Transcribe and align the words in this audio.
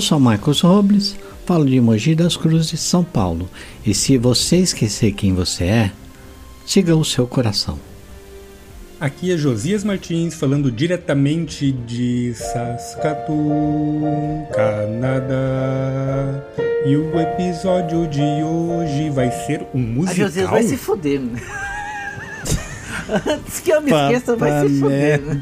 Eu 0.00 0.02
sou 0.02 0.18
Marcos 0.18 0.62
Robles, 0.62 1.14
falo 1.44 1.66
de 1.66 1.78
Mogi 1.78 2.14
das 2.14 2.34
Cruzes, 2.34 2.80
São 2.80 3.04
Paulo. 3.04 3.46
E 3.84 3.92
se 3.92 4.16
você 4.16 4.56
esquecer 4.56 5.12
quem 5.12 5.34
você 5.34 5.64
é, 5.64 5.92
siga 6.64 6.96
o 6.96 7.04
seu 7.04 7.26
coração. 7.26 7.78
Aqui 8.98 9.30
é 9.30 9.36
Josias 9.36 9.84
Martins 9.84 10.32
falando 10.32 10.72
diretamente 10.72 11.70
de 11.70 12.32
Saskatoon, 12.34 14.46
Canadá. 14.54 15.34
E 16.86 16.96
o 16.96 17.20
episódio 17.20 18.08
de 18.08 18.22
hoje 18.22 19.10
vai 19.10 19.30
ser 19.30 19.66
um 19.74 19.80
musical. 19.80 20.24
A 20.24 20.28
Josias 20.28 20.48
vai 20.48 20.62
se 20.62 20.78
foder. 20.78 21.20
Antes 23.28 23.60
que 23.60 23.70
eu 23.70 23.82
me 23.82 23.92
esqueça, 23.92 24.34
vai 24.34 24.66
se 24.66 24.80
foder. 24.80 25.20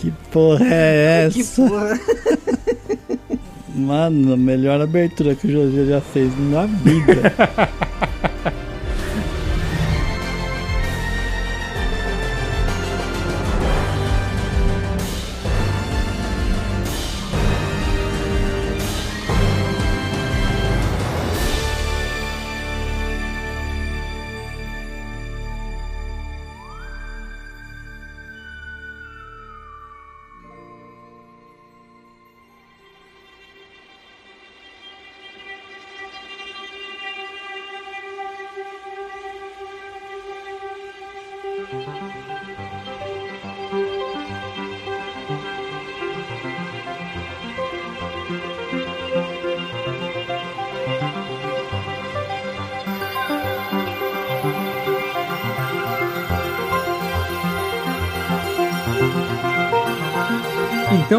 Que 0.00 0.10
porra 0.32 0.64
é 0.64 1.26
essa? 1.28 1.34
Que 1.34 1.44
porra. 1.44 2.00
Mano, 3.80 4.36
melhor 4.36 4.80
abertura 4.80 5.34
que 5.34 5.46
o 5.46 5.50
José 5.50 5.86
já 5.86 6.00
fez 6.00 6.30
na 6.50 6.66
vida. 6.66 7.32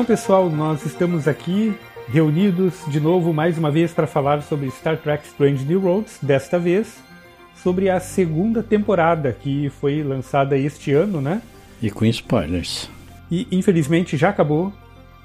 Então, 0.01 0.15
pessoal, 0.15 0.49
nós 0.49 0.83
estamos 0.83 1.27
aqui 1.27 1.75
reunidos 2.07 2.73
de 2.87 2.99
novo 2.99 3.31
mais 3.31 3.55
uma 3.55 3.69
vez 3.69 3.93
para 3.93 4.07
falar 4.07 4.41
sobre 4.41 4.71
Star 4.71 4.97
Trek 4.97 5.27
Strange 5.27 5.63
New 5.63 5.85
Worlds, 5.85 6.17
desta 6.23 6.57
vez 6.57 6.97
sobre 7.61 7.87
a 7.87 7.99
segunda 7.99 8.63
temporada 8.63 9.31
que 9.31 9.69
foi 9.79 10.01
lançada 10.01 10.57
este 10.57 10.91
ano, 10.91 11.21
né? 11.21 11.39
E 11.79 11.91
com 11.91 12.03
spoilers. 12.05 12.89
E 13.29 13.47
infelizmente 13.51 14.17
já 14.17 14.29
acabou, 14.29 14.73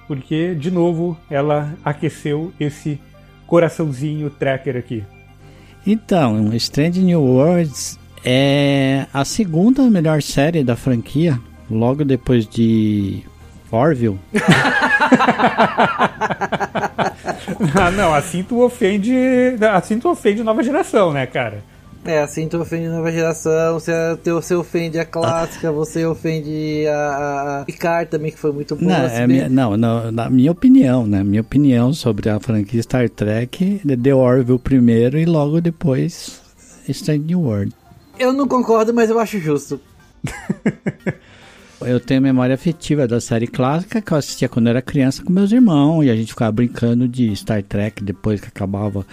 porque 0.06 0.54
de 0.54 0.70
novo 0.70 1.16
ela 1.31 1.72
aqueceu 1.82 2.53
esse 2.60 3.00
coraçãozinho 3.47 4.28
tracker 4.28 4.76
aqui. 4.76 5.03
Então, 5.86 6.53
Strange 6.53 7.00
New 7.00 7.22
Worlds 7.22 7.98
é 8.22 9.06
a 9.10 9.25
segunda 9.25 9.88
melhor 9.88 10.20
série 10.20 10.62
da 10.62 10.76
franquia, 10.76 11.41
logo 11.70 12.04
depois 12.04 12.47
de 12.47 13.25
Orville. 13.71 14.19
ah, 17.75 17.91
não, 17.91 18.15
assim 18.15 18.43
tu 18.43 18.62
ofende, 18.62 19.12
assim 19.72 19.99
tu 19.99 20.09
ofende 20.09 20.43
nova 20.43 20.62
geração, 20.62 21.12
né, 21.12 21.27
cara? 21.27 21.62
É, 22.04 22.21
assim 22.21 22.47
tu 22.47 22.59
ofende 22.59 22.87
a 22.87 22.91
nova 22.91 23.10
geração, 23.10 23.75
você, 23.75 23.93
você 24.25 24.54
ofende 24.54 24.97
a 24.97 25.04
clássica, 25.04 25.72
você 25.72 26.06
ofende 26.06 26.87
a, 26.87 27.60
a 27.60 27.65
Picard 27.65 28.09
também, 28.09 28.31
que 28.31 28.38
foi 28.38 28.53
muito 28.53 28.77
boa. 28.77 28.99
Não, 28.99 29.06
é 29.06 29.27
minha, 29.27 29.49
não, 29.49 29.77
não, 29.77 30.12
na 30.12 30.31
minha 30.31 30.53
opinião, 30.53 31.04
né? 31.04 31.25
Minha 31.25 31.41
opinião 31.41 31.93
sobre 31.93 32.31
a 32.31 32.38
franquia 32.38 32.81
Star 32.81 33.10
Trek, 33.10 33.81
The 33.84 34.15
Orville 34.15 34.59
primeiro 34.59 35.19
e 35.19 35.25
logo 35.25 35.60
depois 35.60 36.41
Strange 36.88 37.25
New 37.25 37.41
World. 37.41 37.72
Eu 38.19 38.33
não 38.33 38.47
concordo, 38.47 38.94
mas 38.94 39.10
eu 39.10 39.19
acho 39.19 39.41
justo. 39.41 39.81
Eu 41.81 42.00
tenho 42.00 42.22
memória 42.22 42.54
afetiva 42.54 43.06
da 43.06 43.20
série 43.20 43.47
clássica 43.47 44.00
que 44.00 44.10
eu 44.10 44.16
assistia 44.16 44.48
quando 44.48 44.66
eu 44.66 44.70
era 44.70 44.82
criança 44.82 45.22
com 45.22 45.31
meus 45.31 45.53
irmãos 45.53 46.04
e 46.04 46.10
a 46.10 46.16
gente 46.16 46.32
ficava 46.32 46.50
brincando 46.50 47.06
de 47.06 47.34
Star 47.37 47.62
Trek 47.62 48.03
depois 48.03 48.41
que 48.41 48.48
acabava. 48.48 49.06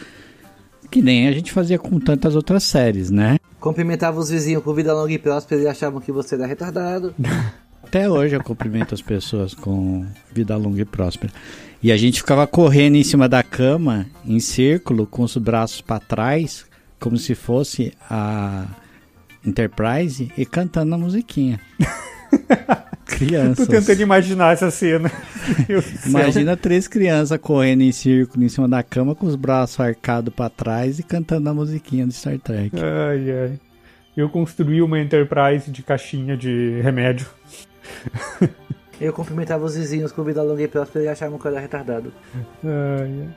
Que 0.89 1.01
nem 1.01 1.27
a 1.27 1.31
gente 1.31 1.51
fazia 1.51 1.77
com 1.77 1.99
tantas 1.99 2.35
outras 2.35 2.63
séries, 2.63 3.09
né? 3.09 3.37
Cumprimentava 3.59 4.19
os 4.19 4.29
vizinhos 4.29 4.63
com 4.63 4.73
vida 4.73 4.93
longa 4.93 5.11
e 5.11 5.17
próspera 5.19 5.61
e 5.61 5.67
achavam 5.67 5.99
que 5.99 6.11
você 6.11 6.35
era 6.35 6.45
retardado. 6.45 7.13
Até 7.83 8.09
hoje 8.09 8.35
eu 8.35 8.43
cumprimento 8.43 8.93
as 8.93 9.01
pessoas 9.01 9.53
com 9.53 10.05
vida 10.31 10.55
longa 10.55 10.81
e 10.81 10.85
próspera. 10.85 11.33
E 11.81 11.91
a 11.91 11.97
gente 11.97 12.21
ficava 12.21 12.47
correndo 12.47 12.95
em 12.95 13.03
cima 13.03 13.27
da 13.27 13.43
cama, 13.43 14.05
em 14.25 14.39
círculo, 14.39 15.05
com 15.05 15.23
os 15.23 15.35
braços 15.35 15.81
para 15.81 15.99
trás, 15.99 16.65
como 16.99 17.17
se 17.17 17.35
fosse 17.35 17.93
a 18.09 18.65
Enterprise, 19.45 20.31
e 20.37 20.45
cantando 20.45 20.95
a 20.95 20.97
musiquinha. 20.97 21.59
Crianças. 23.05 23.67
Tô 23.67 23.71
tentando 23.71 24.01
imaginar 24.01 24.53
essa 24.53 24.71
cena. 24.71 25.11
Imagina 26.05 26.55
três 26.57 26.87
crianças 26.87 27.37
correndo 27.39 27.81
em 27.81 27.91
círculo 27.91 28.43
em 28.43 28.49
cima 28.49 28.67
da 28.67 28.81
cama 28.81 29.13
com 29.13 29.25
os 29.25 29.35
braços 29.35 29.79
arcados 29.79 30.33
para 30.33 30.49
trás 30.49 30.99
e 30.99 31.03
cantando 31.03 31.49
a 31.49 31.53
musiquinha 31.53 32.05
do 32.05 32.13
Star 32.13 32.39
Trek. 32.39 32.71
Ai, 32.75 33.31
ai. 33.31 33.59
Eu 34.15 34.29
construí 34.29 34.81
uma 34.81 34.99
Enterprise 34.99 35.69
de 35.71 35.81
caixinha 35.83 36.37
de 36.37 36.79
remédio. 36.81 37.27
Eu 39.01 39.11
cumprimentava 39.11 39.65
os 39.65 39.75
vizinhos 39.75 40.11
com 40.11 40.23
vida 40.23 40.41
longa 40.41 40.61
e 40.61 40.67
próspera 40.67 41.05
e 41.05 41.07
achavam 41.07 41.37
que 41.37 41.45
eu 41.45 41.51
era 41.51 41.59
retardado. 41.59 42.13
Ai, 42.63 43.21
ai. 43.21 43.27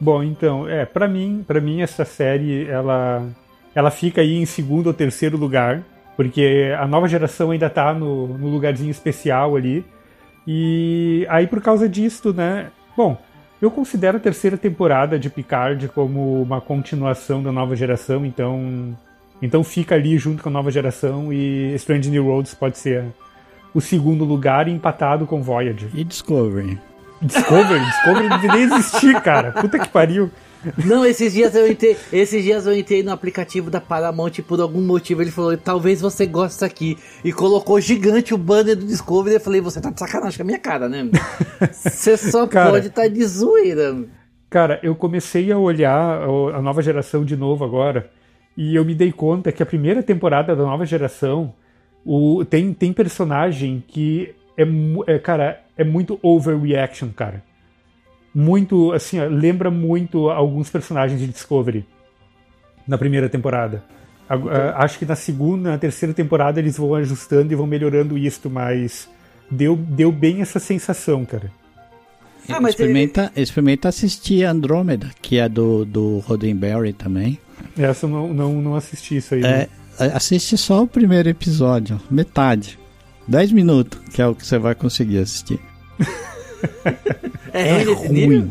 Bom, 0.00 0.22
então, 0.22 0.68
é, 0.68 0.84
para 0.84 1.08
mim, 1.08 1.44
para 1.46 1.60
mim 1.60 1.80
essa 1.80 2.04
série 2.04 2.66
ela 2.66 3.26
ela 3.74 3.90
fica 3.90 4.20
aí 4.20 4.34
em 4.34 4.46
segundo 4.46 4.88
ou 4.88 4.94
terceiro 4.94 5.36
lugar 5.36 5.82
porque 6.18 6.74
a 6.76 6.84
nova 6.84 7.06
geração 7.06 7.52
ainda 7.52 7.70
tá 7.70 7.94
no, 7.94 8.26
no 8.26 8.48
lugarzinho 8.48 8.90
especial 8.90 9.54
ali. 9.54 9.86
E 10.44 11.24
aí, 11.30 11.46
por 11.46 11.62
causa 11.62 11.88
disso, 11.88 12.32
né? 12.32 12.72
Bom, 12.96 13.16
eu 13.62 13.70
considero 13.70 14.16
a 14.16 14.20
terceira 14.20 14.56
temporada 14.56 15.16
de 15.16 15.30
Picard 15.30 15.86
como 15.90 16.42
uma 16.42 16.60
continuação 16.60 17.40
da 17.40 17.52
nova 17.52 17.76
geração, 17.76 18.26
então. 18.26 18.98
Então 19.40 19.62
fica 19.62 19.94
ali 19.94 20.18
junto 20.18 20.42
com 20.42 20.48
a 20.48 20.52
nova 20.52 20.72
geração 20.72 21.32
e 21.32 21.72
Strange 21.76 22.10
New 22.10 22.26
Worlds 22.26 22.52
pode 22.52 22.78
ser 22.78 23.04
o 23.72 23.80
segundo 23.80 24.24
lugar 24.24 24.66
empatado 24.66 25.24
com 25.24 25.40
Voyager. 25.40 25.88
E 25.94 26.02
Discovery. 26.02 26.80
Discovery? 27.22 27.78
Discovery 27.78 28.28
não 28.28 28.56
existir, 28.56 29.20
cara. 29.22 29.52
Puta 29.52 29.78
que 29.78 29.88
pariu. 29.88 30.28
Não, 30.84 31.04
esses 31.04 31.32
dias 31.32 31.54
eu 31.54 31.70
entrei, 31.70 31.96
esses 32.12 32.42
dias 32.42 32.66
eu 32.66 32.76
entrei 32.76 33.02
no 33.02 33.12
aplicativo 33.12 33.70
da 33.70 33.80
Paramount 33.80 34.32
e 34.38 34.42
por 34.42 34.60
algum 34.60 34.80
motivo 34.80 35.22
ele 35.22 35.30
falou, 35.30 35.56
talvez 35.56 36.00
você 36.00 36.26
goste 36.26 36.64
aqui. 36.64 36.98
E 37.24 37.32
colocou 37.32 37.80
gigante 37.80 38.34
o 38.34 38.38
banner 38.38 38.76
do 38.76 38.86
Discovery. 38.86 39.34
Eu 39.36 39.40
falei, 39.40 39.60
você 39.60 39.80
tá 39.80 39.90
de 39.90 39.98
sacanagem 39.98 40.36
com 40.36 40.42
a 40.42 40.46
minha 40.46 40.58
cara, 40.58 40.88
né? 40.88 41.08
Você 41.72 42.16
só 42.16 42.46
cara, 42.46 42.70
pode 42.70 42.86
estar 42.88 43.02
tá 43.02 43.08
de 43.08 43.24
zoeira. 43.24 43.96
Cara, 44.48 44.80
eu 44.82 44.94
comecei 44.94 45.50
a 45.50 45.58
olhar 45.58 46.22
a 46.54 46.62
nova 46.62 46.80
geração 46.82 47.24
de 47.24 47.36
novo 47.36 47.64
agora. 47.64 48.10
E 48.56 48.74
eu 48.74 48.84
me 48.84 48.94
dei 48.94 49.12
conta 49.12 49.52
que 49.52 49.62
a 49.62 49.66
primeira 49.66 50.02
temporada 50.02 50.54
da 50.54 50.62
nova 50.62 50.84
geração 50.84 51.52
o, 52.04 52.44
tem, 52.44 52.72
tem 52.72 52.92
personagem 52.92 53.82
que 53.86 54.34
é, 54.56 54.64
é, 55.14 55.18
cara, 55.18 55.60
é 55.76 55.84
muito 55.84 56.18
overreaction, 56.22 57.08
cara 57.10 57.42
muito, 58.34 58.92
assim, 58.92 59.18
ó, 59.20 59.26
lembra 59.26 59.70
muito 59.70 60.28
alguns 60.30 60.68
personagens 60.70 61.20
de 61.20 61.26
Discovery. 61.26 61.84
na 62.86 62.96
primeira 62.96 63.28
temporada. 63.28 63.82
Ag- 64.28 64.48
ah, 64.50 64.74
Acho 64.84 64.98
que 64.98 65.04
na 65.06 65.14
segunda, 65.16 65.70
na 65.70 65.78
terceira 65.78 66.14
temporada 66.14 66.58
eles 66.60 66.76
vão 66.78 66.94
ajustando 66.94 67.52
e 67.52 67.56
vão 67.56 67.66
melhorando 67.66 68.16
isso, 68.16 68.48
mas 68.48 69.08
deu, 69.50 69.76
deu 69.76 70.10
bem 70.12 70.40
essa 70.40 70.58
sensação, 70.58 71.24
cara. 71.24 71.50
Ah, 72.48 72.58
mas 72.60 72.70
experimenta, 72.70 73.30
experimenta 73.36 73.88
assistir 73.90 74.42
Andrômeda, 74.44 75.10
que 75.20 75.38
é 75.38 75.46
do, 75.48 75.84
do 75.84 76.18
Roddenberry 76.20 76.94
também. 76.94 77.38
Essa 77.76 78.06
eu 78.06 78.10
não, 78.10 78.32
não, 78.32 78.52
não 78.62 78.74
assisti 78.74 79.16
isso 79.18 79.34
aí. 79.34 79.42
né? 79.42 79.66
É, 80.00 80.06
assiste 80.14 80.56
só 80.56 80.82
o 80.82 80.86
primeiro 80.86 81.28
episódio, 81.28 82.00
metade. 82.10 82.78
10 83.26 83.52
minutos, 83.52 84.00
que 84.14 84.22
é 84.22 84.26
o 84.26 84.34
que 84.34 84.46
você 84.46 84.58
vai 84.58 84.74
conseguir 84.74 85.18
assistir. 85.18 85.60
É, 87.52 87.78
nível? 87.78 87.94
ruim. 87.94 88.50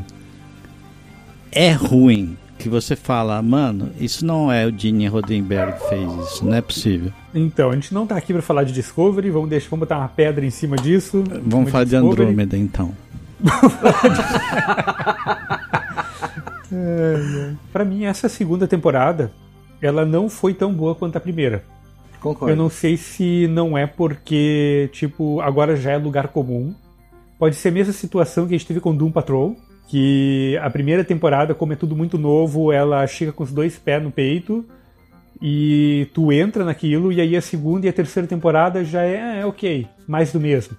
É 1.52 1.72
ruim. 1.72 2.38
Que 2.58 2.70
você 2.70 2.96
fala, 2.96 3.40
mano, 3.42 3.92
isso 4.00 4.26
não 4.26 4.52
é 4.52 4.66
o 4.66 4.76
Gene 4.76 5.08
Roddenberry 5.08 5.74
que 5.74 5.90
fez 5.90 6.12
isso, 6.28 6.44
não 6.44 6.56
é 6.56 6.62
possível. 6.62 7.14
Então, 7.34 7.70
a 7.70 7.76
gente 7.76 7.94
não 7.94 8.08
tá 8.08 8.18
aqui 8.18 8.34
pra 8.34 8.42
falar 8.42 8.64
de 8.64 8.74
Discovery, 8.74 9.30
vamos, 9.30 9.48
deixar, 9.48 9.70
vamos 9.70 9.88
botar 9.88 10.00
uma 10.00 10.08
pedra 10.08 10.44
em 10.44 10.50
cima 10.50 10.76
disso. 10.76 11.24
Vamos 11.46 11.70
falar 11.70 11.84
de 11.84 11.92
Discovery. 11.92 12.24
Andrômeda 12.24 12.58
então. 12.58 12.92
Pra 17.72 17.86
mim, 17.86 18.06
essa 18.06 18.28
segunda 18.28 18.68
temporada, 18.68 19.32
ela 19.82 20.06
não 20.06 20.30
foi 20.30 20.54
tão 20.54 20.74
boa 20.74 20.96
quanto 20.96 21.16
a 21.16 21.20
primeira. 21.20 21.64
Concordo. 22.20 22.52
Eu 22.52 22.58
não 22.58 22.70
sei 22.70 22.98
se 22.98 23.48
não 23.48 23.78
é 23.78 23.86
porque, 23.86 24.90
tipo, 24.92 25.40
agora 25.42 25.76
já 25.76 25.92
é 25.92 25.98
lugar 25.98 26.30
comum. 26.30 26.74
Pode 27.38 27.56
ser 27.56 27.70
a 27.70 27.72
mesma 27.72 27.94
situação 27.94 28.48
que 28.48 28.56
a 28.56 28.58
gente 28.58 28.68
teve 28.68 28.80
com 28.80 28.96
Doom 28.96 29.12
Patrol, 29.12 29.56
que 29.88 30.58
a 30.62 30.70
primeira 30.70 31.04
temporada, 31.04 31.54
como 31.54 31.74
é 31.74 31.76
tudo 31.76 31.96
muito 31.96 32.18
novo, 32.18 32.72
ela 32.72 33.06
chega 33.08 33.32
com 33.32 33.44
os 33.44 33.52
dois 33.52 33.78
pés 33.78 34.04
no 34.04 34.12
peito 34.12 34.66
e 35.42 36.10
tu 36.14 36.32
entra 36.32 36.66
naquilo, 36.66 37.12
e 37.12 37.22
aí 37.22 37.36
a 37.36 37.42
segunda 37.42 37.86
e 37.86 37.90
a 37.90 37.94
terceira 37.94 38.28
temporada 38.28 38.84
já 38.84 39.04
é, 39.04 39.42
é 39.42 39.46
ok, 39.46 39.88
mais 40.08 40.32
do 40.32 40.40
mesmo. 40.40 40.76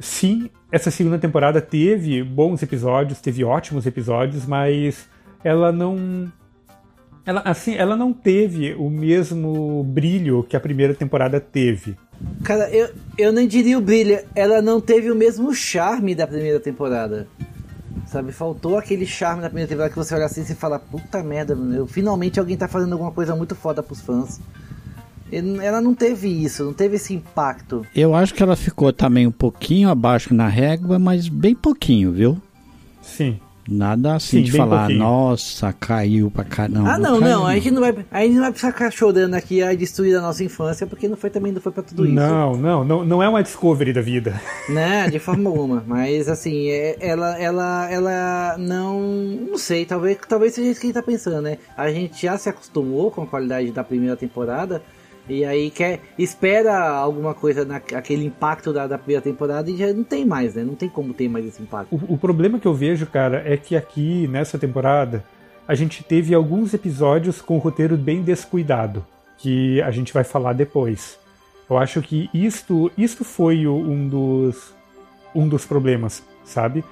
Sim, 0.00 0.48
essa 0.72 0.90
segunda 0.90 1.18
temporada 1.18 1.60
teve 1.60 2.22
bons 2.22 2.62
episódios, 2.62 3.20
teve 3.20 3.44
ótimos 3.44 3.86
episódios, 3.86 4.46
mas 4.46 5.08
ela 5.44 5.70
não 5.70 6.32
ela, 7.28 7.42
assim, 7.44 7.74
ela 7.74 7.94
não 7.94 8.12
teve 8.12 8.72
o 8.74 8.88
mesmo 8.88 9.84
brilho 9.84 10.42
que 10.42 10.56
a 10.56 10.60
primeira 10.60 10.94
temporada 10.94 11.38
teve. 11.38 11.94
Cara, 12.42 12.70
eu, 12.70 12.88
eu 13.18 13.32
nem 13.32 13.46
diria 13.46 13.76
o 13.78 13.82
brilho. 13.82 14.18
Ela 14.34 14.62
não 14.62 14.80
teve 14.80 15.10
o 15.10 15.14
mesmo 15.14 15.54
charme 15.54 16.14
da 16.14 16.26
primeira 16.26 16.58
temporada. 16.58 17.28
Sabe, 18.06 18.32
faltou 18.32 18.78
aquele 18.78 19.04
charme 19.04 19.42
da 19.42 19.48
primeira 19.48 19.68
temporada 19.68 19.92
que 19.92 19.98
você 19.98 20.14
olha 20.14 20.24
assim 20.24 20.40
e 20.40 20.54
fala, 20.54 20.78
puta 20.78 21.22
merda, 21.22 21.54
mano, 21.54 21.74
eu- 21.74 21.86
finalmente 21.86 22.40
alguém 22.40 22.56
tá 22.56 22.66
fazendo 22.66 22.92
alguma 22.94 23.12
coisa 23.12 23.36
muito 23.36 23.54
foda 23.54 23.82
pros 23.82 24.00
fãs. 24.00 24.40
Ela 25.30 25.82
não 25.82 25.94
teve 25.94 26.28
isso, 26.28 26.64
não 26.64 26.72
teve 26.72 26.96
esse 26.96 27.12
impacto. 27.12 27.84
Eu 27.94 28.14
acho 28.14 28.32
que 28.32 28.42
ela 28.42 28.56
ficou 28.56 28.90
também 28.94 29.26
um 29.26 29.30
pouquinho 29.30 29.90
abaixo 29.90 30.32
na 30.32 30.48
régua, 30.48 30.98
mas 30.98 31.28
bem 31.28 31.54
pouquinho, 31.54 32.10
viu? 32.12 32.40
Sim. 33.02 33.38
Nada 33.70 34.14
assim 34.14 34.38
Sim, 34.38 34.42
de 34.44 34.52
falar, 34.52 34.78
pouquinho. 34.86 34.98
nossa, 35.00 35.72
caiu 35.74 36.30
pra 36.30 36.42
caramba. 36.42 36.90
ah, 36.94 36.98
não, 36.98 37.20
caiu, 37.20 37.32
não, 37.34 37.46
a 37.46 37.54
gente 37.54 37.70
não 37.70 37.80
vai, 37.82 37.94
a 38.10 38.20
gente 38.22 38.34
não 38.34 38.40
vai 38.40 38.50
precisar 38.50 38.72
ficar 38.72 38.90
chorando 38.90 39.34
aqui 39.34 39.62
a 39.62 39.74
destruir 39.74 40.16
a 40.16 40.22
nossa 40.22 40.42
infância, 40.42 40.86
porque 40.86 41.06
não 41.06 41.16
foi 41.18 41.28
também 41.28 41.52
não 41.52 41.60
foi 41.60 41.70
pra 41.70 41.82
tudo 41.82 42.06
isso. 42.06 42.14
Não, 42.14 42.56
não, 42.56 42.82
não, 42.82 43.04
não 43.04 43.22
é 43.22 43.28
uma 43.28 43.42
Discovery 43.42 43.92
da 43.92 44.00
vida. 44.00 44.40
Né, 44.68 45.08
de 45.10 45.18
forma 45.18 45.48
alguma. 45.50 45.82
Mas 45.86 46.28
assim, 46.28 46.68
é- 46.68 46.96
ela, 47.00 47.38
ela, 47.38 47.90
ela 47.90 48.56
não. 48.58 49.00
Não 49.50 49.58
sei, 49.58 49.84
talvez, 49.86 50.18
talvez 50.28 50.54
seja 50.54 50.70
isso 50.70 50.80
que 50.80 50.86
a 50.86 50.88
gente 50.88 50.94
tá 50.94 51.02
pensando, 51.02 51.42
né? 51.42 51.58
A 51.76 51.90
gente 51.90 52.22
já 52.22 52.36
se 52.38 52.48
acostumou 52.48 53.10
com 53.10 53.22
a 53.22 53.26
qualidade 53.26 53.70
da 53.72 53.82
primeira 53.82 54.16
temporada. 54.16 54.82
E 55.28 55.44
aí 55.44 55.70
quer, 55.70 56.00
espera 56.18 56.88
alguma 56.88 57.34
coisa 57.34 57.64
naquele 57.64 58.24
impacto 58.24 58.72
da, 58.72 58.86
da 58.86 58.98
primeira 58.98 59.22
temporada 59.22 59.70
e 59.70 59.76
já 59.76 59.92
não 59.92 60.04
tem 60.04 60.24
mais, 60.24 60.54
né? 60.54 60.64
Não 60.64 60.74
tem 60.74 60.88
como 60.88 61.12
ter 61.12 61.28
mais 61.28 61.44
esse 61.46 61.62
impacto. 61.62 61.94
O, 61.94 62.14
o 62.14 62.18
problema 62.18 62.58
que 62.58 62.66
eu 62.66 62.74
vejo, 62.74 63.06
cara, 63.06 63.42
é 63.44 63.56
que 63.56 63.76
aqui, 63.76 64.26
nessa 64.28 64.58
temporada, 64.58 65.24
a 65.66 65.74
gente 65.74 66.02
teve 66.02 66.34
alguns 66.34 66.72
episódios 66.72 67.42
com 67.42 67.56
o 67.56 67.58
roteiro 67.60 67.96
bem 67.96 68.22
descuidado, 68.22 69.04
que 69.36 69.82
a 69.82 69.90
gente 69.90 70.12
vai 70.12 70.24
falar 70.24 70.54
depois. 70.54 71.18
Eu 71.68 71.76
acho 71.76 72.00
que 72.00 72.30
isto, 72.32 72.90
isto 72.96 73.24
foi 73.24 73.66
um 73.66 74.08
dos, 74.08 74.74
um 75.34 75.46
dos 75.46 75.66
problemas, 75.66 76.22
sabe? 76.44 76.82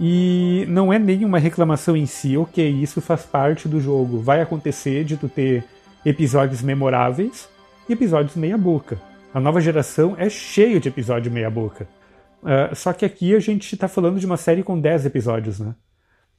E 0.00 0.64
não 0.68 0.92
é 0.92 0.98
nenhuma 0.98 1.38
reclamação 1.38 1.96
em 1.96 2.06
si, 2.06 2.36
ok, 2.36 2.68
isso 2.68 3.00
faz 3.00 3.22
parte 3.22 3.66
do 3.66 3.80
jogo. 3.80 4.20
Vai 4.20 4.40
acontecer 4.40 5.04
de 5.04 5.16
tu 5.16 5.28
ter 5.28 5.64
episódios 6.04 6.62
memoráveis 6.62 7.48
e 7.88 7.92
episódios 7.92 8.36
meia-boca. 8.36 9.00
A 9.32 9.40
nova 9.40 9.60
geração 9.60 10.14
é 10.18 10.28
cheio 10.28 10.80
de 10.80 10.88
episódio 10.88 11.30
meia-boca. 11.30 11.88
Ah, 12.42 12.74
só 12.74 12.92
que 12.92 13.04
aqui 13.04 13.34
a 13.34 13.40
gente 13.40 13.72
está 13.74 13.88
falando 13.88 14.18
de 14.18 14.26
uma 14.26 14.36
série 14.36 14.62
com 14.62 14.78
10 14.78 15.06
episódios, 15.06 15.58
né? 15.60 15.74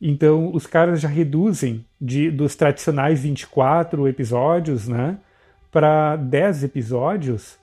Então 0.02 0.52
os 0.54 0.66
caras 0.66 1.02
já 1.02 1.10
reduzem 1.10 1.86
de, 2.00 2.32
dos 2.32 2.56
tradicionais 2.56 3.22
24 3.22 4.08
episódios, 4.08 4.88
né? 4.88 5.18
Para 5.72 6.16
10 6.16 6.64
episódios, 6.64 7.58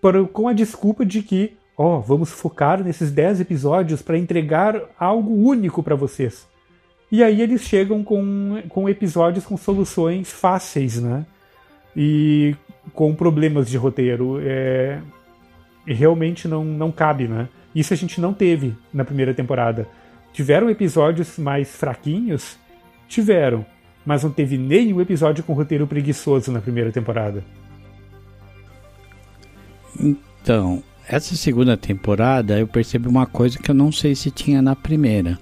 para- 0.00 0.24
com 0.24 0.48
a 0.48 0.52
desculpa 0.52 1.04
de 1.04 1.22
que, 1.22 1.56
ó, 1.76 1.98
vamos 1.98 2.30
focar 2.30 2.82
nesses 2.82 3.10
10 3.10 3.40
episódios 3.40 4.00
para 4.00 4.16
entregar 4.16 4.80
algo 4.98 5.34
único 5.34 5.82
para 5.82 5.96
vocês. 5.96 6.48
E 7.12 7.24
aí 7.24 7.42
eles 7.42 7.62
chegam 7.62 8.04
com, 8.04 8.62
com 8.68 8.88
episódios 8.88 9.44
com 9.44 9.56
soluções 9.56 10.30
fáceis, 10.30 11.02
né? 11.02 11.26
E 11.96 12.54
com 12.92 13.14
problemas 13.14 13.68
de 13.68 13.76
roteiro. 13.76 14.40
É, 14.42 15.00
realmente 15.86 16.46
não, 16.46 16.64
não 16.64 16.90
cabe, 16.90 17.26
né? 17.26 17.48
Isso 17.74 17.92
a 17.92 17.96
gente 17.96 18.20
não 18.20 18.32
teve 18.32 18.74
na 18.92 19.04
primeira 19.04 19.32
temporada. 19.32 19.88
Tiveram 20.32 20.70
episódios 20.70 21.38
mais 21.38 21.68
fraquinhos? 21.76 22.56
Tiveram. 23.08 23.64
Mas 24.04 24.22
não 24.24 24.30
teve 24.30 24.56
nenhum 24.56 25.00
episódio 25.00 25.44
com 25.44 25.52
roteiro 25.52 25.86
preguiçoso 25.86 26.50
na 26.50 26.60
primeira 26.60 26.90
temporada. 26.90 27.44
Então, 29.98 30.82
essa 31.06 31.36
segunda 31.36 31.76
temporada 31.76 32.58
eu 32.58 32.66
percebi 32.66 33.08
uma 33.08 33.26
coisa 33.26 33.58
que 33.58 33.70
eu 33.70 33.74
não 33.74 33.92
sei 33.92 34.14
se 34.14 34.30
tinha 34.30 34.62
na 34.62 34.74
primeira. 34.74 35.38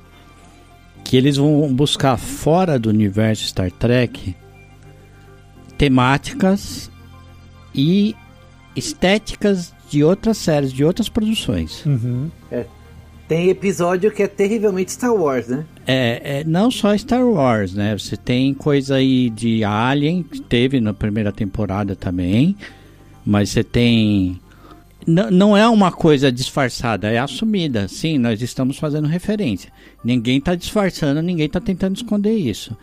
Que 1.05 1.17
eles 1.17 1.37
vão 1.37 1.73
buscar 1.73 2.17
fora 2.17 2.79
do 2.79 2.89
universo 2.89 3.47
Star 3.47 3.71
Trek 3.71 4.35
temáticas 5.79 6.91
e 7.75 8.15
estéticas 8.75 9.73
de 9.91 10.05
outras 10.05 10.39
séries, 10.39 10.73
de 10.73 10.85
outras 10.85 11.09
produções. 11.09 11.85
Tem 13.29 13.51
episódio 13.51 14.11
que 14.11 14.23
é 14.23 14.27
terrivelmente 14.27 14.93
Star 14.93 15.13
Wars, 15.13 15.49
né? 15.49 15.67
É, 15.87 16.41
é, 16.41 16.45
não 16.45 16.71
só 16.71 16.97
Star 16.97 17.27
Wars, 17.27 17.75
né? 17.75 17.97
Você 17.97 18.17
tem 18.17 18.55
coisa 18.55 18.97
aí 18.97 19.29
de 19.29 19.63
Alien, 19.63 20.23
que 20.23 20.41
teve 20.41 20.81
na 20.81 20.95
primeira 20.95 21.31
temporada 21.31 21.95
também, 21.95 22.57
mas 23.27 23.51
você 23.51 23.63
tem. 23.63 24.41
N 25.07 25.31
não 25.31 25.55
é 25.55 25.69
uma 25.69 25.93
coisa 25.93 26.33
disfarçada, 26.33 27.11
é 27.11 27.19
assumida. 27.19 27.87
Sim, 27.87 28.17
nós 28.17 28.41
estamos 28.41 28.79
fazendo 28.79 29.07
referência. 29.07 29.71
Ninguém 30.03 30.39
está 30.39 30.55
disfarçando, 30.55 31.21
ninguém 31.21 31.47
está 31.47 31.61
tentando 31.61 31.97
esconder 31.97 32.35
isso. 32.35 32.75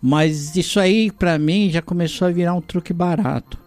Mas 0.00 0.54
isso 0.54 0.78
aí, 0.78 1.10
pra 1.10 1.36
mim, 1.36 1.68
já 1.68 1.82
começou 1.82 2.28
a 2.28 2.30
virar 2.30 2.54
um 2.54 2.60
truque 2.60 2.92
barato 2.92 3.58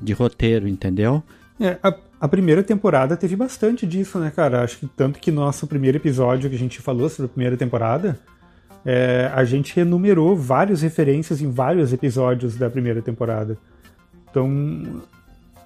de 0.00 0.12
roteiro, 0.12 0.68
entendeu? 0.68 1.22
É, 1.60 1.76
a, 1.82 1.94
a 2.20 2.28
primeira 2.28 2.62
temporada 2.62 3.16
teve 3.16 3.36
bastante 3.36 3.86
disso, 3.86 4.18
né, 4.18 4.32
cara? 4.34 4.62
Acho 4.62 4.78
que 4.78 4.86
tanto 4.86 5.18
que 5.18 5.30
nosso 5.30 5.66
primeiro 5.66 5.98
episódio 5.98 6.48
que 6.48 6.56
a 6.56 6.58
gente 6.58 6.80
falou 6.80 7.08
sobre 7.08 7.26
a 7.26 7.34
primeira 7.34 7.56
temporada, 7.56 8.18
é, 8.84 9.30
a 9.34 9.44
gente 9.44 9.78
enumerou 9.78 10.36
várias 10.36 10.82
referências 10.82 11.40
em 11.40 11.50
vários 11.50 11.92
episódios 11.92 12.56
da 12.56 12.70
primeira 12.70 13.02
temporada. 13.02 13.58
Então, 14.30 15.02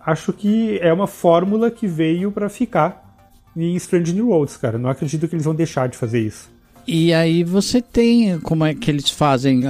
acho 0.04 0.32
que 0.32 0.78
é 0.80 0.92
uma 0.92 1.06
fórmula 1.06 1.70
que 1.70 1.86
veio 1.86 2.32
pra 2.32 2.48
ficar 2.48 3.02
em 3.56 3.74
Strange 3.76 4.12
New 4.12 4.28
Worlds, 4.28 4.56
cara. 4.56 4.78
Não 4.78 4.88
acredito 4.88 5.28
que 5.28 5.34
eles 5.34 5.44
vão 5.44 5.54
deixar 5.54 5.88
de 5.88 5.96
fazer 5.96 6.20
isso. 6.20 6.50
E 6.86 7.14
aí 7.14 7.44
você 7.44 7.80
tem 7.80 8.40
como 8.40 8.64
é 8.64 8.74
que 8.74 8.90
eles 8.90 9.08
fazem, 9.08 9.62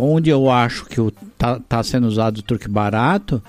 onde 0.00 0.30
eu 0.30 0.50
acho 0.50 0.84
que 0.86 1.00
o, 1.00 1.12
tá, 1.38 1.60
tá 1.60 1.82
sendo 1.82 2.08
usado 2.08 2.38
o 2.38 2.42
truque 2.42 2.68
barato, 2.68 3.40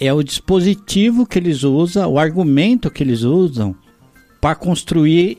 é 0.00 0.12
o 0.12 0.22
dispositivo 0.22 1.26
que 1.26 1.38
eles 1.38 1.62
usam, 1.62 2.10
o 2.12 2.18
argumento 2.18 2.90
que 2.90 3.02
eles 3.02 3.22
usam 3.22 3.74
para 4.40 4.54
construir 4.54 5.38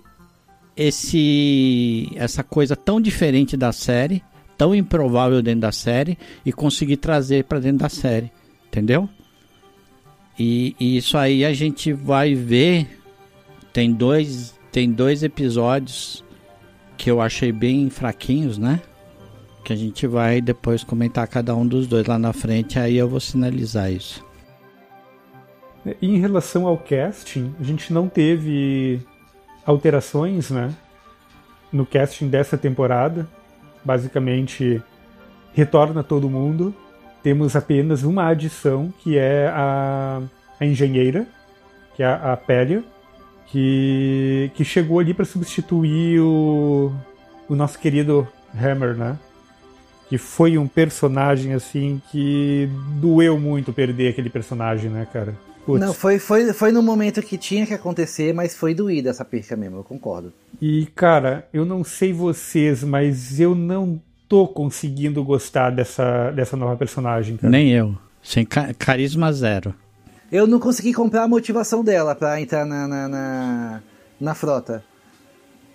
esse 0.76 2.10
essa 2.16 2.44
coisa 2.44 2.76
tão 2.76 3.00
diferente 3.00 3.56
da 3.56 3.72
série, 3.72 4.24
tão 4.58 4.74
improvável 4.74 5.42
dentro 5.42 5.62
da 5.62 5.72
série 5.72 6.18
e 6.46 6.52
conseguir 6.52 6.98
trazer 6.98 7.44
para 7.46 7.60
dentro 7.60 7.80
da 7.80 7.90
série, 7.90 8.32
entendeu? 8.68 9.08
E, 10.38 10.76
e 10.80 10.98
isso 10.98 11.18
aí 11.18 11.46
a 11.46 11.54
gente 11.54 11.94
vai 11.94 12.34
ver. 12.34 13.00
Tem 13.72 13.92
dois 13.92 14.56
tem 14.72 14.92
dois 14.92 15.22
episódios 15.22 16.24
que 16.98 17.10
eu 17.10 17.22
achei 17.22 17.52
bem 17.52 17.90
fraquinhos, 17.90 18.58
né? 18.58 18.82
Que 19.64 19.74
a 19.74 19.76
gente 19.76 20.08
vai 20.08 20.42
depois 20.42 20.84
comentar 20.84 21.28
cada 21.28 21.56
um 21.56 21.66
dos 21.66 21.86
dois 21.88 22.06
lá 22.08 22.18
na 22.18 22.34
frente, 22.34 22.80
aí 22.80 22.98
eu 22.98 23.08
vou 23.08 23.20
sinalizar 23.20 23.92
isso. 23.92 24.24
Em 26.02 26.18
relação 26.18 26.66
ao 26.66 26.78
casting, 26.78 27.54
a 27.60 27.64
gente 27.64 27.92
não 27.92 28.08
teve 28.08 29.02
alterações, 29.66 30.50
né? 30.50 30.74
No 31.72 31.86
casting 31.86 32.30
dessa 32.30 32.58
temporada. 32.58 33.28
Basicamente, 33.84 34.82
retorna 35.54 36.02
todo 36.02 36.30
mundo. 36.30 36.74
Temos 37.22 37.56
apenas 37.56 38.04
uma 38.04 38.28
adição, 38.28 38.94
que 39.00 39.18
é 39.18 39.48
a, 39.48 40.22
a 40.60 40.66
engenheira, 40.66 41.26
que 41.96 42.04
é 42.04 42.06
a, 42.06 42.34
a 42.34 42.38
Pélia, 42.38 42.84
que, 43.48 44.52
que 44.56 44.64
chegou 44.64 45.00
ali 45.00 45.14
para 45.14 45.26
substituir 45.26 46.20
o, 46.20 46.94
o 47.50 47.56
nosso 47.56 47.78
querido 47.78 48.28
Hammer, 48.56 48.96
né? 48.96 49.18
Que 50.08 50.18
foi 50.18 50.58
um 50.58 50.68
personagem 50.68 51.54
assim 51.54 52.02
que 52.12 52.70
doeu 53.02 53.38
muito 53.38 53.74
perder 53.74 54.10
aquele 54.10 54.30
personagem, 54.30 54.90
né, 54.90 55.08
cara? 55.12 55.34
Putz. 55.66 55.80
Não, 55.80 55.94
foi, 55.94 56.20
foi, 56.20 56.52
foi 56.52 56.72
no 56.72 56.84
momento 56.84 57.22
que 57.22 57.38
tinha 57.38 57.66
que 57.66 57.74
acontecer, 57.74 58.34
mas 58.34 58.56
foi 58.56 58.74
doída 58.74 59.10
essa 59.10 59.24
perca 59.24 59.56
mesmo, 59.56 59.78
eu 59.78 59.84
concordo. 59.84 60.34
E, 60.62 60.88
cara, 60.94 61.48
eu 61.54 61.66
não 61.66 61.84
sei 61.84 62.12
vocês, 62.12 62.84
mas 62.84 63.40
eu 63.40 63.56
não 63.56 64.02
tô 64.28 64.48
conseguindo 64.48 65.24
gostar 65.24 65.70
dessa, 65.70 66.32
dessa 66.32 66.58
nova 66.58 66.76
personagem, 66.76 67.38
cara. 67.38 67.50
Nem 67.50 67.72
eu. 67.72 67.96
Sem 68.22 68.46
ca 68.46 68.74
carisma 68.74 69.32
zero. 69.32 69.74
Eu 70.32 70.48
não 70.48 70.60
consegui 70.60 70.94
comprar 70.94 71.24
a 71.24 71.28
motivação 71.28 71.84
dela 71.84 72.16
pra 72.16 72.42
entrar 72.42 72.66
na, 72.66 72.88
na, 72.88 73.08
na, 73.08 73.84
na 74.20 74.34
frota. 74.34 74.84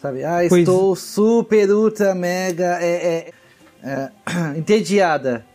Sabe? 0.00 0.25
Ah, 0.25 0.38
pois... 0.49 0.62
estou 0.62 0.95
super, 0.97 1.71
ultra, 1.71 2.14
mega, 2.14 2.78
é, 2.80 3.33
é, 3.83 3.88
é, 3.88 4.11
entediada. 4.59 5.47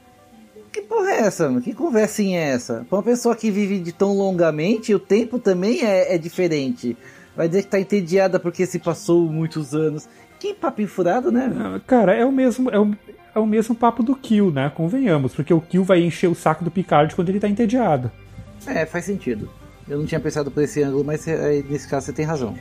Que 0.73 0.81
porra 0.81 1.11
é 1.11 1.19
essa, 1.19 1.47
mano? 1.47 1.61
Que 1.61 1.71
conversinha 1.71 2.39
é 2.39 2.49
essa? 2.49 2.83
Pra 2.89 2.97
uma 2.97 3.03
pessoa 3.03 3.35
que 3.35 3.51
vive 3.51 3.79
de 3.79 3.91
tão 3.91 4.11
longamente, 4.11 4.91
o 4.91 4.97
tempo 4.97 5.37
também 5.37 5.85
é, 5.85 6.15
é 6.15 6.17
diferente. 6.17 6.97
Vai 7.37 7.47
dizer 7.47 7.61
que 7.61 7.69
tá 7.69 7.79
entediada 7.79 8.39
porque 8.39 8.65
se 8.65 8.79
passou 8.79 9.31
muitos 9.31 9.75
anos. 9.75 10.09
Que 10.39 10.51
papo 10.51 10.85
furado, 10.87 11.31
né? 11.31 11.53
Ah, 11.55 11.79
cara, 11.85 12.15
é 12.15 12.25
o 12.25 12.31
mesmo. 12.31 12.71
É 12.71 12.79
o, 12.79 12.91
é 13.35 13.39
o 13.39 13.45
mesmo 13.45 13.75
papo 13.75 14.01
do 14.01 14.15
Kill, 14.15 14.49
né? 14.49 14.71
Convenhamos, 14.75 15.35
porque 15.35 15.53
o 15.53 15.61
Kill 15.61 15.83
vai 15.83 16.01
encher 16.01 16.27
o 16.27 16.35
saco 16.35 16.63
do 16.63 16.71
Picard 16.71 17.13
quando 17.13 17.29
ele 17.29 17.39
tá 17.39 17.47
entediado. 17.47 18.11
É, 18.65 18.83
faz 18.87 19.05
sentido. 19.05 19.49
Eu 19.87 19.99
não 19.99 20.05
tinha 20.07 20.19
pensado 20.19 20.49
por 20.49 20.63
esse 20.63 20.81
ângulo, 20.81 21.03
mas 21.03 21.27
é, 21.27 21.61
nesse 21.69 21.87
caso 21.87 22.07
você 22.07 22.13
tem 22.13 22.25
razão. 22.25 22.55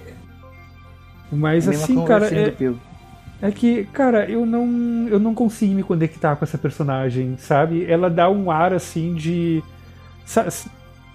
Mas 1.30 1.66
assim, 1.66 2.04
cara. 2.04 2.26
É, 2.26 2.54
é 3.42 3.50
que, 3.50 3.84
cara, 3.86 4.30
eu 4.30 4.46
não, 4.46 5.08
eu 5.08 5.18
não 5.18 5.34
consigo 5.34 5.74
me 5.74 5.82
conectar 5.82 6.36
com 6.36 6.44
essa 6.44 6.56
personagem, 6.56 7.36
sabe? 7.36 7.84
Ela 7.90 8.08
dá 8.08 8.30
um 8.30 8.52
ar 8.52 8.72
assim 8.72 9.14
de. 9.14 9.60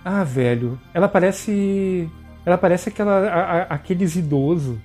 Ah, 0.04 0.26
velho. 0.26 0.78
Ela 0.94 1.08
parece. 1.08 2.10
Ela 2.46 2.58
parece 2.58 2.90
aquela, 2.90 3.30
a, 3.30 3.42
a, 3.42 3.62
aqueles 3.76 4.18
idosos 4.18 4.78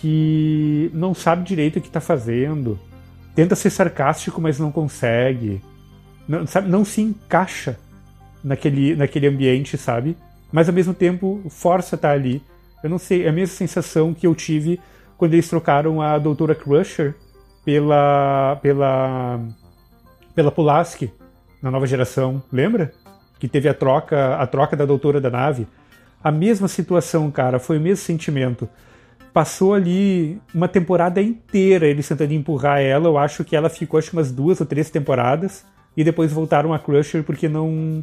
que 0.00 0.90
não 0.94 1.12
sabe 1.12 1.44
direito 1.44 1.78
o 1.78 1.82
que 1.82 1.88
está 1.88 2.00
fazendo, 2.00 2.78
tenta 3.34 3.54
ser 3.54 3.68
sarcástico, 3.68 4.40
mas 4.40 4.58
não 4.58 4.72
consegue, 4.72 5.60
não, 6.26 6.46
sabe, 6.46 6.68
não 6.68 6.84
se 6.84 7.00
encaixa 7.00 7.78
naquele, 8.42 8.96
naquele 8.96 9.26
ambiente, 9.26 9.76
sabe? 9.76 10.16
Mas 10.50 10.68
ao 10.68 10.74
mesmo 10.74 10.94
tempo 10.94 11.42
força 11.50 11.96
tá 11.96 12.10
ali. 12.10 12.42
Eu 12.82 12.88
não 12.88 12.98
sei, 12.98 13.26
é 13.26 13.28
a 13.28 13.32
mesma 13.32 13.54
sensação 13.54 14.14
que 14.14 14.26
eu 14.26 14.34
tive 14.34 14.80
quando 15.18 15.34
eles 15.34 15.48
trocaram 15.48 16.00
a 16.00 16.16
Doutora 16.16 16.54
Crusher 16.54 17.14
pela 17.64 18.58
pela 18.62 19.40
pela 20.34 20.50
Pulaski 20.50 21.12
na 21.60 21.70
nova 21.70 21.86
geração, 21.86 22.42
lembra? 22.50 22.92
Que 23.38 23.46
teve 23.46 23.68
a 23.68 23.74
troca 23.74 24.36
a 24.36 24.46
troca 24.46 24.74
da 24.74 24.86
Doutora 24.86 25.20
da 25.20 25.28
nave. 25.28 25.66
A 26.24 26.32
mesma 26.32 26.66
situação, 26.66 27.30
cara, 27.30 27.58
foi 27.58 27.76
o 27.76 27.80
mesmo 27.80 28.02
sentimento 28.04 28.68
passou 29.38 29.74
ali 29.74 30.40
uma 30.52 30.66
temporada 30.66 31.22
inteira 31.22 31.86
eles 31.86 32.08
tentando 32.08 32.32
empurrar 32.32 32.80
ela. 32.80 33.06
Eu 33.06 33.16
acho 33.16 33.44
que 33.44 33.54
ela 33.54 33.68
ficou 33.68 33.98
acho 33.98 34.12
umas 34.12 34.32
duas 34.32 34.60
ou 34.60 34.66
três 34.66 34.90
temporadas 34.90 35.64
e 35.96 36.02
depois 36.02 36.32
voltaram 36.32 36.72
a 36.72 36.78
Crusher 36.78 37.22
porque 37.22 37.48
não 37.48 38.02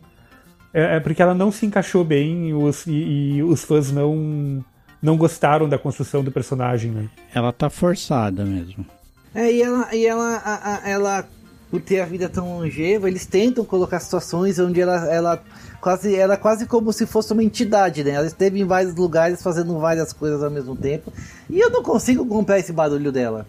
é, 0.74 0.96
é 0.96 1.00
porque 1.00 1.22
ela 1.22 1.34
não 1.34 1.52
se 1.52 1.66
encaixou 1.66 2.04
bem 2.06 2.54
os, 2.54 2.86
e, 2.88 2.94
e, 2.94 3.44
os 3.44 3.64
fãs 3.64 3.92
não 3.92 4.64
não 5.06 5.16
gostaram 5.16 5.70
da 5.70 5.78
construção 5.78 6.24
do 6.24 6.32
personagem. 6.32 6.92
Né? 6.92 7.08
Ela 7.34 7.54
tá 7.54 7.70
forçada 7.70 8.44
mesmo. 8.44 8.86
É, 9.34 9.52
e 9.52 9.62
ela, 9.62 9.96
e 9.96 10.06
ela, 10.06 10.42
a, 10.44 10.76
a, 10.76 10.90
ela 10.90 11.28
por 11.70 11.82
ter 11.82 12.00
a 12.00 12.06
vida 12.06 12.28
tão 12.28 12.58
longeva, 12.58 13.08
eles 13.08 13.26
tentam 13.26 13.64
colocar 13.64 14.00
situações 14.00 14.58
onde 14.60 14.82
ela, 14.82 15.14
ela 15.14 15.44
quase 15.82 16.16
era 16.16 16.38
quase 16.38 16.66
como 16.66 16.92
se 16.92 17.06
fosse 17.06 17.34
uma 17.34 17.44
entidade, 17.44 18.04
né? 18.04 18.12
Ela 18.12 18.28
esteve 18.28 18.60
em 18.60 18.66
vários 18.66 18.96
lugares 18.96 19.44
fazendo 19.44 19.78
várias 19.78 20.12
coisas 20.12 20.42
ao 20.42 20.50
mesmo 20.50 20.76
tempo. 20.76 21.14
E 21.50 21.60
eu 21.60 21.70
não 21.70 21.84
consigo 21.84 22.26
comprar 22.26 22.60
esse 22.60 22.72
barulho 22.72 23.12
dela. 23.12 23.46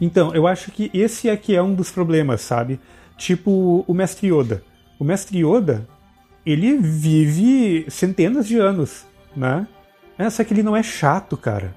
Então, 0.00 0.34
eu 0.34 0.46
acho 0.46 0.70
que 0.70 0.90
esse 0.94 1.28
aqui 1.28 1.54
é 1.54 1.62
um 1.62 1.74
dos 1.74 1.90
problemas, 1.90 2.42
sabe? 2.42 2.78
Tipo 3.16 3.84
o 3.86 3.94
Mestre 3.94 4.28
Yoda. 4.28 4.62
O 4.98 5.04
Mestre 5.04 5.44
Yoda, 5.44 5.86
ele 6.44 6.76
vive 6.76 7.86
centenas 7.90 8.46
de 8.46 8.58
anos, 8.58 9.04
né? 9.36 9.66
É, 10.18 10.30
só 10.30 10.42
que 10.42 10.54
ele 10.54 10.62
não 10.62 10.76
é 10.76 10.82
chato, 10.82 11.36
cara. 11.36 11.74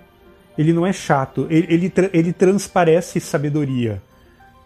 Ele 0.58 0.74
não 0.74 0.86
é 0.86 0.94
chato. 0.94 1.48
Ele, 1.50 1.68
ele, 1.70 1.94
ele 2.14 2.34
transparece 2.34 3.20
sabedoria. 3.20 4.02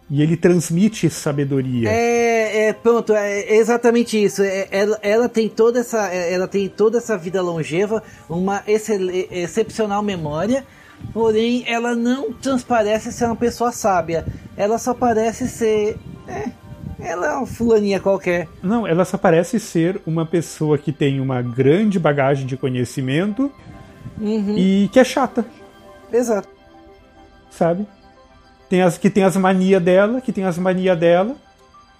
E 0.09 0.21
ele 0.21 0.37
transmite 0.37 1.09
sabedoria. 1.09 1.89
É, 1.89 2.67
é 2.67 2.73
pronto, 2.73 3.13
é 3.13 3.55
exatamente 3.55 4.21
isso. 4.21 4.43
É, 4.43 4.67
ela, 4.69 4.99
ela, 5.01 5.29
tem 5.29 5.49
toda 5.49 5.79
essa, 5.79 6.13
é, 6.13 6.33
ela 6.33 6.47
tem 6.47 6.67
toda 6.69 6.97
essa 6.97 7.17
vida 7.17 7.41
longeva, 7.41 8.03
uma 8.29 8.63
excel, 8.67 9.09
excepcional 9.31 10.03
memória, 10.03 10.65
porém 11.13 11.63
ela 11.67 11.95
não 11.95 12.31
transparece 12.33 13.11
ser 13.11 13.25
uma 13.25 13.35
pessoa 13.35 13.71
sábia. 13.71 14.25
Ela 14.55 14.77
só 14.77 14.93
parece 14.93 15.47
ser, 15.47 15.97
é, 16.27 16.49
ela 17.03 17.27
é 17.27 17.33
uma 17.35 17.47
fulaninha 17.47 17.99
qualquer. 17.99 18.47
Não, 18.61 18.87
ela 18.87 19.05
só 19.05 19.17
parece 19.17 19.59
ser 19.59 20.01
uma 20.05 20.25
pessoa 20.25 20.77
que 20.77 20.91
tem 20.91 21.19
uma 21.19 21.41
grande 21.41 21.99
bagagem 21.99 22.45
de 22.45 22.57
conhecimento 22.57 23.51
uhum. 24.19 24.57
e 24.57 24.89
que 24.91 24.99
é 24.99 25.03
chata. 25.03 25.45
Exato. 26.11 26.47
Sabe? 27.51 27.85
tem 28.73 28.81
as, 28.81 28.97
que 28.97 29.07
tem 29.07 29.23
as 29.23 29.37
manias 29.37 29.83
dela, 29.83 30.19
que 30.19 30.31
tem 30.31 30.45
as 30.45 30.57
manias 30.57 30.97
dela, 30.97 31.35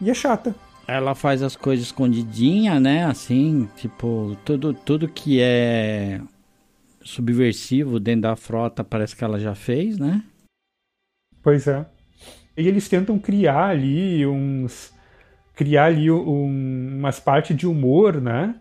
e 0.01 0.09
é 0.09 0.13
chata. 0.13 0.55
Ela 0.87 1.13
faz 1.13 1.43
as 1.43 1.55
coisas 1.55 1.85
escondidinha, 1.85 2.79
né? 2.79 3.05
Assim, 3.05 3.69
tipo, 3.75 4.35
tudo, 4.43 4.73
tudo 4.73 5.07
que 5.07 5.39
é 5.39 6.19
subversivo 7.03 7.99
dentro 7.99 8.21
da 8.21 8.35
frota 8.35 8.83
parece 8.83 9.15
que 9.15 9.23
ela 9.23 9.39
já 9.39 9.53
fez, 9.53 9.99
né? 9.99 10.23
Pois 11.43 11.67
é. 11.67 11.85
E 12.57 12.67
eles 12.67 12.89
tentam 12.89 13.19
criar 13.19 13.67
ali 13.67 14.25
uns. 14.25 14.92
Criar 15.55 15.85
ali 15.85 16.09
um, 16.09 16.97
umas 16.97 17.19
partes 17.19 17.55
de 17.55 17.67
humor, 17.67 18.19
né? 18.19 18.55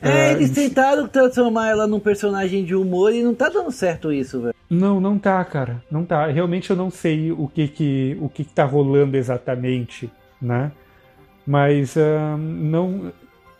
É, 0.00 0.32
eles 0.32 0.50
tentaram 0.50 1.08
transformar 1.08 1.68
ela 1.68 1.86
num 1.86 1.98
personagem 1.98 2.64
de 2.64 2.74
humor 2.74 3.12
e 3.12 3.22
não 3.22 3.34
tá 3.34 3.48
dando 3.48 3.70
certo 3.72 4.12
isso, 4.12 4.40
velho. 4.40 4.54
Não, 4.70 5.00
não 5.00 5.18
tá, 5.18 5.44
cara. 5.44 5.82
Não 5.90 6.04
tá. 6.04 6.26
Realmente 6.26 6.70
eu 6.70 6.76
não 6.76 6.90
sei 6.90 7.32
o 7.32 7.48
que 7.48 7.68
que, 7.68 8.16
o 8.20 8.28
que, 8.28 8.44
que 8.44 8.52
tá 8.52 8.64
rolando 8.64 9.16
exatamente, 9.16 10.10
né? 10.40 10.72
Mas 11.46 11.96
uh, 11.96 12.36
não, 12.38 13.12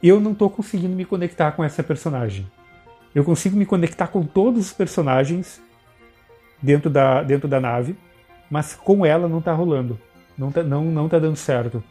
eu 0.03 0.21
não 0.21 0.35
tô 0.35 0.49
conseguindo 0.49 0.95
me 0.95 1.05
conectar 1.05 1.53
com 1.53 1.63
essa 1.63 1.83
personagem. 1.83 2.47
Eu 3.15 3.25
consigo 3.25 3.57
me 3.57 3.67
conectar 3.67 4.07
com 4.07 4.25
todos 4.25 4.67
os 4.67 4.73
personagens 4.73 5.61
dentro 6.61 6.89
da, 6.89 7.23
dentro 7.23 7.47
da 7.47 7.61
nave, 7.61 7.97
mas 8.51 8.75
com 8.75 9.05
ela 9.05 9.29
não 9.29 9.41
tá 9.41 9.53
rolando. 9.53 9.99
Não 10.37 10.51
tá, 10.51 10.63
não, 10.63 10.85
não 10.85 11.09
tá 11.09 11.19
dando 11.19 11.37
certo. 11.37 11.83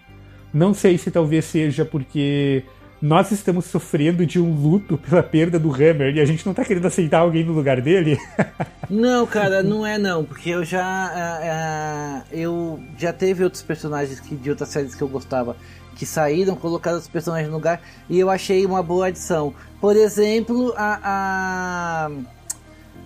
Não 0.54 0.74
sei 0.74 0.98
se 0.98 1.10
talvez 1.10 1.46
seja 1.46 1.84
porque 1.84 2.64
nós 3.04 3.32
estamos 3.32 3.66
sofrendo 3.66 4.26
de 4.26 4.40
um 4.40 4.56
luto 4.56 4.98
pela 4.98 5.22
perda 5.22 5.60
do 5.60 5.70
Hammer 5.74 6.16
e 6.16 6.22
a 6.22 6.26
gente 6.26 6.46
não 6.46 6.54
tá 6.54 6.64
querendo 6.64 6.86
aceitar 6.86 7.20
alguém 7.20 7.44
no 7.44 7.52
lugar 7.52 7.82
dele? 7.82 8.18
não, 8.90 9.28
cara, 9.28 9.62
não 9.62 9.86
é 9.86 9.98
não, 9.98 10.24
porque 10.24 10.52
eu 10.52 10.64
já 10.64 11.12
uh, 11.12 12.24
uh, 12.24 12.24
eu 12.32 12.80
já 12.98 13.12
teve 13.12 13.44
outros 13.44 13.62
personagens 13.62 14.22
que, 14.22 14.34
de 14.36 14.50
outras 14.50 14.70
séries 14.70 14.96
que 14.96 15.02
eu 15.02 15.10
gostava 15.10 15.58
que 15.98 16.06
saíram, 16.06 16.56
colocaram 16.56 16.98
os 16.98 17.08
personagens 17.08 17.50
no 17.50 17.56
lugar 17.56 17.82
e 18.10 18.18
eu 18.18 18.30
achei 18.30 18.66
uma 18.66 18.82
boa 18.82 19.08
adição. 19.08 19.54
Por 19.82 19.98
exemplo, 19.98 20.74
a 20.78 22.10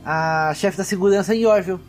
a, 0.05 0.49
a 0.49 0.53
chefe 0.53 0.77
da 0.77 0.83
segurança 0.83 1.33
em 1.33 1.45
Orville. 1.45 1.79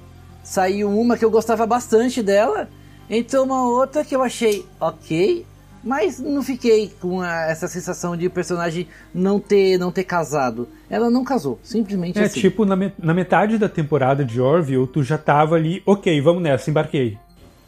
Saiu 0.42 0.88
uma 0.88 1.18
que 1.18 1.24
eu 1.26 1.30
gostava 1.30 1.66
bastante 1.66 2.22
dela, 2.22 2.70
entrou 3.10 3.44
uma 3.44 3.62
outra 3.68 4.04
que 4.04 4.14
eu 4.14 4.22
achei 4.22 4.64
ok, 4.80 5.44
Mas 5.84 6.18
não 6.18 6.42
fiquei 6.42 6.90
com 7.00 7.20
a, 7.20 7.46
essa 7.46 7.68
sensação 7.68 8.16
de 8.16 8.28
personagem 8.28 8.88
não 9.14 9.38
ter, 9.38 9.78
não 9.78 9.92
ter 9.92 10.02
casado. 10.04 10.68
Ela 10.90 11.08
não 11.08 11.22
casou, 11.24 11.58
simplesmente 11.62 12.18
É, 12.18 12.24
assim. 12.24 12.40
tipo, 12.40 12.64
na, 12.64 12.74
me- 12.74 12.92
na 12.98 13.14
metade 13.14 13.56
da 13.58 13.68
temporada 13.68 14.24
de 14.24 14.40
Orville, 14.40 14.86
tu 14.88 15.04
já 15.04 15.16
tava 15.16 15.54
ali, 15.54 15.80
ok, 15.86 16.20
vamos 16.20 16.42
nessa, 16.42 16.68
embarquei. 16.68 17.16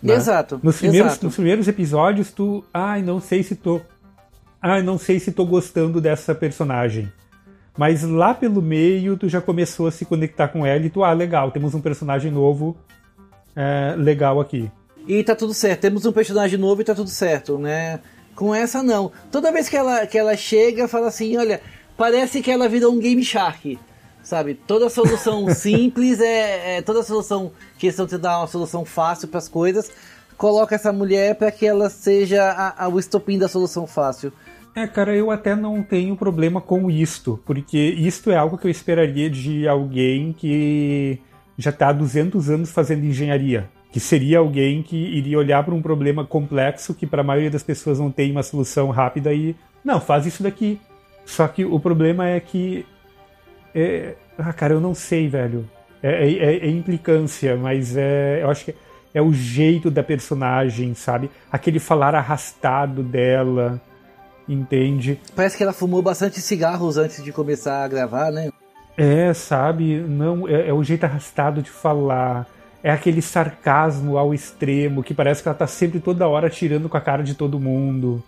né? 0.02 0.14
Exato. 0.14 0.58
Nos 0.62 0.78
primeiros, 0.78 1.12
exato. 1.12 1.26
nos 1.26 1.34
primeiros 1.36 1.68
episódios, 1.68 2.32
tu. 2.32 2.64
Ai, 2.74 3.00
não 3.00 3.20
sei 3.20 3.42
se 3.44 3.54
tô. 3.54 3.80
Ai, 4.60 4.82
não 4.82 4.98
sei 4.98 5.20
se 5.20 5.30
tô 5.32 5.46
gostando 5.46 6.00
dessa 6.00 6.34
personagem. 6.34 7.10
Mas 7.78 8.02
lá 8.02 8.34
pelo 8.34 8.60
meio, 8.60 9.16
tu 9.16 9.28
já 9.28 9.40
começou 9.40 9.86
a 9.86 9.92
se 9.92 10.04
conectar 10.04 10.48
com 10.48 10.66
ela 10.66 10.84
e 10.84 10.90
tu, 10.90 11.04
ah, 11.04 11.12
legal, 11.12 11.50
temos 11.52 11.74
um 11.74 11.80
personagem 11.80 12.30
novo 12.32 12.76
é, 13.54 13.94
legal 13.96 14.40
aqui. 14.40 14.68
E 15.06 15.22
tá 15.24 15.34
tudo 15.34 15.52
certo. 15.54 15.80
Temos 15.80 16.04
um 16.06 16.12
personagem 16.12 16.58
novo 16.58 16.80
e 16.80 16.84
tá 16.84 16.94
tudo 16.94 17.10
certo, 17.10 17.58
né? 17.58 18.00
Com 18.34 18.54
essa 18.54 18.82
não. 18.82 19.10
Toda 19.30 19.52
vez 19.52 19.68
que 19.68 19.76
ela, 19.76 20.06
que 20.06 20.16
ela 20.16 20.36
chega, 20.36 20.86
fala 20.88 21.08
assim, 21.08 21.36
olha, 21.36 21.60
parece 21.96 22.40
que 22.40 22.50
ela 22.50 22.68
virou 22.68 22.92
um 22.92 22.98
Game 22.98 23.22
Shark. 23.24 23.78
Sabe? 24.22 24.54
Toda 24.54 24.88
solução 24.90 25.48
simples 25.54 26.20
é, 26.20 26.76
é- 26.78 26.82
toda 26.82 27.02
solução 27.02 27.50
que 27.78 27.86
eles 27.86 27.94
estão 27.94 28.06
te 28.06 28.18
dar 28.18 28.38
uma 28.38 28.46
solução 28.46 28.84
fácil 28.84 29.28
para 29.28 29.38
as 29.38 29.48
coisas, 29.48 29.90
coloca 30.36 30.74
essa 30.74 30.92
mulher 30.92 31.34
para 31.34 31.50
que 31.50 31.66
ela 31.66 31.88
seja 31.90 32.42
a, 32.44 32.84
a- 32.84 32.88
o 32.88 32.98
estopim 32.98 33.38
da 33.38 33.48
solução 33.48 33.86
fácil. 33.86 34.32
É, 34.76 34.86
cara, 34.86 35.16
eu 35.16 35.30
até 35.30 35.56
não 35.56 35.82
tenho 35.82 36.14
problema 36.16 36.60
com 36.60 36.88
isto, 36.90 37.40
porque 37.44 37.76
isto 37.78 38.30
é 38.30 38.36
algo 38.36 38.56
que 38.56 38.66
eu 38.66 38.70
esperaria 38.70 39.28
de 39.28 39.66
alguém 39.66 40.32
que 40.32 41.18
já 41.58 41.70
está 41.70 41.88
há 41.88 41.92
200 41.92 42.48
anos 42.50 42.70
fazendo 42.70 43.04
engenharia. 43.04 43.68
Que 43.92 43.98
seria 44.00 44.38
alguém 44.38 44.82
que 44.82 44.96
iria 44.96 45.36
olhar 45.38 45.64
para 45.64 45.74
um 45.74 45.82
problema 45.82 46.24
complexo 46.24 46.94
que 46.94 47.06
para 47.06 47.22
a 47.22 47.24
maioria 47.24 47.50
das 47.50 47.62
pessoas 47.62 47.98
não 47.98 48.10
tem 48.10 48.30
uma 48.30 48.42
solução 48.42 48.90
rápida 48.90 49.32
e. 49.32 49.56
Não, 49.84 50.00
faz 50.00 50.26
isso 50.26 50.42
daqui. 50.42 50.80
Só 51.26 51.46
que 51.48 51.64
o 51.64 51.78
problema 51.80 52.28
é 52.28 52.38
que. 52.40 52.86
É... 53.74 54.14
Ah, 54.38 54.52
cara, 54.52 54.74
eu 54.74 54.80
não 54.80 54.94
sei, 54.94 55.28
velho. 55.28 55.68
É, 56.02 56.26
é- 56.26 56.32
é- 56.32 56.66
é 56.66 56.68
implicância, 56.70 57.56
mas 57.56 57.96
é, 57.96 58.40
eu 58.42 58.50
acho 58.50 58.64
que 58.64 58.74
é 59.12 59.20
o 59.20 59.32
jeito 59.32 59.90
da 59.90 60.02
personagem, 60.02 60.94
sabe? 60.94 61.30
Aquele 61.52 61.78
falar 61.78 62.14
arrastado 62.14 63.02
dela 63.02 63.80
entende? 64.48 65.20
Parece 65.36 65.56
que 65.56 65.62
ela 65.62 65.72
fumou 65.72 66.02
bastante 66.02 66.40
cigarros 66.40 66.96
antes 66.96 67.22
de 67.22 67.32
começar 67.32 67.84
a 67.84 67.88
gravar, 67.88 68.30
né? 68.30 68.50
É, 68.96 69.32
sabe? 69.32 69.98
Não, 69.98 70.48
é, 70.48 70.68
é 70.68 70.72
o 70.72 70.82
jeito 70.82 71.04
arrastado 71.04 71.62
de 71.62 71.70
falar. 71.70 72.46
É 72.82 72.90
aquele 72.90 73.20
sarcasmo 73.20 74.16
ao 74.16 74.32
extremo 74.32 75.02
que 75.02 75.12
parece 75.12 75.42
que 75.42 75.48
ela 75.48 75.56
tá 75.56 75.66
sempre 75.66 76.00
toda 76.00 76.26
hora 76.26 76.48
tirando 76.48 76.88
com 76.88 76.96
a 76.96 77.00
cara 77.00 77.22
de 77.22 77.34
todo 77.34 77.60
mundo. 77.60 78.22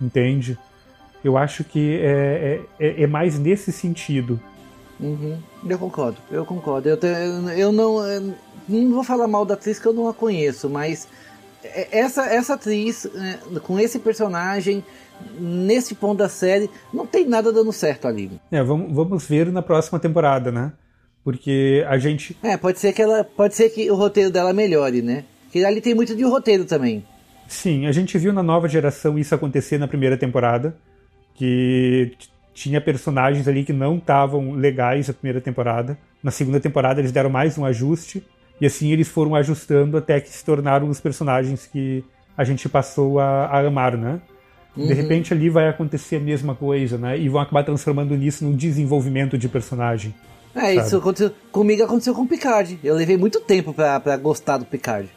Entende? 0.00 0.58
Eu 1.22 1.36
acho 1.38 1.62
que 1.62 1.98
é, 2.02 2.60
é, 2.80 2.86
é- 2.88 3.02
é 3.02 3.06
mais 3.06 3.38
nesse 3.38 3.70
sentido. 3.70 4.40
Uhum, 4.98 5.38
eu 5.68 5.78
concordo, 5.78 6.16
eu 6.30 6.44
concordo. 6.44 6.88
Eu, 6.88 6.96
te- 6.96 7.06
eu 7.56 7.70
não, 7.72 8.04
eu 8.06 8.34
não 8.68 8.90
vou 8.92 9.04
falar 9.04 9.26
mal 9.28 9.44
da 9.44 9.54
atriz 9.54 9.78
que 9.78 9.86
eu 9.86 9.92
não 9.92 10.08
a 10.08 10.14
conheço, 10.14 10.68
mas 10.68 11.06
essa, 11.90 12.24
essa 12.26 12.54
atriz, 12.54 13.06
é, 13.06 13.38
com 13.60 13.78
esse 13.78 13.98
personagem, 14.00 14.84
nesse 15.38 15.94
ponto 15.94 16.18
da 16.18 16.28
série, 16.28 16.68
não 16.92 17.06
tem 17.06 17.26
nada 17.28 17.52
dando 17.52 17.72
certo 17.72 18.08
ali. 18.08 18.30
É, 18.50 18.60
vamos, 18.62 18.92
vamos 18.92 19.24
ver 19.24 19.50
na 19.52 19.62
próxima 19.62 19.98
temporada, 20.00 20.50
né? 20.50 20.72
Porque 21.24 21.84
a 21.88 21.98
gente. 21.98 22.36
É, 22.42 22.56
pode 22.56 22.78
ser 22.78 22.92
que 22.92 23.00
ela. 23.00 23.24
Pode 23.24 23.54
ser 23.54 23.70
que 23.70 23.90
o 23.90 23.94
roteiro 23.94 24.30
dela 24.30 24.52
melhore, 24.52 25.02
né? 25.02 25.24
Porque 25.44 25.64
ali 25.64 25.80
tem 25.80 25.94
muito 25.94 26.16
de 26.16 26.24
roteiro 26.24 26.64
também. 26.64 27.04
Sim, 27.46 27.86
a 27.86 27.92
gente 27.92 28.16
viu 28.18 28.32
na 28.32 28.42
nova 28.42 28.68
geração 28.68 29.18
isso 29.18 29.34
acontecer 29.34 29.78
na 29.78 29.86
primeira 29.86 30.16
temporada. 30.16 30.76
Que 31.34 32.12
tinha 32.54 32.80
personagens 32.80 33.46
ali 33.48 33.64
que 33.64 33.72
não 33.72 33.96
estavam 33.96 34.52
legais 34.52 35.08
na 35.08 35.14
primeira 35.14 35.40
temporada. 35.40 35.96
Na 36.22 36.30
segunda 36.30 36.60
temporada 36.60 37.00
eles 37.00 37.12
deram 37.12 37.30
mais 37.30 37.56
um 37.56 37.64
ajuste. 37.64 38.22
E 38.60 38.66
assim 38.66 38.92
eles 38.92 39.08
foram 39.08 39.34
ajustando 39.34 39.96
até 39.96 40.20
que 40.20 40.28
se 40.28 40.44
tornaram 40.44 40.88
os 40.88 41.00
personagens 41.00 41.66
que 41.66 42.04
a 42.36 42.44
gente 42.44 42.68
passou 42.68 43.18
a, 43.18 43.46
a 43.46 43.60
amar, 43.60 43.96
né? 43.96 44.20
De 44.74 44.94
repente 44.94 45.34
ali 45.34 45.50
vai 45.50 45.68
acontecer 45.68 46.16
a 46.16 46.20
mesma 46.20 46.54
coisa, 46.54 46.96
né? 46.96 47.18
E 47.18 47.28
vão 47.28 47.40
acabar 47.40 47.62
transformando 47.62 48.16
nisso 48.16 48.44
num 48.44 48.56
desenvolvimento 48.56 49.36
de 49.36 49.48
personagem. 49.48 50.14
É, 50.54 50.74
isso 50.74 50.90
Sabe. 50.90 51.02
aconteceu, 51.02 51.32
comigo 51.50 51.82
aconteceu 51.82 52.14
com 52.14 52.22
o 52.22 52.28
Picard. 52.28 52.78
Eu 52.82 52.94
levei 52.94 53.16
muito 53.16 53.40
tempo 53.40 53.72
pra, 53.72 53.98
pra 53.98 54.16
gostar 54.16 54.58
do 54.58 54.64
Picard. 54.64 55.08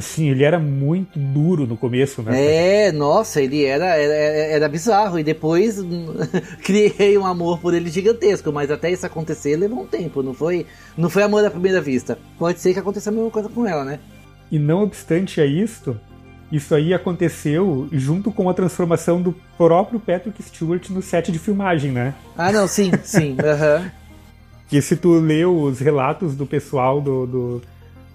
Sim, 0.00 0.30
ele 0.30 0.42
era 0.42 0.58
muito 0.58 1.18
duro 1.18 1.66
no 1.66 1.76
começo, 1.76 2.22
né? 2.22 2.86
É, 2.86 2.92
nossa, 2.92 3.42
ele 3.42 3.62
era, 3.64 3.84
era, 3.94 4.14
era 4.14 4.68
bizarro. 4.68 5.18
E 5.18 5.24
depois 5.24 5.78
criei 6.64 7.18
um 7.18 7.26
amor 7.26 7.58
por 7.58 7.74
ele 7.74 7.90
gigantesco. 7.90 8.50
Mas 8.50 8.70
até 8.70 8.90
isso 8.90 9.04
acontecer 9.04 9.56
levou 9.56 9.82
um 9.82 9.86
tempo. 9.86 10.22
Não 10.22 10.32
foi, 10.32 10.66
não 10.96 11.10
foi 11.10 11.22
amor 11.22 11.44
à 11.44 11.50
primeira 11.50 11.80
vista. 11.80 12.18
Pode 12.38 12.60
ser 12.60 12.72
que 12.72 12.78
aconteça 12.78 13.10
a 13.10 13.12
mesma 13.12 13.30
coisa 13.30 13.48
com 13.48 13.66
ela, 13.66 13.84
né? 13.84 13.98
E 14.50 14.58
não 14.58 14.82
obstante 14.82 15.40
a 15.40 15.46
isto, 15.46 15.98
isso 16.50 16.74
aí 16.74 16.94
aconteceu 16.94 17.88
junto 17.92 18.30
com 18.30 18.48
a 18.48 18.54
transformação 18.54 19.20
do 19.20 19.34
próprio 19.58 20.00
Patrick 20.00 20.42
Stewart 20.42 20.88
no 20.90 21.02
set 21.02 21.30
de 21.32 21.38
filmagem, 21.38 21.90
né? 21.92 22.14
Ah, 22.36 22.52
não, 22.52 22.66
sim, 22.66 22.90
sim. 23.02 23.36
aham. 23.42 23.90
Que 24.72 24.80
se 24.80 24.96
tu 24.96 25.12
lê 25.20 25.44
os 25.44 25.80
relatos 25.80 26.34
do 26.34 26.46
pessoal 26.46 26.98
do, 26.98 27.26
do, 27.26 27.62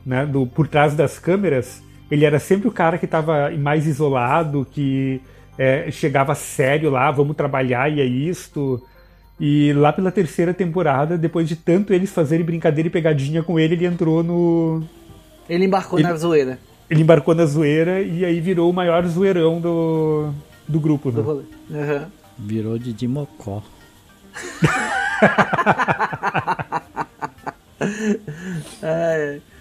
né, 0.03 0.25
do 0.25 0.47
por 0.47 0.67
trás 0.67 0.95
das 0.95 1.19
câmeras, 1.19 1.83
ele 2.09 2.25
era 2.25 2.39
sempre 2.39 2.67
o 2.67 2.71
cara 2.71 2.97
que 2.97 3.05
estava 3.05 3.51
mais 3.51 3.85
isolado, 3.85 4.65
que 4.71 5.21
é, 5.55 5.91
chegava 5.91 6.33
sério 6.33 6.89
lá, 6.89 7.11
vamos 7.11 7.35
trabalhar 7.35 7.91
e 7.91 8.01
é 8.01 8.05
isto. 8.05 8.81
E 9.39 9.71
lá 9.73 9.93
pela 9.93 10.11
terceira 10.11 10.51
temporada, 10.51 11.15
depois 11.15 11.47
de 11.47 11.55
tanto 11.55 11.93
eles 11.93 12.09
fazerem 12.11 12.43
brincadeira 12.43 12.87
e 12.87 12.91
pegadinha 12.91 13.43
com 13.43 13.59
ele, 13.59 13.75
ele 13.75 13.85
entrou 13.85 14.23
no, 14.23 14.81
Ele 15.47 15.65
embarcou 15.65 15.99
Ele- 15.99 16.07
na 16.07 16.15
zoeira 16.15 16.57
ele 16.89 17.01
embarcou 17.03 17.35
na 17.35 17.45
zoeira 17.45 18.01
e 18.01 18.25
aí 18.25 18.39
virou 18.39 18.67
o 18.67 18.73
maior 18.73 19.05
zoeirão 19.05 19.61
do, 19.61 20.31
do 20.67 20.79
grupo, 20.79 21.11
do 21.11 21.19
né? 21.19 21.23
rolê. 21.23 21.43
Aham. 21.69 22.07
Virou 22.39 22.79
de 22.79 22.93
Dimocó. 22.93 23.61
É, 28.81 29.39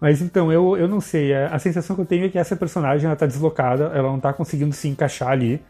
Mas 0.00 0.22
então, 0.22 0.50
eu, 0.50 0.76
eu 0.76 0.88
não 0.88 1.00
sei. 1.00 1.34
A, 1.34 1.48
a 1.48 1.58
sensação 1.58 1.94
que 1.94 2.02
eu 2.02 2.06
tenho 2.06 2.24
é 2.24 2.28
que 2.28 2.38
essa 2.38 2.56
personagem 2.56 3.06
ela 3.06 3.16
tá 3.16 3.26
deslocada, 3.26 3.92
ela 3.94 4.10
não 4.10 4.18
tá 4.18 4.32
conseguindo 4.32 4.72
se 4.72 4.88
encaixar 4.88 5.28
ali. 5.28 5.60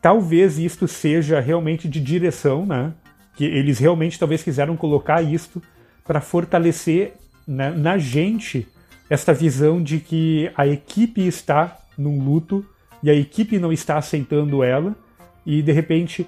Talvez 0.00 0.58
isto 0.58 0.86
seja 0.86 1.40
realmente 1.40 1.88
de 1.88 2.00
direção, 2.00 2.66
né? 2.66 2.92
Que 3.34 3.46
eles 3.46 3.78
realmente 3.78 4.18
talvez 4.18 4.42
quiseram 4.42 4.76
colocar 4.76 5.22
isto 5.22 5.62
para 6.04 6.20
fortalecer 6.20 7.14
né, 7.46 7.70
na 7.70 7.96
gente 7.96 8.68
esta 9.08 9.32
visão 9.32 9.82
de 9.82 10.00
que 10.00 10.50
a 10.54 10.66
equipe 10.66 11.26
está 11.26 11.78
num 11.96 12.22
luto 12.22 12.66
e 13.02 13.08
a 13.08 13.14
equipe 13.14 13.58
não 13.58 13.72
está 13.72 13.96
aceitando 13.96 14.62
ela 14.62 14.94
e 15.46 15.62
de 15.62 15.72
repente 15.72 16.26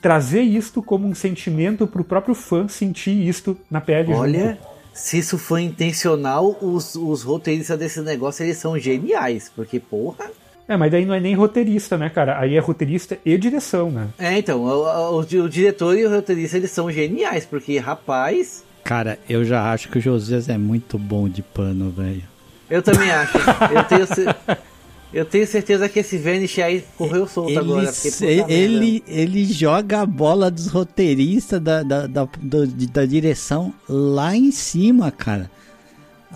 trazer 0.00 0.42
isto 0.42 0.82
como 0.82 1.06
um 1.08 1.14
sentimento 1.14 1.86
para 1.86 2.00
o 2.00 2.04
próprio 2.04 2.34
fã 2.34 2.68
sentir 2.68 3.26
isto 3.28 3.56
na 3.70 3.80
pele. 3.80 4.12
Olha, 4.12 4.50
junto. 4.50 4.58
se 4.92 5.18
isso 5.18 5.38
foi 5.38 5.62
intencional, 5.62 6.56
os, 6.62 6.94
os 6.94 7.22
roteiristas 7.22 7.78
desse 7.78 8.00
negócio 8.00 8.44
eles 8.44 8.56
são 8.58 8.78
geniais. 8.78 9.50
Porque, 9.54 9.78
porra. 9.80 10.30
É, 10.68 10.76
mas 10.76 10.90
daí 10.92 11.04
não 11.06 11.14
é 11.14 11.20
nem 11.20 11.34
roteirista, 11.34 11.96
né, 11.96 12.10
cara? 12.10 12.38
Aí 12.38 12.54
é 12.54 12.60
roteirista 12.60 13.18
e 13.24 13.36
direção, 13.38 13.90
né? 13.90 14.08
É, 14.18 14.36
então, 14.38 14.60
o, 14.62 15.14
o- 15.14 15.18
o 15.20 15.48
diretor 15.48 15.96
e 15.98 16.04
o 16.04 16.10
roteirista 16.10 16.58
eles 16.58 16.70
são 16.70 16.90
geniais. 16.90 17.46
Porque, 17.46 17.78
rapaz. 17.78 18.62
Cara, 18.84 19.18
eu 19.28 19.44
já 19.44 19.72
acho 19.72 19.88
que 19.88 19.98
o 19.98 20.00
Josias 20.00 20.48
é 20.48 20.58
muito 20.58 20.98
bom 20.98 21.28
de 21.28 21.42
pano, 21.42 21.90
velho. 21.90 22.22
Eu 22.70 22.82
também 22.82 23.10
acho. 23.10 23.38
Eu 23.74 23.84
tenho, 23.84 24.06
eu 25.12 25.24
tenho 25.24 25.46
certeza 25.46 25.88
que 25.88 25.98
esse 26.00 26.18
Vanish 26.18 26.58
aí 26.58 26.84
correu 26.96 27.26
solto 27.26 27.50
Ele, 27.50 27.58
agora. 27.58 27.92
merda. 28.20 28.52
ele, 28.52 29.04
ele 29.06 29.44
joga 29.44 30.00
a 30.02 30.06
bola 30.06 30.50
dos 30.50 30.66
roteiristas 30.68 31.60
da, 31.60 31.82
da, 31.82 32.06
da, 32.06 32.28
do- 32.40 32.66
da 32.66 33.04
direção 33.06 33.72
lá 33.88 34.36
em 34.36 34.50
cima, 34.50 35.10
cara. 35.10 35.50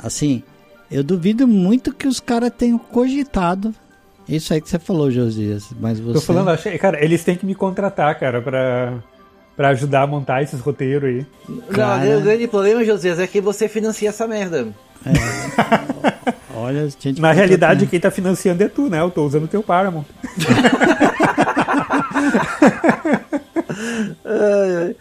Assim, 0.02 0.42
eu 0.90 1.02
duvido 1.04 1.46
muito 1.46 1.92
que 1.92 2.08
os 2.08 2.18
caras 2.20 2.50
tenham 2.56 2.78
cogitado 2.78 3.74
isso 4.28 4.54
aí 4.54 4.60
que 4.60 4.68
você 4.70 4.78
falou, 4.78 5.10
Josias. 5.10 5.64
Mas 5.80 5.98
você. 6.00 6.14
Tô 6.14 6.20
falando, 6.20 6.48
achei, 6.48 6.78
cara, 6.78 7.04
eles 7.04 7.22
têm 7.24 7.36
que 7.36 7.44
me 7.44 7.54
contratar, 7.54 8.18
cara, 8.18 8.40
pra, 8.40 9.02
pra 9.56 9.68
ajudar 9.70 10.02
a 10.02 10.06
montar 10.06 10.42
esses 10.42 10.60
roteiros 10.60 11.08
aí. 11.10 11.26
Não, 11.48 11.60
Cara. 11.66 12.18
o 12.18 12.22
grande 12.22 12.46
problema, 12.48 12.84
Josias, 12.84 13.18
é 13.18 13.26
que 13.26 13.40
você 13.40 13.68
financia 13.68 14.08
essa 14.08 14.26
merda. 14.26 14.68
Olha, 16.62 16.88
gente 16.88 17.20
Na 17.20 17.32
realidade, 17.32 17.86
quem 17.86 17.98
tá 17.98 18.10
financiando 18.10 18.62
é 18.62 18.68
tu, 18.68 18.88
né? 18.88 19.00
Eu 19.00 19.10
tô 19.10 19.24
usando 19.24 19.44
o 19.44 19.48
teu 19.48 19.62
Paramount. 19.62 20.04
Ai, 24.24 24.76
ai. 24.76 24.96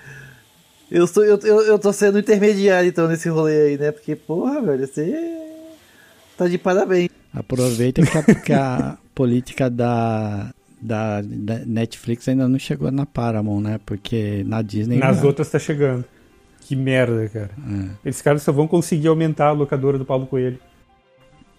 Eu, 0.90 1.08
sou, 1.08 1.24
eu, 1.24 1.40
eu, 1.44 1.62
eu 1.62 1.80
tô 1.80 1.94
sendo 1.94 2.20
intermediário 2.20 2.90
então 2.90 3.08
nesse 3.08 3.30
rolê 3.30 3.68
aí, 3.68 3.78
né? 3.78 3.92
Porque, 3.92 4.16
porra, 4.16 4.62
velho, 4.62 4.88
você 4.88 5.38
tá 6.38 6.48
de 6.48 6.58
parabéns. 6.58 7.10
Aproveita 7.34 8.02
que 8.02 8.18
a, 8.18 8.24
que 8.36 8.54
a 8.54 8.98
política 9.16 9.70
da, 9.70 10.52
da, 10.82 11.22
da 11.22 11.60
Netflix 11.60 12.28
ainda 12.28 12.48
não 12.50 12.60
chegou 12.60 12.92
na 12.92 13.06
Paramount, 13.06 13.62
né? 13.62 13.80
Porque 13.86 14.44
na 14.46 14.62
Disney. 14.62 14.98
Nas 14.98 15.20
não. 15.20 15.28
outras 15.28 15.50
tá 15.50 15.60
chegando. 15.60 16.04
Que 16.62 16.76
merda, 16.76 17.30
cara. 17.30 17.52
É. 18.04 18.10
Esses 18.10 18.22
caras 18.22 18.42
só 18.42 18.52
vão 18.52 18.68
conseguir 18.68 19.08
aumentar 19.08 19.48
a 19.48 19.52
locadora 19.52 19.98
do 19.98 20.06
Paulo 20.06 20.26
Coelho. 20.26 20.60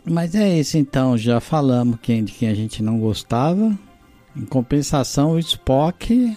Mas 0.04 0.34
é 0.34 0.58
isso 0.58 0.76
então, 0.76 1.16
já 1.16 1.40
falamos 1.40 1.98
quem, 2.02 2.24
de 2.24 2.32
quem 2.32 2.48
a 2.48 2.54
gente 2.54 2.82
não 2.82 2.98
gostava. 2.98 3.72
Em 4.36 4.44
compensação, 4.44 5.32
o 5.32 5.38
Spock 5.38 6.36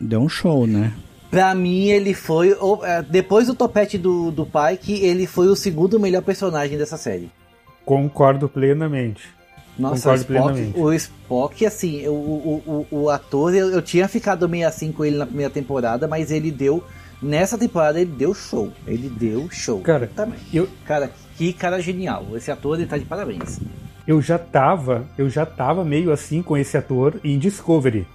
deu 0.00 0.20
um 0.20 0.28
show, 0.28 0.66
né? 0.66 0.92
Pra 1.30 1.54
mim, 1.54 1.86
ele 1.88 2.12
foi. 2.14 2.52
o- 2.52 2.84
é, 2.84 3.02
Depois 3.02 3.46
do 3.46 3.54
topete 3.54 3.96
do, 3.96 4.30
do 4.30 4.44
Pike, 4.46 4.92
ele 4.94 5.26
foi 5.26 5.48
o 5.48 5.56
segundo 5.56 5.98
melhor 5.98 6.22
personagem 6.22 6.76
dessa 6.76 6.96
série. 6.96 7.30
Concordo 7.84 8.48
plenamente. 8.48 9.22
Nossa, 9.78 9.94
o 9.94 9.96
Concordo 10.18 10.20
Spock, 10.20 10.26
plenamente. 10.52 10.78
o 10.78 10.92
Spock, 10.92 11.66
assim, 11.66 12.06
o, 12.08 12.12
o, 12.12 12.86
o, 12.90 12.96
o 13.02 13.10
ator, 13.10 13.54
eu, 13.54 13.70
eu 13.70 13.80
tinha 13.80 14.06
ficado 14.08 14.48
meio 14.48 14.68
assim 14.68 14.92
com 14.92 15.04
ele 15.04 15.16
na 15.16 15.26
primeira 15.26 15.50
temporada, 15.52 16.06
mas 16.06 16.30
ele 16.30 16.50
deu. 16.50 16.84
Nessa 17.22 17.58
temporada 17.58 18.00
ele 18.00 18.10
deu 18.10 18.32
show. 18.32 18.72
Ele 18.86 19.08
deu 19.08 19.48
show. 19.50 19.80
Cara, 19.80 20.10
também. 20.14 20.38
eu- 20.52 20.68
Cara, 20.86 21.10
que 21.36 21.52
cara 21.52 21.80
genial. 21.80 22.26
Esse 22.34 22.50
ator 22.50 22.78
ele 22.78 22.86
tá 22.86 22.96
de 22.96 23.04
parabéns. 23.04 23.60
Eu 24.06 24.20
já 24.20 24.38
tava, 24.38 25.06
eu 25.18 25.28
já 25.28 25.44
tava 25.44 25.84
meio 25.84 26.10
assim 26.10 26.42
com 26.42 26.56
esse 26.56 26.76
ator 26.76 27.20
em 27.22 27.38
Discovery. 27.38 28.06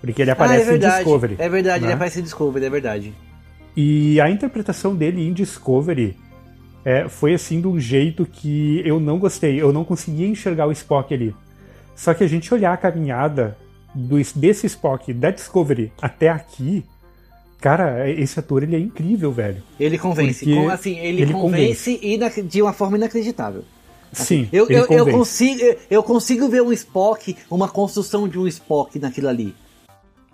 Porque 0.00 0.20
ele 0.20 0.32
aparece 0.32 0.62
ah, 0.62 0.66
é 0.66 0.68
verdade. 0.70 0.94
em 0.94 0.96
Discovery. 0.96 1.36
É 1.38 1.48
verdade, 1.48 1.80
né? 1.80 1.86
ele 1.86 1.94
aparece 1.94 2.20
em 2.20 2.22
Discovery, 2.22 2.64
é 2.64 2.70
verdade. 2.70 3.14
E 3.76 4.20
a 4.20 4.28
interpretação 4.28 4.94
dele 4.94 5.26
em 5.26 5.32
Discovery 5.32 6.16
é, 6.84 7.08
foi 7.08 7.34
assim 7.34 7.60
de 7.60 7.68
um 7.68 7.78
jeito 7.78 8.26
que 8.26 8.82
eu 8.84 8.98
não 8.98 9.18
gostei. 9.18 9.60
Eu 9.60 9.72
não 9.72 9.84
conseguia 9.84 10.26
enxergar 10.26 10.66
o 10.66 10.72
Spock 10.72 11.14
ali. 11.14 11.34
Só 11.94 12.12
que 12.12 12.24
a 12.24 12.26
gente 12.26 12.52
olhar 12.52 12.72
a 12.72 12.76
caminhada 12.76 13.56
do, 13.94 14.16
desse 14.34 14.66
Spock 14.66 15.12
da 15.12 15.30
Discovery 15.30 15.92
até 16.00 16.28
aqui, 16.28 16.84
cara, 17.62 18.10
esse 18.10 18.38
ator 18.38 18.62
ele 18.62 18.76
é 18.76 18.78
incrível, 18.78 19.32
velho. 19.32 19.62
Ele 19.80 19.96
convence. 19.96 20.44
Com- 20.44 20.68
assim, 20.68 20.98
ele, 20.98 21.22
ele 21.22 21.32
convence, 21.32 21.98
inac- 22.02 22.42
de 22.42 22.60
uma 22.60 22.72
forma 22.72 22.96
inacreditável. 22.98 23.64
Sim, 24.12 24.46
Eu, 24.52 24.68
eu, 24.68 24.80
eu, 24.80 24.86
convence. 24.86 25.10
consigo, 25.16 25.60
eu, 25.90 26.02
consigo 26.02 26.48
ver 26.48 26.60
um 26.60 26.70
Spock, 26.72 27.34
uma 27.50 27.66
construção 27.68 28.28
de 28.28 28.38
um 28.38 28.46
Spock 28.46 28.98
naquilo 28.98 29.28
ali. 29.28 29.54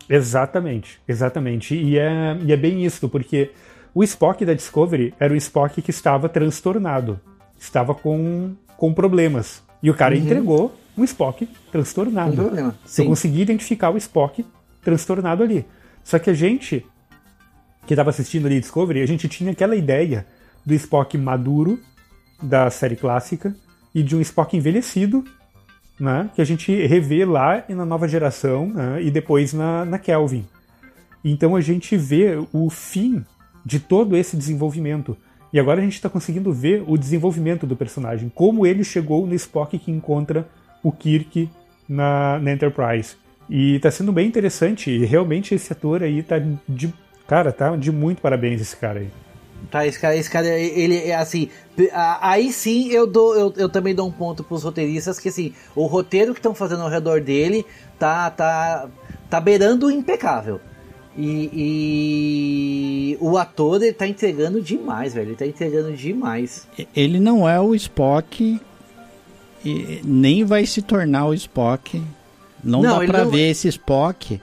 Exatamente, 0.09 0.99
exatamente. 1.07 1.75
E 1.77 1.99
é, 1.99 2.37
e 2.45 2.53
é 2.53 2.57
bem 2.57 2.85
isso, 2.85 3.09
porque 3.09 3.51
o 3.95 4.03
Spock 4.03 4.45
da 4.45 4.55
Discovery 4.55 5.15
era 5.21 5.33
o 5.33 5.37
Spock 5.37 5.81
que 5.83 5.91
estava 5.91 6.29
transtornado, 6.29 7.21
estava 7.59 7.95
com, 7.95 8.53
com 8.77 8.93
problemas. 8.93 9.63
E 9.83 9.91
o 9.91 9.95
cara 9.95 10.17
entregou 10.17 10.75
um 10.97 11.05
Spock 11.05 11.49
transtornado. 11.71 12.31
tem 12.33 12.41
problema. 12.45 12.75
Eu 12.99 13.05
consegui 13.05 13.43
identificar 13.43 13.91
o 13.91 13.97
Spock 13.99 14.45
transtornado 14.83 15.43
ali. 15.43 15.65
Só 16.03 16.19
que 16.19 16.31
a 16.31 16.35
gente, 16.35 16.85
que 17.89 17.95
estava 17.95 18.11
assistindo 18.11 18.45
ali 18.45 18.61
Discovery, 18.61 19.01
a 19.01 19.07
gente 19.07 19.27
tinha 19.29 19.51
aquela 19.51 19.75
ideia 19.75 20.27
do 20.65 20.75
Spock 20.75 21.17
maduro 21.17 21.81
da 22.41 22.69
série 22.69 22.97
clássica 22.97 23.57
e 23.95 24.03
de 24.03 24.15
um 24.15 24.21
Spock 24.21 24.55
envelhecido, 24.55 25.25
né, 25.99 26.29
que 26.35 26.43
a 26.43 26.45
gente 26.45 26.71
revê 26.87 27.25
lá 27.25 27.65
na 27.67 27.87
nova 27.87 28.07
geração 28.07 28.69
né, 28.69 29.03
e 29.03 29.11
depois 29.11 29.55
na, 29.55 29.87
na 29.87 29.99
Kelvin. 29.99 30.47
Então 31.25 31.57
a 31.57 31.63
gente 31.63 31.97
vê 31.97 32.39
o 32.53 32.69
fim 32.69 33.25
de 33.65 33.81
todo 33.81 34.15
esse 34.19 34.37
desenvolvimento. 34.37 35.17
E 35.51 35.59
agora 35.59 35.81
a 35.81 35.83
gente 35.83 35.95
está 35.95 36.11
conseguindo 36.11 36.53
ver 36.53 36.85
o 36.87 36.99
desenvolvimento 36.99 37.67
do 37.67 37.75
personagem, 37.75 38.31
como 38.35 38.67
ele 38.67 38.85
chegou 38.85 39.27
no 39.27 39.35
Spock 39.35 39.79
que 39.79 39.91
encontra 39.91 40.47
o 40.83 40.93
Kirk 40.93 41.49
na, 41.89 42.39
na 42.39 42.53
Enterprise. 42.53 43.17
E 43.49 43.79
tá 43.79 43.91
sendo 43.91 44.13
bem 44.13 44.29
interessante, 44.29 44.91
e 44.91 45.07
realmente 45.07 45.55
esse 45.55 45.73
ator 45.73 46.03
aí 46.03 46.23
tá 46.23 46.37
de. 46.69 46.93
Cara, 47.29 47.53
tá 47.53 47.77
de 47.77 47.93
muito 47.93 48.21
parabéns 48.21 48.61
esse 48.61 48.75
cara 48.77 48.99
aí. 49.01 49.09
Tá, 49.71 49.87
esse 49.87 49.99
cara, 50.01 50.17
esse 50.17 50.31
cara, 50.31 50.47
ele 50.49 50.97
é 50.97 51.15
assim. 51.15 51.49
Aí 52.21 52.51
sim 52.53 52.89
eu 52.91 53.07
dou, 53.07 53.37
eu, 53.37 53.53
eu 53.57 53.69
também 53.69 53.95
dou 53.95 54.09
um 54.09 54.13
ponto 54.13 54.43
pros 54.43 54.63
roteiristas, 54.65 55.19
que 55.21 55.29
assim, 55.29 55.53
o 55.77 55.87
roteiro 55.87 56.33
que 56.33 56.39
estão 56.39 56.55
fazendo 56.55 56.83
ao 56.83 56.89
redor 56.89 57.21
dele 57.21 57.67
tá, 57.99 58.31
tá, 58.31 58.89
tá 59.29 59.41
beirando 59.41 59.87
o 59.87 59.91
impecável. 59.91 60.61
E, 61.17 61.51
e 63.13 63.19
o 63.21 63.37
ator 63.37 63.83
ele 63.83 63.93
tá 63.93 64.07
entregando 64.07 64.63
demais, 64.63 65.13
velho. 65.15 65.31
Ele 65.31 65.37
tá 65.37 65.45
entregando 65.47 65.93
demais. 65.93 66.67
Ele 66.95 67.19
não 67.19 67.49
é 67.49 67.61
o 67.61 67.75
Spock 67.75 68.61
e 69.65 70.01
nem 70.05 70.45
vai 70.45 70.65
se 70.65 70.81
tornar 70.81 71.27
o 71.27 71.35
Spock. 71.35 72.01
Não, 72.63 72.83
Não, 72.83 73.01
dá 73.01 73.07
pra 73.07 73.25
não- 73.25 73.31
ver 73.31 73.51
esse 73.51 73.67
Spock. 73.69 74.41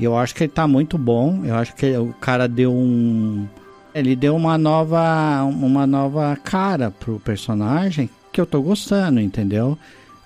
Eu 0.00 0.16
acho 0.16 0.34
que 0.34 0.44
ele 0.44 0.52
tá 0.52 0.66
muito 0.68 0.96
bom. 0.96 1.42
Eu 1.44 1.54
acho 1.56 1.74
que 1.74 1.96
o 1.96 2.14
cara 2.20 2.46
deu 2.48 2.72
um. 2.72 3.46
Ele 3.94 4.14
deu 4.14 4.36
uma 4.36 4.56
nova, 4.56 5.42
uma 5.44 5.86
nova 5.86 6.36
cara 6.36 6.90
pro 6.90 7.18
personagem 7.20 8.08
que 8.32 8.40
eu 8.40 8.46
tô 8.46 8.62
gostando, 8.62 9.20
entendeu? 9.20 9.76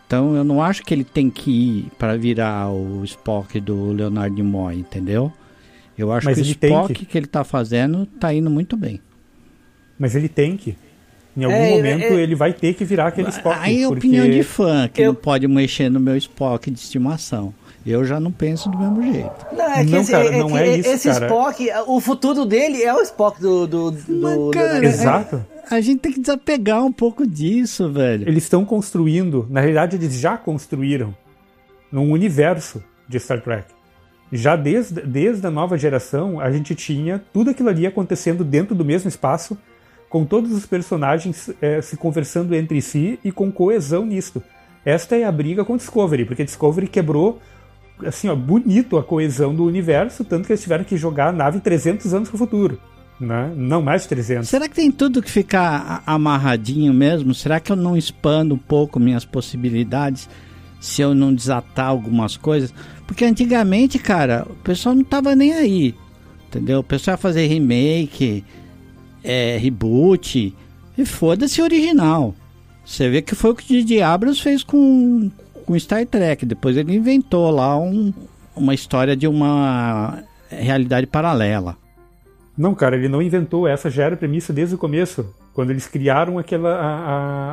Então 0.06 0.34
eu 0.36 0.44
não 0.44 0.62
acho 0.62 0.82
que 0.84 0.92
ele 0.92 1.04
tem 1.04 1.30
que 1.30 1.50
ir 1.50 1.86
pra 1.98 2.16
virar 2.16 2.68
o 2.70 3.02
Spock 3.04 3.58
do 3.60 3.92
Leonardo 3.92 4.34
Nimoy, 4.34 4.76
entendeu? 4.76 5.32
Eu 5.96 6.12
acho 6.12 6.26
Mas 6.26 6.36
que 6.36 6.42
o 6.42 6.44
Spock 6.44 6.92
que. 6.92 7.06
que 7.06 7.16
ele 7.16 7.26
tá 7.26 7.44
fazendo 7.44 8.04
tá 8.04 8.34
indo 8.34 8.50
muito 8.50 8.76
bem. 8.76 9.00
Mas 9.98 10.14
ele 10.14 10.28
tem 10.28 10.56
que. 10.56 10.76
Em 11.34 11.44
algum 11.44 11.56
É, 11.56 11.70
momento 11.76 12.02
é- 12.02 12.22
ele 12.22 12.34
vai 12.34 12.52
ter 12.52 12.74
que 12.74 12.84
virar 12.84 13.06
aquele 13.06 13.30
Spock. 13.30 13.56
Aí 13.58 13.84
é 13.84 13.86
porque... 13.88 14.06
opinião 14.06 14.28
de 14.28 14.42
fã, 14.42 14.86
que 14.86 15.00
Eu- 15.00 15.08
não 15.08 15.14
pode 15.14 15.48
mexer 15.48 15.88
no 15.88 15.98
meu 15.98 16.16
Spock 16.16 16.70
de 16.70 16.78
estimação. 16.78 17.54
Eu 17.84 18.04
já 18.04 18.20
não 18.20 18.30
penso 18.30 18.68
do 18.70 18.78
mesmo 18.78 19.02
jeito. 19.02 19.46
Não, 19.56 19.64
é 19.72 19.84
que 19.84 19.90
Não, 19.90 20.00
esse, 20.00 20.10
cara, 20.12 20.24
é 20.26 20.38
não 20.38 20.46
que 20.48 20.56
é 20.58 20.76
isso, 20.76 20.88
esse 20.90 21.08
cara. 21.10 21.26
Spock, 21.26 21.68
o 21.86 22.00
futuro 22.00 22.44
dele 22.44 22.82
é 22.82 22.94
o 22.94 23.00
Spock 23.02 23.40
do. 23.40 23.66
do, 23.66 23.90
do 23.90 24.02
Mas, 24.20 24.38
cara, 24.52 24.78
do- 24.80 24.84
Exato. 24.86 25.46
A 25.70 25.80
gente 25.80 26.00
tem 26.00 26.12
que 26.12 26.20
desapegar 26.20 26.84
um 26.84 26.92
pouco 26.92 27.26
disso, 27.26 27.90
velho. 27.90 28.28
Eles 28.28 28.42
estão 28.44 28.64
construindo, 28.64 29.46
na 29.48 29.60
realidade 29.60 29.96
eles 29.96 30.12
já 30.14 30.36
construíram 30.36 31.14
num 31.90 32.10
universo 32.10 32.82
de 33.08 33.18
Star 33.18 33.40
Trek. 33.40 33.66
Já 34.30 34.56
desde, 34.56 35.00
desde 35.02 35.46
a 35.46 35.50
nova 35.50 35.76
geração, 35.78 36.40
a 36.40 36.50
gente 36.50 36.74
tinha 36.74 37.22
tudo 37.32 37.50
aquilo 37.50 37.68
ali 37.68 37.86
acontecendo 37.86 38.44
dentro 38.44 38.74
do 38.74 38.84
mesmo 38.84 39.08
espaço, 39.08 39.56
com 40.08 40.24
todos 40.24 40.52
os 40.52 40.66
personagens 40.66 41.50
eh, 41.60 41.80
se 41.80 41.96
conversando 41.96 42.54
entre 42.54 42.80
si 42.82 43.18
e 43.24 43.30
com 43.32 43.50
coesão 43.52 44.04
nisto. 44.04 44.42
Esta 44.84 45.16
é 45.16 45.24
a 45.24 45.32
briga 45.32 45.64
com 45.64 45.76
Discovery, 45.76 46.24
porque 46.24 46.44
Discovery 46.44 46.86
quebrou 46.88 47.38
assim, 48.06 48.28
ó, 48.28 48.34
bonito 48.34 48.96
a 48.96 49.02
coesão 49.02 49.54
do 49.54 49.64
universo, 49.64 50.24
tanto 50.24 50.46
que 50.46 50.52
eles 50.52 50.62
tiveram 50.62 50.84
que 50.84 50.96
jogar 50.96 51.28
a 51.28 51.32
nave 51.32 51.60
300 51.60 52.14
anos 52.14 52.28
pro 52.28 52.38
futuro. 52.38 52.78
Né? 53.20 53.52
Não 53.56 53.80
mais 53.80 54.02
de 54.02 54.08
300. 54.08 54.48
Será 54.48 54.68
que 54.68 54.74
tem 54.74 54.90
tudo 54.90 55.22
que 55.22 55.30
ficar 55.30 56.02
amarradinho 56.04 56.92
mesmo? 56.92 57.34
Será 57.34 57.60
que 57.60 57.70
eu 57.70 57.76
não 57.76 57.96
expando 57.96 58.54
um 58.54 58.58
pouco 58.58 58.98
minhas 58.98 59.24
possibilidades 59.24 60.28
se 60.80 61.02
eu 61.02 61.14
não 61.14 61.32
desatar 61.32 61.86
algumas 61.86 62.36
coisas? 62.36 62.74
Porque 63.06 63.24
antigamente, 63.24 63.98
cara, 63.98 64.44
o 64.48 64.54
pessoal 64.56 64.94
não 64.94 65.04
tava 65.04 65.36
nem 65.36 65.52
aí. 65.52 65.94
Entendeu? 66.48 66.80
O 66.80 66.84
pessoal 66.84 67.14
ia 67.14 67.18
fazer 67.18 67.46
remake, 67.46 68.44
é, 69.22 69.56
reboot, 69.56 70.54
e 70.98 71.04
foda-se 71.06 71.60
o 71.60 71.64
original. 71.64 72.34
Você 72.84 73.08
vê 73.08 73.22
que 73.22 73.34
foi 73.34 73.52
o 73.52 73.54
que 73.54 73.84
o. 73.98 74.04
Abrams 74.04 74.42
fez 74.42 74.62
com, 74.62 75.30
com 75.62 75.78
Star 75.78 76.04
Trek. 76.06 76.44
Depois 76.44 76.76
ele 76.76 76.94
inventou 76.94 77.50
lá 77.50 77.78
um- 77.78 78.12
uma 78.54 78.74
história 78.74 79.16
de 79.16 79.26
uma 79.26 80.22
realidade 80.50 81.06
paralela. 81.06 81.76
Não, 82.56 82.74
cara, 82.74 82.96
ele 82.96 83.08
não 83.08 83.22
inventou. 83.22 83.66
Essa 83.66 83.88
já 83.88 84.04
era 84.04 84.14
a 84.14 84.18
premissa 84.18 84.52
desde 84.52 84.74
o 84.74 84.78
começo, 84.78 85.34
quando 85.54 85.70
eles 85.70 85.86
criaram 85.86 86.38
aquela, 86.38 86.74
a- 86.74 86.98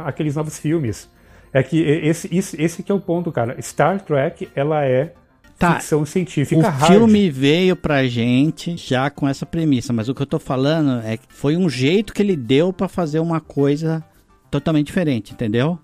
a- 0.04 0.08
aqueles 0.10 0.36
novos 0.36 0.58
filmes. 0.60 1.10
É 1.54 1.64
que 1.64 1.80
esse, 1.82 2.28
esse, 2.36 2.62
esse 2.62 2.84
que 2.84 2.92
é 2.92 2.96
o 2.96 3.00
ponto, 3.00 3.32
cara. 3.32 3.60
Star 3.62 4.02
Trek, 4.02 4.50
ela 4.56 4.86
é 4.86 5.14
Tá, 5.58 5.76
ficção 5.76 6.06
científica 6.06 6.60
O 6.62 6.64
hard. 6.64 6.86
filme 6.94 7.30
veio 7.30 7.76
pra 7.76 8.06
gente 8.08 8.78
já 8.78 9.10
com 9.10 9.28
essa 9.28 9.46
premissa, 9.46 9.92
mas 9.92 10.08
o 10.08 10.14
que 10.16 10.22
eu 10.22 10.26
tô 10.28 10.40
falando 10.40 11.02
é 11.06 11.18
que 11.18 11.26
foi 11.30 11.58
um 11.58 11.68
jeito 11.70 12.14
que 12.14 12.22
ele 12.22 12.36
deu 12.36 12.72
pra 12.72 12.88
fazer 12.88 13.20
uma 13.20 13.42
coisa 13.42 14.04
totalmente 14.52 14.88
diferente, 14.88 15.34
entendeu? 15.34 15.78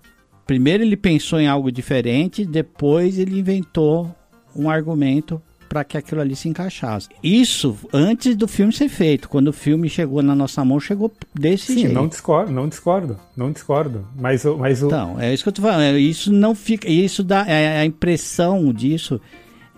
Primeiro 0.46 0.82
ele 0.84 0.96
pensou 0.96 1.40
em 1.40 1.48
algo 1.48 1.70
diferente, 1.72 2.44
depois 2.44 3.18
ele 3.18 3.38
inventou 3.40 4.14
um 4.54 4.70
argumento 4.70 5.42
pra 5.68 5.82
que 5.82 5.98
aquilo 5.98 6.20
ali 6.20 6.36
se 6.36 6.48
encaixasse. 6.48 7.08
Isso 7.20 7.76
antes 7.92 8.36
do 8.36 8.46
filme 8.46 8.72
ser 8.72 8.88
feito, 8.88 9.28
quando 9.28 9.48
o 9.48 9.52
filme 9.52 9.88
chegou 9.88 10.22
na 10.22 10.34
nossa 10.34 10.64
mão, 10.64 10.78
chegou 10.78 11.12
desse 11.34 11.72
Sim, 11.74 11.78
jeito. 11.80 11.92
não 11.94 12.06
discordo, 12.06 12.52
não 12.52 12.68
discordo, 12.68 13.18
não 13.36 13.50
discordo. 13.50 14.06
Mas, 14.16 14.44
mas 14.44 14.82
o, 14.82 14.86
Então, 14.86 15.20
é 15.20 15.34
isso 15.34 15.42
que 15.42 15.48
eu 15.48 15.52
tô 15.52 15.62
falando. 15.62 15.82
é, 15.82 15.98
Isso 15.98 16.32
não 16.32 16.54
fica. 16.54 16.88
Isso 16.88 17.24
dá. 17.24 17.44
é, 17.48 17.80
A 17.80 17.84
impressão 17.84 18.72
disso 18.72 19.20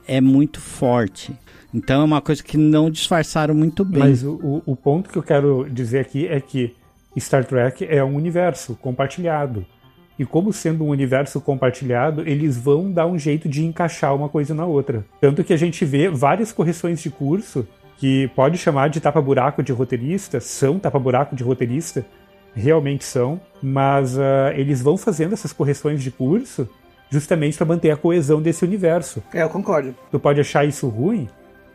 é 0.07 0.21
muito 0.21 0.61
forte. 0.61 1.35
Então 1.73 2.03
é 2.03 2.05
uma 2.05 2.21
coisa 2.21 2.43
que 2.43 2.59
não 2.59 2.91
disfarçaram 2.91 3.55
muito 3.55 3.85
bem. 3.85 4.01
mas 4.01 4.23
o, 4.23 4.63
o 4.67 4.77
ponto 4.77 5.09
que 5.09 5.17
eu 5.17 5.23
quero 5.23 5.67
dizer 5.71 6.01
aqui 6.01 6.27
é 6.27 6.41
que 6.41 6.75
Star 7.19 7.45
Trek 7.47 7.85
é 7.89 8.05
um 8.05 8.15
universo 8.15 8.77
compartilhado. 8.77 9.65
E 10.19 10.25
como 10.25 10.53
sendo 10.53 10.85
um 10.85 10.89
universo 10.89 11.41
compartilhado, 11.41 12.29
eles 12.29 12.57
vão 12.57 12.91
dar 12.91 13.07
um 13.07 13.19
jeito 13.19 13.49
de 13.49 13.65
encaixar 13.65 14.15
uma 14.15 14.29
coisa 14.29 14.53
na 14.53 14.67
outra. 14.67 15.05
Tanto 15.21 15.45
que 15.45 15.53
a 15.53 15.57
gente 15.57 15.85
vê 15.85 16.09
várias 16.09 16.51
correções 16.51 17.01
de 17.01 17.11
curso 17.11 17.67
que 17.99 18.29
pode 18.29 18.59
chamar 18.59 18.89
de 18.89 19.01
tapa-buraco 19.01 19.63
de 19.63 19.73
roteirista, 19.73 20.41
são 20.41 20.79
tapa-buraco 20.79 21.35
de 21.35 21.43
roteirista, 21.43 22.05
realmente 22.55 23.05
são, 23.05 23.41
mas 23.63 24.17
uh, 24.17 24.53
eles 24.55 24.81
vão 24.81 24.97
fazendo 24.97 25.33
essas 25.33 25.53
correções 25.53 26.03
de 26.03 26.11
curso 26.11 26.69
justamente 27.11 27.57
para 27.57 27.67
manter 27.67 27.91
a 27.91 27.97
coesão 27.97 28.41
desse 28.41 28.65
universo. 28.65 29.23
É, 29.33 29.43
eu 29.43 29.49
concordo. 29.49 29.95
Tu 30.11 30.19
pode 30.19 30.41
achar 30.41 30.65
isso 30.67 30.89
ruim? 30.89 31.29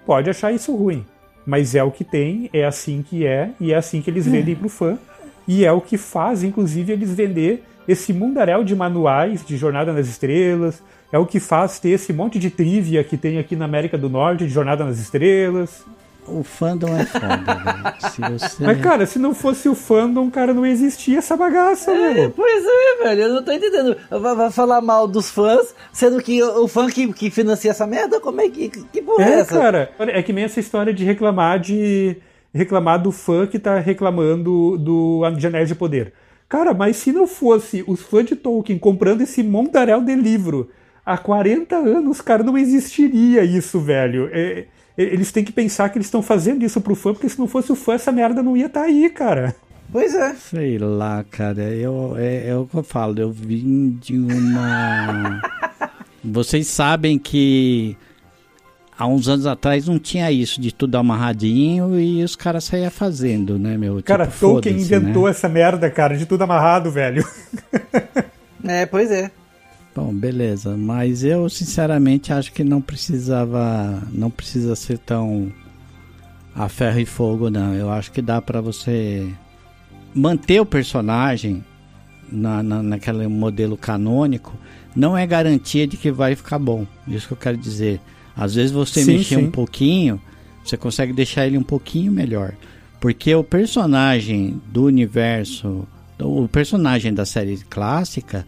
Pode 0.05 0.29
achar 0.29 0.51
isso 0.53 0.75
ruim. 0.75 1.05
Mas 1.45 1.75
é 1.75 1.83
o 1.83 1.91
que 1.91 2.03
tem, 2.03 2.49
é 2.53 2.65
assim 2.65 3.01
que 3.01 3.25
é, 3.25 3.51
e 3.59 3.73
é 3.73 3.75
assim 3.75 4.01
que 4.01 4.09
eles 4.09 4.27
vendem 4.27 4.55
pro 4.55 4.69
fã. 4.69 4.97
E 5.47 5.65
é 5.65 5.71
o 5.71 5.81
que 5.81 5.97
faz, 5.97 6.43
inclusive, 6.43 6.93
eles 6.93 7.13
vender 7.13 7.63
esse 7.87 8.13
mundaréu 8.13 8.63
de 8.63 8.75
manuais 8.75 9.45
de 9.45 9.57
Jornada 9.57 9.93
nas 9.93 10.07
Estrelas. 10.07 10.81
É 11.11 11.17
o 11.17 11.25
que 11.25 11.39
faz 11.39 11.79
ter 11.79 11.89
esse 11.89 12.11
monte 12.11 12.39
de 12.39 12.49
trivia 12.49 13.03
que 13.03 13.17
tem 13.17 13.37
aqui 13.37 13.55
na 13.55 13.65
América 13.65 13.97
do 13.97 14.09
Norte 14.09 14.45
de 14.45 14.49
Jornada 14.49 14.83
nas 14.83 14.97
Estrelas. 14.99 15.83
O 16.27 16.43
fandom 16.43 16.97
é 16.97 17.05
foda, 17.05 17.53
velho. 18.15 18.39
Você... 18.39 18.63
Mas, 18.63 18.81
cara, 18.81 19.05
se 19.05 19.19
não 19.19 19.33
fosse 19.33 19.67
o 19.67 19.75
fandom, 19.75 20.29
cara, 20.31 20.53
não 20.53 20.65
existia 20.65 21.17
essa 21.17 21.35
bagaça, 21.35 21.91
é, 21.91 22.13
meu. 22.13 22.31
Pois 22.31 22.63
é, 22.65 23.03
velho. 23.03 23.21
Eu 23.23 23.33
não 23.33 23.43
tô 23.43 23.51
entendendo. 23.51 23.97
Vai, 24.09 24.35
vai, 24.35 24.51
falar 24.51 24.81
mal 24.81 25.07
dos 25.07 25.29
fãs, 25.29 25.75
sendo 25.91 26.21
que 26.21 26.41
o, 26.41 26.63
o 26.63 26.67
fã 26.67 26.89
que, 26.89 27.11
que 27.11 27.29
financia 27.29 27.71
essa 27.71 27.85
merda, 27.85 28.19
como 28.19 28.39
é 28.39 28.49
que. 28.49 28.69
Que 28.69 29.01
porra 29.01 29.25
é, 29.25 29.29
é 29.29 29.39
essa? 29.39 29.59
cara. 29.59 29.91
É 29.99 30.23
que 30.23 30.31
nem 30.31 30.45
essa 30.45 30.59
história 30.59 30.93
de 30.93 31.03
reclamar 31.03 31.59
de. 31.59 32.15
reclamar 32.53 33.01
do 33.01 33.11
fã 33.11 33.45
que 33.45 33.59
tá 33.59 33.79
reclamando 33.79 34.77
do 34.77 35.21
Anéis 35.25 35.67
de 35.67 35.75
Poder. 35.75 36.13
Cara, 36.53 36.71
mas 36.71 36.97
se 36.97 37.11
não 37.11 37.25
fosse 37.25 37.83
os 37.87 37.99
fãs 37.99 38.27
de 38.27 38.35
Tolkien 38.35 38.77
comprando 38.77 39.21
esse 39.21 39.41
montaréu 39.41 39.99
de 39.99 40.13
livro 40.13 40.69
há 41.03 41.17
40 41.17 41.75
anos, 41.75 42.21
cara, 42.21 42.43
não 42.43 42.55
existiria 42.55 43.43
isso, 43.43 43.79
velho. 43.79 44.29
É, 44.31 44.65
eles 44.95 45.31
têm 45.31 45.43
que 45.43 45.51
pensar 45.51 45.89
que 45.89 45.97
eles 45.97 46.05
estão 46.05 46.21
fazendo 46.21 46.63
isso 46.63 46.79
pro 46.79 46.93
fã, 46.93 47.11
porque 47.11 47.27
se 47.27 47.39
não 47.39 47.47
fosse 47.47 47.71
o 47.71 47.75
fã, 47.75 47.95
essa 47.95 48.11
merda 48.11 48.43
não 48.43 48.55
ia 48.55 48.67
estar 48.67 48.81
tá 48.81 48.85
aí, 48.85 49.09
cara. 49.09 49.55
Pois 49.91 50.13
é. 50.13 50.35
Sei 50.35 50.77
lá, 50.77 51.25
cara. 51.27 51.63
Eu, 51.73 52.13
é, 52.19 52.49
é 52.49 52.55
o 52.55 52.67
que 52.67 52.77
eu 52.77 52.83
falo. 52.83 53.19
Eu 53.19 53.31
vim 53.31 53.97
de 53.99 54.15
uma. 54.15 55.41
Vocês 56.23 56.67
sabem 56.67 57.17
que 57.17 57.97
há 59.03 59.07
uns 59.07 59.27
anos 59.27 59.45
atrás 59.45 59.85
não 59.85 59.99
tinha 59.99 60.31
isso 60.31 60.61
de 60.61 60.71
tudo 60.71 60.95
amarradinho 60.95 61.99
e 61.99 62.23
os 62.23 62.37
caras 62.37 62.63
saíam 62.63 62.89
fazendo, 62.89 63.59
né, 63.59 63.77
meu? 63.77 64.01
Cara, 64.01 64.25
tipo, 64.25 64.39
Tolkien 64.39 64.79
inventou 64.79 65.25
né? 65.25 65.31
essa 65.31 65.49
merda, 65.49 65.89
cara, 65.91 66.15
de 66.15 66.25
tudo 66.25 66.43
amarrado, 66.43 66.89
velho. 66.89 67.27
é, 68.63 68.85
pois 68.85 69.11
é. 69.11 69.29
Bom, 69.93 70.13
beleza, 70.13 70.77
mas 70.77 71.21
eu 71.21 71.49
sinceramente 71.49 72.31
acho 72.31 72.53
que 72.53 72.63
não 72.63 72.81
precisava, 72.81 74.01
não 74.09 74.29
precisa 74.29 74.73
ser 74.73 74.97
tão 74.99 75.51
a 76.55 76.69
ferro 76.69 76.99
e 76.99 77.05
fogo, 77.05 77.49
não. 77.49 77.73
Eu 77.75 77.91
acho 77.91 78.09
que 78.09 78.21
dá 78.21 78.41
para 78.41 78.61
você 78.61 79.27
manter 80.15 80.61
o 80.61 80.65
personagem 80.65 81.63
na, 82.31 82.63
na, 82.63 82.81
naquele 82.81 83.27
modelo 83.27 83.75
canônico, 83.75 84.57
não 84.95 85.17
é 85.17 85.27
garantia 85.27 85.85
de 85.85 85.97
que 85.97 86.09
vai 86.09 86.35
ficar 86.37 86.57
bom. 86.57 86.87
Isso 87.05 87.27
que 87.27 87.33
eu 87.33 87.37
quero 87.37 87.57
dizer. 87.57 87.99
Às 88.35 88.55
vezes 88.55 88.71
você 88.71 89.03
sim, 89.03 89.17
mexer 89.17 89.35
sim. 89.35 89.45
um 89.45 89.51
pouquinho, 89.51 90.21
você 90.63 90.77
consegue 90.77 91.13
deixar 91.13 91.45
ele 91.45 91.57
um 91.57 91.63
pouquinho 91.63 92.11
melhor. 92.11 92.53
Porque 92.99 93.33
o 93.35 93.43
personagem 93.43 94.61
do 94.67 94.85
universo, 94.85 95.87
o 96.19 96.47
personagem 96.47 97.13
da 97.13 97.25
série 97.25 97.57
clássica, 97.69 98.45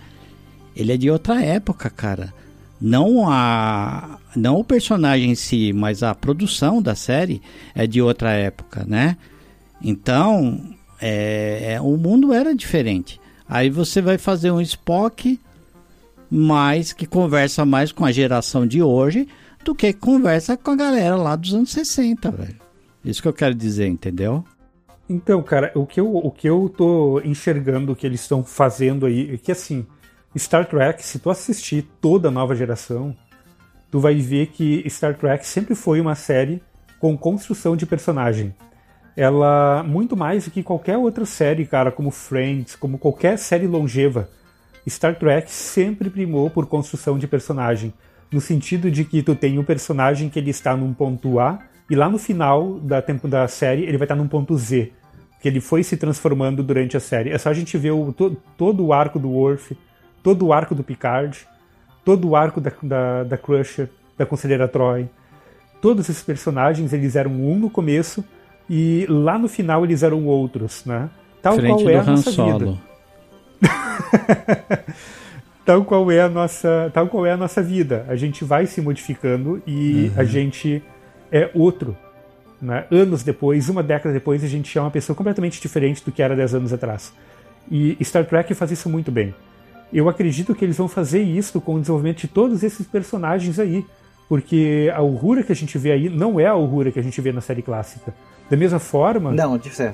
ele 0.76 0.94
é 0.94 0.98
de 0.98 1.10
outra 1.10 1.44
época, 1.44 1.90
cara. 1.90 2.34
Não 2.80 3.30
a 3.30 4.18
não 4.36 4.60
o 4.60 4.64
personagem 4.64 5.32
em 5.32 5.36
si, 5.36 5.72
mas 5.72 6.04
a 6.04 6.14
produção 6.14 6.82
da 6.82 6.94
série 6.94 7.42
é 7.74 7.88
de 7.88 8.02
outra 8.02 8.32
época, 8.32 8.86
né? 8.86 9.18
Então, 9.82 10.62
é, 11.02 11.74
é, 11.74 11.82
o 11.82 11.96
mundo 11.98 12.34
era 12.34 12.54
diferente. 12.54 13.20
Aí 13.48 13.70
você 13.70 14.02
vai 14.02 14.18
fazer 14.18 14.52
um 14.52 14.60
Spock 14.62 15.40
mais 16.30 16.92
que 16.92 17.06
conversa 17.06 17.66
mais 17.66 17.92
com 17.92 18.04
a 18.04 18.12
geração 18.12 18.66
de 18.66 18.82
hoje 18.82 19.28
do 19.66 19.74
que 19.74 19.92
conversa 19.92 20.56
com 20.56 20.72
a 20.72 20.76
galera 20.76 21.16
lá 21.16 21.36
dos 21.36 21.54
anos 21.54 21.72
60, 21.72 22.32
velho. 22.32 22.56
Isso 23.04 23.22
que 23.22 23.28
eu 23.28 23.34
quero 23.34 23.56
dizer, 23.56 23.88
entendeu? 23.88 24.46
Então, 25.10 25.42
cara, 25.42 25.72
o 25.76 25.86
que 25.86 26.00
eu, 26.00 26.16
o 26.16 26.32
que 26.32 26.48
eu 26.48 26.72
tô 26.76 27.20
enxergando 27.22 27.96
que 27.96 28.06
eles 28.06 28.22
estão 28.22 28.44
fazendo 28.44 29.06
aí 29.06 29.34
é 29.34 29.38
que 29.38 29.52
assim, 29.52 29.86
Star 30.38 30.68
Trek, 30.68 31.04
se 31.04 31.20
tu 31.20 31.30
assistir 31.30 31.88
toda 32.00 32.28
a 32.28 32.32
nova 32.32 32.56
geração, 32.56 33.16
tu 33.92 34.00
vai 34.00 34.16
ver 34.16 34.48
que 34.48 34.88
Star 34.90 35.16
Trek 35.18 35.46
sempre 35.46 35.74
foi 35.76 36.00
uma 36.00 36.16
série 36.16 36.62
com 37.00 37.18
construção 37.18 37.76
de 37.76 37.86
personagem. 37.86 38.54
Ela, 39.16 39.84
muito 39.84 40.16
mais 40.16 40.46
do 40.46 40.52
que 40.52 40.62
qualquer 40.62 40.98
outra 40.98 41.26
série, 41.26 41.66
cara, 41.66 41.92
como 41.92 42.12
Friends, 42.12 42.76
como 42.76 42.98
qualquer 42.98 43.38
série 43.38 43.66
longeva, 43.66 44.30
Star 44.88 45.18
Trek 45.18 45.50
sempre 45.52 46.10
primou 46.10 46.50
por 46.50 46.68
construção 46.68 47.18
de 47.18 47.28
personagem. 47.28 47.94
No 48.36 48.42
sentido 48.42 48.92
de 48.92 49.06
que 49.06 49.24
tu 49.24 49.34
tem 49.34 49.58
um 49.58 49.64
personagem 49.64 50.28
que 50.28 50.38
ele 50.38 50.50
está 50.50 50.76
num 50.76 50.94
ponto 50.94 51.40
A, 51.40 51.58
e 51.90 51.96
lá 51.96 52.10
no 52.10 52.18
final 52.18 52.78
da 52.82 53.02
tempo 53.02 53.30
da 53.30 53.48
série 53.48 53.84
ele 53.84 53.98
vai 53.98 54.04
estar 54.04 54.16
num 54.18 54.28
ponto 54.28 54.58
Z, 54.58 54.92
que 55.42 55.48
ele 55.48 55.62
foi 55.62 55.84
se 55.84 55.96
transformando 55.96 56.62
durante 56.62 56.98
a 56.98 57.00
série. 57.00 57.30
É 57.30 57.38
só 57.38 57.48
a 57.48 57.54
gente 57.54 57.78
ver 57.78 57.92
o, 57.92 58.12
to, 58.12 58.36
todo 58.58 58.86
o 58.86 58.92
arco 58.92 59.18
do 59.18 59.30
Worf, 59.30 59.78
todo 60.22 60.48
o 60.48 60.52
arco 60.52 60.76
do 60.76 60.84
Picard, 60.84 61.48
todo 62.04 62.28
o 62.28 62.36
arco 62.36 62.60
da, 62.60 62.74
da, 62.84 63.24
da 63.24 63.38
Crusher, 63.38 63.88
da 64.18 64.26
Conselheira 64.26 64.68
Troy. 64.68 65.08
Todos 65.82 66.10
esses 66.10 66.22
personagens 66.22 66.92
eles 66.92 67.16
eram 67.16 67.32
um 67.32 67.58
no 67.58 67.70
começo 67.70 68.22
e 68.70 69.06
lá 69.08 69.40
no 69.40 69.48
final 69.48 69.86
eles 69.86 70.04
eram 70.04 70.26
outros, 70.26 70.84
né? 70.84 71.10
Tal 71.42 71.56
Frente 71.56 71.84
qual 71.84 71.90
é 71.90 72.00
a 72.00 72.04
nossa 72.04 72.32
Solo. 72.34 72.60
vida. 72.60 72.78
tal 75.66 75.84
qual 75.84 76.12
é 76.12 76.22
a 76.22 76.30
nossa, 76.30 76.92
tal 76.94 77.08
qual 77.08 77.26
é 77.26 77.32
a 77.32 77.38
nossa 77.38 77.62
vida. 77.62 78.06
A 78.08 78.16
gente 78.16 78.46
vai 78.46 78.66
se 78.66 78.82
modificando 78.82 79.62
e 79.66 80.12
uhum. 80.16 80.22
a 80.22 80.24
gente 80.24 80.84
é 81.32 81.50
outro. 81.54 81.98
Né? 82.62 82.86
Anos 82.92 83.24
depois, 83.24 83.68
uma 83.68 83.84
década 83.84 84.14
depois, 84.14 84.44
a 84.44 84.48
gente 84.48 84.78
é 84.78 84.82
uma 84.82 84.92
pessoa 84.92 85.16
completamente 85.16 85.62
diferente 85.62 86.04
do 86.04 86.12
que 86.12 86.22
era 86.22 86.36
10 86.36 86.56
anos 86.56 86.74
atrás. 86.74 87.14
E 87.70 87.98
Star 88.04 88.26
Trek 88.26 88.54
faz 88.54 88.72
isso 88.72 88.88
muito 88.88 89.12
bem 89.12 89.34
eu 89.94 90.10
acredito 90.10 90.54
que 90.54 90.66
eles 90.66 90.78
vão 90.78 90.88
fazer 90.88 91.22
isso 91.22 91.62
com 91.62 91.76
o 91.76 91.80
desenvolvimento 91.80 92.20
de 92.20 92.28
todos 92.28 92.64
esses 92.64 92.86
personagens 92.86 93.60
aí. 93.60 93.86
Porque 94.28 94.92
a 94.94 95.02
Uhura 95.02 95.44
que 95.44 95.52
a 95.52 95.56
gente 95.56 95.78
vê 95.78 95.92
aí 95.92 96.10
não 96.10 96.40
é 96.40 96.48
a 96.48 96.56
Uhura 96.56 96.92
que 96.92 97.00
a 97.00 97.04
gente 97.04 97.20
vê 97.22 97.32
na 97.32 97.42
série 97.42 97.62
clássica. 97.62 98.14
Da 98.50 98.58
mesma 98.58 98.80
forma. 98.80 99.32
Não. 99.32 99.38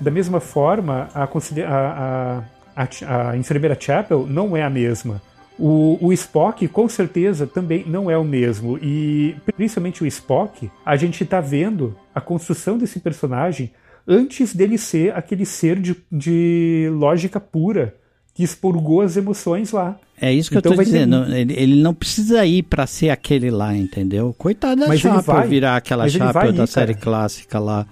Da 0.01 0.09
mesma 0.09 0.39
forma, 0.39 1.09
a, 1.13 1.23
a, 1.23 2.43
a, 2.75 3.29
a, 3.29 3.37
enfermeira 3.37 3.77
Chapel 3.79 4.25
não 4.27 4.55
é 4.55 4.63
a 4.63 4.69
mesma. 4.69 5.21
O, 5.59 5.97
o, 6.01 6.13
Spock, 6.13 6.67
com 6.67 6.89
certeza, 6.89 7.45
também 7.45 7.83
não 7.85 8.09
é 8.09 8.17
o 8.17 8.23
mesmo. 8.23 8.79
E 8.81 9.35
principalmente 9.55 10.03
o 10.03 10.07
Spock, 10.07 10.71
a 10.85 10.95
gente 10.95 11.23
está 11.23 11.39
vendo 11.39 11.95
a 12.15 12.21
construção 12.21 12.77
desse 12.77 12.99
personagem 12.99 13.71
antes 14.07 14.55
dele 14.55 14.77
ser 14.77 15.15
aquele 15.15 15.45
ser 15.45 15.79
de, 15.79 15.95
de 16.11 16.89
lógica 16.91 17.39
pura 17.39 17.95
que 18.33 18.43
expurgou 18.43 19.01
as 19.01 19.17
emoções 19.17 19.71
lá. 19.71 19.99
É 20.19 20.33
isso 20.33 20.49
que 20.49 20.57
então 20.57 20.71
eu 20.71 20.77
tô 20.77 20.83
dizendo. 20.83 21.25
Ter... 21.25 21.35
Ele, 21.35 21.53
ele, 21.53 21.75
não 21.81 21.93
precisa 21.93 22.45
ir 22.45 22.63
para 22.63 22.87
ser 22.87 23.09
aquele 23.09 23.51
lá, 23.51 23.75
entendeu? 23.75 24.33
Coitado 24.37 24.81
da 24.81 24.87
Mas 24.87 24.99
chapa 24.99 25.41
virar 25.43 25.75
aquela 25.75 26.07
chapa 26.07 26.51
da 26.51 26.63
ir, 26.63 26.67
série 26.67 26.93
cara. 26.93 27.03
clássica 27.03 27.59
lá. 27.59 27.85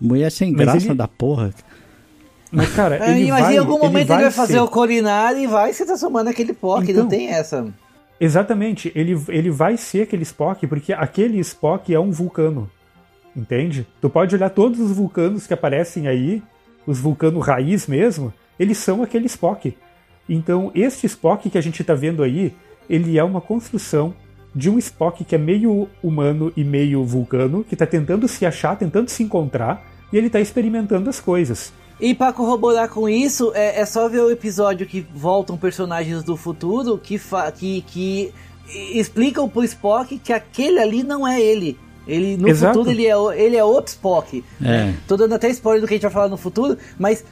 Mulher 0.00 0.30
sem 0.30 0.52
Mas 0.52 0.60
graça 0.60 0.86
ele... 0.88 0.94
da 0.94 1.08
porra. 1.08 1.54
Mas, 2.50 2.72
cara, 2.74 2.96
é, 3.04 3.10
ele 3.10 3.30
Mas 3.30 3.42
vai, 3.42 3.54
em 3.54 3.58
algum 3.58 3.78
momento 3.78 3.96
ele 3.96 4.04
vai, 4.04 4.16
ele 4.18 4.24
vai 4.24 4.32
fazer 4.32 4.54
ser... 4.54 4.60
o 4.60 4.68
corinário 4.68 5.40
e 5.40 5.46
vai 5.46 5.72
se 5.72 5.84
transformar 5.84 6.24
naquele 6.24 6.52
Spock, 6.52 6.90
então, 6.90 7.02
não 7.02 7.10
tem 7.10 7.28
essa. 7.28 7.66
Exatamente, 8.20 8.90
ele, 8.94 9.20
ele 9.28 9.50
vai 9.50 9.76
ser 9.76 10.02
aquele 10.02 10.22
Spock, 10.22 10.66
porque 10.66 10.92
aquele 10.92 11.38
Spock 11.40 11.92
é 11.92 12.00
um 12.00 12.10
vulcano. 12.10 12.70
Entende? 13.36 13.86
Tu 14.00 14.08
pode 14.08 14.34
olhar 14.34 14.48
todos 14.48 14.80
os 14.80 14.92
vulcanos 14.92 15.46
que 15.46 15.52
aparecem 15.52 16.08
aí, 16.08 16.42
os 16.86 16.98
vulcanos 16.98 17.46
raiz 17.46 17.86
mesmo, 17.86 18.32
eles 18.58 18.78
são 18.78 19.02
aquele 19.02 19.26
Spock. 19.26 19.76
Então, 20.28 20.70
este 20.74 21.06
Spock 21.06 21.50
que 21.50 21.58
a 21.58 21.60
gente 21.60 21.82
está 21.82 21.94
vendo 21.94 22.22
aí, 22.22 22.54
ele 22.88 23.18
é 23.18 23.24
uma 23.24 23.40
construção 23.40 24.14
de 24.54 24.70
um 24.70 24.78
Spock 24.78 25.22
que 25.22 25.34
é 25.34 25.38
meio 25.38 25.86
humano 26.02 26.50
e 26.56 26.64
meio 26.64 27.04
vulcano, 27.04 27.62
que 27.62 27.74
está 27.74 27.84
tentando 27.84 28.26
se 28.26 28.46
achar, 28.46 28.76
tentando 28.76 29.10
se 29.10 29.22
encontrar, 29.22 29.84
e 30.10 30.16
ele 30.16 30.28
está 30.28 30.40
experimentando 30.40 31.10
as 31.10 31.20
coisas. 31.20 31.74
E 31.98 32.14
para 32.14 32.32
corroborar 32.32 32.88
com 32.88 33.08
isso, 33.08 33.52
é, 33.54 33.80
é, 33.80 33.86
só 33.86 34.08
ver 34.08 34.20
o 34.20 34.30
episódio 34.30 34.86
que 34.86 35.06
voltam 35.14 35.56
personagens 35.56 36.22
do 36.22 36.36
futuro 36.36 36.98
que, 36.98 37.20
que, 37.54 37.80
que 37.82 38.34
explicam 38.92 39.48
pro 39.48 39.64
Spock 39.64 40.18
que 40.18 40.32
aquele 40.32 40.78
ali 40.78 41.02
não 41.02 41.26
é 41.26 41.40
ele. 41.40 41.78
Ele, 42.06 42.36
no 42.36 42.48
Exato. 42.48 42.74
futuro 42.78 42.90
ele 42.90 43.06
é, 43.06 43.42
ele 43.42 43.56
é 43.56 43.64
outro 43.64 43.92
Spock. 43.92 44.44
É. 44.62 44.92
Tô 45.08 45.16
dando 45.16 45.34
até 45.34 45.48
spoiler 45.48 45.80
do 45.80 45.88
que 45.88 45.94
a 45.94 45.96
gente 45.96 46.02
vai 46.02 46.12
falar 46.12 46.28
no 46.28 46.36
futuro, 46.36 46.78
mas 46.98 47.24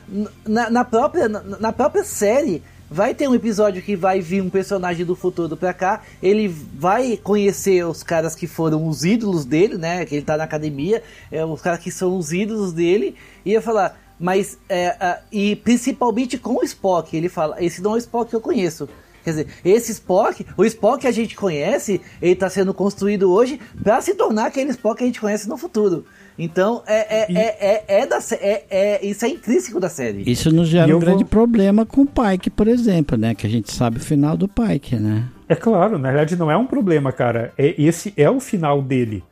na, 0.46 0.68
na 0.68 0.85
própria, 0.85 1.29
na, 1.29 1.42
na, 1.42 1.72
própria 1.72 2.03
série 2.03 2.61
vai 2.90 3.14
ter 3.14 3.29
um 3.29 3.35
episódio 3.35 3.83
que 3.83 3.94
vai 3.94 4.20
vir 4.20 4.42
um 4.42 4.50
personagem 4.50 5.05
do 5.05 5.14
futuro 5.14 5.57
pra 5.57 5.72
cá, 5.72 6.03
ele 6.22 6.48
vai 6.48 7.16
conhecer 7.16 7.85
os 7.87 8.03
caras 8.03 8.35
que 8.35 8.46
foram 8.46 8.87
os 8.88 9.05
ídolos 9.05 9.44
dele, 9.44 9.79
né? 9.79 10.05
Que 10.05 10.16
ele 10.16 10.24
tá 10.24 10.37
na 10.37 10.44
academia, 10.44 11.03
é, 11.31 11.44
os 11.44 11.61
caras 11.61 11.79
que 11.79 11.90
são 11.90 12.16
os 12.16 12.33
ídolos 12.33 12.72
dele, 12.72 13.14
e 13.44 13.53
ia 13.53 13.62
falar, 13.62 13.96
mas 14.18 14.59
é, 14.68 15.18
e 15.31 15.57
principalmente 15.57 16.38
com 16.38 16.57
o 16.57 16.64
Spock, 16.64 17.16
ele 17.16 17.29
fala, 17.29 17.62
esse 17.62 17.83
não 17.83 17.92
é 17.92 17.94
o 17.94 17.98
Spock 17.98 18.31
que 18.31 18.37
eu 18.37 18.40
conheço. 18.40 18.88
Quer 19.24 19.31
dizer, 19.31 19.46
esse 19.64 19.90
Spock, 19.92 20.46
o 20.57 20.64
Spock 20.66 21.00
que 21.00 21.07
a 21.07 21.12
gente 21.12 21.35
conhece, 21.35 22.00
ele 22.20 22.33
está 22.33 22.50
sendo 22.50 22.74
construído 22.74 23.33
hoje 23.33 23.59
para 23.83 24.00
se 24.03 24.14
tornar 24.14 24.46
aquele 24.46 24.70
Spock 24.70 24.98
que 24.98 25.05
a 25.05 25.07
gente 25.07 25.20
conhece 25.20 25.48
no 25.48 25.57
futuro. 25.57 26.05
Então, 26.38 26.83
é, 26.87 27.22
é, 27.22 27.33
e... 27.33 27.37
é, 27.37 27.42
é, 27.42 27.85
é, 28.00 28.07
da, 28.07 28.18
é, 28.33 28.64
é, 28.68 29.07
isso 29.07 29.24
é 29.24 29.29
intrínseco 29.29 29.81
da 29.81 29.88
série. 29.88 30.31
Isso 30.31 30.53
nos 30.53 30.68
gera 30.68 30.94
um 30.94 31.00
grande 31.00 31.24
vou... 31.24 31.31
problema 31.31 31.87
com 31.87 32.03
o 32.03 32.07
Pike, 32.07 32.50
por 32.50 32.68
exemplo, 32.68 33.16
né? 33.16 33.35
Que 33.35 33.46
a 33.46 33.50
gente 33.50 33.72
sabe 33.72 33.96
o 33.96 34.00
final 34.00 34.37
do 34.37 34.46
Pike, 34.46 34.96
né? 34.96 35.27
É 35.48 35.55
claro, 35.55 35.98
na 35.98 36.11
verdade 36.11 36.37
não 36.37 36.50
é 36.50 36.57
um 36.57 36.66
problema, 36.66 37.12
cara. 37.12 37.53
É, 37.57 37.74
esse 37.81 38.12
é 38.16 38.29
o 38.29 38.40
final 38.40 38.83
dele. 38.83 39.22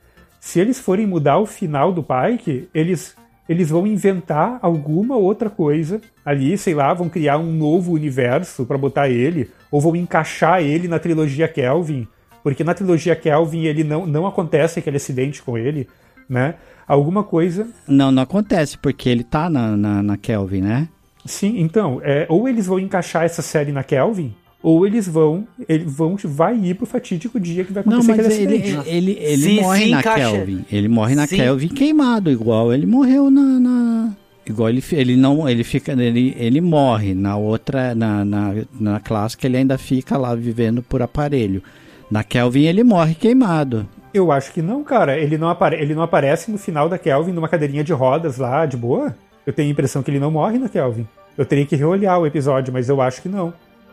Se 0.40 0.58
eles 0.58 0.78
forem 0.78 1.06
mudar 1.06 1.38
o 1.38 1.46
final 1.46 1.92
do 1.92 2.02
Pike, 2.02 2.68
eles 2.74 3.14
eles 3.52 3.70
vão 3.70 3.86
inventar 3.86 4.58
alguma 4.60 5.16
outra 5.16 5.48
coisa 5.48 6.00
ali, 6.24 6.56
sei 6.58 6.74
lá, 6.74 6.92
vão 6.92 7.08
criar 7.08 7.38
um 7.38 7.52
novo 7.52 7.92
universo 7.92 8.64
para 8.64 8.78
botar 8.78 9.08
ele, 9.08 9.50
ou 9.70 9.80
vão 9.80 9.94
encaixar 9.94 10.62
ele 10.62 10.88
na 10.88 10.98
trilogia 10.98 11.46
Kelvin, 11.46 12.08
porque 12.42 12.64
na 12.64 12.74
trilogia 12.74 13.14
Kelvin 13.14 13.64
ele 13.64 13.84
não, 13.84 14.06
não 14.06 14.26
acontece 14.26 14.78
aquele 14.78 14.96
acidente 14.96 15.42
com 15.42 15.56
ele, 15.56 15.88
né? 16.28 16.54
Alguma 16.86 17.22
coisa. 17.22 17.68
Não, 17.86 18.10
não 18.10 18.22
acontece, 18.22 18.76
porque 18.76 19.08
ele 19.08 19.22
tá 19.22 19.48
na, 19.48 19.76
na, 19.76 20.02
na 20.02 20.16
Kelvin, 20.16 20.62
né? 20.62 20.88
Sim, 21.24 21.60
então, 21.60 22.00
é, 22.02 22.26
ou 22.28 22.48
eles 22.48 22.66
vão 22.66 22.80
encaixar 22.80 23.24
essa 23.24 23.42
série 23.42 23.70
na 23.70 23.84
Kelvin, 23.84 24.34
ou 24.62 24.86
eles 24.86 25.08
vão, 25.08 25.46
ele 25.68 25.84
vão, 25.84 26.16
vai 26.24 26.56
ir 26.56 26.74
pro 26.74 26.86
fatídico 26.86 27.40
dia 27.40 27.64
que 27.64 27.72
vai 27.72 27.80
acontecer 27.80 28.08
Não, 28.08 28.16
mas 28.16 28.38
ele, 28.38 28.54
ele, 28.54 28.78
ele, 28.86 29.18
ele 29.20 29.60
morre 29.60 29.88
na 29.88 30.02
Kelvin. 30.02 30.64
Ele 30.70 30.88
morre 30.88 31.14
na 31.16 31.26
Sim. 31.26 31.36
Kelvin 31.36 31.68
queimado, 31.68 32.30
igual 32.30 32.72
ele 32.72 32.86
morreu 32.86 33.28
na, 33.28 33.58
na... 33.58 34.12
Igual 34.46 34.68
ele, 34.68 34.82
ele 34.92 35.16
não 35.16 35.48
ele 35.48 35.64
fica 35.64 35.92
ele, 35.92 36.34
ele 36.38 36.60
morre 36.60 37.14
na 37.14 37.36
outra 37.36 37.94
na, 37.94 38.24
na, 38.24 38.54
na 38.78 39.00
clássica 39.00 39.46
ele 39.46 39.56
ainda 39.56 39.78
fica 39.78 40.16
lá 40.16 40.34
vivendo 40.34 40.82
por 40.82 41.02
aparelho. 41.02 41.62
Na 42.08 42.22
Kelvin 42.22 42.64
ele 42.64 42.84
morre 42.84 43.14
queimado. 43.14 43.88
Eu 44.14 44.30
acho 44.30 44.52
que 44.52 44.62
não 44.62 44.84
cara. 44.84 45.18
Ele 45.18 45.38
não 45.38 45.48
apare, 45.48 45.76
ele 45.76 45.94
não 45.94 46.02
aparece 46.02 46.50
no 46.50 46.58
final 46.58 46.88
da 46.88 46.98
Kelvin 46.98 47.32
numa 47.32 47.48
cadeirinha 47.48 47.82
de 47.82 47.92
rodas 47.92 48.36
lá 48.36 48.64
de 48.66 48.76
boa? 48.76 49.14
Eu 49.44 49.52
tenho 49.52 49.68
a 49.68 49.72
impressão 49.72 50.02
que 50.02 50.10
ele 50.10 50.20
não 50.20 50.30
morre 50.30 50.58
na 50.58 50.68
Kelvin. 50.68 51.06
Eu 51.36 51.46
teria 51.46 51.64
que 51.64 51.74
reolhar 51.74 52.20
o 52.20 52.26
episódio 52.26 52.72
mas 52.72 52.88
eu 52.88 53.00
acho 53.00 53.22
que 53.22 53.28
não 53.28 53.52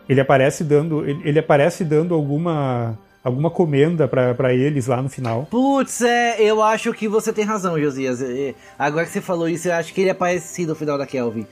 ele 0.09 0.19
aparece 0.19 0.63
dando, 0.63 1.07
ele, 1.07 1.21
ele 1.23 1.39
aparece 1.39 1.85
dando 1.85 2.15
alguma 2.15 2.97
alguma 3.23 3.49
comenda 3.51 4.07
para 4.07 4.53
eles 4.53 4.87
lá 4.87 5.01
no 5.01 5.09
final. 5.09 5.45
Putz, 5.51 6.01
é, 6.01 6.41
eu 6.41 6.63
acho 6.63 6.91
que 6.93 7.07
você 7.07 7.31
tem 7.31 7.45
razão, 7.45 7.79
Josias. 7.79 8.21
É, 8.21 8.55
agora 8.77 9.05
que 9.05 9.11
você 9.11 9.21
falou 9.21 9.47
isso, 9.47 9.67
eu 9.67 9.73
acho 9.73 9.93
que 9.93 10.01
ele 10.01 10.09
aparece 10.09 10.65
no 10.65 10.73
final 10.73 10.97
da 10.97 11.05
Kelvin. 11.05 11.45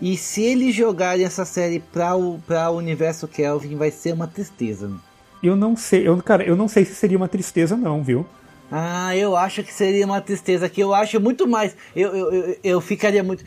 E 0.00 0.16
se 0.16 0.42
eles 0.42 0.74
jogarem 0.74 1.24
essa 1.24 1.44
série 1.44 1.80
para 1.80 2.14
o 2.14 2.38
pra 2.46 2.70
universo 2.70 3.26
Kelvin, 3.26 3.76
vai 3.76 3.90
ser 3.90 4.12
uma 4.12 4.26
tristeza. 4.26 4.90
Eu 5.42 5.56
não 5.56 5.76
sei, 5.76 6.06
eu, 6.06 6.16
cara, 6.18 6.44
eu 6.44 6.54
não 6.54 6.68
sei 6.68 6.84
se 6.84 6.94
seria 6.94 7.16
uma 7.16 7.28
tristeza 7.28 7.76
não, 7.76 8.02
viu? 8.02 8.24
Ah, 8.70 9.16
eu 9.16 9.36
acho 9.36 9.64
que 9.64 9.72
seria 9.72 10.06
uma 10.06 10.20
tristeza 10.20 10.68
que 10.68 10.80
eu 10.80 10.94
acho 10.94 11.18
muito 11.18 11.48
mais. 11.48 11.74
Eu, 11.96 12.14
eu, 12.14 12.32
eu, 12.32 12.56
eu, 12.62 12.80
ficaria 12.80 13.22
muito. 13.22 13.44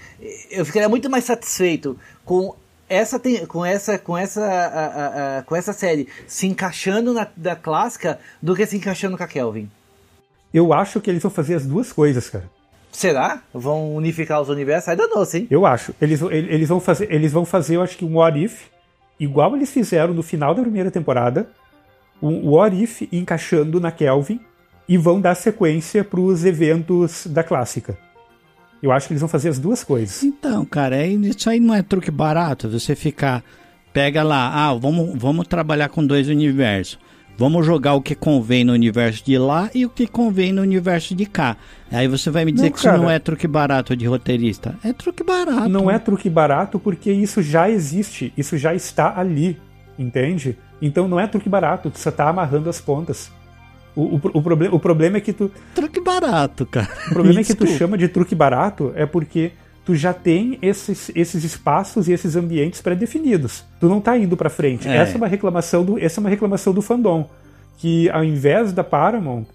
Eu 0.51 0.65
ficaria 0.65 0.89
muito 0.89 1.09
mais 1.09 1.23
satisfeito 1.23 1.97
com 2.25 2.53
essa 2.93 3.19
tem, 3.19 3.45
com 3.45 3.65
essa 3.65 3.97
com 3.97 4.17
essa 4.17 4.45
a, 4.45 4.65
a, 4.65 5.37
a, 5.39 5.43
com 5.43 5.55
essa 5.55 5.73
série 5.73 6.07
se 6.27 6.47
encaixando 6.47 7.13
na 7.13 7.27
da 7.35 7.55
clássica 7.55 8.19
do 8.41 8.55
que 8.55 8.65
se 8.65 8.77
encaixando 8.77 9.17
com 9.17 9.23
a 9.23 9.27
Kelvin. 9.27 9.69
Eu 10.53 10.71
acho 10.71 11.01
que 11.01 11.09
eles 11.09 11.21
vão 11.21 11.31
fazer 11.31 11.55
as 11.55 11.65
duas 11.65 11.91
coisas, 11.91 12.29
cara. 12.29 12.45
Será? 12.91 13.41
Vão 13.51 13.95
unificar 13.95 14.39
os 14.39 14.49
universos? 14.49 14.89
Ainda 14.89 15.07
não, 15.07 15.25
sim. 15.25 15.47
Eu 15.49 15.65
acho. 15.65 15.95
Eles, 15.99 16.21
eles 16.21 16.69
vão 16.69 16.79
fazer, 16.79 17.11
eles 17.11 17.31
vão 17.31 17.43
fazer, 17.43 17.77
eu 17.77 17.81
acho 17.81 17.97
que 17.97 18.05
um 18.05 18.17
What 18.17 18.41
If, 18.41 18.67
igual 19.19 19.55
eles 19.55 19.71
fizeram 19.71 20.13
no 20.13 20.21
final 20.21 20.53
da 20.53 20.61
primeira 20.61 20.91
temporada, 20.91 21.49
um 22.21 22.51
What 22.51 22.81
If 22.81 23.01
encaixando 23.11 23.79
na 23.79 23.91
Kelvin 23.91 24.39
e 24.87 24.95
vão 24.95 25.19
dar 25.19 25.33
sequência 25.33 26.03
para 26.03 26.19
os 26.19 26.45
eventos 26.45 27.25
da 27.25 27.43
clássica. 27.43 27.97
Eu 28.83 28.91
acho 28.91 29.07
que 29.07 29.13
eles 29.13 29.21
vão 29.21 29.29
fazer 29.29 29.47
as 29.47 29.57
duas 29.57 29.81
coisas. 29.81 30.21
Então, 30.23 30.65
cara, 30.65 30.97
é, 30.97 31.07
isso 31.07 31.49
aí 31.49 31.57
não 31.57 31.73
é 31.73 31.81
truque 31.81 32.11
barato. 32.11 32.67
Você 32.67 32.97
ficar. 32.97 33.41
Pega 33.93 34.23
lá, 34.23 34.51
ah, 34.53 34.73
vamos, 34.73 35.17
vamos 35.17 35.47
trabalhar 35.47 35.87
com 35.87 36.05
dois 36.05 36.27
universos. 36.27 36.99
Vamos 37.37 37.65
jogar 37.65 37.93
o 37.93 38.01
que 38.01 38.13
convém 38.13 38.63
no 38.63 38.73
universo 38.73 39.23
de 39.23 39.37
lá 39.37 39.69
e 39.73 39.85
o 39.85 39.89
que 39.89 40.05
convém 40.05 40.51
no 40.51 40.61
universo 40.61 41.15
de 41.15 41.25
cá. 41.25 41.55
Aí 41.89 42.07
você 42.09 42.29
vai 42.29 42.43
me 42.43 42.51
dizer 42.51 42.65
não, 42.65 42.71
que 42.73 42.83
cara, 42.83 42.95
isso 42.95 43.03
não 43.03 43.09
é 43.09 43.19
truque 43.19 43.47
barato 43.47 43.95
de 43.95 44.05
roteirista. 44.05 44.75
É 44.83 44.91
truque 44.91 45.23
barato. 45.23 45.69
Não 45.69 45.89
é 45.89 45.97
truque 45.97 46.29
barato 46.29 46.77
porque 46.77 47.11
isso 47.11 47.41
já 47.41 47.69
existe, 47.69 48.33
isso 48.37 48.57
já 48.57 48.75
está 48.75 49.17
ali, 49.17 49.57
entende? 49.97 50.57
Então 50.81 51.07
não 51.07 51.19
é 51.19 51.25
truque 51.25 51.47
barato, 51.47 51.91
só 51.95 52.09
está 52.09 52.27
amarrando 52.27 52.69
as 52.69 52.81
pontas. 52.81 53.31
O, 53.95 54.01
o, 54.01 54.21
o, 54.33 54.75
o 54.75 54.79
problema 54.79 55.17
é 55.17 55.21
que 55.21 55.33
tu. 55.33 55.51
Truque 55.75 56.01
barato, 56.01 56.65
cara. 56.65 56.89
O 57.07 57.13
problema 57.13 57.41
é 57.41 57.43
que 57.43 57.55
tu 57.55 57.67
chama 57.67 57.97
de 57.97 58.07
truque 58.07 58.33
barato 58.33 58.91
é 58.95 59.05
porque 59.05 59.51
tu 59.85 59.95
já 59.95 60.13
tem 60.13 60.57
esses, 60.61 61.11
esses 61.13 61.43
espaços 61.43 62.07
e 62.07 62.13
esses 62.13 62.35
ambientes 62.35 62.81
pré-definidos. 62.81 63.63
Tu 63.79 63.87
não 63.87 63.99
tá 63.99 64.17
indo 64.17 64.37
para 64.37 64.49
frente. 64.49 64.87
É. 64.87 64.97
Essa 64.97 65.15
é 65.15 65.17
uma 65.17 65.27
reclamação 65.27 65.83
do 65.83 65.99
essa 65.99 66.19
é 66.19 66.21
uma 66.21 66.29
reclamação 66.29 66.73
do 66.73 66.81
fandom, 66.81 67.29
que 67.77 68.09
ao 68.09 68.23
invés 68.23 68.71
da 68.71 68.83
Paramount 68.83 69.45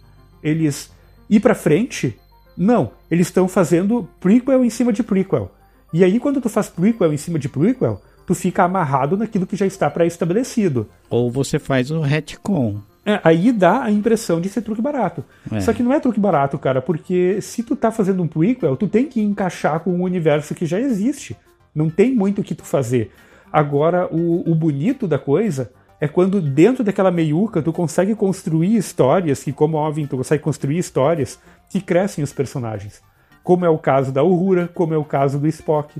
eles 0.43 0.91
ir 1.29 1.41
para 1.41 1.55
frente, 1.55 2.17
não, 2.57 2.93
eles 3.11 3.27
estão 3.27 3.49
fazendo 3.49 4.09
prequel 4.21 4.65
em 4.65 4.71
cima 4.71 4.93
de 4.93 5.03
prequel. 5.03 5.51
E 5.93 6.05
aí 6.05 6.21
quando 6.21 6.41
tu 6.41 6.49
faz 6.49 6.69
prequel 6.69 7.13
em 7.13 7.17
cima 7.17 7.39
de 7.39 7.49
prequel, 7.49 8.01
tu 8.27 8.35
fica 8.35 8.65
amarrado 8.65 9.17
naquilo 9.17 9.47
que 9.47 9.57
já 9.57 9.67
está 9.67 9.89
pré-estabelecido. 9.89 10.89
Ou 11.09 11.31
você 11.31 11.59
faz 11.59 11.91
o 11.91 12.01
retcon. 12.01 12.81
É, 13.09 13.19
aí 13.25 13.53
dá 13.53 13.85
a 13.85 13.91
impressão 13.91 14.39
de 14.39 14.51
ser 14.51 14.61
truque 14.61 14.83
barato. 14.83 15.25
É. 15.51 15.61
Só 15.61 15.73
que 15.73 15.83
não 15.83 15.95
é 15.95 15.99
truque 15.99 16.21
barato, 16.21 16.59
cara, 16.59 16.83
porque 16.83 17.41
se 17.41 17.63
tu 17.63 17.75
tá 17.75 17.91
fazendo 17.91 18.23
um 18.23 18.29
prequel, 18.29 18.77
tu 18.77 18.87
tem 18.87 19.07
que 19.07 19.19
encaixar 19.19 19.81
com 19.81 19.91
um 19.95 20.03
universo 20.03 20.55
que 20.55 20.67
já 20.67 20.79
existe. 20.79 21.35
Não 21.75 21.89
tem 21.89 22.15
muito 22.15 22.43
o 22.43 22.45
que 22.45 22.55
tu 22.55 22.67
fazer. 22.67 23.11
Agora, 23.51 24.07
o, 24.15 24.51
o 24.51 24.55
bonito 24.55 25.09
da 25.09 25.19
coisa 25.19 25.73
é 25.99 26.07
quando 26.07 26.39
dentro 26.39 26.85
daquela 26.85 27.11
meiuca 27.11 27.63
tu 27.63 27.73
consegue 27.73 28.15
construir 28.15 28.77
histórias 28.77 29.43
que, 29.43 29.55
como 29.55 29.79
óbvio, 29.79 30.07
tu 30.07 30.19
consegue 30.19 30.43
construir 30.43 30.77
histórias 30.77 31.39
que 31.71 31.81
crescem 31.81 32.23
os 32.23 32.35
personagens. 32.35 33.01
Como 33.43 33.65
é 33.65 33.71
o 33.71 33.79
caso 33.79 34.13
da 34.13 34.23
Uhura, 34.23 34.69
como 34.69 34.93
é 34.93 34.99
o 34.99 35.05
caso 35.05 35.39
do 35.39 35.47
Spock, 35.47 35.99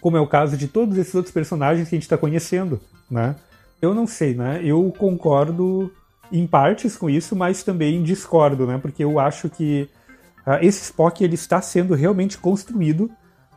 como 0.00 0.16
é 0.16 0.20
o 0.20 0.28
caso 0.28 0.56
de 0.56 0.68
todos 0.68 0.96
esses 0.96 1.16
outros 1.16 1.34
personagens 1.34 1.88
que 1.88 1.96
a 1.96 1.98
gente 1.98 2.04
está 2.04 2.16
conhecendo, 2.16 2.80
né? 3.10 3.34
Eu 3.82 3.92
não 3.92 4.06
sei, 4.06 4.32
né? 4.32 4.60
Eu 4.62 4.94
concordo 4.96 5.90
em 6.32 6.46
partes 6.46 6.96
com 6.96 7.08
isso, 7.08 7.36
mas 7.36 7.62
também 7.62 8.02
discordo, 8.02 8.66
né? 8.66 8.78
Porque 8.78 9.04
eu 9.04 9.18
acho 9.18 9.48
que 9.48 9.88
uh, 10.46 10.58
esse 10.62 10.82
Spock 10.82 11.22
ele 11.22 11.34
está 11.34 11.60
sendo 11.60 11.94
realmente 11.94 12.38
construído 12.38 13.10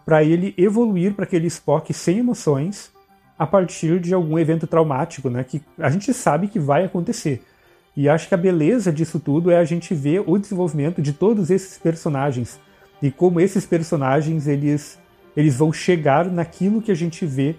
para 0.06 0.23
ele 0.23 0.53
evoluir 0.58 1.13
para 1.13 1.25
aquele 1.25 1.47
Spock 1.47 1.93
sem 1.93 2.19
emoções 2.19 2.91
a 3.38 3.45
partir 3.45 3.99
de 3.99 4.13
algum 4.13 4.39
evento 4.39 4.65
traumático, 4.65 5.30
né? 5.30 5.43
Que 5.43 5.62
a 5.77 5.89
gente 5.89 6.13
sabe 6.13 6.47
que 6.47 6.60
vai 6.60 6.86
acontecer. 6.86 7.43
E 7.96 8.08
acho 8.08 8.27
que 8.27 8.33
a 8.33 8.37
beleza 8.37 8.91
disso 8.91 9.19
tudo 9.19 9.50
é 9.50 9.58
a 9.58 9.65
gente 9.65 9.94
ver 9.96 10.23
o 10.25 10.37
desenvolvimento 10.37 11.02
de 11.02 11.13
todos 11.13 11.50
esses 11.50 11.77
personagens 11.77 12.60
e 13.02 13.12
como 13.12 13.39
esses 13.39 13.65
personagens 13.65 14.48
eles 14.48 15.00
eles 15.35 15.56
vão 15.56 15.71
chegar 15.71 16.25
naquilo 16.25 16.81
que 16.81 16.91
a 16.91 16.96
gente 16.96 17.23
vê 17.25 17.56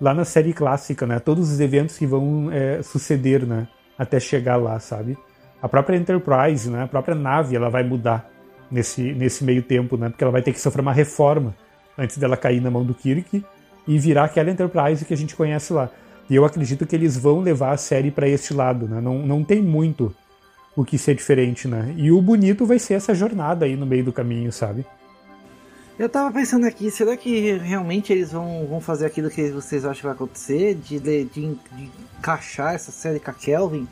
lá 0.00 0.14
na 0.14 0.24
série 0.24 0.54
clássica, 0.54 1.06
né? 1.06 1.18
Todos 1.18 1.50
os 1.50 1.60
eventos 1.60 1.98
que 1.98 2.06
vão 2.06 2.50
é, 2.50 2.82
suceder, 2.82 3.44
né? 3.46 3.68
Até 3.98 4.20
chegar 4.20 4.56
lá, 4.56 4.78
sabe? 4.78 5.18
A 5.60 5.68
própria 5.68 5.96
Enterprise, 5.96 6.70
né? 6.70 6.84
A 6.84 6.86
própria 6.86 7.14
nave, 7.14 7.56
ela 7.56 7.68
vai 7.68 7.82
mudar 7.82 8.30
nesse, 8.70 9.02
nesse 9.12 9.44
meio 9.44 9.62
tempo, 9.62 9.96
né? 9.96 10.08
Porque 10.08 10.22
ela 10.22 10.32
vai 10.32 10.42
ter 10.42 10.52
que 10.52 10.60
sofrer 10.60 10.82
uma 10.82 10.92
reforma 10.92 11.54
antes 11.96 12.16
dela 12.16 12.36
cair 12.36 12.60
na 12.60 12.70
mão 12.70 12.84
do 12.84 12.94
Kirk 12.94 13.44
e 13.86 13.98
virar 13.98 14.24
aquela 14.24 14.50
Enterprise 14.50 15.04
que 15.04 15.12
a 15.12 15.16
gente 15.16 15.34
conhece 15.34 15.72
lá. 15.72 15.90
E 16.30 16.36
eu 16.36 16.44
acredito 16.44 16.86
que 16.86 16.94
eles 16.94 17.16
vão 17.16 17.40
levar 17.40 17.72
a 17.72 17.76
série 17.76 18.10
para 18.10 18.28
este 18.28 18.54
lado, 18.54 18.86
né? 18.86 19.00
Não, 19.00 19.18
não 19.18 19.42
tem 19.42 19.60
muito 19.60 20.14
o 20.76 20.84
que 20.84 20.96
ser 20.96 21.14
diferente, 21.14 21.66
né? 21.66 21.92
E 21.96 22.12
o 22.12 22.22
bonito 22.22 22.64
vai 22.64 22.78
ser 22.78 22.94
essa 22.94 23.14
jornada 23.14 23.64
aí 23.64 23.74
no 23.76 23.86
meio 23.86 24.04
do 24.04 24.12
caminho, 24.12 24.52
sabe? 24.52 24.86
Eu 25.98 26.08
tava 26.08 26.32
pensando 26.32 26.64
aqui, 26.64 26.92
será 26.92 27.16
que 27.16 27.54
realmente 27.54 28.12
eles 28.12 28.30
vão, 28.30 28.64
vão 28.66 28.80
fazer 28.80 29.04
aquilo 29.04 29.28
que 29.28 29.50
vocês 29.50 29.84
acham 29.84 29.96
que 29.96 30.06
vai 30.06 30.12
acontecer? 30.12 30.76
De, 30.76 31.00
de, 31.00 31.24
de, 31.24 31.58
encaixar 32.18 32.74
essa 32.74 32.92
série 32.92 33.18
com 33.18 33.32
a 33.32 33.34
Kelvin? 33.34 33.88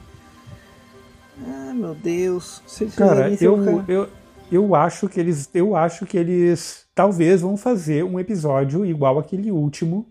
Ah, 1.45 1.73
meu 1.75 1.95
Deus. 1.95 2.63
cara, 2.97 3.35
eu, 3.41 3.65
cara... 3.65 3.85
eu, 3.89 4.09
eu 4.53 4.75
acho 4.77 5.09
que 5.09 5.19
eles. 5.19 5.51
Eu 5.53 5.75
acho 5.75 6.07
que 6.07 6.17
eles 6.17 6.87
talvez 6.95 7.41
vão 7.41 7.57
fazer 7.57 8.05
um 8.05 8.21
episódio 8.21 8.87
igual 8.87 9.19
aquele 9.19 9.51
último 9.51 10.07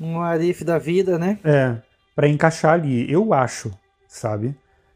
Um 0.00 0.20
Arif 0.20 0.64
da 0.64 0.78
vida, 0.78 1.16
né? 1.16 1.38
É, 1.44 1.76
para 2.16 2.28
encaixar 2.28 2.72
ali, 2.72 3.10
eu 3.10 3.32
acho, 3.32 3.70
sabe? 4.08 4.54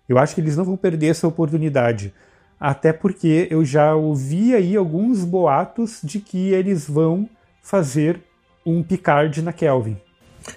Eu 0.09 0.19
acho 0.19 0.35
que 0.35 0.41
eles 0.41 0.57
não 0.57 0.65
vão 0.65 0.77
perder 0.77 1.09
essa 1.09 1.29
oportunidade. 1.29 2.13
Até 2.61 2.93
porque 2.93 3.47
eu 3.51 3.65
já 3.65 3.95
ouvi 3.95 4.55
aí 4.55 4.77
alguns 4.77 5.25
boatos 5.25 6.01
de 6.03 6.19
que 6.19 6.49
eles 6.51 6.89
vão 6.89 7.29
fazer 7.63 8.21
um 8.67 8.83
Picard 8.83 9.41
na 9.43 9.53
Kelvin. 9.53 9.97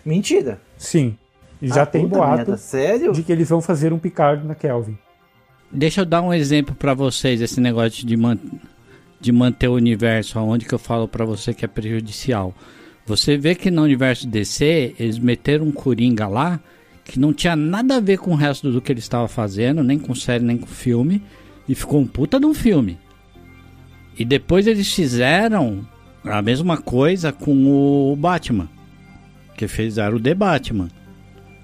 Mentira. 0.05 0.59
Sim. 0.77 1.15
Já 1.61 1.83
Ah, 1.83 1.85
tem 1.85 2.07
boato 2.07 2.37
merda, 2.37 2.57
Sério? 2.57 3.11
de 3.11 3.21
que 3.21 3.31
eles 3.31 3.47
vão 3.49 3.61
fazer 3.61 3.93
um 3.93 3.99
Picard 3.99 4.45
na 4.47 4.55
Kelvin. 4.55 4.97
Deixa 5.71 6.01
eu 6.01 6.05
dar 6.05 6.21
um 6.21 6.33
exemplo 6.33 6.73
pra 6.75 6.93
vocês, 6.93 7.39
esse 7.39 7.61
negócio 7.61 8.05
de, 8.05 8.17
man 8.17 8.37
de 9.19 9.31
manter 9.31 9.67
o 9.67 9.73
universo, 9.75 10.39
aonde 10.39 10.65
que 10.65 10.73
eu 10.73 10.79
falo 10.79 11.07
pra 11.07 11.23
você 11.23 11.53
que 11.53 11.63
é 11.63 11.67
prejudicial. 11.67 12.53
Você 13.05 13.37
vê 13.37 13.53
que 13.55 13.69
no 13.69 13.83
universo 13.83 14.27
DC, 14.27 14.95
eles 14.99 15.19
meteram 15.19 15.65
um 15.65 15.71
Coringa 15.71 16.27
lá, 16.27 16.59
que 17.05 17.19
não 17.19 17.31
tinha 17.31 17.55
nada 17.55 17.97
a 17.97 17.99
ver 17.99 18.17
com 18.17 18.31
o 18.31 18.35
resto 18.35 18.71
do 18.71 18.81
que 18.81 18.91
ele 18.91 18.99
estava 18.99 19.27
fazendo, 19.27 19.83
nem 19.83 19.99
com 19.99 20.15
série, 20.15 20.43
nem 20.43 20.57
com 20.57 20.67
filme, 20.67 21.21
e 21.67 21.75
ficou 21.75 21.99
um 21.99 22.07
puta 22.07 22.39
de 22.39 22.45
um 22.45 22.53
filme. 22.53 22.97
E 24.17 24.25
depois 24.25 24.67
eles 24.67 24.93
fizeram 24.93 25.87
a 26.23 26.41
mesma 26.41 26.77
coisa 26.77 27.31
com 27.31 28.11
o 28.11 28.15
Batman, 28.15 28.69
que 29.55 29.67
fizeram 29.67 30.17
o 30.17 30.19
The 30.19 30.33
Batman. 30.33 30.89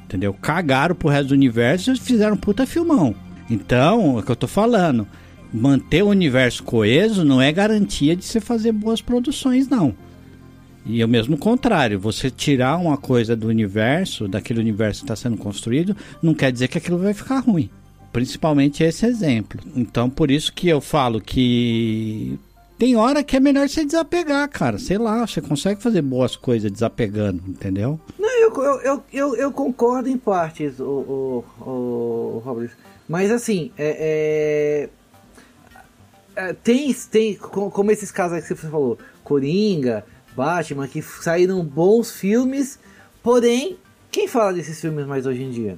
Entendeu? 0.05 0.33
Cagaram 0.33 0.95
pro 0.95 1.09
resto 1.09 1.29
do 1.29 1.33
universo 1.33 1.91
e 1.91 1.97
fizeram 1.97 2.35
um 2.35 2.39
puta 2.39 2.65
filmão. 2.65 3.13
Então, 3.49 4.17
é 4.17 4.19
o 4.21 4.23
que 4.23 4.31
eu 4.31 4.35
tô 4.35 4.47
falando. 4.47 5.07
Manter 5.53 6.03
o 6.03 6.09
universo 6.09 6.63
coeso 6.63 7.23
não 7.23 7.41
é 7.41 7.51
garantia 7.51 8.15
de 8.15 8.23
você 8.23 8.39
fazer 8.39 8.71
boas 8.71 9.01
produções, 9.01 9.67
não. 9.67 9.95
E 10.85 11.01
é 11.01 11.05
o 11.05 11.09
mesmo 11.09 11.37
contrário, 11.37 11.99
você 11.99 12.29
tirar 12.31 12.77
uma 12.77 12.97
coisa 12.97 13.35
do 13.35 13.47
universo, 13.47 14.27
daquele 14.27 14.61
universo 14.61 15.01
que 15.01 15.03
está 15.03 15.15
sendo 15.17 15.35
construído, 15.35 15.95
não 16.21 16.33
quer 16.33 16.49
dizer 16.51 16.69
que 16.69 16.77
aquilo 16.77 16.97
vai 16.97 17.13
ficar 17.13 17.39
ruim. 17.39 17.69
Principalmente 18.17 18.83
esse 18.83 19.05
exemplo. 19.05 19.61
Então, 19.75 20.09
por 20.09 20.31
isso 20.31 20.51
que 20.51 20.67
eu 20.67 20.81
falo 20.81 21.21
que 21.21 22.35
tem 22.75 22.95
hora 22.95 23.23
que 23.23 23.37
é 23.37 23.39
melhor 23.39 23.69
você 23.69 23.85
desapegar, 23.85 24.49
cara. 24.49 24.79
Sei 24.79 24.97
lá, 24.97 25.27
você 25.27 25.39
consegue 25.39 25.83
fazer 25.83 26.01
boas 26.01 26.35
coisas 26.35 26.71
desapegando, 26.71 27.43
entendeu? 27.47 27.99
Não, 28.17 28.29
eu, 28.41 28.51
eu, 28.55 28.81
eu, 28.81 29.03
eu, 29.13 29.35
eu 29.35 29.51
concordo 29.51 30.09
em 30.09 30.17
partes, 30.17 30.79
o, 30.79 30.83
o, 30.83 31.45
o, 31.61 32.41
Robert. 32.43 32.71
Mas 33.07 33.29
assim, 33.29 33.71
é, 33.77 34.89
é, 36.35 36.47
é, 36.49 36.53
tem, 36.53 36.91
tem 37.11 37.35
co- 37.35 37.69
como 37.69 37.91
esses 37.91 38.09
casos 38.09 38.41
que 38.41 38.47
você 38.47 38.67
falou, 38.67 38.97
Coringa, 39.23 40.03
Batman, 40.35 40.87
que 40.87 41.03
saíram 41.03 41.63
bons 41.63 42.09
filmes, 42.13 42.79
porém, 43.21 43.77
quem 44.09 44.27
fala 44.27 44.53
desses 44.53 44.81
filmes 44.81 45.05
mais 45.05 45.27
hoje 45.27 45.43
em 45.43 45.51
dia? 45.51 45.77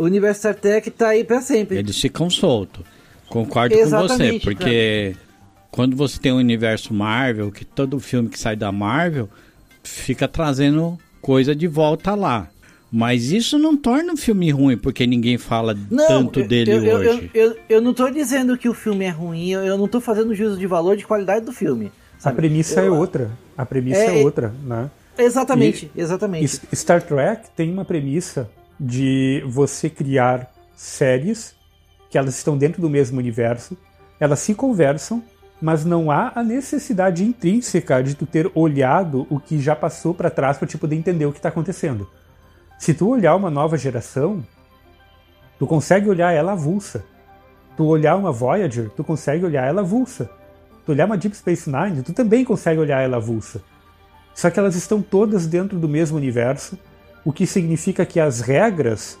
O 0.00 0.04
universo 0.04 0.40
Star 0.40 0.54
Trek 0.54 0.90
tá 0.90 1.08
aí 1.08 1.22
pra 1.22 1.42
sempre. 1.42 1.76
Eles 1.76 2.00
ficam 2.00 2.30
soltos. 2.30 2.82
Concordo 3.28 3.74
com 3.74 3.80
você, 3.82 3.86
Exatamente, 3.86 4.44
porque 4.44 5.14
quando 5.70 5.94
você 5.94 6.18
tem 6.18 6.32
um 6.32 6.36
universo 6.38 6.94
Marvel, 6.94 7.52
que 7.52 7.66
todo 7.66 8.00
filme 8.00 8.30
que 8.30 8.38
sai 8.38 8.56
da 8.56 8.72
Marvel 8.72 9.28
fica 9.84 10.26
trazendo 10.26 10.98
coisa 11.20 11.54
de 11.54 11.66
volta 11.66 12.14
lá. 12.14 12.48
Mas 12.90 13.30
isso 13.30 13.58
não 13.58 13.76
torna 13.76 14.14
o 14.14 14.16
filme 14.16 14.50
ruim, 14.50 14.78
porque 14.78 15.06
ninguém 15.06 15.36
fala 15.36 15.76
tanto 16.08 16.40
eu- 16.40 16.48
dele 16.48 16.72
eu, 16.72 16.82
eu, 16.84 16.96
hoje. 16.98 17.30
Eu, 17.34 17.48
eu, 17.50 17.56
eu 17.68 17.80
não 17.82 17.92
tô 17.92 18.08
dizendo 18.08 18.56
que 18.56 18.70
o 18.70 18.74
filme 18.74 19.04
é 19.04 19.10
ruim, 19.10 19.50
eu, 19.50 19.60
eu 19.64 19.76
não 19.76 19.86
tô 19.86 20.00
fazendo 20.00 20.34
juízo 20.34 20.56
de 20.56 20.66
valor 20.66 20.96
de 20.96 21.04
qualidade 21.06 21.44
do 21.44 21.52
filme. 21.52 21.92
A 22.18 22.22
sabe? 22.22 22.36
premissa 22.36 22.80
é 22.80 22.90
outra. 22.90 23.30
A 23.54 23.66
premissa 23.66 24.00
é, 24.00 24.06
É, 24.16 24.20
é- 24.22 24.24
outra, 24.24 24.54
né? 24.64 24.90
Exatamente, 25.18 25.90
E- 25.94 26.00
exatamente. 26.00 26.58
Star 26.74 27.02
Trek 27.02 27.48
tem 27.54 27.70
uma 27.70 27.84
premissa 27.84 28.48
de 28.80 29.44
você 29.46 29.90
criar 29.90 30.50
séries 30.74 31.54
que 32.08 32.16
elas 32.16 32.36
estão 32.36 32.56
dentro 32.56 32.80
do 32.80 32.88
mesmo 32.88 33.18
universo, 33.18 33.76
elas 34.18 34.40
se 34.40 34.54
conversam, 34.54 35.22
mas 35.60 35.84
não 35.84 36.10
há 36.10 36.32
a 36.34 36.42
necessidade 36.42 37.22
intrínseca 37.22 38.02
de 38.02 38.14
tu 38.14 38.24
ter 38.24 38.50
olhado 38.54 39.26
o 39.28 39.38
que 39.38 39.60
já 39.60 39.76
passou 39.76 40.14
para 40.14 40.30
trás 40.30 40.56
para 40.56 40.66
te 40.66 40.78
poder 40.78 40.96
entender 40.96 41.26
o 41.26 41.32
que 41.32 41.38
está 41.38 41.50
acontecendo. 41.50 42.08
Se 42.78 42.94
tu 42.94 43.08
olhar 43.10 43.36
uma 43.36 43.50
nova 43.50 43.76
geração, 43.76 44.42
tu 45.58 45.66
consegue 45.66 46.08
olhar 46.08 46.32
ela 46.32 46.52
avulsa. 46.52 47.04
Tu 47.76 47.84
olhar 47.84 48.16
uma 48.16 48.32
Voyager, 48.32 48.88
tu 48.90 49.04
consegue 49.04 49.44
olhar 49.44 49.66
ela 49.66 49.82
avulsa. 49.82 50.30
Tu 50.86 50.92
olhar 50.92 51.04
uma 51.04 51.18
Deep 51.18 51.36
Space 51.36 51.70
Nine, 51.70 52.02
tu 52.02 52.14
também 52.14 52.42
consegue 52.42 52.80
olhar 52.80 53.02
ela 53.02 53.18
avulsa. 53.18 53.62
Só 54.34 54.50
que 54.50 54.58
elas 54.58 54.74
estão 54.74 55.02
todas 55.02 55.46
dentro 55.46 55.78
do 55.78 55.88
mesmo 55.88 56.16
universo, 56.16 56.78
o 57.24 57.32
que 57.32 57.46
significa 57.46 58.06
que 58.06 58.18
as 58.18 58.40
regras 58.40 59.18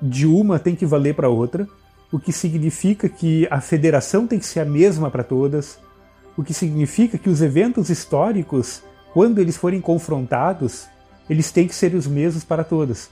de 0.00 0.26
uma 0.26 0.58
tem 0.58 0.74
que 0.74 0.84
valer 0.84 1.14
para 1.14 1.28
outra, 1.28 1.66
o 2.12 2.18
que 2.18 2.32
significa 2.32 3.08
que 3.08 3.46
a 3.50 3.60
federação 3.60 4.26
tem 4.26 4.38
que 4.38 4.46
ser 4.46 4.60
a 4.60 4.64
mesma 4.64 5.10
para 5.10 5.24
todas, 5.24 5.78
o 6.36 6.42
que 6.42 6.52
significa 6.52 7.16
que 7.16 7.30
os 7.30 7.40
eventos 7.40 7.88
históricos, 7.88 8.82
quando 9.12 9.38
eles 9.38 9.56
forem 9.56 9.80
confrontados, 9.80 10.86
eles 11.28 11.50
têm 11.50 11.66
que 11.66 11.74
ser 11.74 11.94
os 11.94 12.06
mesmos 12.06 12.44
para 12.44 12.62
todas. 12.62 13.10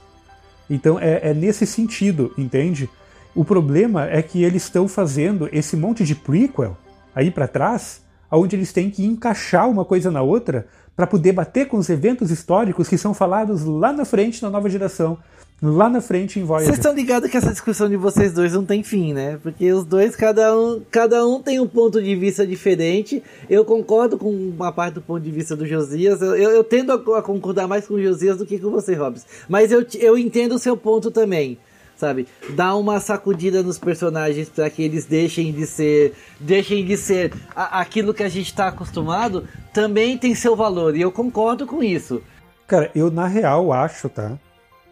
Então 0.69 0.99
é, 0.99 1.31
é 1.31 1.33
nesse 1.33 1.65
sentido, 1.65 2.33
entende? 2.37 2.89
O 3.33 3.43
problema 3.43 4.07
é 4.09 4.21
que 4.21 4.43
eles 4.43 4.63
estão 4.63 4.87
fazendo 4.87 5.49
esse 5.51 5.75
monte 5.75 6.03
de 6.03 6.15
prequel 6.15 6.77
aí 7.13 7.29
para 7.29 7.47
trás, 7.47 8.01
onde 8.31 8.55
eles 8.55 8.71
têm 8.71 8.89
que 8.89 9.05
encaixar 9.05 9.69
uma 9.69 9.85
coisa 9.85 10.11
na 10.11 10.21
outra 10.21 10.67
para 10.95 11.05
poder 11.05 11.33
bater 11.33 11.67
com 11.67 11.77
os 11.77 11.89
eventos 11.89 12.31
históricos 12.31 12.87
que 12.87 12.97
são 12.97 13.13
falados 13.13 13.63
lá 13.65 13.91
na 13.91 14.05
frente 14.05 14.41
na 14.41 14.49
nova 14.49 14.69
geração, 14.69 15.17
lá 15.61 15.89
na 15.89 15.99
frente 15.99 16.39
em 16.39 16.43
Voyager. 16.43 16.67
Vocês 16.67 16.79
estão 16.79 16.93
ligados 16.93 17.29
que 17.29 17.37
essa 17.37 17.51
discussão 17.51 17.89
de 17.89 17.97
vocês 17.97 18.33
dois 18.33 18.53
não 18.53 18.65
tem 18.65 18.83
fim, 18.83 19.13
né? 19.13 19.37
Porque 19.41 19.71
os 19.71 19.85
dois, 19.85 20.15
cada 20.15 20.57
um, 20.57 20.81
cada 20.89 21.25
um 21.27 21.41
tem 21.41 21.59
um 21.59 21.67
ponto 21.67 22.01
de 22.01 22.15
vista 22.15 22.45
diferente. 22.45 23.21
Eu 23.49 23.65
concordo 23.65 24.17
com 24.17 24.29
uma 24.29 24.71
parte 24.71 24.95
do 24.95 25.01
ponto 25.01 25.21
de 25.21 25.31
vista 25.31 25.55
do 25.55 25.65
Josias. 25.65 26.21
Eu, 26.21 26.35
eu, 26.35 26.63
tendo 26.63 26.91
a, 26.91 27.19
a 27.19 27.21
concordar 27.21 27.67
mais 27.67 27.87
com 27.87 27.95
o 27.95 28.01
Josias 28.01 28.37
do 28.37 28.45
que 28.45 28.59
com 28.59 28.69
você, 28.69 28.93
Robson. 28.93 29.25
Mas 29.49 29.71
eu, 29.71 29.85
eu 29.99 30.17
entendo 30.17 30.55
o 30.55 30.59
seu 30.59 30.77
ponto 30.77 31.11
também. 31.11 31.57
Sabe? 32.05 32.27
Dá 32.51 32.75
uma 32.75 32.99
sacudida 32.99 33.63
nos 33.63 33.79
personagens 33.79 34.47
para 34.47 34.69
que 34.69 34.83
eles 34.83 35.05
deixem 35.05 35.51
de 35.51 35.65
ser. 35.65 36.13
Deixem 36.39 36.85
de 36.85 36.95
ser 36.97 37.33
a- 37.55 37.79
aquilo 37.81 38.13
que 38.13 38.21
a 38.21 38.29
gente 38.29 38.45
está 38.47 38.67
acostumado. 38.67 39.47
Também 39.73 40.17
tem 40.17 40.35
seu 40.35 40.55
valor. 40.55 40.95
E 40.95 41.01
eu 41.01 41.11
concordo 41.11 41.65
com 41.65 41.81
isso. 41.83 42.21
Cara, 42.67 42.91
eu 42.93 43.09
na 43.09 43.25
real 43.27 43.73
acho, 43.73 44.07
tá? 44.07 44.33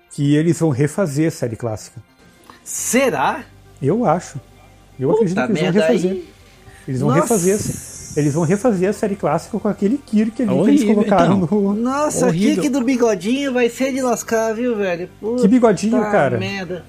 Que 0.10 0.36
eles 0.36 0.60
vão 0.60 0.70
refazer 0.72 1.28
a 1.28 1.32
série 1.32 1.56
clássica. 1.56 2.02
Será? 2.64 3.44
Eu 3.82 4.06
acho. 4.06 4.40
Eu 5.00 5.10
Puta 5.10 5.24
acredito 5.24 5.46
que 5.46 5.52
eles 5.52 5.62
vão 5.62 5.72
refazer. 5.82 6.12
aí- 6.12 6.30
Eles 6.88 7.00
vão 7.02 7.10
Nossa. 7.10 7.22
refazer. 7.22 7.60
Eles 8.16 8.34
vão 8.36 8.44
refazer 8.44 8.90
a 8.90 8.94
série 8.94 9.16
clássica 9.16 9.58
com 9.60 9.68
aquele 9.68 9.98
Kirk 9.98 10.42
ali 10.44 10.52
que 10.52 10.56
eles 10.70 10.82
Horrível, 10.84 10.96
colocaram 10.96 11.42
então. 11.44 11.60
no. 11.62 11.74
Nossa, 11.74 12.28
Horrível. 12.28 12.62
kick 12.62 12.70
do 12.70 12.84
bigodinho 12.84 13.52
vai 13.54 13.70
ser 13.70 13.92
de 13.92 14.02
lascar, 14.04 14.54
viu, 14.54 14.76
velho? 14.76 15.10
Puta 15.20 15.42
Que 15.42 15.48
bigodinho, 15.48 16.00
cara. 16.12 16.38
Merda. 16.38 16.86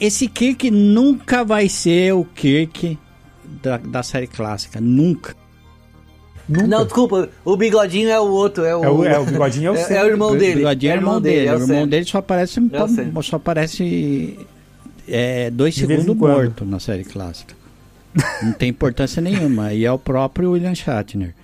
Esse 0.00 0.26
Kirk 0.28 0.70
nunca 0.70 1.44
vai 1.44 1.68
ser 1.68 2.14
o 2.14 2.24
Kirk 2.24 2.98
da, 3.62 3.76
da 3.76 4.02
série 4.02 4.26
clássica. 4.26 4.80
Nunca. 4.80 5.36
Nunca. 6.48 6.66
Não, 6.66 6.84
desculpa, 6.84 7.28
o 7.44 7.56
bigodinho 7.56 8.08
é 8.08 8.18
o 8.18 8.24
outro, 8.26 8.64
é 8.64 8.74
o. 8.74 8.82
É 8.84 8.90
o- 8.90 9.04
é, 9.04 9.18
o 9.18 9.24
bigodinho 9.26 9.68
é 9.68 9.70
o 9.72 9.76
é, 9.76 9.92
é 9.96 10.02
o 10.02 10.06
irmão 10.06 10.32
O 10.32 10.36
dele. 10.36 10.56
Bigodinho 10.56 10.90
é 10.92 10.94
o 10.94 10.98
irmão 10.98 11.20
dele. 11.20 11.46
é 11.46 11.54
O 11.54 11.60
irmão 11.60 11.86
dele 11.86 12.04
só 12.06 12.18
aparece, 12.18 12.58
É 12.72 12.82
o 12.82 12.88
Sam. 12.88 13.22
só 13.22 13.36
aparece 13.36 14.38
é, 15.06 15.50
dois 15.50 15.74
De 15.74 15.80
segundos 15.86 16.16
quando. 16.18 16.32
morto 16.34 16.64
na 16.64 16.80
série 16.80 17.04
clássica. 17.04 17.54
Não 18.42 18.52
tem 18.52 18.70
importância 18.70 19.20
nenhuma. 19.22 19.72
E 19.72 19.84
é 19.84 19.92
o 19.92 19.98
próprio 19.98 20.52
William 20.52 20.74
Shatner. 20.74 21.34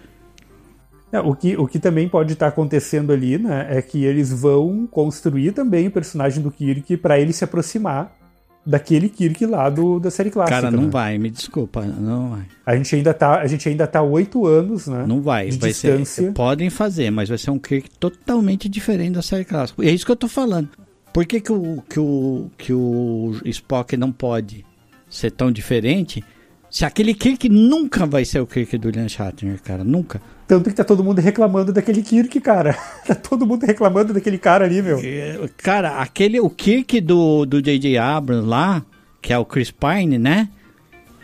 É, 1.13 1.21
o, 1.21 1.35
que, 1.37 1.57
o 1.57 1.69
que 1.69 1.79
também 1.79 2.09
pode 2.09 2.33
estar 2.33 2.49
acontecendo 2.49 3.13
ali, 3.13 3.39
né, 3.39 3.69
é 3.71 3.81
que 3.81 4.05
eles 4.05 4.33
vão 4.33 4.89
construir 4.91 5.53
também 5.53 5.87
o 5.87 5.91
personagem 5.91 6.43
do 6.43 6.51
Kirk 6.51 6.97
para 6.97 7.21
ele 7.21 7.33
se 7.33 7.45
aproximar 7.45 8.13
daquele 8.67 9.09
Kirk 9.09 9.47
lá 9.47 9.71
do, 9.71 10.01
da 10.01 10.11
série 10.11 10.31
clássica. 10.31 10.61
Cara, 10.61 10.71
não 10.71 10.85
né? 10.85 10.91
vai, 10.91 11.19
me 11.19 11.31
desculpa, 11.31 11.83
não 11.83 12.31
vai. 12.31 12.47
A 12.67 12.77
gente 12.77 12.97
ainda 12.97 13.15
tá, 13.15 13.41
a 13.41 13.47
gente 13.47 13.69
ainda 13.69 13.87
tá 13.87 14.03
oito 14.03 14.45
anos, 14.45 14.89
né? 14.89 15.05
Não 15.07 15.23
vai, 15.23 15.49
de 15.49 15.59
vai 15.59 15.71
distância. 15.71 16.25
ser. 16.25 16.33
Podem 16.33 16.69
fazer, 16.69 17.11
mas 17.11 17.29
vai 17.29 17.39
ser 17.39 17.53
um 17.53 17.59
Kirk 17.59 17.89
totalmente 18.01 18.69
diferente 18.69 19.13
da 19.13 19.23
série 19.23 19.45
clássica. 19.45 19.85
E 19.85 19.89
é 19.89 19.93
isso 19.93 20.05
que 20.05 20.11
eu 20.11 20.17
tô 20.17 20.27
falando. 20.27 20.69
Por 21.13 21.25
que, 21.25 21.41
que, 21.41 21.53
o, 21.53 21.83
que, 21.89 22.01
o, 22.01 22.51
que 22.59 22.73
o 22.73 23.35
Spock 23.47 23.97
não 23.97 24.11
pode 24.11 24.67
ser 25.09 25.31
tão 25.31 25.53
diferente? 25.53 26.23
Se 26.69 26.85
aquele 26.85 27.15
Kirk 27.15 27.49
nunca 27.49 28.05
vai 28.05 28.25
ser 28.25 28.41
o 28.41 28.47
Kirk 28.47 28.77
do 28.77 28.89
William 28.89 29.09
Shatner, 29.09 29.63
cara, 29.63 29.85
nunca. 29.85 30.21
Tanto 30.47 30.71
que 30.71 30.77
tá 30.77 30.85
todo 30.85 31.03
mundo 31.03 31.21
reclamando 31.21 31.73
daquele 31.73 32.03
Kirk, 32.03 32.41
cara. 32.41 32.79
tá 33.07 33.15
todo 33.15 33.47
mundo 33.47 33.65
reclamando 33.65 34.13
daquele 34.15 34.39
cara 34.39 34.65
ali, 34.65 34.81
meu. 34.81 35.01
É, 35.03 35.49
Cara, 35.57 35.99
aquele, 35.99 36.39
o 36.41 36.49
Kirk 36.49 37.01
do 37.01 37.45
do 37.45 37.61
J.J. 37.61 37.99
Abrams 37.99 38.47
lá, 38.47 38.85
que 39.21 39.33
é 39.33 39.39
o 39.39 39.45
Chris 39.45 39.71
Pine, 39.71 40.19
né? 40.19 40.49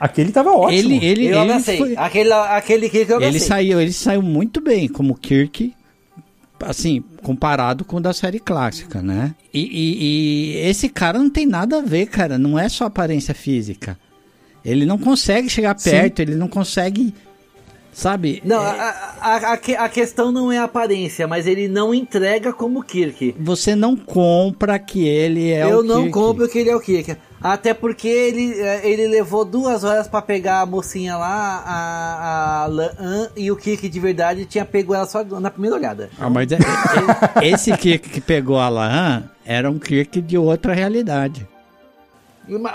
Aquele 0.00 0.32
tava 0.32 0.50
ótimo. 0.50 0.94
Ele, 0.94 1.04
ele, 1.06 1.26
Eu 1.26 1.42
ele, 1.42 1.60
foi- 1.60 1.94
Aquele, 1.96 2.32
aquele 2.32 2.90
kick 2.90 3.08
eu 3.08 3.18
ele 3.18 3.26
abracei. 3.26 3.40
saiu, 3.48 3.80
ele 3.80 3.92
saiu 3.92 4.20
muito 4.20 4.60
bem 4.60 4.88
como 4.88 5.14
Kirk 5.14 5.72
assim, 6.64 7.02
comparado 7.22 7.84
com 7.84 7.96
o 7.96 8.00
da 8.00 8.12
série 8.12 8.38
clássica, 8.38 9.02
né? 9.02 9.34
E, 9.52 9.60
e, 9.60 10.04
e, 10.04 10.68
esse 10.68 10.88
cara 10.88 11.18
não 11.18 11.28
tem 11.30 11.46
nada 11.46 11.78
a 11.78 11.82
ver, 11.82 12.06
cara. 12.06 12.38
Não 12.38 12.58
é 12.58 12.68
só 12.68 12.86
aparência 12.86 13.34
física. 13.34 13.98
Ele 14.64 14.86
não 14.86 14.96
consegue 14.96 15.48
chegar 15.48 15.74
perto, 15.74 16.16
Sim. 16.18 16.22
ele 16.22 16.34
não 16.36 16.48
consegue. 16.48 17.12
Sabe? 17.92 18.42
Não, 18.44 18.62
é... 18.62 18.80
a, 18.80 19.14
a, 19.20 19.52
a, 19.84 19.88
questão 19.88 20.32
não 20.32 20.50
é 20.50 20.58
a 20.58 20.64
aparência, 20.64 21.28
mas 21.28 21.46
ele 21.46 21.68
não 21.68 21.94
entrega 21.94 22.52
como 22.52 22.82
Kirk. 22.82 23.34
Você 23.38 23.76
não 23.76 23.94
compra 23.94 24.78
que 24.78 25.06
ele 25.06 25.50
é 25.50 25.64
Eu 25.64 25.80
o 25.80 25.82
Kirk. 25.82 25.88
Eu 25.88 26.02
não 26.02 26.10
compro 26.10 26.48
que 26.48 26.58
ele 26.58 26.70
é 26.70 26.76
o 26.76 26.80
Kirk. 26.80 27.16
Até 27.42 27.74
porque 27.74 28.06
ele, 28.06 28.60
é, 28.60 28.88
ele 28.88 29.08
levou 29.08 29.44
duas 29.44 29.82
horas 29.82 30.06
para 30.06 30.22
pegar 30.22 30.60
a 30.60 30.66
mocinha 30.66 31.16
lá, 31.16 31.62
a, 31.66 32.62
a 32.62 32.66
Lan, 32.66 33.28
e 33.36 33.50
o 33.50 33.56
Kirk 33.56 33.88
de 33.88 34.00
verdade 34.00 34.46
tinha 34.46 34.64
pego 34.64 34.94
ela 34.94 35.06
só 35.06 35.24
na 35.24 35.50
primeira 35.50 35.76
olhada. 35.76 36.08
Ah, 36.20 36.30
mas 36.30 36.52
é, 36.52 36.58
é, 37.42 37.48
esse 37.48 37.76
Kirk 37.76 38.08
que 38.08 38.20
pegou 38.20 38.58
a 38.58 38.68
Lan 38.68 39.24
era 39.44 39.68
um 39.68 39.78
Kirk 39.78 40.20
de 40.20 40.38
outra 40.38 40.72
realidade. 40.72 41.46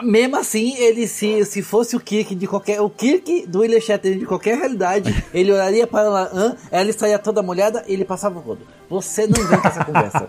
Mesmo 0.04 0.38
assim, 0.38 0.76
ele 0.78 1.08
se, 1.08 1.44
se 1.44 1.62
fosse 1.62 1.96
o 1.96 2.00
Kirk 2.00 2.34
de 2.36 2.48
qualquer. 2.48 2.80
O 2.82 2.90
Kirk 2.90 3.46
do 3.48 3.60
William 3.60 3.82
Shatner 3.82 4.18
de 4.18 4.26
qualquer 4.26 4.58
realidade, 4.58 5.24
ele 5.34 5.52
olharia 5.52 5.86
para 5.86 6.06
ela, 6.06 6.58
ela 6.72 6.90
estaria 6.90 7.20
toda 7.20 7.44
molhada 7.44 7.84
e 7.88 7.94
ele 7.94 8.06
passava 8.06 8.40
o 8.40 8.42
rodo. 8.42 8.62
Você 8.90 9.28
não 9.28 9.44
vem 9.46 9.60
com 9.60 9.68
essa 9.68 9.84
conversa. 9.84 10.28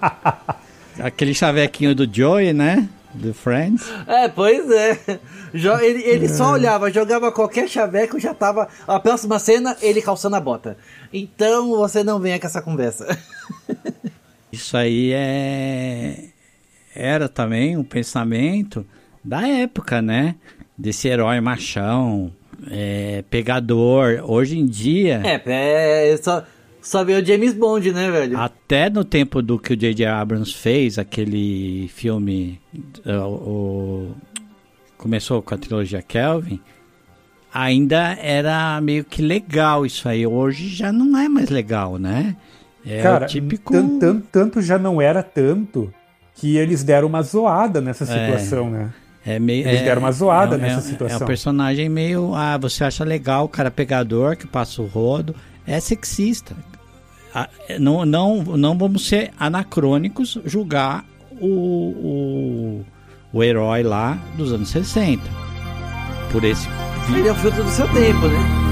Aquele 0.99 1.33
chavequinho 1.33 1.95
do 1.95 2.13
Joey, 2.13 2.53
né? 2.53 2.89
Do 3.15 3.33
Friends. 3.33 3.85
É, 4.07 4.29
pois 4.29 4.69
é. 4.71 4.99
Ele, 5.55 6.03
ele 6.03 6.27
é. 6.27 6.29
só 6.29 6.53
olhava, 6.53 6.91
jogava 6.91 7.33
qualquer 7.33 7.69
chaveco, 7.69 8.19
já 8.19 8.35
tava. 8.35 8.69
A 8.87 8.99
próxima 8.99 9.39
cena, 9.39 9.77
ele 9.81 10.03
calçando 10.03 10.37
a 10.37 10.41
bota. 10.41 10.77
Então 11.13 11.71
você 11.71 12.03
não 12.03 12.19
venha 12.19 12.39
com 12.39 12.47
essa 12.47 12.61
conversa. 12.61 13.19
Isso 14.53 14.77
aí 14.77 15.13
é. 15.15 16.25
Era 16.95 17.29
também 17.29 17.77
um 17.77 17.85
pensamento 17.85 18.85
da 19.29 19.47
época, 19.47 20.01
né? 20.01 20.37
Desse 20.77 21.07
herói 21.07 21.39
machão, 21.41 22.33
é, 22.71 23.23
pegador. 23.29 24.23
Hoje 24.25 24.59
em 24.59 24.67
dia. 24.67 25.23
É, 25.25 26.13
é 26.13 26.17
só, 26.17 26.43
só 26.81 27.05
ver 27.05 27.23
o 27.23 27.27
James 27.27 27.53
Bond, 27.53 27.93
né, 27.93 28.11
velho? 28.11 28.39
Até 28.39 28.89
no 28.89 29.05
tempo 29.05 29.43
do 29.43 29.59
que 29.59 29.75
o 29.75 29.77
J.J. 29.77 30.07
Abrams 30.07 30.55
fez, 30.55 30.99
aquele 30.99 31.89
filme. 31.89 32.59
Uh, 33.05 33.27
o, 33.27 34.15
começou 34.97 35.43
com 35.43 35.55
a 35.55 35.59
trilogia 35.59 36.01
Kelvin. 36.01 36.61
Ainda 37.53 38.17
era 38.21 38.81
meio 38.81 39.05
que 39.05 39.21
legal 39.21 39.85
isso 39.85 40.09
aí. 40.09 40.27
Hoje 40.27 40.69
já 40.69 40.91
não 40.91 41.19
é 41.19 41.29
mais 41.29 41.51
legal, 41.51 41.99
né? 41.99 42.37
É 42.87 43.03
Cara, 43.03 43.27
típico. 43.27 43.73
Tanto, 43.73 44.23
tanto 44.33 44.63
já 44.63 44.79
não 44.79 45.03
era 45.03 45.23
tanto 45.23 45.93
que 46.35 46.57
eles 46.57 46.85
deram 46.85 47.09
uma 47.09 47.23
zoada 47.23 47.81
nessa 47.81 48.05
é. 48.05 48.07
situação, 48.07 48.69
é. 48.69 48.71
né? 48.71 48.93
É 49.27 49.39
meio, 49.39 49.67
Eles 49.67 49.81
é, 49.81 49.85
deram 49.85 50.03
uma 50.03 50.13
zoada 50.13 50.57
é, 50.57 50.59
nessa 50.59 50.81
situação. 50.81 51.21
É 51.21 51.25
um 51.25 51.27
personagem 51.27 51.89
meio. 51.89 52.35
Ah, 52.35 52.57
você 52.57 52.85
acha 52.85 53.05
legal 53.05 53.45
o 53.45 53.49
cara 53.49 53.71
pegador 53.71 54.37
que 54.37 54.47
passa 54.47 54.81
o 54.81 54.87
rodo. 54.87 55.35
É 55.67 55.79
sexista. 55.81 56.57
Ah, 57.35 57.49
não, 57.79 58.07
não, 58.07 58.43
não 58.43 58.79
vamos 58.79 59.07
ser 59.07 59.31
anacrônicos 59.39 60.39
julgar 60.45 61.05
o, 61.41 61.47
o, 61.47 62.87
o 63.33 63.43
herói 63.43 63.83
lá 63.83 64.19
dos 64.37 64.53
anos 64.53 64.71
60. 64.71 65.23
Por 66.33 66.45
esse. 66.45 66.69
Ele 67.15 67.29
é 67.29 67.33
o 67.33 67.35
fruto 67.35 67.63
do 67.63 67.71
seu 67.71 67.87
tempo, 67.89 68.27
né? 68.29 68.68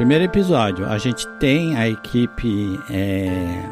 Primeiro 0.00 0.24
episódio, 0.24 0.86
a 0.86 0.96
gente 0.96 1.28
tem 1.38 1.76
a 1.76 1.86
equipe 1.86 2.80
é, 2.88 3.62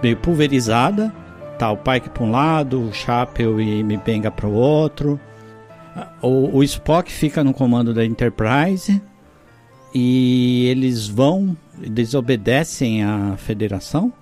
meio 0.00 0.16
pulverizada. 0.16 1.12
Tá 1.58 1.72
o 1.72 1.76
Pike 1.76 2.10
para 2.10 2.22
um 2.22 2.30
lado, 2.30 2.80
o 2.80 2.92
Chapel 2.92 3.60
e 3.60 3.82
Mbenga 3.82 4.30
para 4.30 4.46
o 4.46 4.52
outro. 4.52 5.18
O, 6.22 6.58
o 6.58 6.62
Spock 6.62 7.10
fica 7.10 7.42
no 7.42 7.52
comando 7.52 7.92
da 7.92 8.04
Enterprise 8.04 9.02
e 9.92 10.68
eles 10.68 11.08
vão, 11.08 11.56
desobedecem 11.76 13.02
à 13.02 13.36
Federação, 13.36 14.12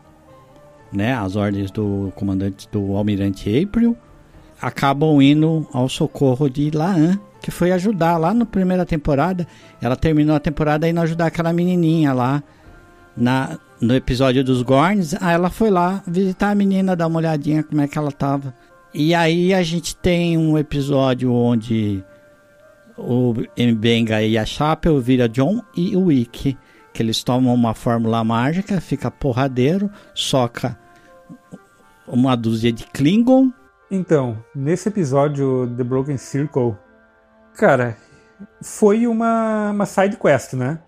né, 0.91 1.12
as 1.12 1.36
ordens 1.36 1.70
do 1.70 2.11
comandante 2.16 2.66
do 2.72 2.97
Almirante 2.97 3.62
April, 3.62 3.95
acabam 4.59 5.20
indo 5.20 5.68
ao 5.70 5.86
socorro 5.86 6.49
de 6.49 6.70
Laan, 6.70 7.20
que 7.41 7.51
foi 7.51 7.72
ajudar 7.72 8.16
lá 8.16 8.34
na 8.34 8.45
primeira 8.45 8.84
temporada. 8.84 9.47
Ela 9.80 9.97
terminou 9.97 10.34
a 10.34 10.41
temporada 10.41 10.89
indo 10.89 11.01
ajudar 11.01 11.26
aquela 11.26 11.53
menininha 11.53 12.12
lá 12.12 12.43
na, 13.16 13.59
no 13.80 13.95
episódio 13.95 14.45
dos 14.45 14.62
Gorns. 14.62 15.14
Aí 15.20 15.34
ela 15.34 15.51
foi 15.51 15.70
lá 15.70 16.03
visitar 16.07 16.51
a 16.51 16.55
menina, 16.55 16.97
dar 16.97 17.07
uma 17.07 17.18
olhadinha 17.18 17.62
como 17.62 17.80
é 17.80 17.89
que 17.89 17.99
ela 17.99 18.12
tava. 18.12 18.55
E 18.93 19.14
aí 19.14 19.53
a 19.53 19.62
gente 19.62 19.95
tem 19.97 20.36
um 20.39 20.57
episódio 20.57 21.32
onde 21.32 22.03
o 22.97 23.34
Mbenga 23.57 24.22
e 24.22 24.36
a 24.36 24.45
Chapel 24.45 25.01
vira 25.01 25.28
John 25.28 25.62
e 25.76 25.97
o 25.97 26.07
Wick. 26.07 26.57
Que 26.93 27.03
eles 27.03 27.22
tomam 27.22 27.55
uma 27.55 27.74
fórmula 27.74 28.24
mágica, 28.24 28.80
fica 28.80 29.11
porradeiro, 29.11 29.91
soca 30.14 30.76
uma 32.07 32.34
dúzia 32.34 32.72
de 32.72 32.84
Klingon. 32.86 33.53
Então, 33.91 34.43
nesse 34.55 34.89
episódio 34.89 35.70
The 35.76 35.84
Broken 35.84 36.16
Circle, 36.16 36.76
Cara, 37.59 37.96
foi 38.62 39.04
uma, 39.09 39.72
uma 39.72 39.84
side 39.84 40.16
quest, 40.16 40.52
né? 40.52 40.78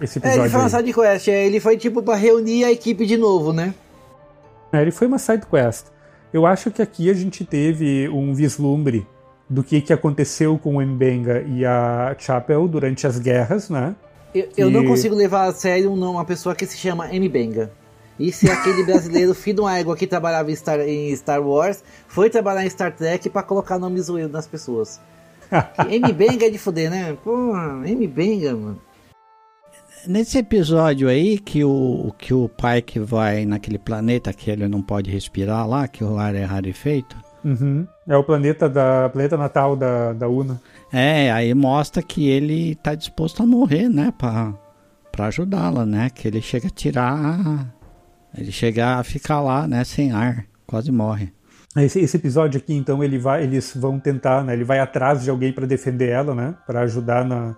Esse 0.00 0.18
episódio. 0.18 0.40
É, 0.40 0.44
ele 0.44 0.50
foi 0.50 0.60
uma 0.60 0.68
side 0.68 0.92
quest, 0.92 1.28
é, 1.28 1.46
ele 1.46 1.60
foi 1.60 1.76
tipo 1.76 2.02
para 2.02 2.16
reunir 2.16 2.64
a 2.64 2.72
equipe 2.72 3.06
de 3.06 3.16
novo, 3.16 3.52
né? 3.52 3.72
É, 4.72 4.82
ele 4.82 4.90
foi 4.90 5.06
uma 5.06 5.20
side 5.20 5.46
quest. 5.46 5.86
Eu 6.32 6.44
acho 6.46 6.72
que 6.72 6.82
aqui 6.82 7.08
a 7.08 7.14
gente 7.14 7.44
teve 7.44 8.08
um 8.08 8.34
vislumbre 8.34 9.06
do 9.48 9.62
que, 9.62 9.80
que 9.80 9.92
aconteceu 9.92 10.58
com 10.58 10.78
o 10.78 10.82
Mbenga 10.84 11.42
e 11.42 11.64
a 11.64 12.16
Chapel 12.18 12.66
durante 12.66 13.06
as 13.06 13.20
guerras, 13.20 13.70
né? 13.70 13.94
Eu, 14.34 14.48
eu 14.56 14.70
não 14.70 14.84
consigo 14.84 15.14
levar 15.14 15.44
a 15.44 15.52
sério 15.52 15.92
uma 15.92 16.24
pessoa 16.24 16.56
que 16.56 16.66
se 16.66 16.76
chama 16.76 17.06
Mbenga. 17.06 17.70
E 18.18 18.32
se 18.32 18.50
aquele 18.50 18.82
brasileiro 18.82 19.32
filho 19.34 19.56
de 19.56 19.60
uma 19.60 19.78
égua 19.78 19.96
que 19.96 20.08
trabalhava 20.08 20.50
em 20.50 20.56
Star, 20.56 20.80
em 20.80 21.14
Star 21.14 21.40
Wars 21.40 21.84
foi 22.08 22.28
trabalhar 22.28 22.66
em 22.66 22.70
Star 22.70 22.94
Trek 22.94 23.30
para 23.30 23.44
colocar 23.44 23.78
nome 23.78 24.00
zoeiro 24.00 24.28
nas 24.28 24.48
pessoas. 24.48 25.00
M-Benga 25.88 26.46
é 26.46 26.50
de 26.50 26.58
fuder, 26.58 26.90
né? 26.90 27.16
Pô, 27.24 27.56
M-Benga, 27.84 28.54
mano. 28.54 28.80
Nesse 30.06 30.38
episódio 30.38 31.08
aí, 31.08 31.38
que 31.38 31.62
o, 31.62 32.12
que 32.16 32.32
o 32.32 32.48
pai 32.48 32.80
que 32.80 32.98
vai 32.98 33.44
naquele 33.44 33.78
planeta 33.78 34.32
que 34.32 34.50
ele 34.50 34.66
não 34.66 34.80
pode 34.80 35.10
respirar 35.10 35.68
lá, 35.68 35.86
que 35.86 36.02
o 36.02 36.18
ar 36.18 36.34
é 36.34 36.44
rarefeito. 36.44 37.16
Uhum. 37.44 37.86
É 38.06 38.16
o 38.16 38.24
planeta 38.24 38.68
da 38.68 39.08
planeta 39.10 39.36
natal 39.36 39.76
da, 39.76 40.12
da 40.12 40.28
Una. 40.28 40.60
É, 40.92 41.30
aí 41.30 41.52
mostra 41.54 42.02
que 42.02 42.28
ele 42.28 42.74
tá 42.76 42.94
disposto 42.94 43.42
a 43.42 43.46
morrer, 43.46 43.88
né? 43.88 44.12
Pra, 44.16 44.54
pra 45.12 45.26
ajudá-la, 45.26 45.84
né? 45.84 46.10
Que 46.10 46.28
ele 46.28 46.40
chega 46.40 46.68
a 46.68 46.70
tirar. 46.70 47.74
Ele 48.36 48.52
chega 48.52 48.96
a 48.96 49.04
ficar 49.04 49.40
lá, 49.40 49.66
né? 49.66 49.84
Sem 49.84 50.12
ar. 50.12 50.46
Quase 50.66 50.90
morre. 50.90 51.32
Esse, 51.76 52.00
esse, 52.00 52.16
episódio 52.16 52.58
aqui, 52.58 52.74
então, 52.74 53.02
ele 53.02 53.18
vai, 53.18 53.44
eles 53.44 53.72
vão 53.76 53.98
tentar, 54.00 54.42
né? 54.42 54.54
Ele 54.54 54.64
vai 54.64 54.80
atrás 54.80 55.22
de 55.22 55.30
alguém 55.30 55.52
para 55.52 55.66
defender 55.66 56.08
ela, 56.08 56.34
né? 56.34 56.54
Para 56.66 56.80
ajudar 56.80 57.24
na, 57.24 57.54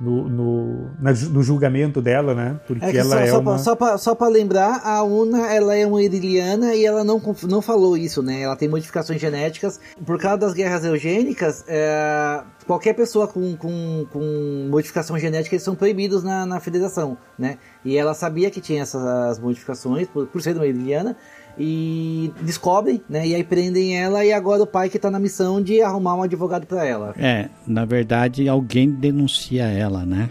no, 0.00 0.28
no, 0.28 0.90
na, 0.98 1.12
no, 1.12 1.42
julgamento 1.42 2.02
dela, 2.02 2.34
né? 2.34 2.60
Porque 2.66 2.84
é 2.84 2.96
ela 2.96 3.10
só, 3.10 3.18
é 3.18 3.26
só 3.26 3.40
uma... 3.40 3.58
Só 3.58 3.76
pra, 3.76 3.98
só 3.98 4.14
pra 4.14 4.28
lembrar, 4.28 4.80
a 4.84 5.02
Una, 5.02 5.52
ela 5.52 5.74
é 5.74 5.86
uma 5.86 6.02
iriliana 6.02 6.74
e 6.74 6.84
ela 6.84 7.02
não, 7.02 7.20
não 7.44 7.62
falou 7.62 7.96
isso, 7.96 8.22
né? 8.22 8.42
Ela 8.42 8.56
tem 8.56 8.68
modificações 8.68 9.20
genéticas. 9.20 9.80
Por 10.04 10.18
causa 10.18 10.38
das 10.38 10.52
guerras 10.52 10.84
eugênicas, 10.84 11.64
é, 11.66 12.42
qualquer 12.66 12.92
pessoa 12.92 13.26
com, 13.26 13.56
com, 13.56 14.06
com 14.12 14.68
modificação 14.70 15.18
genética, 15.18 15.54
eles 15.54 15.62
são 15.62 15.74
proibidos 15.74 16.22
na, 16.22 16.44
na 16.44 16.60
federação, 16.60 17.16
né? 17.38 17.58
E 17.84 17.96
ela 17.96 18.12
sabia 18.12 18.50
que 18.50 18.60
tinha 18.60 18.82
essas 18.82 19.38
modificações, 19.38 20.08
por, 20.08 20.26
por 20.26 20.42
ser 20.42 20.56
uma 20.56 20.66
iriliana, 20.66 21.16
e 21.58 22.32
descobrem, 22.42 23.02
né? 23.08 23.26
E 23.26 23.34
aí 23.34 23.44
prendem 23.44 23.98
ela 23.98 24.24
e 24.24 24.32
agora 24.32 24.62
o 24.62 24.66
pai 24.66 24.88
que 24.88 24.98
tá 24.98 25.10
na 25.10 25.18
missão 25.18 25.62
de 25.62 25.80
arrumar 25.80 26.14
um 26.14 26.22
advogado 26.22 26.66
para 26.66 26.84
ela. 26.84 27.14
É, 27.18 27.48
na 27.66 27.84
verdade 27.84 28.48
alguém 28.48 28.90
denuncia 28.90 29.64
ela, 29.64 30.04
né? 30.04 30.30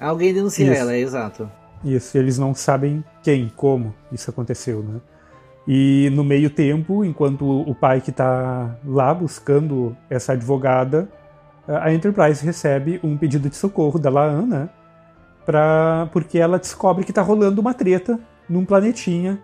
Alguém 0.00 0.32
denuncia 0.32 0.70
Isso. 0.70 0.80
ela, 0.80 0.92
é 0.92 1.00
exato. 1.00 1.50
Isso, 1.84 2.16
eles 2.18 2.38
não 2.38 2.54
sabem 2.54 3.04
quem, 3.22 3.50
como 3.54 3.94
isso 4.12 4.30
aconteceu, 4.30 4.82
né? 4.82 5.00
E 5.66 6.08
no 6.14 6.24
meio 6.24 6.48
tempo, 6.50 7.04
enquanto 7.04 7.44
o 7.44 7.74
pai 7.74 8.00
que 8.00 8.10
está 8.10 8.76
lá 8.84 9.12
buscando 9.12 9.96
essa 10.08 10.32
advogada, 10.32 11.08
a 11.66 11.92
Enterprise 11.92 12.44
recebe 12.44 12.98
um 13.02 13.16
pedido 13.16 13.50
de 13.50 13.56
socorro 13.56 13.98
da 13.98 14.08
Laan, 14.08 14.46
né? 14.46 14.68
Pra, 15.44 16.08
porque 16.12 16.38
ela 16.38 16.58
descobre 16.58 17.04
que 17.04 17.10
está 17.10 17.22
rolando 17.22 17.60
uma 17.60 17.74
treta 17.74 18.18
num 18.48 18.64
planetinha 18.64 19.38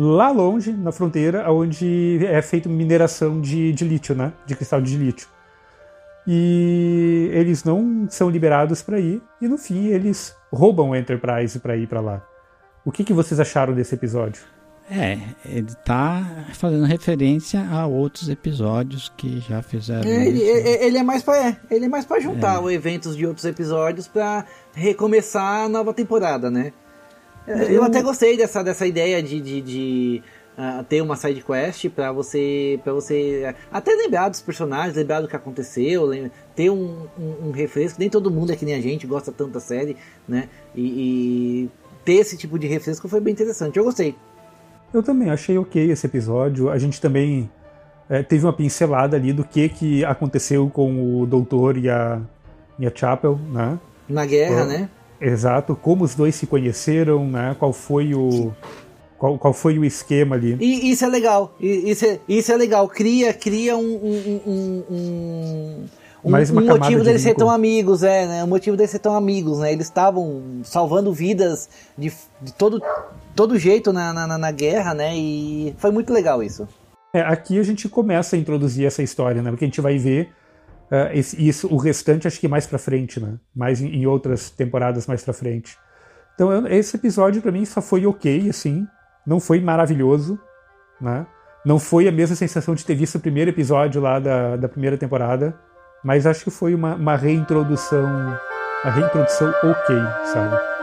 lá 0.00 0.30
longe, 0.30 0.72
na 0.72 0.92
fronteira, 0.92 1.50
onde 1.52 2.24
é 2.24 2.40
feita 2.40 2.68
mineração 2.68 3.40
de, 3.40 3.72
de 3.72 3.84
lítio, 3.84 4.14
né? 4.14 4.32
De 4.46 4.54
cristal 4.54 4.80
de 4.80 4.96
lítio. 4.96 5.26
E 6.26 7.30
eles 7.32 7.64
não 7.64 8.06
são 8.10 8.28
liberados 8.30 8.82
para 8.82 9.00
ir, 9.00 9.20
e 9.40 9.48
no 9.48 9.56
fim 9.58 9.86
eles 9.88 10.36
roubam 10.52 10.92
a 10.92 10.98
Enterprise 10.98 11.58
para 11.58 11.76
ir 11.76 11.86
para 11.88 12.00
lá. 12.00 12.22
O 12.84 12.92
que, 12.92 13.02
que 13.02 13.12
vocês 13.12 13.40
acharam 13.40 13.74
desse 13.74 13.94
episódio? 13.94 14.42
É, 14.90 15.18
ele 15.44 15.68
tá 15.84 16.46
fazendo 16.54 16.84
referência 16.84 17.66
a 17.70 17.86
outros 17.86 18.28
episódios 18.30 19.12
que 19.16 19.38
já 19.40 19.60
fizeram. 19.60 20.08
É, 20.08 20.26
ele, 20.26 20.38
isso. 20.38 20.66
é- 20.68 20.86
ele 20.86 20.98
é 20.98 21.02
mais 21.02 21.22
pra, 21.22 21.36
é, 21.48 21.56
ele 21.70 21.84
é 21.84 21.88
mais 21.88 22.06
pra 22.06 22.20
juntar 22.20 22.60
os 22.62 22.72
eventos 22.72 23.14
de 23.16 23.26
outros 23.26 23.44
episódios 23.44 24.08
pra 24.08 24.46
recomeçar 24.74 25.64
a 25.64 25.68
nova 25.68 25.92
temporada, 25.92 26.50
né? 26.50 26.72
É, 27.48 27.72
Eu 27.72 27.82
até 27.82 28.02
gostei 28.02 28.36
dessa, 28.36 28.62
dessa 28.62 28.86
ideia 28.86 29.22
de, 29.22 29.40
de, 29.40 29.60
de, 29.60 30.22
ah, 30.56 30.84
ter 30.88 31.00
uma 31.00 31.16
side 31.16 31.42
quest 31.42 31.88
pra 31.88 32.12
você, 32.12 32.78
pra 32.84 32.92
você 32.92 33.44
ah, 33.48 33.78
até 33.78 33.92
lembrar 33.94 34.28
dos 34.28 34.40
personagens, 34.40 34.94
lembrar 34.96 35.20
do 35.20 35.28
que 35.28 35.36
aconteceu, 35.36 36.10
ter 36.54 36.68
um, 36.70 37.06
um, 37.18 37.48
um 37.48 37.50
refresco. 37.50 37.98
Nem 38.00 38.10
todo 38.10 38.30
mundo 38.30 38.52
é 38.52 38.56
que 38.56 38.64
nem 38.64 38.74
a 38.74 38.80
gente 38.80 39.06
gosta 39.06 39.32
tanto 39.32 39.52
da 39.52 39.60
série, 39.60 39.96
né? 40.26 40.48
E, 40.74 40.82
e 40.82 41.70
ter 42.04 42.14
esse 42.14 42.36
tipo 42.36 42.58
de 42.58 42.66
refresco 42.66 43.08
foi 43.08 43.20
bem 43.20 43.32
interessante. 43.32 43.76
Eu 43.76 43.84
gostei. 43.84 44.14
Eu 44.92 45.02
também 45.02 45.30
achei 45.30 45.56
ok 45.58 45.90
esse 45.90 46.06
episódio. 46.06 46.70
A 46.70 46.78
gente 46.78 47.00
também 47.00 47.50
é, 48.08 48.22
teve 48.22 48.44
uma 48.44 48.52
pincelada 48.52 49.16
ali 49.16 49.32
do 49.32 49.44
que, 49.44 49.68
que 49.68 50.04
aconteceu 50.04 50.68
com 50.70 51.20
o 51.20 51.26
Doutor 51.26 51.76
e 51.76 51.88
a, 51.90 52.20
e 52.78 52.86
a 52.86 52.92
Chapel, 52.94 53.38
né? 53.52 53.78
Na 54.08 54.24
guerra, 54.24 54.62
Oh. 54.62 54.66
né? 54.66 54.90
Exato, 55.20 55.74
como 55.74 56.04
os 56.04 56.14
dois 56.14 56.34
se 56.34 56.46
conheceram, 56.46 57.26
né? 57.28 57.56
Qual 57.58 57.72
foi 57.72 58.14
o 58.14 58.52
qual, 59.18 59.36
qual 59.36 59.52
foi 59.52 59.76
o 59.78 59.84
esquema 59.84 60.36
ali? 60.36 60.56
E 60.60 60.90
isso 60.92 61.04
é 61.04 61.08
legal. 61.08 61.54
E- 61.58 61.90
Isso 61.90 62.04
é, 62.06 62.20
isso 62.28 62.52
é 62.52 62.56
legal. 62.56 62.86
Cria, 62.88 63.34
cria 63.34 63.76
um, 63.76 63.80
um, 63.82 64.40
um, 64.46 64.84
um, 64.88 65.84
um, 66.24 66.30
Mais 66.30 66.50
uma 66.50 66.62
um 66.62 66.66
motivo 66.66 67.00
de 67.00 67.04
deles 67.06 67.22
serem 67.22 67.34
vínculo. 67.34 67.46
tão 67.48 67.50
amigos, 67.50 68.02
é, 68.04 68.26
né? 68.28 68.44
O 68.44 68.46
motivo 68.46 68.76
deles 68.76 68.90
serem 68.92 69.02
tão 69.02 69.14
amigos, 69.16 69.58
né? 69.58 69.72
Eles 69.72 69.86
estavam 69.86 70.60
salvando 70.62 71.12
vidas 71.12 71.68
de, 71.96 72.12
de 72.40 72.52
todo, 72.52 72.80
todo 73.34 73.58
jeito 73.58 73.92
na, 73.92 74.12
na, 74.12 74.24
na- 74.26 74.38
na 74.38 74.50
guerra, 74.52 74.94
né? 74.94 75.16
E 75.16 75.74
foi 75.78 75.90
muito 75.90 76.12
legal 76.12 76.40
isso. 76.40 76.68
É, 77.12 77.20
aqui 77.22 77.58
a 77.58 77.62
gente 77.64 77.88
começa 77.88 78.36
a 78.36 78.38
introduzir 78.38 78.86
essa 78.86 79.02
história, 79.02 79.42
né? 79.42 79.50
Porque 79.50 79.64
a 79.64 79.68
gente 79.68 79.80
vai 79.80 79.98
ver 79.98 80.30
ah, 80.90 81.10
esse- 81.14 81.36
isso, 81.46 81.68
o 81.72 81.76
restante 81.76 82.26
acho 82.26 82.40
que 82.40 82.48
mais 82.48 82.66
pra 82.66 82.78
frente, 82.78 83.20
né? 83.20 83.34
Mais 83.54 83.80
em, 83.80 83.88
em 83.88 84.06
outras 84.06 84.50
temporadas 84.50 85.06
mais 85.06 85.22
pra 85.24 85.32
frente. 85.34 85.76
Então 86.34 86.52
eu- 86.52 86.66
esse 86.68 86.96
episódio 86.96 87.42
pra 87.42 87.52
mim 87.52 87.64
só 87.64 87.80
foi 87.82 88.06
ok, 88.06 88.48
assim, 88.50 88.86
não 89.26 89.40
foi 89.40 89.60
maravilhoso, 89.60 90.38
né? 91.00 91.26
Não 91.64 91.78
foi 91.78 92.06
a 92.08 92.12
mesma 92.12 92.36
sensação 92.36 92.74
de 92.74 92.84
ter 92.84 92.94
visto 92.94 93.16
o 93.16 93.20
primeiro 93.20 93.50
episódio 93.50 94.00
lá 94.00 94.18
da, 94.18 94.56
da 94.56 94.68
primeira 94.68 94.96
temporada, 94.96 95.54
mas 96.04 96.26
acho 96.26 96.44
que 96.44 96.50
foi 96.50 96.74
uma, 96.74 96.94
uma 96.94 97.16
reintrodução, 97.16 98.04
uma 98.84 98.90
reintrodução 98.90 99.50
ok, 99.64 99.96
sabe? 100.32 100.77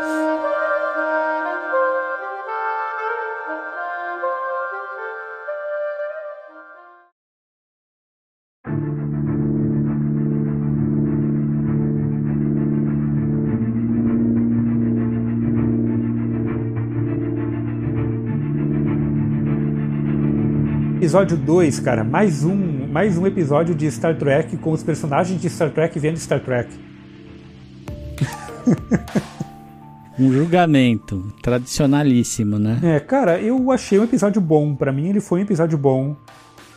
Episódio 21.15 21.37
2, 21.37 21.79
cara, 21.79 22.03
mais 22.03 22.43
um, 22.43 22.87
mais 22.91 23.17
um 23.17 23.25
episódio 23.25 23.73
de 23.73 23.89
Star 23.89 24.17
Trek 24.17 24.57
com 24.57 24.73
os 24.73 24.83
personagens 24.83 25.39
de 25.39 25.49
Star 25.49 25.71
Trek 25.71 25.97
vendo 25.97 26.17
Star 26.17 26.41
Trek. 26.41 26.69
Um 30.19 30.31
julgamento 30.31 31.33
tradicionalíssimo, 31.41 32.59
né? 32.59 32.79
É, 32.83 32.99
cara, 32.99 33.39
eu 33.39 33.71
achei 33.71 33.97
um 33.97 34.03
episódio 34.03 34.41
bom. 34.41 34.75
Pra 34.75 34.91
mim, 34.91 35.09
ele 35.09 35.21
foi 35.21 35.39
um 35.39 35.43
episódio 35.43 35.77
bom, 35.77 36.17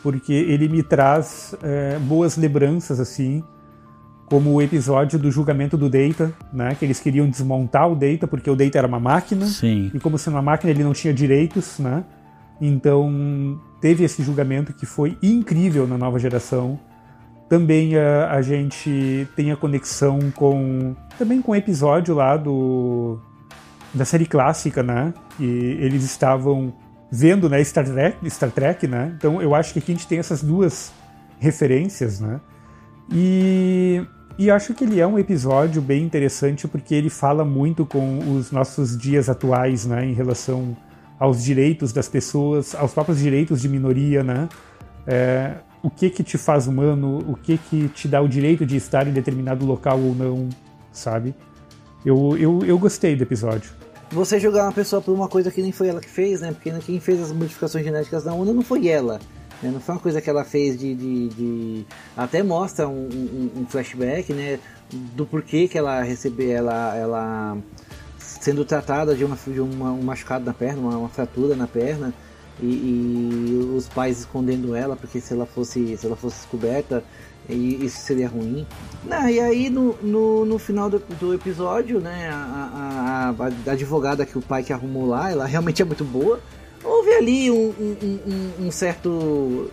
porque 0.04 0.32
ele 0.32 0.68
me 0.68 0.84
traz 0.84 1.54
é, 1.62 1.98
boas 1.98 2.36
lembranças, 2.36 2.98
assim, 3.00 3.42
como 4.26 4.52
o 4.54 4.62
episódio 4.62 5.18
do 5.18 5.30
julgamento 5.30 5.76
do 5.76 5.88
Data, 5.88 6.32
né? 6.52 6.76
Que 6.76 6.84
eles 6.84 7.00
queriam 7.00 7.28
desmontar 7.28 7.90
o 7.90 7.96
Data 7.96 8.26
porque 8.26 8.50
o 8.50 8.54
Data 8.56 8.78
era 8.78 8.86
uma 8.86 9.00
máquina. 9.00 9.46
Sim. 9.46 9.90
E 9.94 9.98
como 9.98 10.16
sendo 10.16 10.34
uma 10.34 10.42
máquina, 10.42 10.70
ele 10.70 10.84
não 10.84 10.92
tinha 10.92 11.14
direitos, 11.14 11.78
né? 11.80 12.04
Então, 12.60 13.60
teve 13.80 14.04
esse 14.04 14.22
julgamento 14.22 14.72
que 14.72 14.86
foi 14.86 15.16
incrível 15.22 15.86
na 15.86 15.96
nova 15.96 16.18
geração. 16.18 16.78
Também 17.48 17.96
a, 17.96 18.32
a 18.32 18.42
gente 18.42 19.26
tem 19.34 19.52
a 19.52 19.56
conexão 19.56 20.18
com 20.34 20.94
também 21.18 21.40
com 21.40 21.52
o 21.52 21.56
episódio 21.56 22.14
lá 22.14 22.36
do 22.36 23.18
da 23.94 24.04
série 24.04 24.26
clássica, 24.26 24.82
né? 24.82 25.14
E 25.40 25.44
eles 25.80 26.04
estavam 26.04 26.74
vendo, 27.10 27.48
né, 27.48 27.62
Star 27.64 27.86
Trek, 27.86 28.30
Star 28.30 28.50
Trek, 28.50 28.86
né? 28.86 29.14
Então, 29.16 29.40
eu 29.40 29.54
acho 29.54 29.72
que 29.72 29.78
aqui 29.78 29.92
a 29.92 29.94
gente 29.94 30.06
tem 30.06 30.18
essas 30.18 30.42
duas 30.42 30.92
referências, 31.38 32.20
né? 32.20 32.40
E 33.10 34.04
e 34.38 34.52
acho 34.52 34.72
que 34.72 34.84
ele 34.84 35.00
é 35.00 35.06
um 35.06 35.18
episódio 35.18 35.82
bem 35.82 36.04
interessante 36.04 36.68
porque 36.68 36.94
ele 36.94 37.10
fala 37.10 37.44
muito 37.44 37.84
com 37.84 38.18
os 38.36 38.52
nossos 38.52 38.96
dias 38.96 39.28
atuais, 39.28 39.84
né, 39.84 40.04
em 40.04 40.12
relação 40.12 40.76
aos 41.18 41.42
direitos 41.42 41.92
das 41.92 42.08
pessoas, 42.08 42.74
aos 42.74 42.92
próprios 42.92 43.18
direitos 43.18 43.60
de 43.60 43.68
minoria, 43.68 44.22
né? 44.22 44.48
É, 45.06 45.54
o 45.82 45.90
que 45.90 46.10
que 46.10 46.22
te 46.22 46.36
faz 46.36 46.66
humano, 46.66 47.18
o 47.28 47.34
que 47.36 47.56
que 47.58 47.88
te 47.88 48.06
dá 48.08 48.20
o 48.20 48.28
direito 48.28 48.66
de 48.66 48.76
estar 48.76 49.06
em 49.06 49.12
determinado 49.12 49.64
local 49.64 49.98
ou 49.98 50.14
não, 50.14 50.48
sabe? 50.92 51.34
Eu, 52.04 52.36
eu, 52.38 52.60
eu 52.64 52.78
gostei 52.78 53.16
do 53.16 53.22
episódio. 53.22 53.70
Você 54.10 54.38
jogar 54.40 54.64
uma 54.64 54.72
pessoa 54.72 55.02
por 55.02 55.12
uma 55.14 55.28
coisa 55.28 55.50
que 55.50 55.60
nem 55.60 55.72
foi 55.72 55.88
ela 55.88 56.00
que 56.00 56.08
fez, 56.08 56.40
né? 56.40 56.52
Porque 56.52 56.70
quem 56.80 56.98
fez 57.00 57.20
as 57.20 57.32
modificações 57.32 57.84
genéticas 57.84 58.24
da 58.24 58.32
Una 58.32 58.52
não 58.52 58.62
foi 58.62 58.88
ela. 58.88 59.18
né? 59.62 59.70
Não 59.70 59.80
foi 59.80 59.94
uma 59.96 60.00
coisa 60.00 60.20
que 60.20 60.30
ela 60.30 60.44
fez 60.44 60.78
de. 60.78 60.94
de- 60.94 61.28
de- 61.28 61.86
Até 62.16 62.42
mostra 62.42 62.88
um, 62.88 63.08
um- 63.12 63.50
um 63.62 63.66
flashback, 63.66 64.32
né? 64.32 64.58
Do 65.14 65.26
porquê 65.26 65.68
que 65.68 65.76
ela 65.76 66.00
recebeu. 66.02 66.50
Ela, 66.56 66.96
ela 66.96 67.58
sendo 68.40 68.64
tratada 68.64 69.14
de, 69.14 69.24
uma, 69.24 69.36
de 69.46 69.60
uma- 69.60 69.92
um 69.92 70.02
machucado 70.02 70.44
na 70.44 70.52
perna, 70.54 70.80
uma, 70.80 70.96
uma 70.98 71.08
fratura 71.08 71.54
na 71.56 71.66
perna. 71.66 72.12
E, 72.60 72.66
e 72.66 73.72
os 73.76 73.88
pais 73.88 74.18
escondendo 74.18 74.74
ela, 74.74 74.96
porque 74.96 75.20
se 75.20 75.32
ela 75.32 75.46
fosse, 75.46 75.96
se 75.96 76.04
ela 76.04 76.16
fosse 76.16 76.38
descoberta, 76.38 77.04
isso 77.48 78.00
seria 78.00 78.26
ruim. 78.26 78.66
Não, 79.04 79.28
e 79.28 79.38
aí 79.38 79.70
no, 79.70 79.94
no, 80.02 80.44
no 80.44 80.58
final 80.58 80.90
do, 80.90 80.98
do 81.20 81.32
episódio, 81.32 82.00
né, 82.00 82.28
a, 82.32 83.34
a- 83.38 83.46
a 83.68 83.72
advogada 83.72 84.26
que 84.26 84.36
o 84.36 84.42
pai 84.42 84.64
que 84.64 84.72
arrumou 84.72 85.06
lá, 85.06 85.30
ela 85.30 85.46
realmente 85.46 85.80
é 85.80 85.84
muito 85.84 86.02
boa. 86.04 86.40
Houve 86.82 87.12
ali 87.14 87.48
um, 87.48 87.54
um- 87.78 87.96
um- 88.02 88.18
um- 88.26 88.66
um 88.66 88.70
certo. 88.72 89.70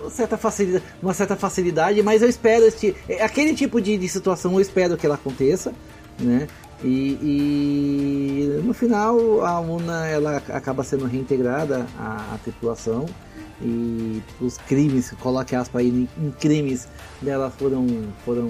uma 0.00 0.10
certa 0.10 0.36
facilidade, 0.38 0.84
uma 1.02 1.12
certa 1.14 1.34
facilidade, 1.34 2.02
mas 2.04 2.22
eu 2.22 2.28
espero 2.28 2.64
este, 2.66 2.94
aquele 3.20 3.52
tipo 3.54 3.80
de, 3.80 3.98
de 3.98 4.08
situação 4.08 4.52
eu 4.54 4.60
espero 4.60 4.96
que 4.96 5.04
ela 5.04 5.16
aconteça, 5.16 5.72
né? 6.20 6.46
E, 6.84 7.18
e 7.22 8.62
no 8.62 8.74
final 8.74 9.44
a 9.44 9.58
Una 9.60 10.06
ela 10.06 10.36
acaba 10.36 10.84
sendo 10.84 11.06
reintegrada 11.06 11.86
à, 11.98 12.34
à 12.34 12.38
tripulação 12.42 13.06
e 13.62 14.22
os 14.40 14.58
crimes, 14.58 15.12
coloque 15.20 15.56
aspas 15.56 15.80
aí 15.80 16.06
em, 16.18 16.30
crimes 16.32 16.86
dela 17.22 17.50
foram 17.50 17.86
foram 18.24 18.48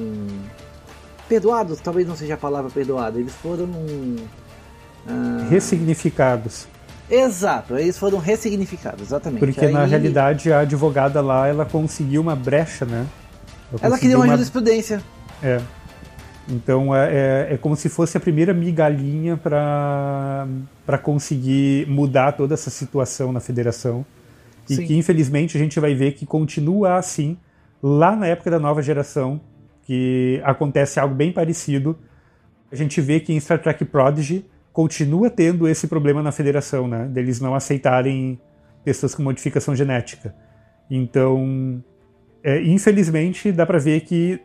perdoados, 1.29 1.81
talvez 1.81 2.07
não 2.07 2.17
seja 2.17 2.35
a 2.35 2.37
palavra 2.37 2.71
perdoada, 2.71 3.19
eles 3.19 3.33
foram 3.35 3.71
ah, 5.09 5.47
Ressignificados. 5.49 6.67
Exato, 7.09 7.77
eles 7.77 7.97
foram 7.97 8.19
ressignificados, 8.19 9.03
exatamente. 9.03 9.39
Porque 9.39 9.69
na 9.69 9.83
Aí 9.83 9.91
realidade 9.91 10.53
a 10.53 10.61
advogada 10.61 11.21
lá, 11.21 11.47
ela 11.47 11.65
conseguiu 11.65 12.21
uma 12.21 12.35
brecha, 12.35 12.85
né? 12.85 13.07
ela 13.81 13.91
conseguiu 13.91 13.99
queria 13.99 14.17
uma 14.19 14.25
uma- 14.25 14.35
jurisprudência. 14.35 15.01
É. 15.41 15.61
Então 16.49 16.95
é, 16.95 17.49
é, 17.51 17.55
é 17.55 17.57
como 17.57 17.75
se 17.75 17.89
fosse 17.89 18.17
a 18.17 18.21
primeira 18.21 18.55
migalhinha 18.55 19.37
para 19.37 20.47
para 20.85 20.99
conseguir 20.99 21.87
mudar 21.89 22.33
toda 22.33 22.55
essa 22.55 22.71
situação 22.71 23.33
na 23.33 23.41
federação. 23.41 24.07
E 24.69 24.77
Sim. 24.77 24.87
que 24.87 24.97
infelizmente 24.97 25.57
a 25.57 25.61
gente 25.61 25.79
vai 25.81 25.95
ver 25.95 26.13
que 26.13 26.25
continua 26.27 26.97
assim 26.97 27.37
lá 27.83 28.17
na 28.17 28.27
época 28.27 28.51
da 28.51 28.59
nova 28.59 28.83
geração, 28.83 29.41
que 29.85 30.41
acontece 30.45 30.99
algo 30.99 31.15
bem 31.15 31.33
parecido 31.33 31.97
A 32.71 32.75
gente 32.75 33.01
vê 33.01 33.21
que 33.21 33.33
em 33.33 33.41
Star 33.41 33.61
Trek 33.61 33.85
Prodigy 33.85 34.45
continua 34.73 35.31
tendo 35.31 35.69
esse 35.69 35.87
problema 35.87 36.23
na 36.23 36.33
Federação, 36.33 36.87
né? 36.89 37.07
Deles 37.07 37.41
não 37.41 37.55
aceitarem 37.55 38.39
pessoas 38.85 39.15
com 39.15 39.23
modificação 39.23 39.75
genética. 39.75 40.35
Então, 40.91 41.83
é, 42.43 42.63
infelizmente, 42.63 43.51
dá 43.51 43.65
para 43.65 43.79
ver 43.79 44.03
que, 44.03 44.41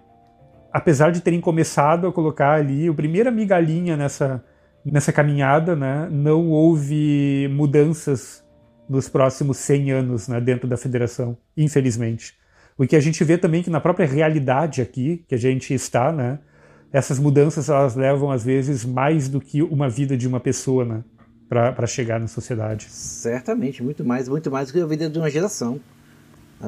apesar 0.72 1.12
de 1.12 1.22
terem 1.22 1.42
começado 1.42 2.08
a 2.08 2.12
colocar 2.12 2.54
ali 2.54 2.88
a 2.88 2.94
primeira 2.94 3.30
migalhinha 3.30 3.98
nessa, 3.98 4.44
nessa 4.86 5.12
caminhada, 5.12 5.76
né, 5.76 6.08
não 6.12 6.50
houve 6.50 7.48
mudanças 7.52 8.44
nos 8.90 9.08
próximos 9.08 9.58
100 9.58 9.92
anos 9.92 10.28
né, 10.28 10.40
dentro 10.42 10.68
da 10.68 10.78
federação, 10.78 11.38
infelizmente. 11.56 12.36
O 12.78 12.86
que 12.86 12.96
a 12.96 13.00
gente 13.00 13.24
vê 13.24 13.38
também 13.38 13.62
que 13.62 13.70
na 13.70 13.80
própria 13.80 14.08
realidade 14.08 14.82
aqui, 14.82 15.24
que 15.28 15.36
a 15.36 15.38
gente 15.38 15.74
está, 15.74 16.12
né, 16.12 16.40
essas 16.92 17.20
mudanças 17.20 17.70
elas 17.70 17.96
levam 17.96 18.32
às 18.32 18.44
vezes 18.44 18.84
mais 18.84 19.30
do 19.30 19.40
que 19.40 19.62
uma 19.62 19.90
vida 19.90 20.18
de 20.18 20.28
uma 20.28 20.40
pessoa, 20.40 20.84
né, 20.84 21.04
para 21.48 21.86
chegar 21.86 22.18
na 22.18 22.28
sociedade. 22.28 22.88
Certamente, 22.90 23.84
muito 23.84 24.06
mais, 24.06 24.30
muito 24.30 24.50
mais 24.50 24.70
do 24.70 24.74
que 24.74 24.80
a 24.80 24.86
vida 24.86 25.10
de 25.10 25.20
uma 25.20 25.30
geração. 25.30 25.82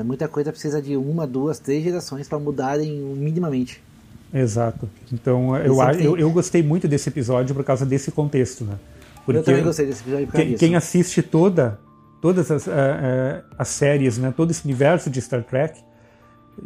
Muita 0.04 0.28
coisa 0.28 0.52
precisa 0.52 0.82
de 0.82 0.98
uma, 0.98 1.26
duas, 1.26 1.58
três 1.60 1.84
gerações 1.84 2.28
para 2.28 2.38
mudarem 2.38 2.92
minimamente. 3.16 3.82
Exato. 4.34 4.90
Então 5.12 5.56
eu, 5.58 5.80
eu, 6.00 6.18
eu, 6.18 6.32
gostei 6.32 6.64
muito 6.64 6.88
desse 6.88 7.08
episódio 7.08 7.54
por 7.54 7.64
causa 7.64 7.86
desse 7.86 8.12
contexto, 8.12 8.64
né? 8.64 8.76
Porque 9.26 9.40
eu 9.40 9.44
também 9.44 9.64
gostei 9.64 9.86
desse 9.86 10.02
episódio 10.02 10.26
por 10.26 10.34
causa 10.34 10.48
quem, 10.48 10.58
quem 10.58 10.76
assiste 10.76 11.22
toda, 11.22 11.80
todas 12.20 12.50
as, 12.50 12.66
uh, 12.66 12.72
uh, 12.72 13.44
as 13.58 13.68
séries, 13.68 14.18
né? 14.18 14.34
Todo 14.36 14.50
esse 14.50 14.66
universo 14.66 15.10
de 15.10 15.22
Star 15.22 15.44
Trek 15.44 15.80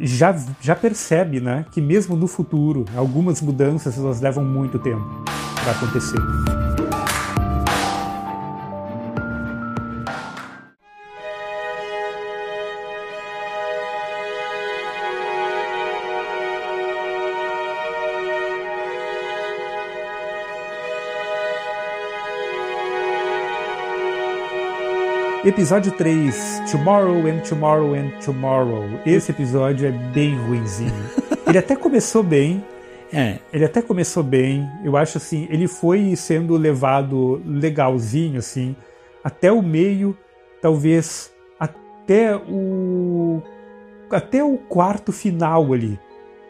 já, 0.00 0.34
já 0.60 0.74
percebe, 0.74 1.40
né? 1.40 1.66
Que 1.70 1.80
mesmo 1.80 2.16
no 2.16 2.26
futuro 2.26 2.86
algumas 2.96 3.42
mudanças 3.42 3.98
elas 3.98 4.20
levam 4.20 4.44
muito 4.44 4.78
tempo 4.78 5.24
para 5.62 5.72
acontecer. 5.72 6.77
Episódio 25.48 25.90
3, 25.92 26.70
Tomorrow 26.70 27.26
and 27.26 27.40
Tomorrow 27.40 27.94
and 27.94 28.10
Tomorrow. 28.22 28.84
Esse 29.06 29.30
episódio 29.30 29.88
é 29.88 29.90
bem 29.90 30.36
ruinzinho. 30.36 30.92
Ele 31.48 31.56
até 31.56 31.74
começou 31.74 32.22
bem. 32.22 32.62
É. 33.10 33.38
Ele 33.50 33.64
até 33.64 33.80
começou 33.80 34.22
bem. 34.22 34.68
Eu 34.84 34.94
acho 34.94 35.16
assim, 35.16 35.48
ele 35.50 35.66
foi 35.66 36.14
sendo 36.16 36.54
levado 36.54 37.40
legalzinho, 37.46 38.38
assim, 38.38 38.76
até 39.24 39.50
o 39.50 39.62
meio, 39.62 40.14
talvez 40.60 41.32
até 41.58 42.36
o. 42.36 43.40
até 44.10 44.44
o 44.44 44.58
quarto 44.58 45.12
final 45.12 45.72
ali 45.72 45.98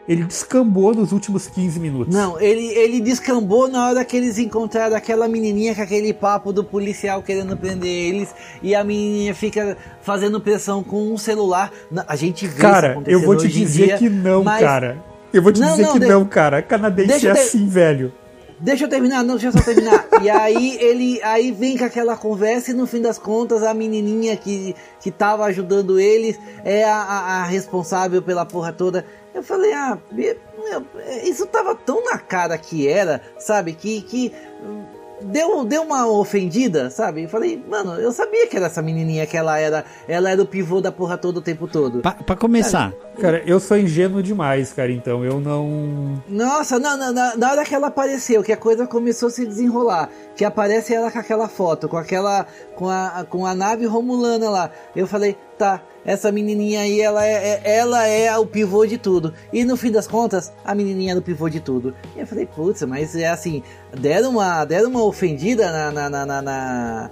ele 0.09 0.23
descambou 0.23 0.95
nos 0.95 1.11
últimos 1.11 1.45
15 1.45 1.79
minutos. 1.79 2.11
Não, 2.11 2.41
ele, 2.41 2.65
ele 2.69 2.99
descambou 2.99 3.67
na 3.67 3.87
hora 3.87 4.03
que 4.03 4.17
eles 4.17 4.39
encontraram 4.39 4.95
aquela 4.95 5.27
menininha 5.27 5.75
com 5.75 5.83
aquele 5.83 6.11
papo 6.11 6.51
do 6.51 6.63
policial 6.63 7.21
querendo 7.21 7.55
prender 7.55 7.87
eles 7.87 8.33
e 8.63 8.73
a 8.73 8.83
menininha 8.83 9.35
fica 9.35 9.77
fazendo 10.01 10.41
pressão 10.41 10.83
com 10.83 11.13
um 11.13 11.17
celular. 11.17 11.71
A 12.07 12.15
gente 12.15 12.47
vê 12.47 12.59
Cara, 12.59 12.99
eu 13.05 13.21
vou 13.21 13.37
te 13.37 13.47
dizer 13.47 13.85
dia, 13.85 13.97
que 13.99 14.09
não, 14.09 14.43
mas... 14.43 14.59
cara. 14.59 14.97
Eu 15.31 15.43
vou 15.43 15.51
te 15.51 15.59
não, 15.59 15.69
dizer 15.69 15.83
não, 15.83 15.93
que 15.93 15.99
não, 15.99 16.25
cara. 16.25 16.59
Canadense 16.63 17.27
é 17.27 17.31
assim, 17.31 17.67
velho. 17.67 18.11
Deixa 18.59 18.83
eu 18.83 18.89
terminar, 18.89 19.23
não, 19.23 19.35
deixa 19.35 19.47
eu 19.47 19.51
só 19.51 19.61
terminar. 19.63 20.05
e 20.21 20.29
aí 20.29 20.77
ele 20.81 21.21
aí 21.23 21.51
vem 21.51 21.77
com 21.77 21.85
aquela 21.85 22.17
conversa 22.17 22.71
e 22.71 22.73
no 22.73 22.85
fim 22.85 23.01
das 23.01 23.17
contas 23.17 23.63
a 23.63 23.73
menininha 23.73 24.35
que, 24.35 24.75
que 24.99 25.09
tava 25.09 25.45
ajudando 25.45 25.99
eles 25.99 26.37
é 26.65 26.83
a, 26.83 26.95
a, 26.95 27.41
a 27.41 27.43
responsável 27.45 28.21
pela 28.21 28.45
porra 28.45 28.73
toda. 28.73 29.05
Eu 29.33 29.43
falei, 29.43 29.73
ah, 29.73 29.97
isso 31.23 31.45
tava 31.45 31.73
tão 31.75 32.03
na 32.03 32.17
cara 32.17 32.57
que 32.57 32.87
era, 32.87 33.21
sabe? 33.37 33.73
Que, 33.73 34.01
que 34.01 34.33
deu, 35.21 35.65
deu 35.65 35.83
uma 35.83 36.07
ofendida, 36.07 36.89
sabe? 36.89 37.23
Eu 37.23 37.29
falei, 37.29 37.61
mano, 37.67 37.95
eu 37.95 38.11
sabia 38.11 38.47
que 38.47 38.55
era 38.55 38.67
essa 38.67 38.81
menininha, 38.81 39.25
que 39.25 39.37
ela 39.37 39.57
era, 39.59 39.85
ela 40.07 40.29
era 40.29 40.41
o 40.41 40.45
pivô 40.45 40.81
da 40.81 40.91
porra 40.91 41.17
toda 41.17 41.39
o 41.39 41.41
tempo 41.41 41.67
todo. 41.67 41.99
Pra, 42.01 42.11
pra 42.11 42.35
começar. 42.35 42.93
Cara, 43.19 43.43
eu 43.45 43.59
sou 43.59 43.77
ingênuo 43.77 44.23
demais, 44.23 44.71
cara, 44.71 44.91
então 44.91 45.23
eu 45.25 45.39
não. 45.39 46.21
Nossa, 46.27 46.79
não, 46.79 46.97
não, 46.97 47.11
na, 47.11 47.35
na 47.35 47.51
hora 47.51 47.65
que 47.65 47.75
ela 47.75 47.87
apareceu, 47.87 48.41
que 48.41 48.53
a 48.53 48.57
coisa 48.57 48.87
começou 48.87 49.27
a 49.27 49.31
se 49.31 49.45
desenrolar, 49.45 50.09
que 50.35 50.45
aparece 50.45 50.93
ela 50.93 51.11
com 51.11 51.19
aquela 51.19 51.47
foto, 51.47 51.89
com 51.89 51.97
aquela. 51.97 52.45
com 52.75 52.89
a, 52.89 53.25
com 53.29 53.45
a 53.45 53.53
nave 53.53 53.85
romulana 53.85 54.49
lá, 54.49 54.71
eu 54.95 55.05
falei, 55.05 55.35
tá, 55.59 55.83
essa 56.05 56.31
menininha 56.31 56.79
aí, 56.79 57.01
ela 57.01 57.25
é, 57.25 57.61
é, 57.63 57.77
ela 57.77 58.07
é 58.07 58.35
o 58.37 58.45
pivô 58.45 58.85
de 58.85 58.97
tudo. 58.97 59.33
E 59.51 59.65
no 59.65 59.75
fim 59.75 59.91
das 59.91 60.07
contas, 60.07 60.53
a 60.63 60.73
menininha 60.73 61.11
era 61.11 61.19
o 61.19 61.23
pivô 61.23 61.49
de 61.49 61.59
tudo. 61.59 61.93
E 62.15 62.21
eu 62.21 62.25
falei, 62.25 62.45
putz, 62.45 62.81
mas 62.83 63.15
é 63.15 63.27
assim, 63.27 63.61
deram 63.93 64.31
uma, 64.31 64.63
deram 64.63 64.89
uma 64.89 65.03
ofendida 65.03 65.69
na, 65.71 65.91
na, 65.91 66.09
na, 66.09 66.25
na, 66.25 66.41
na 66.41 67.11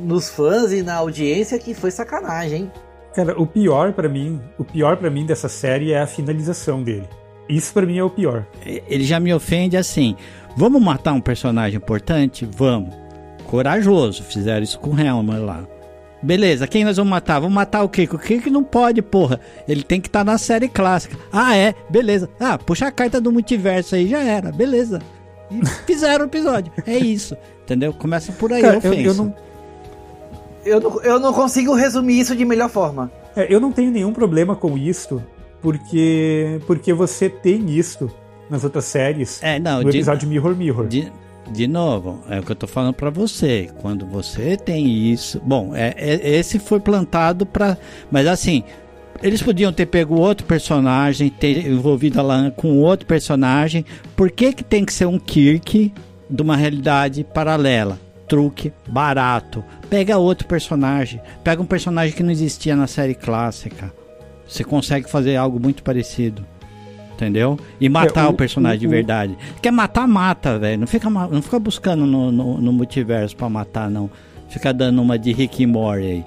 nos 0.00 0.30
fãs 0.30 0.72
e 0.72 0.82
na 0.82 0.94
audiência 0.94 1.58
que 1.58 1.74
foi 1.74 1.90
sacanagem, 1.90 2.62
hein? 2.62 2.72
Cara, 3.14 3.40
o 3.40 3.46
pior 3.46 3.92
para 3.92 4.08
mim, 4.08 4.40
o 4.56 4.64
pior 4.64 4.96
para 4.96 5.10
mim 5.10 5.26
dessa 5.26 5.48
série 5.48 5.92
é 5.92 6.00
a 6.00 6.06
finalização 6.06 6.82
dele. 6.82 7.08
Isso 7.48 7.72
para 7.72 7.84
mim 7.84 7.98
é 7.98 8.04
o 8.04 8.08
pior. 8.08 8.46
Ele 8.64 9.04
já 9.04 9.18
me 9.18 9.34
ofende 9.34 9.76
assim. 9.76 10.16
Vamos 10.56 10.80
matar 10.80 11.12
um 11.12 11.20
personagem 11.20 11.76
importante? 11.76 12.48
Vamos. 12.56 12.94
Corajoso, 13.44 14.22
fizeram 14.22 14.62
isso 14.62 14.78
com 14.78 14.90
o 14.90 15.00
Helmer 15.00 15.42
lá. 15.42 15.66
Beleza, 16.22 16.66
quem 16.66 16.84
nós 16.84 16.96
vamos 16.96 17.10
matar? 17.10 17.40
Vamos 17.40 17.54
matar 17.54 17.82
o 17.82 17.88
Kiko. 17.88 18.16
O 18.16 18.18
Kiko 18.18 18.50
não 18.50 18.62
pode, 18.62 19.00
porra. 19.00 19.40
Ele 19.66 19.82
tem 19.82 20.00
que 20.00 20.08
estar 20.08 20.20
tá 20.20 20.24
na 20.24 20.38
série 20.38 20.68
clássica. 20.68 21.16
Ah, 21.32 21.56
é? 21.56 21.74
Beleza. 21.88 22.28
Ah, 22.38 22.58
puxa 22.58 22.86
a 22.86 22.92
carta 22.92 23.20
do 23.20 23.32
multiverso 23.32 23.94
aí, 23.94 24.06
já 24.06 24.20
era. 24.20 24.52
Beleza. 24.52 25.00
E 25.50 25.64
fizeram 25.86 26.26
o 26.26 26.28
episódio. 26.28 26.72
É 26.86 26.98
isso. 26.98 27.36
Entendeu? 27.62 27.92
Começa 27.94 28.32
por 28.32 28.52
aí, 28.52 28.62
Cara, 28.62 28.80
eu, 28.82 28.94
eu, 28.94 29.14
não... 29.14 29.34
Eu, 30.64 30.80
não, 30.80 31.02
eu 31.02 31.18
não 31.18 31.32
consigo 31.32 31.74
resumir 31.74 32.20
isso 32.20 32.36
de 32.36 32.44
melhor 32.44 32.68
forma. 32.68 33.10
É, 33.34 33.52
eu 33.52 33.60
não 33.60 33.72
tenho 33.72 33.90
nenhum 33.90 34.12
problema 34.12 34.54
com 34.54 34.76
isso, 34.76 35.22
porque, 35.62 36.60
porque 36.66 36.92
você 36.92 37.30
tem 37.30 37.70
isso 37.70 38.10
nas 38.50 38.64
outras 38.64 38.84
séries. 38.84 39.42
É, 39.42 39.58
não, 39.58 39.82
no 39.82 39.88
episódio 39.88 40.20
de, 40.20 40.26
Mirror 40.26 40.54
Mirror. 40.56 40.86
De, 40.88 41.10
de 41.50 41.66
novo, 41.66 42.20
é 42.28 42.38
o 42.38 42.42
que 42.42 42.52
eu 42.52 42.56
tô 42.56 42.66
falando 42.66 42.94
para 42.94 43.10
você. 43.10 43.68
Quando 43.80 44.06
você 44.06 44.56
tem 44.56 44.86
isso, 44.86 45.40
bom, 45.44 45.74
é, 45.74 45.94
é 45.96 46.36
esse 46.36 46.58
foi 46.58 46.80
plantado 46.80 47.44
para, 47.44 47.76
mas 48.10 48.26
assim, 48.26 48.62
eles 49.22 49.42
podiam 49.42 49.72
ter 49.72 49.86
pego 49.86 50.14
outro 50.14 50.46
personagem, 50.46 51.28
ter 51.28 51.66
envolvido 51.66 52.20
a 52.20 52.22
Lan 52.22 52.50
com 52.50 52.78
outro 52.78 53.06
personagem. 53.06 53.84
Por 54.16 54.30
que 54.30 54.52
que 54.52 54.64
tem 54.64 54.84
que 54.84 54.92
ser 54.92 55.06
um 55.06 55.18
Kirk 55.18 55.92
de 56.28 56.42
uma 56.42 56.56
realidade 56.56 57.24
paralela? 57.24 57.98
Truque 58.28 58.72
barato. 58.88 59.64
Pega 59.88 60.16
outro 60.18 60.46
personagem, 60.46 61.20
pega 61.42 61.60
um 61.60 61.66
personagem 61.66 62.14
que 62.14 62.22
não 62.22 62.30
existia 62.30 62.76
na 62.76 62.86
série 62.86 63.14
clássica. 63.14 63.92
Você 64.46 64.64
consegue 64.64 65.10
fazer 65.10 65.36
algo 65.36 65.60
muito 65.60 65.82
parecido 65.82 66.44
entendeu? 67.20 67.58
E 67.80 67.88
matar 67.88 68.24
é, 68.24 68.26
o, 68.28 68.30
o, 68.30 68.34
personagem 68.34 68.78
o, 68.78 68.80
de 68.80 68.86
verdade. 68.88 69.36
Quer 69.60 69.70
matar, 69.70 70.06
mata, 70.06 70.58
velho. 70.58 70.80
Não 70.80 70.86
fica, 70.86 71.10
não 71.10 71.42
fica 71.42 71.58
buscando 71.58 72.06
no, 72.06 72.32
no, 72.32 72.60
no, 72.60 72.72
multiverso 72.72 73.36
pra 73.36 73.48
matar, 73.48 73.90
não. 73.90 74.10
Fica 74.48 74.72
dando 74.72 75.00
uma 75.00 75.18
de 75.18 75.32
Rick 75.32 75.62
e 75.62 75.66
Morty 75.66 76.04
aí. 76.04 76.24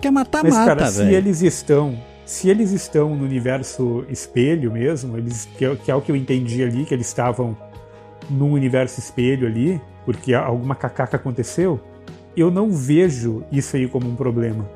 Quer 0.00 0.10
matar, 0.10 0.42
Mas, 0.42 0.54
mata, 0.54 0.90
velho. 0.90 0.90
Se 0.90 1.14
eles 1.14 1.42
estão. 1.42 1.94
Se 2.24 2.48
eles 2.48 2.70
estão 2.70 3.16
no 3.16 3.24
universo 3.24 4.04
espelho 4.08 4.72
mesmo, 4.72 5.18
eles, 5.18 5.48
que, 5.58 5.64
é, 5.64 5.74
que 5.74 5.90
é 5.90 5.94
o 5.94 6.00
que 6.00 6.12
eu 6.12 6.16
entendi 6.16 6.62
ali, 6.62 6.84
que 6.84 6.94
eles 6.94 7.08
estavam 7.08 7.56
num 8.30 8.52
universo 8.52 9.00
espelho 9.00 9.48
ali, 9.48 9.80
porque 10.04 10.32
alguma 10.32 10.76
cacaca 10.76 11.16
aconteceu, 11.16 11.80
eu 12.36 12.48
não 12.48 12.70
vejo 12.70 13.42
isso 13.50 13.74
aí 13.74 13.88
como 13.88 14.08
um 14.08 14.14
problema. 14.14 14.68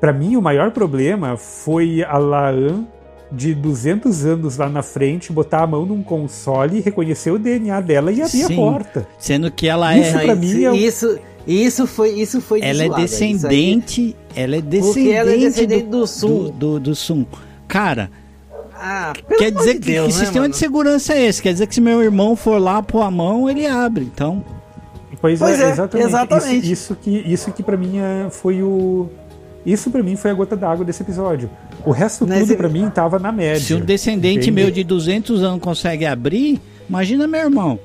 Para 0.00 0.12
mim, 0.12 0.36
o 0.36 0.42
maior 0.42 0.70
problema 0.70 1.36
foi 1.36 2.04
a 2.04 2.16
Laan 2.16 2.86
de 3.32 3.54
200 3.54 4.24
anos 4.24 4.56
lá 4.56 4.68
na 4.68 4.82
frente, 4.82 5.32
botar 5.32 5.62
a 5.62 5.66
mão 5.66 5.86
num 5.86 6.02
console, 6.02 6.80
reconhecer 6.80 7.30
o 7.30 7.38
DNA 7.38 7.80
dela 7.80 8.10
e 8.10 8.20
abrir 8.20 8.44
Sim, 8.44 8.52
a 8.52 8.56
porta. 8.56 9.06
Sendo 9.18 9.50
que 9.50 9.68
ela 9.68 9.96
isso 9.96 10.18
é. 10.18 10.24
Pra 10.24 10.34
mim 10.34 10.64
é... 10.64 10.76
Isso, 10.76 11.18
isso 11.46 11.86
foi, 11.86 12.10
isso 12.10 12.40
foi 12.40 12.60
Ela 12.60 12.84
é 12.84 12.88
descendente. 12.88 14.16
Ela 14.34 14.56
é 14.56 14.60
descendente, 14.60 15.12
ela 15.12 15.32
é 15.32 15.36
descendente 15.36 15.84
do, 15.84 16.00
do 16.00 16.06
Sum. 16.06 16.28
Do, 16.28 16.50
do, 16.50 16.80
do 16.80 16.94
Sum. 16.94 17.24
Cara. 17.68 18.10
Ah, 18.82 19.12
quer 19.36 19.50
dizer 19.50 19.74
de 19.74 19.80
que, 19.80 19.92
Deus, 19.92 20.14
que 20.14 20.18
né, 20.18 20.24
sistema 20.24 20.44
mano? 20.44 20.52
de 20.52 20.58
segurança 20.58 21.12
é 21.12 21.26
esse? 21.26 21.42
Quer 21.42 21.52
dizer 21.52 21.66
que 21.66 21.74
se 21.74 21.82
meu 21.82 22.02
irmão 22.02 22.34
for 22.34 22.58
lá 22.58 22.82
pôr 22.82 23.02
a 23.02 23.10
mão, 23.10 23.48
ele 23.48 23.66
abre. 23.66 24.04
Então. 24.04 24.42
Pois, 25.20 25.38
pois 25.38 25.60
é, 25.60 25.64
é, 25.64 25.70
exatamente. 25.70 26.08
exatamente. 26.08 26.56
Isso, 26.56 26.72
isso 26.72 26.96
que, 26.96 27.10
isso 27.10 27.52
que 27.52 27.62
para 27.62 27.76
mim 27.76 27.98
é, 27.98 28.30
foi 28.30 28.62
o. 28.62 29.10
Isso 29.66 29.90
para 29.90 30.02
mim 30.02 30.16
foi 30.16 30.30
a 30.30 30.34
gota 30.34 30.56
d'água 30.56 30.82
desse 30.82 31.02
episódio. 31.02 31.50
O 31.84 31.90
resto 31.90 32.26
Mas 32.26 32.40
tudo 32.40 32.56
para 32.56 32.68
mim 32.68 32.88
tava 32.90 33.18
na 33.18 33.32
média. 33.32 33.60
Se 33.60 33.74
um 33.74 33.80
descendente 33.80 34.50
entende? 34.50 34.50
meu 34.50 34.70
de 34.70 34.84
200 34.84 35.42
anos 35.42 35.60
consegue 35.60 36.06
abrir, 36.06 36.60
imagina 36.88 37.26
meu 37.26 37.40
irmão. 37.40 37.78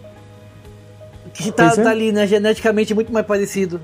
que 1.34 1.52
tá, 1.52 1.68
é. 1.68 1.76
tá 1.76 1.90
ali, 1.90 2.12
né? 2.12 2.28
Geneticamente 2.28 2.94
muito 2.94 3.12
mais 3.12 3.26
parecido. 3.26 3.80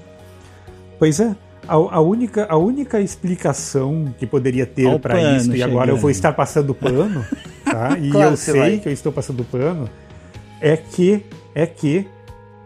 Pois 1.00 1.20
é. 1.20 1.36
A, 1.68 1.76
a 1.76 2.02
única, 2.02 2.48
a 2.50 2.58
única 2.58 3.00
explicação 3.00 4.14
que 4.18 4.26
poderia 4.26 4.66
ter 4.66 5.00
para 5.00 5.36
isso, 5.36 5.56
e 5.56 5.62
agora 5.62 5.92
eu 5.92 5.98
vou 5.98 6.10
estar 6.10 6.34
passando 6.34 6.74
pano, 6.74 7.26
tá? 7.64 7.98
E 8.02 8.10
Claro 8.10 8.32
eu 8.32 8.38
sei 8.38 8.60
vai. 8.60 8.78
que 8.80 8.90
eu 8.90 8.94
estou 8.94 9.12
passando 9.12 9.44
pano, 9.44 9.88
é 10.60 10.76
que 10.76 11.24
é 11.54 11.66
que 11.66 12.08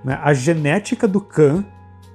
né, 0.03 0.19
a 0.23 0.33
genética 0.33 1.07
do 1.07 1.19
Khan 1.19 1.63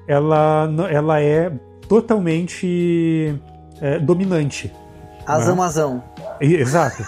ela, 0.06 0.68
ela 0.90 1.20
é 1.20 1.52
totalmente 1.88 3.34
é, 3.80 3.98
dominante. 3.98 4.72
Azão, 5.34 5.62
Ah. 5.62 5.66
azão. 5.66 6.04
Exato. 6.40 7.04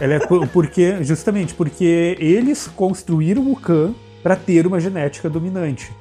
Ela 0.00 0.14
é 0.14 0.18
por- 0.18 0.46
porque 0.48 1.02
justamente 1.04 1.54
porque 1.54 2.16
eles 2.18 2.66
construíram 2.66 3.50
o 3.50 3.56
Khan 3.56 3.94
para 4.22 4.34
ter 4.36 4.66
uma 4.66 4.80
genética 4.80 5.30
dominante. 5.30 5.92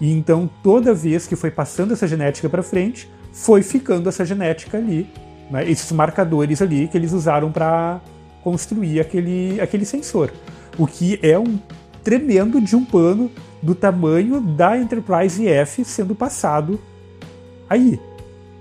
E 0.00 0.12
então 0.12 0.48
toda 0.62 0.94
vez 0.94 1.26
que 1.26 1.34
foi 1.36 1.50
passando 1.50 1.92
essa 1.92 2.06
genética 2.06 2.48
para 2.48 2.62
frente, 2.62 3.10
foi 3.32 3.62
ficando 3.62 4.08
essa 4.08 4.24
genética 4.24 4.78
ali, 4.78 5.08
né, 5.50 5.68
esses 5.68 5.90
marcadores 5.92 6.62
ali 6.62 6.88
que 6.88 6.96
eles 6.96 7.12
usaram 7.12 7.50
para 7.50 8.00
construir 8.42 9.00
aquele, 9.00 9.60
aquele 9.60 9.84
sensor. 9.84 10.30
O 10.78 10.86
que 10.86 11.18
é 11.22 11.38
um 11.38 11.58
tremendo 12.04 12.60
de 12.60 12.74
um 12.76 12.84
pano 12.84 13.30
do 13.62 13.74
tamanho 13.74 14.40
da 14.40 14.78
Enterprise 14.78 15.46
F 15.46 15.84
sendo 15.84 16.14
passado 16.14 16.80
aí. 17.68 18.00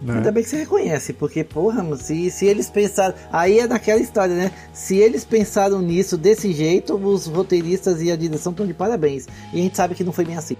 Né? 0.01 0.15
Ainda 0.15 0.31
bem 0.31 0.43
que 0.43 0.49
você 0.49 0.57
reconhece, 0.57 1.13
porque, 1.13 1.43
porra, 1.43 1.83
se, 1.97 2.31
se 2.31 2.45
eles 2.45 2.69
pensaram. 2.69 3.13
Aí 3.31 3.59
é 3.59 3.67
daquela 3.67 3.99
história, 3.99 4.33
né? 4.33 4.51
Se 4.71 4.97
eles 4.97 5.25
pensaram 5.25 5.81
nisso 5.81 6.17
desse 6.17 6.53
jeito, 6.53 6.95
os 6.95 7.27
roteiristas 7.27 8.01
e 8.01 8.11
a 8.11 8.15
direção 8.15 8.51
estão 8.51 8.65
de 8.65 8.73
parabéns. 8.73 9.27
E 9.53 9.59
a 9.59 9.63
gente 9.63 9.75
sabe 9.75 9.95
que 9.95 10.03
não 10.03 10.13
foi 10.13 10.25
bem 10.25 10.37
assim. 10.37 10.55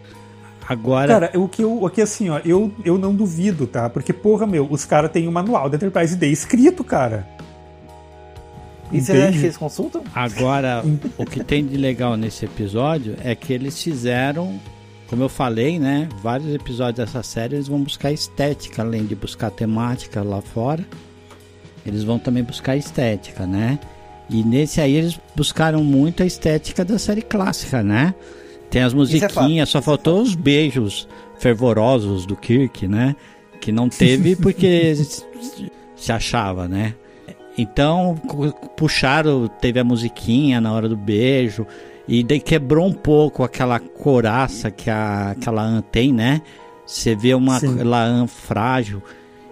Agora, 0.68 1.08
Cara, 1.08 1.40
o 1.40 1.48
que, 1.48 1.64
eu, 1.64 1.84
o 1.84 1.90
que 1.90 2.02
assim, 2.02 2.30
ó, 2.30 2.40
eu, 2.46 2.72
eu 2.86 2.98
não 2.98 3.16
duvido, 3.16 3.66
tá? 3.66 3.90
Porque, 3.90 4.14
porra, 4.14 4.46
meu, 4.46 4.68
os 4.70 4.86
caras 4.86 5.12
têm 5.12 5.28
o 5.28 5.32
manual 5.32 5.68
da 5.70 5.78
Enterprise 5.78 6.16
D 6.16 6.28
escrito, 6.28 6.84
cara. 6.84 7.28
E 8.92 9.02
você 9.02 9.14
acha 9.14 9.32
que 9.38 9.46
eles 9.46 9.58
consultam? 9.58 10.04
agora 10.14 10.84
o 11.18 11.26
que 11.26 11.44
tem 11.44 11.66
de 11.66 11.78
legal 11.78 12.18
nesse 12.18 12.46
episódio 12.46 13.16
é 13.24 13.36
que 13.36 13.54
eles 13.54 13.82
fizeram, 13.82 14.60
como 15.10 15.24
eu 15.24 15.30
falei, 15.30 15.80
né? 15.80 16.08
Vários 16.22 16.54
episódios 16.54 16.98
dessa 16.98 17.24
série 17.24 17.56
eles 17.56 17.68
vão 17.68 17.82
buscar 17.82 18.12
estética, 18.12 18.84
além 18.84 19.06
de 19.06 19.16
buscar 19.16 19.50
temática 19.50 20.22
lá 20.22 20.40
fora. 20.40 20.86
Eles 21.84 22.04
vão 22.04 22.20
também 22.20 22.44
buscar 22.44 22.78
estética, 22.78 23.48
né? 23.48 23.80
E 24.30 24.44
nesse 24.44 24.80
aí 24.80 24.94
eles 24.94 25.20
buscaram 25.36 25.84
muito 25.84 26.22
a 26.22 26.26
estética 26.26 26.86
da 26.86 27.00
série 27.00 27.24
clássica, 27.24 27.82
né? 27.82 28.14
Tem 28.70 28.84
as 28.84 28.94
é 28.94 28.96
musiquinhas, 28.96 29.70
só 29.70 29.82
faltou 29.82 30.22
os 30.22 30.36
beijos 30.36 31.08
fervorosos 31.40 32.28
do 32.28 32.36
Kirk, 32.36 32.88
né? 32.88 33.16
Que 33.60 33.72
não 33.72 33.90
teve 33.90 34.36
porque 34.38 34.94
se 35.96 36.12
achava, 36.12 36.68
né? 36.68 36.94
Então 37.58 38.16
puxaram, 38.78 39.48
teve 39.60 39.80
a 39.80 39.84
musiquinha 39.84 40.62
na 40.62 40.72
hora 40.72 40.88
do 40.88 40.96
beijo 40.96 41.66
e 42.12 42.24
daí 42.24 42.40
quebrou 42.40 42.86
um 42.88 42.94
pouco 42.94 43.44
aquela 43.44 43.80
coraça 43.80 44.72
que 44.72 44.90
a 44.90 45.32
aquela 45.32 45.62
Anne 45.62 45.84
tem, 45.84 46.12
né? 46.12 46.42
Você 46.86 47.16
vê 47.16 47.34
uma 47.36 47.60
Sim. 47.60 47.84
Laan 47.84 48.26
frágil 48.26 49.02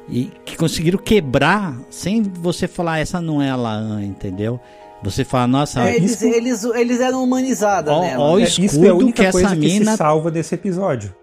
e 0.10 0.32
que 0.44 0.58
conseguiram 0.58 0.98
quebrar 0.98 1.78
sem 1.90 2.24
você 2.24 2.68
falar 2.68 2.98
essa 3.00 3.22
não 3.22 3.42
é 3.42 3.50
a 3.52 3.56
Laan, 3.56 4.04
entendeu? 4.04 4.60
Você 5.04 5.24
fala, 5.24 5.46
nossa, 5.46 5.88
É, 5.88 5.96
eles, 5.98 6.14
isso- 6.14 6.26
eles, 6.26 6.64
eles 6.64 7.00
eram 7.00 7.24
humanizadas 7.24 7.94
Ó, 7.94 8.02
nela. 8.02 8.24
ó 8.24 8.34
o 8.34 8.40
É, 8.40 8.44
isso 8.44 8.60
é 8.60 8.64
a 8.64 8.66
escudo 8.66 8.98
única 8.98 9.24
que 9.26 9.32
coisa 9.32 9.48
essa 9.48 9.56
que 9.56 9.62
mina- 9.62 9.92
se 9.92 9.98
salva 9.98 10.32
desse 10.32 10.56
episódio. 10.56 11.14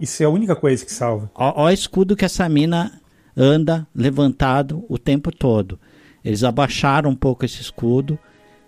Isso 0.00 0.22
é 0.22 0.26
a 0.26 0.30
única 0.30 0.56
coisa 0.56 0.82
que 0.84 0.90
salva. 0.92 1.30
Ó, 1.34 1.52
ó 1.56 1.64
o 1.66 1.70
escudo 1.70 2.16
que 2.16 2.24
essa 2.24 2.48
mina 2.48 2.92
anda 3.36 3.86
levantado 3.94 4.84
o 4.88 4.96
tempo 4.96 5.30
todo. 5.30 5.78
Eles 6.24 6.42
abaixaram 6.42 7.10
um 7.10 7.14
pouco 7.14 7.44
esse 7.44 7.60
escudo 7.60 8.18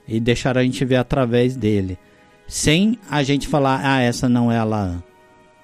e 0.09 0.21
deixaram 0.21 0.61
a 0.61 0.65
gente 0.65 0.85
ver 0.85 0.97
através 0.97 1.57
dele. 1.57 1.99
Sem 2.49 2.99
a 3.11 3.23
gente 3.23 3.49
falar, 3.49 3.81
ah, 3.83 4.01
essa 4.01 4.29
não 4.29 4.51
é 4.53 4.59
a 4.59 4.65
Laan. 4.65 5.03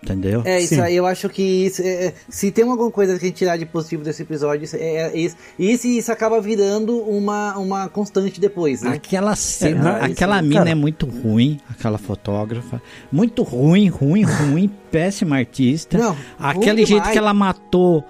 Entendeu? 0.02 0.42
É, 0.44 0.60
isso 0.60 0.74
Sim. 0.74 0.80
aí 0.80 0.96
eu 0.96 1.06
acho 1.06 1.28
que 1.28 1.40
isso, 1.66 1.80
é, 1.80 2.06
é, 2.06 2.14
se 2.28 2.50
tem 2.50 2.64
alguma 2.68 2.90
coisa 2.90 3.16
que 3.16 3.24
a 3.24 3.28
gente 3.28 3.36
tirar 3.36 3.56
de 3.56 3.64
positivo 3.64 4.02
desse 4.02 4.22
episódio, 4.24 4.64
isso 4.64 4.74
é, 4.74 4.96
é 4.96 5.16
isso. 5.16 5.36
Isso, 5.56 5.86
isso 5.86 6.10
acaba 6.10 6.40
virando 6.40 6.98
uma, 6.98 7.56
uma 7.56 7.88
constante 7.88 8.40
depois, 8.40 8.82
né? 8.82 8.94
Aquela 8.94 9.36
cena, 9.36 9.98
É, 9.98 10.04
aquela 10.06 10.38
isso, 10.40 10.48
mina 10.48 10.60
cara. 10.62 10.70
é 10.70 10.74
muito 10.74 11.06
ruim, 11.06 11.60
aquela 11.70 11.98
fotógrafa. 11.98 12.82
Muito 13.12 13.44
ruim, 13.44 13.86
ruim, 13.88 14.24
ruim, 14.24 14.68
péssima 14.90 15.36
artista. 15.36 15.96
Não, 15.96 16.16
Aquele 16.36 16.70
ruim 16.80 16.86
jeito 16.86 16.88
demais. 16.88 17.12
que 17.12 17.18
ela 17.18 17.32
matou 17.32 18.04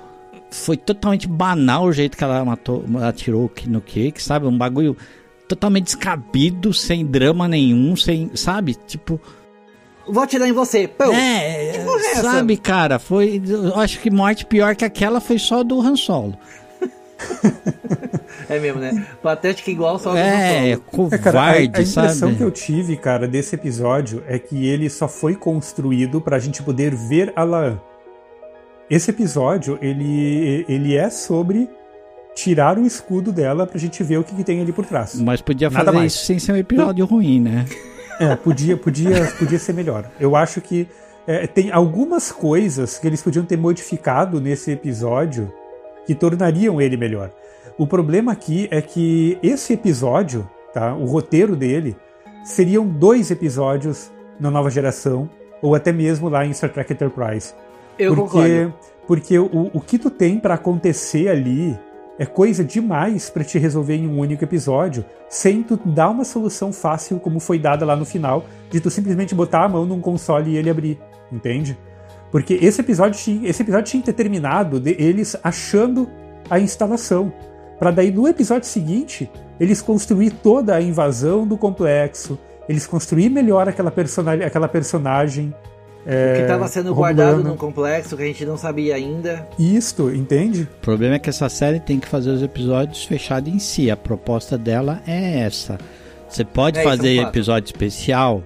foi 0.50 0.78
totalmente 0.78 1.28
banal 1.28 1.84
o 1.84 1.92
jeito 1.92 2.16
que 2.16 2.24
ela 2.24 2.42
matou, 2.42 2.84
atirou 3.06 3.50
no 3.66 3.82
Kirk, 3.82 4.22
sabe? 4.22 4.46
Um 4.46 4.56
bagulho 4.56 4.96
totalmente 5.54 5.84
descabido, 5.84 6.72
sem 6.72 7.04
drama 7.06 7.46
nenhum, 7.48 7.94
sem, 7.96 8.30
sabe? 8.34 8.74
Tipo, 8.74 9.20
Vou 10.06 10.22
atirar 10.22 10.48
em 10.48 10.52
você. 10.52 10.88
Pô, 10.88 11.04
é, 11.12 11.78
porra 11.84 12.00
é 12.00 12.10
essa? 12.10 12.22
sabe, 12.22 12.56
cara, 12.56 12.98
foi, 12.98 13.40
eu 13.46 13.76
acho 13.78 14.00
que 14.00 14.10
morte 14.10 14.44
pior 14.44 14.74
que 14.74 14.84
aquela 14.84 15.20
foi 15.20 15.38
só 15.38 15.62
do 15.62 15.80
Han 15.80 15.94
Solo. 15.96 16.36
É 18.48 18.58
mesmo, 18.58 18.80
né? 18.80 19.06
Patética 19.22 19.70
igual 19.70 19.98
só 19.98 20.10
do 20.10 20.16
É, 20.18 20.72
Han 20.72 20.76
Solo. 20.76 20.80
covarde, 20.90 21.14
É, 21.14 21.18
cara, 21.18 21.40
a, 21.40 21.50
a 21.52 21.62
impressão 21.62 22.08
sabe? 22.10 22.34
que 22.36 22.42
eu 22.42 22.50
tive, 22.50 22.96
cara, 22.96 23.28
desse 23.28 23.54
episódio 23.54 24.22
é 24.26 24.38
que 24.38 24.66
ele 24.66 24.90
só 24.90 25.06
foi 25.08 25.34
construído 25.36 26.20
pra 26.20 26.38
gente 26.38 26.62
poder 26.62 26.94
ver 26.94 27.32
a 27.36 27.44
Laan. 27.44 27.80
Esse 28.90 29.10
episódio, 29.10 29.78
ele, 29.80 30.66
ele 30.68 30.96
é 30.96 31.08
sobre 31.08 31.70
tirar 32.34 32.78
o 32.78 32.86
escudo 32.86 33.32
dela 33.32 33.66
pra 33.66 33.78
gente 33.78 34.02
ver 34.02 34.18
o 34.18 34.24
que, 34.24 34.34
que 34.34 34.44
tem 34.44 34.60
ali 34.60 34.72
por 34.72 34.86
trás. 34.86 35.14
Mas 35.20 35.40
podia 35.40 35.68
Nada 35.70 35.84
fazer 35.86 35.98
mais. 35.98 36.14
isso 36.14 36.24
sem 36.24 36.38
ser 36.38 36.52
um 36.52 36.56
episódio 36.56 37.04
ruim, 37.04 37.40
né? 37.40 37.66
É, 38.18 38.36
podia, 38.36 38.76
podia, 38.76 39.32
podia 39.38 39.58
ser 39.58 39.72
melhor. 39.72 40.10
Eu 40.20 40.36
acho 40.36 40.60
que 40.60 40.88
é, 41.26 41.46
tem 41.46 41.70
algumas 41.70 42.32
coisas 42.32 42.98
que 42.98 43.06
eles 43.06 43.22
podiam 43.22 43.44
ter 43.44 43.56
modificado 43.56 44.40
nesse 44.40 44.70
episódio 44.70 45.52
que 46.06 46.14
tornariam 46.14 46.80
ele 46.80 46.96
melhor. 46.96 47.30
O 47.78 47.86
problema 47.86 48.32
aqui 48.32 48.68
é 48.70 48.82
que 48.82 49.38
esse 49.42 49.72
episódio, 49.72 50.48
tá, 50.72 50.94
o 50.94 51.04
roteiro 51.06 51.56
dele, 51.56 51.96
seriam 52.44 52.86
dois 52.86 53.30
episódios 53.30 54.10
na 54.38 54.50
nova 54.50 54.68
geração, 54.68 55.28
ou 55.60 55.74
até 55.74 55.92
mesmo 55.92 56.28
lá 56.28 56.44
em 56.44 56.52
Star 56.52 56.72
Trek 56.72 56.92
Enterprise. 56.92 57.54
Eu 57.98 58.14
porque 58.14 58.32
concordo. 58.32 58.74
porque 59.06 59.38
o, 59.38 59.70
o 59.72 59.80
que 59.80 59.98
tu 59.98 60.10
tem 60.10 60.38
pra 60.38 60.54
acontecer 60.54 61.28
ali 61.28 61.78
é 62.22 62.26
coisa 62.26 62.62
demais 62.62 63.28
pra 63.28 63.42
te 63.42 63.58
resolver 63.58 63.96
em 63.96 64.06
um 64.06 64.16
único 64.16 64.44
episódio, 64.44 65.04
sem 65.28 65.60
tu 65.60 65.76
dar 65.76 66.10
uma 66.10 66.24
solução 66.24 66.72
fácil 66.72 67.18
como 67.18 67.40
foi 67.40 67.58
dada 67.58 67.84
lá 67.84 67.96
no 67.96 68.04
final, 68.04 68.44
de 68.70 68.78
tu 68.78 68.90
simplesmente 68.90 69.34
botar 69.34 69.64
a 69.64 69.68
mão 69.68 69.84
num 69.84 70.00
console 70.00 70.52
e 70.52 70.56
ele 70.56 70.70
abrir, 70.70 71.00
entende? 71.32 71.76
Porque 72.30 72.54
esse 72.54 72.80
episódio 72.80 73.20
tinha, 73.20 73.50
esse 73.50 73.60
episódio 73.60 73.90
tinha 73.90 74.00
que 74.00 74.06
ter 74.06 74.12
terminado 74.12 74.78
de 74.78 74.94
eles 75.02 75.36
achando 75.42 76.08
a 76.48 76.60
instalação, 76.60 77.32
Pra 77.76 77.90
daí 77.90 78.12
no 78.12 78.28
episódio 78.28 78.68
seguinte 78.68 79.28
eles 79.58 79.82
construir 79.82 80.30
toda 80.30 80.76
a 80.76 80.80
invasão 80.80 81.44
do 81.44 81.56
complexo, 81.56 82.38
eles 82.68 82.86
construir 82.86 83.28
melhor 83.28 83.68
aquela, 83.68 83.90
persona, 83.90 84.34
aquela 84.34 84.68
personagem 84.68 85.52
é, 86.06 86.34
que 86.36 86.42
estava 86.42 86.66
sendo 86.68 86.94
guardado 86.94 87.42
num 87.42 87.56
complexo 87.56 88.16
que 88.16 88.22
a 88.22 88.26
gente 88.26 88.44
não 88.44 88.56
sabia 88.56 88.94
ainda. 88.94 89.46
Isto, 89.58 90.10
entende? 90.10 90.62
O 90.62 90.80
problema 90.80 91.14
é 91.16 91.18
que 91.18 91.30
essa 91.30 91.48
série 91.48 91.80
tem 91.80 91.98
que 92.00 92.08
fazer 92.08 92.30
os 92.30 92.42
episódios 92.42 93.04
fechados 93.04 93.52
em 93.52 93.58
si. 93.58 93.90
A 93.90 93.96
proposta 93.96 94.58
dela 94.58 95.02
é 95.06 95.40
essa. 95.40 95.78
Você 96.28 96.44
pode 96.44 96.78
É, 96.78 96.82
isso 96.82 96.88
é 96.88 96.92
um 96.92 96.96
fazer 96.96 97.16
episódio 97.18 97.66
especial, 97.66 98.42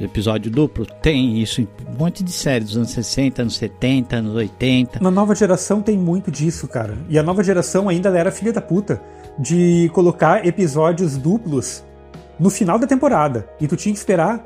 episódio 0.00 0.50
duplo, 0.50 0.86
tem 0.86 1.42
isso 1.42 1.60
em 1.60 1.68
um 1.88 1.98
monte 1.98 2.22
de 2.22 2.30
séries 2.30 2.68
dos 2.68 2.76
anos 2.76 2.90
60, 2.90 3.42
anos 3.42 3.56
70, 3.56 4.16
anos 4.16 4.34
80. 4.34 5.00
Na 5.00 5.10
nova 5.10 5.34
geração 5.34 5.82
tem 5.82 5.98
muito 5.98 6.30
disso, 6.30 6.68
cara. 6.68 6.96
E 7.08 7.18
a 7.18 7.22
nova 7.22 7.42
geração 7.42 7.88
ainda 7.88 8.08
era 8.16 8.30
filha 8.30 8.52
da 8.52 8.60
puta 8.60 9.02
de 9.38 9.90
colocar 9.92 10.46
episódios 10.46 11.16
duplos 11.16 11.84
no 12.38 12.50
final 12.50 12.78
da 12.78 12.86
temporada. 12.86 13.48
E 13.60 13.66
tu 13.66 13.76
tinha 13.76 13.92
que 13.92 13.98
esperar 13.98 14.44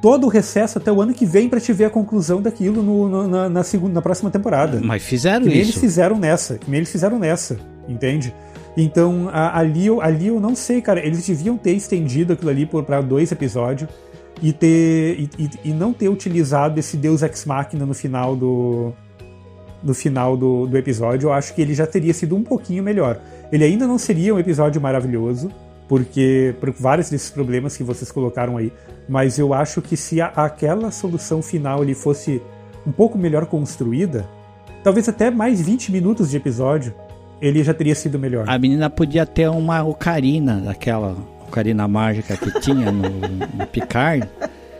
todo 0.00 0.24
o 0.26 0.28
recesso 0.28 0.78
até 0.78 0.92
o 0.92 1.00
ano 1.02 1.12
que 1.12 1.26
vem 1.26 1.48
pra 1.48 1.60
te 1.60 1.72
ver 1.72 1.86
a 1.86 1.90
conclusão 1.90 2.40
daquilo 2.40 2.82
no- 2.82 3.08
no- 3.08 3.28
na, 3.28 3.48
na 3.48 3.62
segunda, 3.64 3.94
na 3.94 4.02
próxima 4.02 4.30
temporada. 4.30 4.80
Mas 4.82 5.02
fizeram 5.02 5.42
Que 5.42 5.48
nem 5.48 5.56
eles 5.58 5.70
isso. 5.70 5.80
fizeram 5.80 6.18
nessa, 6.18 6.56
que 6.58 6.70
eles 6.74 6.90
fizeram 6.90 7.18
nessa, 7.18 7.58
entende? 7.88 8.34
Então, 8.76 9.28
a- 9.32 9.58
ali, 9.58 9.86
eu, 9.86 10.00
ali 10.00 10.28
eu 10.28 10.38
não 10.38 10.54
sei, 10.54 10.80
cara, 10.80 11.04
eles 11.04 11.26
deviam 11.26 11.56
ter 11.56 11.72
estendido 11.72 12.32
aquilo 12.32 12.50
ali 12.50 12.64
pra 12.86 13.00
dois 13.00 13.32
episódios 13.32 13.90
e 14.40 14.52
ter 14.52 15.18
e, 15.18 15.30
e- 15.38 15.50
e 15.70 15.72
não 15.72 15.92
ter 15.92 16.08
utilizado 16.08 16.78
esse 16.78 16.96
Deus 16.96 17.22
Ex 17.22 17.44
Machina 17.44 17.84
no 17.84 17.94
final 17.94 18.36
do 18.36 18.92
no 19.82 19.94
final 19.94 20.36
do, 20.36 20.66
do 20.66 20.76
episódio. 20.76 21.28
Eu 21.28 21.32
acho 21.32 21.54
que 21.54 21.62
ele 21.62 21.72
já 21.74 21.86
teria 21.86 22.12
sido 22.12 22.34
um 22.36 22.42
pouquinho 22.42 22.82
melhor. 22.82 23.20
Ele 23.50 23.62
ainda 23.64 23.86
não 23.86 23.96
seria 23.96 24.34
um 24.34 24.38
episódio 24.38 24.80
maravilhoso, 24.80 25.50
porque 25.88 26.52
por 26.60 26.70
vários 26.72 27.08
desses 27.10 27.30
problemas 27.30 27.76
que 27.76 27.82
vocês 27.84 28.10
colocaram 28.12 28.56
aí. 28.56 28.72
Mas 29.08 29.38
eu 29.38 29.54
acho 29.54 29.80
que 29.80 29.96
se 29.96 30.20
a, 30.20 30.26
aquela 30.26 30.90
solução 30.90 31.40
final 31.40 31.80
ali 31.82 31.94
fosse 31.94 32.42
um 32.86 32.92
pouco 32.92 33.16
melhor 33.16 33.46
construída, 33.46 34.28
talvez 34.84 35.08
até 35.08 35.30
mais 35.30 35.60
20 35.60 35.90
minutos 35.90 36.30
de 36.30 36.36
episódio, 36.36 36.94
ele 37.40 37.62
já 37.62 37.72
teria 37.72 37.94
sido 37.94 38.18
melhor. 38.18 38.44
A 38.48 38.58
menina 38.58 38.90
podia 38.90 39.24
ter 39.24 39.48
uma 39.48 39.82
ocarina, 39.82 40.60
daquela 40.60 41.16
ocarina 41.46 41.88
mágica 41.88 42.36
que 42.36 42.60
tinha 42.60 42.92
no, 42.92 43.08
no 43.08 43.66
Picard. 43.66 44.28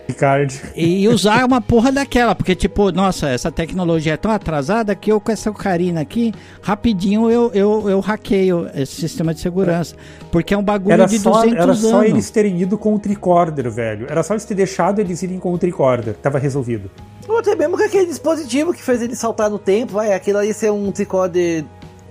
Picard. 0.09 0.59
E 0.75 1.07
usar 1.07 1.45
uma 1.45 1.61
porra 1.61 1.93
daquela, 1.93 2.35
porque 2.35 2.55
tipo, 2.55 2.91
nossa, 2.91 3.29
essa 3.29 3.53
tecnologia 3.53 4.15
é 4.15 4.17
tão 4.17 4.31
atrasada 4.31 4.95
que 4.95 5.13
eu 5.13 5.21
com 5.21 5.31
essa 5.31 5.51
ocarina 5.51 6.01
aqui, 6.01 6.33
rapidinho 6.63 7.31
eu, 7.31 7.51
eu, 7.53 7.91
eu 7.91 8.01
hackeio 8.01 8.67
esse 8.75 9.03
sistema 9.03 9.35
de 9.35 9.41
segurança. 9.41 9.95
Porque 10.33 10.55
é 10.55 10.57
um 10.57 10.63
bagulho 10.63 10.95
Era 10.95 11.05
de 11.05 11.19
só, 11.19 11.33
200 11.33 11.53
era 11.55 11.65
anos. 11.65 11.79
só 11.81 12.03
eles 12.05 12.31
terem 12.31 12.59
ido 12.59 12.79
com 12.79 12.95
o 12.95 12.99
tricorder, 12.99 13.71
velho. 13.71 14.07
Era 14.09 14.23
só 14.23 14.33
eles 14.33 14.47
terem 14.47 14.57
deixado 14.65 14.99
eles 14.99 15.23
irem 15.23 15.39
com 15.39 15.53
o 15.53 15.59
tricorder. 15.59 16.15
Tava 16.15 16.39
resolvido. 16.39 16.91
Ou 17.29 17.39
até 17.39 17.55
mesmo 17.55 17.77
com 17.77 17.85
aquele 17.85 18.07
dispositivo 18.07 18.73
que 18.73 18.83
fez 18.83 19.03
ele 19.03 19.15
saltar 19.15 19.51
no 19.51 19.59
tempo, 19.59 19.93
vai, 19.93 20.15
aquilo 20.15 20.39
ali 20.39 20.55
ser 20.55 20.73
um 20.73 20.91
tricorder 20.91 21.67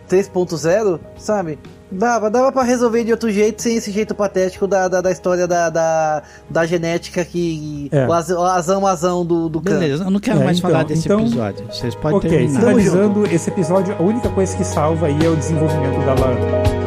3.0, 0.08 1.00
sabe? 1.18 1.58
Dava, 1.89 2.29
dava 2.29 2.51
pra 2.51 2.63
resolver 2.63 3.03
de 3.05 3.11
outro 3.11 3.31
jeito, 3.31 3.61
sem 3.61 3.77
esse 3.77 3.91
jeito 3.91 4.13
patético 4.13 4.67
da, 4.67 4.89
da, 4.89 4.99
da 4.99 5.09
história 5.11 5.47
da, 5.47 5.69
da, 5.69 6.21
da 6.49 6.65
genética 6.65 7.23
que. 7.23 7.88
É. 7.93 8.05
O 8.05 8.11
az- 8.11 8.29
o 8.29 8.43
azão 8.43 8.85
azão 8.85 9.25
do, 9.25 9.47
do. 9.47 9.61
Beleza, 9.61 10.03
eu 10.03 10.11
não 10.11 10.19
quero 10.19 10.41
É, 10.41 10.43
mais 10.43 10.57
então- 10.57 10.69
falar 10.69 10.83
desse 10.83 11.05
então- 11.07 11.21
episódio. 11.21 11.65
Vocês 11.71 11.95
podem 11.95 12.17
ok, 12.17 12.29
terminar. 12.29 12.59
finalizando 12.59 13.25
esse 13.27 13.49
episódio, 13.49 13.95
a 13.97 14.01
única 14.03 14.27
coisa 14.29 14.55
que 14.57 14.65
salva 14.65 15.07
aí 15.07 15.17
é 15.25 15.29
o 15.29 15.35
desenvolvimento 15.38 16.05
da 16.05 16.13
Lana. 16.13 16.86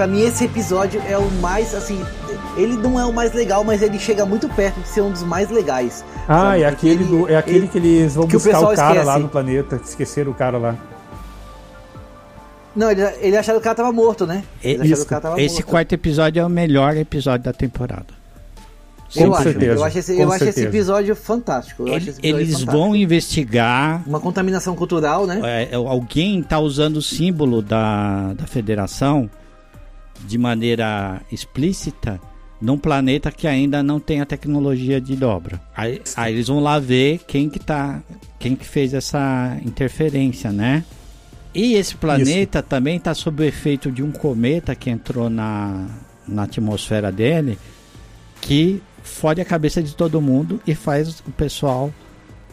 Pra 0.00 0.06
mim 0.06 0.22
esse 0.22 0.46
episódio 0.46 0.98
é 1.06 1.18
o 1.18 1.30
mais, 1.42 1.74
assim. 1.74 2.02
Ele 2.56 2.74
não 2.74 2.98
é 2.98 3.04
o 3.04 3.12
mais 3.12 3.34
legal, 3.34 3.62
mas 3.62 3.82
ele 3.82 3.98
chega 3.98 4.24
muito 4.24 4.48
perto 4.48 4.80
de 4.80 4.88
ser 4.88 5.02
um 5.02 5.10
dos 5.10 5.22
mais 5.22 5.50
legais. 5.50 6.02
Ah, 6.26 6.52
sabe? 6.52 6.62
é 6.62 6.66
aquele, 6.66 6.94
ele- 6.94 7.04
do, 7.04 7.28
é 7.28 7.36
aquele 7.36 7.58
ele- 7.58 7.68
que 7.68 7.76
eles 7.76 8.14
vão 8.14 8.26
que 8.26 8.34
o 8.34 8.38
buscar 8.38 8.60
o, 8.62 8.68
pessoal 8.68 8.74
cara 8.76 8.94
lá 8.94 9.00
esquece. 9.02 9.18
no 9.18 9.28
planeta. 9.28 9.78
que 9.78 9.86
Esqueceram 9.86 10.30
o 10.30 10.34
cara 10.34 10.56
lá. 10.56 10.74
Não, 12.74 12.90
ele, 12.90 13.02
ele 13.20 13.36
acharam 13.36 13.58
que 13.58 13.62
o 13.62 13.64
cara 13.64 13.74
tava 13.76 13.92
morto, 13.92 14.26
né? 14.26 14.42
Eles 14.64 14.80
acharam 14.80 14.96
que 14.96 15.02
o 15.02 15.06
cara 15.06 15.20
tava 15.20 15.42
Esse 15.42 15.54
morto. 15.56 15.66
quarto 15.66 15.92
episódio 15.92 16.40
é 16.40 16.46
o 16.46 16.48
melhor 16.48 16.96
episódio 16.96 17.44
da 17.44 17.52
temporada. 17.52 18.06
Com 19.14 19.20
eu 19.24 19.34
acho, 19.34 19.42
certeza, 19.42 19.72
eu 19.74 19.84
acho 19.84 19.98
esse, 19.98 20.14
com 20.16 20.22
eu 20.22 20.32
acho 20.32 20.44
esse 20.44 20.62
episódio 20.64 21.14
fantástico. 21.14 21.82
Eu 21.86 21.94
acho 21.94 22.04
Ele- 22.04 22.10
esse 22.10 22.20
episódio 22.20 22.40
eles 22.40 22.52
fantástico. 22.54 22.72
vão 22.72 22.96
investigar. 22.96 24.02
Uma 24.06 24.20
contaminação 24.20 24.74
cultural, 24.74 25.26
né? 25.26 25.68
é, 25.70 25.74
alguém 25.74 26.40
está 26.40 26.58
usando 26.58 26.96
o 26.96 27.02
símbolo 27.02 27.60
da, 27.60 28.32
da 28.32 28.46
federação 28.46 29.28
de 30.26 30.38
maneira 30.38 31.20
explícita 31.32 32.20
num 32.60 32.76
planeta 32.76 33.30
que 33.32 33.46
ainda 33.46 33.82
não 33.82 33.98
tem 33.98 34.20
a 34.20 34.26
tecnologia 34.26 35.00
de 35.00 35.16
dobra. 35.16 35.60
Aí, 35.74 36.02
aí 36.16 36.34
eles 36.34 36.48
vão 36.48 36.60
lá 36.60 36.78
ver 36.78 37.20
quem 37.26 37.48
que 37.48 37.58
tá, 37.58 38.02
quem 38.38 38.54
que 38.54 38.66
fez 38.66 38.92
essa 38.92 39.56
interferência, 39.64 40.52
né? 40.52 40.84
E 41.54 41.74
esse 41.74 41.96
planeta 41.96 42.62
também 42.62 42.96
está 42.96 43.14
sob 43.14 43.42
o 43.42 43.46
efeito 43.46 43.90
de 43.90 44.02
um 44.02 44.12
cometa 44.12 44.74
que 44.74 44.90
entrou 44.90 45.28
na, 45.30 45.86
na 46.28 46.42
atmosfera 46.44 47.10
dele, 47.10 47.58
que 48.40 48.82
fode 49.02 49.40
a 49.40 49.44
cabeça 49.44 49.82
de 49.82 49.94
todo 49.96 50.20
mundo 50.20 50.60
e 50.66 50.74
faz 50.74 51.20
o 51.26 51.30
pessoal 51.32 51.92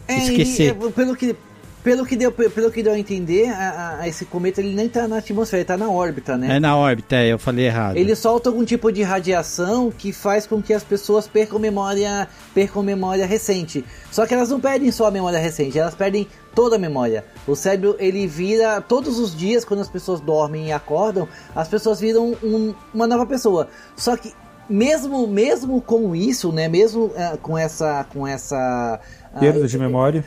É, 0.08 0.16
esquecer. 0.18 0.74
ele- 0.74 0.86
é, 0.86 0.90
pelo, 0.90 1.14
que, 1.14 1.36
pelo, 1.82 2.04
que 2.04 2.16
deu, 2.16 2.30
pelo 2.32 2.70
que 2.70 2.82
deu 2.82 2.92
a 2.92 2.98
entender, 2.98 3.48
a- 3.48 3.98
a- 4.00 4.08
esse 4.08 4.24
cometa 4.24 4.60
ele 4.60 4.74
nem 4.74 4.88
tá 4.88 5.06
na 5.08 5.18
atmosfera, 5.18 5.60
ele 5.60 5.66
tá 5.66 5.76
na 5.76 5.88
órbita, 5.90 6.36
né? 6.36 6.56
É 6.56 6.60
na 6.60 6.76
órbita, 6.76 7.16
é, 7.16 7.28
eu 7.32 7.38
falei 7.38 7.66
errado. 7.66 7.96
Ele 7.96 8.14
solta 8.14 8.48
algum 8.50 8.64
tipo 8.64 8.90
de 8.92 9.02
radiação 9.02 9.90
que 9.90 10.12
faz 10.12 10.46
com 10.46 10.60
que 10.62 10.72
as 10.74 10.82
pessoas 10.84 11.26
percam 11.26 11.58
memória, 11.58 12.28
percam 12.54 12.82
memória 12.82 13.26
recente. 13.26 13.84
Só 14.10 14.26
que 14.26 14.34
elas 14.34 14.48
não 14.50 14.60
perdem 14.60 14.90
só 14.90 15.06
a 15.06 15.10
memória 15.10 15.38
recente, 15.38 15.78
elas 15.78 15.94
perdem 15.94 16.26
toda 16.54 16.76
a 16.76 16.78
memória. 16.78 17.24
O 17.46 17.54
cérebro 17.54 17.96
ele 17.98 18.26
vira 18.26 18.80
todos 18.80 19.18
os 19.18 19.34
dias 19.36 19.64
quando 19.64 19.80
as 19.80 19.88
pessoas 19.88 20.20
dormem 20.20 20.66
e 20.68 20.72
acordam, 20.72 21.28
as 21.54 21.68
pessoas 21.68 22.00
viram 22.00 22.36
um- 22.42 22.74
uma 22.92 23.06
nova 23.06 23.24
pessoa. 23.26 23.68
Só 23.96 24.16
que 24.16 24.32
mesmo 24.68 25.26
mesmo 25.26 25.80
com 25.80 26.14
isso, 26.14 26.52
né, 26.52 26.68
mesmo 26.68 27.10
eh, 27.16 27.38
com 27.40 27.56
essa 27.56 28.04
com 28.12 28.26
essa 28.26 29.00
ah, 29.34 29.38
Perda 29.40 29.66
de 29.66 29.78
memória. 29.78 30.24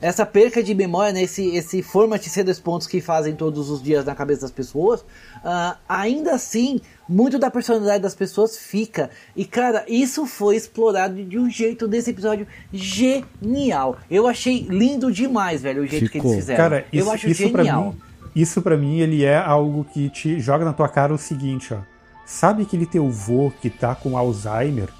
Essa 0.00 0.24
perca 0.24 0.62
de 0.62 0.74
memória, 0.74 1.12
né, 1.12 1.22
esse, 1.22 1.54
esse 1.56 1.82
format 1.82 2.22
C 2.22 2.44
dois 2.44 2.60
pontos 2.60 2.86
que 2.86 3.00
fazem 3.00 3.34
todos 3.34 3.68
os 3.70 3.82
dias 3.82 4.04
na 4.04 4.14
cabeça 4.14 4.42
das 4.42 4.50
pessoas, 4.50 5.04
ah, 5.44 5.76
ainda 5.88 6.34
assim, 6.34 6.80
muito 7.08 7.38
da 7.38 7.50
personalidade 7.50 8.02
das 8.02 8.14
pessoas 8.14 8.56
fica. 8.56 9.10
E 9.34 9.44
cara, 9.44 9.84
isso 9.88 10.26
foi 10.26 10.56
explorado 10.56 11.22
de 11.24 11.38
um 11.38 11.50
jeito 11.50 11.88
nesse 11.88 12.10
episódio 12.10 12.46
genial. 12.72 13.96
Eu 14.10 14.26
achei 14.26 14.66
lindo 14.68 15.10
demais, 15.12 15.62
velho, 15.62 15.82
o 15.82 15.86
jeito 15.86 16.06
que 16.06 16.12
Ficou. 16.12 16.30
eles 16.30 16.44
fizeram. 16.44 16.58
Cara, 16.62 16.86
isso, 16.92 17.06
Eu 17.06 17.12
acho 17.12 17.28
isso 17.28 17.50
pra 17.50 17.64
genial. 17.64 17.84
mim, 17.92 17.98
isso 18.36 18.62
para 18.62 18.76
mim 18.76 19.00
ele 19.00 19.24
é 19.24 19.36
algo 19.36 19.84
que 19.84 20.08
te 20.10 20.38
joga 20.40 20.64
na 20.64 20.72
tua 20.72 20.88
cara 20.88 21.12
o 21.12 21.18
seguinte, 21.18 21.74
ó. 21.74 21.78
Sabe 22.24 22.62
aquele 22.62 22.84
teu 22.84 23.08
vô 23.10 23.50
que 23.62 23.70
tá 23.70 23.94
com 23.94 24.16
Alzheimer? 24.18 24.90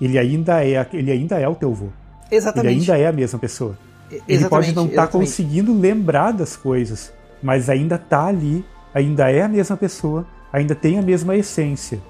Ele 0.00 0.18
ainda 0.18 0.64
é, 0.64 0.86
ele 0.92 1.10
ainda 1.12 1.38
é 1.38 1.46
o 1.46 1.54
teu 1.54 1.72
vô. 1.74 1.86
Ele 2.30 2.36
Exatamente. 2.36 2.90
ainda 2.90 2.98
é 3.04 3.06
a 3.06 3.12
mesma 3.12 3.38
pessoa. 3.38 3.78
Ele 4.10 4.22
Exatamente, 4.26 4.48
pode 4.48 4.74
não 4.74 4.86
estar 4.86 5.02
exatamente. 5.02 5.28
conseguindo 5.28 5.78
lembrar 5.78 6.32
das 6.32 6.56
coisas, 6.56 7.12
mas 7.42 7.68
ainda 7.68 7.98
tá 7.98 8.26
ali, 8.26 8.64
ainda 8.94 9.30
é 9.30 9.42
a 9.42 9.48
mesma 9.48 9.76
pessoa, 9.76 10.26
ainda 10.52 10.74
tem 10.74 10.98
a 10.98 11.02
mesma 11.02 11.36
essência. 11.36 12.00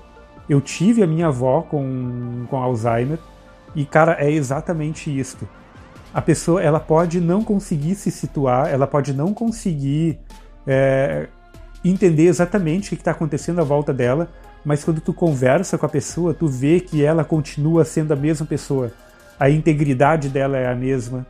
Eu 0.48 0.60
tive 0.60 1.02
a 1.02 1.06
minha 1.06 1.26
avó 1.26 1.62
com, 1.62 2.46
com 2.48 2.56
Alzheimer 2.56 3.18
e, 3.74 3.84
cara, 3.84 4.16
é 4.18 4.30
exatamente 4.30 5.16
isto. 5.16 5.46
A 6.14 6.22
pessoa, 6.22 6.62
ela 6.62 6.80
pode 6.80 7.20
não 7.20 7.44
conseguir 7.44 7.94
se 7.94 8.10
situar, 8.10 8.68
ela 8.68 8.86
pode 8.86 9.12
não 9.12 9.34
conseguir 9.34 10.18
é, 10.66 11.28
entender 11.84 12.26
exatamente 12.26 12.86
o 12.86 12.96
que 12.96 13.00
está 13.00 13.10
acontecendo 13.10 13.60
à 13.60 13.64
volta 13.64 13.92
dela, 13.92 14.30
mas 14.64 14.82
quando 14.84 15.00
tu 15.00 15.12
conversa 15.12 15.76
com 15.76 15.86
a 15.86 15.88
pessoa, 15.88 16.32
tu 16.32 16.46
vê 16.46 16.80
que 16.80 17.04
ela 17.04 17.24
continua 17.24 17.84
sendo 17.84 18.12
a 18.12 18.16
mesma 18.16 18.46
pessoa. 18.46 18.90
A 19.38 19.50
integridade 19.50 20.28
dela 20.28 20.56
é 20.56 20.70
a 20.70 20.74
mesma. 20.74 21.26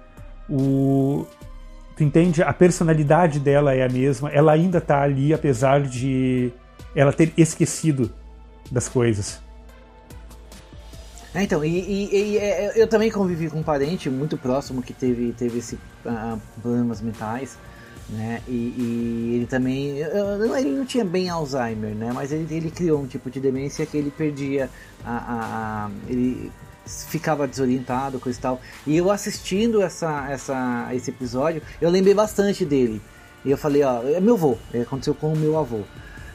O, 0.51 1.27
tu 1.97 2.03
entende? 2.05 2.43
A 2.43 2.53
personalidade 2.53 3.39
dela 3.39 3.75
é 3.75 3.85
a 3.85 3.89
mesma. 3.89 4.31
Ela 4.31 4.53
ainda 4.53 4.81
tá 4.81 5.03
ali, 5.03 5.35
apesar 5.35 5.83
de 5.83 6.51
ela 6.95 7.13
ter 7.13 7.33
esquecido 7.37 8.11
das 8.71 8.89
coisas. 8.89 9.41
É, 11.35 11.43
então, 11.43 11.63
e, 11.65 11.69
e- 11.79 12.11
e, 12.33 12.39
é, 12.39 12.73
eu 12.75 12.87
também 12.89 13.11
convivi 13.11 13.51
com 13.51 13.59
um 13.61 13.63
parente 13.63 14.09
muito 14.09 14.37
próximo 14.37 14.83
que 14.83 14.93
teve, 14.95 15.33
teve 15.33 15.59
esse 15.59 15.79
ah, 16.07 16.39
problemas 16.63 17.03
mentais, 17.03 17.59
né? 18.09 18.41
E, 18.49 18.53
e 18.53 19.33
ele 19.37 19.47
também. 19.47 19.99
eu- 19.99 20.57
ele 20.57 20.71
não 20.71 20.87
tinha 20.87 21.05
bem 21.05 21.29
Alzheimer, 21.29 21.95
né? 21.95 22.11
Mas 22.15 22.33
ele, 22.33 22.47
ele 22.55 22.71
criou 22.71 23.03
um 23.03 23.07
tipo 23.07 23.31
de 23.31 23.41
demência 23.41 23.85
que 23.85 23.97
ele 23.99 24.11
perdia 24.11 24.71
a. 25.05 25.11
a- 25.13 25.87
a- 25.87 25.91
ele 26.09 26.51
ficava 27.09 27.47
desorientado, 27.47 28.19
coisa 28.19 28.39
e 28.39 28.43
tal. 28.43 28.61
E 28.87 28.97
eu 28.97 29.11
assistindo 29.11 29.83
essa, 29.83 30.29
essa, 30.31 30.89
esse 30.93 31.11
episódio, 31.11 31.63
eu 31.81 31.91
lembrei 31.91 32.15
bastante 32.15 32.65
dele. 32.65 33.01
E 33.45 33.51
eu 33.51 33.59
falei, 33.59 33.83
ó, 33.83 34.03
é 34.03 34.21
meu 34.21 34.35
avô, 34.35 34.57
é, 34.73 34.81
aconteceu 34.81 35.15
com 35.15 35.33
o 35.33 35.37
meu 35.37 35.59
avô. 35.59 35.83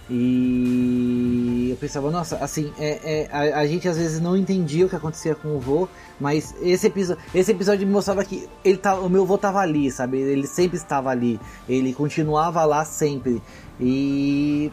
E 0.09 1.69
eu 1.71 1.77
pensava, 1.77 2.11
nossa, 2.11 2.37
assim, 2.37 2.73
é, 2.77 2.99
é, 3.03 3.29
a, 3.31 3.59
a 3.59 3.67
gente 3.67 3.87
às 3.87 3.97
vezes 3.97 4.19
não 4.19 4.35
entendia 4.35 4.85
o 4.85 4.89
que 4.89 4.95
acontecia 4.95 5.33
com 5.33 5.55
o 5.55 5.59
vô, 5.59 5.87
mas 6.19 6.53
esse 6.61 6.87
episódio, 6.87 7.23
esse 7.33 7.51
episódio 7.51 7.87
me 7.87 7.93
mostrava 7.93 8.23
que 8.25 8.47
ele 8.65 8.77
tá, 8.77 8.95
o 8.95 9.09
meu 9.09 9.25
vô 9.25 9.37
tava 9.37 9.59
ali, 9.59 9.89
sabe? 9.91 10.19
Ele 10.19 10.45
sempre 10.45 10.77
estava 10.77 11.09
ali, 11.09 11.39
ele 11.67 11.93
continuava 11.93 12.63
lá 12.65 12.83
sempre. 12.83 13.41
E 13.79 14.71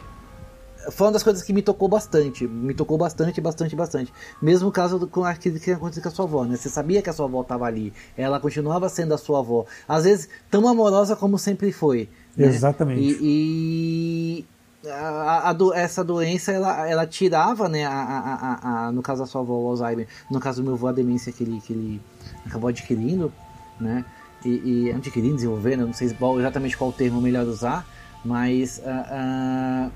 foi 0.89 1.07
uma 1.07 1.13
das 1.13 1.23
coisas 1.23 1.43
que 1.43 1.53
me 1.53 1.61
tocou 1.61 1.87
bastante, 1.87 2.47
me 2.47 2.73
tocou 2.73 2.97
bastante, 2.97 3.39
bastante, 3.41 3.75
bastante. 3.75 4.13
Mesmo 4.41 4.69
o 4.69 4.71
caso 4.71 4.97
do, 4.97 5.07
com 5.07 5.23
aquilo 5.23 5.59
que 5.59 5.71
aconteceu 5.71 6.01
com 6.01 6.09
a 6.09 6.11
sua 6.11 6.25
avó, 6.25 6.43
né? 6.45 6.55
Você 6.55 6.69
sabia 6.69 7.01
que 7.01 7.09
a 7.09 7.13
sua 7.13 7.25
avó 7.25 7.41
estava 7.41 7.65
ali, 7.65 7.93
ela 8.17 8.39
continuava 8.39 8.89
sendo 8.89 9.13
a 9.13 9.17
sua 9.17 9.39
avó, 9.39 9.65
às 9.87 10.03
vezes 10.05 10.29
tão 10.49 10.67
amorosa 10.67 11.15
como 11.15 11.37
sempre 11.37 11.71
foi. 11.71 12.09
né? 12.35 12.47
Exatamente. 12.47 13.17
E, 13.21 14.45
e 14.83 14.89
a, 14.89 15.49
a 15.49 15.53
do- 15.53 15.73
essa 15.73 16.03
doença 16.03 16.51
ela, 16.51 16.87
ela 16.87 17.05
tirava, 17.05 17.69
né? 17.69 17.85
A, 17.85 18.87
a, 18.87 18.91
no 18.91 19.01
caso 19.01 19.21
da 19.21 19.27
sua 19.27 19.41
avó, 19.41 19.53
o 19.53 19.67
Alzheimer, 19.67 20.07
no 20.29 20.39
caso 20.39 20.61
do 20.61 20.65
meu 20.65 20.73
avô, 20.73 20.87
a 20.87 20.91
demência 20.91 21.31
que 21.31 21.43
ele, 21.43 21.61
que 21.61 21.73
ele 21.73 22.01
acabou 22.45 22.69
adquirindo, 22.69 23.31
né? 23.79 24.03
e, 24.43 24.49
e 24.87 24.91
adquirir, 24.91 25.33
desenvolver, 25.35 25.77
né? 25.77 25.85
não 25.85 25.93
sei 25.93 26.07
exatamente 26.07 26.75
qual 26.77 26.91
termo 26.91 27.21
melhor 27.21 27.45
usar, 27.45 27.85
mas 28.25 28.79
uh, 28.79 29.87
uh, 29.87 29.91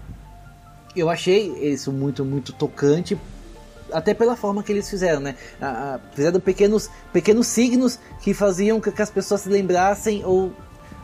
eu 0.95 1.09
achei 1.09 1.51
isso 1.71 1.91
muito, 1.91 2.23
muito 2.23 2.53
tocante 2.53 3.17
até 3.91 4.13
pela 4.13 4.35
forma 4.35 4.63
que 4.63 4.71
eles 4.71 4.89
fizeram, 4.89 5.21
né? 5.21 5.35
Ah, 5.61 5.99
fizeram 6.13 6.39
pequenos, 6.39 6.89
pequenos 7.13 7.47
signos 7.47 7.99
que 8.21 8.33
faziam 8.33 8.79
que, 8.79 9.01
as 9.01 9.09
pessoas 9.09 9.41
se 9.41 9.49
lembrassem 9.49 10.23
ou 10.25 10.51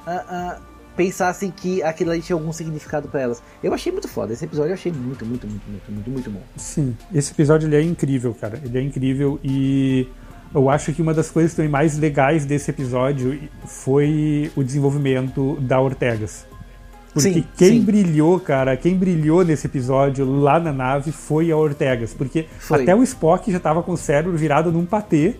ah, 0.06 0.26
ah, 0.28 0.60
pensassem 0.96 1.52
que 1.52 1.82
aquilo 1.84 2.12
ali 2.12 2.22
tinha 2.22 2.36
algum 2.36 2.52
significado 2.52 3.08
para 3.08 3.22
elas. 3.22 3.42
Eu 3.64 3.74
achei 3.74 3.92
muito 3.92 4.08
foda. 4.08 4.34
Esse 4.34 4.46
episódio 4.46 4.72
eu 4.72 4.74
achei 4.74 4.92
muito, 4.92 5.26
muito, 5.26 5.48
muito, 5.48 5.70
muito, 5.70 5.92
muito, 5.92 6.10
muito 6.10 6.32
bom. 6.32 6.42
Sim, 6.56 6.96
esse 7.14 7.32
episódio 7.32 7.68
ele 7.68 7.76
é 7.76 7.82
incrível, 7.82 8.34
cara. 8.34 8.60
Ele 8.64 8.78
é 8.78 8.82
incrível 8.82 9.39
e 9.44 10.08
eu 10.54 10.70
acho 10.70 10.92
que 10.92 11.02
uma 11.02 11.14
das 11.14 11.32
coisas 11.32 11.54
também 11.54 11.72
mais 11.72 11.98
legais 11.98 12.46
desse 12.46 12.72
episódio 12.72 13.39
foi 13.66 14.52
o 14.56 14.64
desenvolvimento 14.64 15.58
da 15.62 15.80
Ortegas. 15.80 16.51
Porque 17.14 17.34
sim, 17.34 17.45
quem 17.57 17.70
sim. 17.70 17.82
brilhou, 17.82 18.39
cara, 18.39 18.78
quem 18.78 18.95
brilhou 18.95 19.43
nesse 19.43 19.68
episódio 19.68 20.26
lá 20.26 20.59
na 20.59 20.72
nave 20.72 21.12
foi 21.12 21.51
a 21.51 21.57
Ortegas. 21.57 22.14
Porque 22.14 22.47
foi. 22.59 22.84
até 22.84 22.95
o 22.95 23.03
Spock 23.03 23.51
já 23.51 23.59
tava 23.59 23.84
com 23.84 23.91
o 23.91 23.97
cérebro 23.97 24.38
virado 24.38 24.72
num 24.72 24.86
patê. 24.86 25.36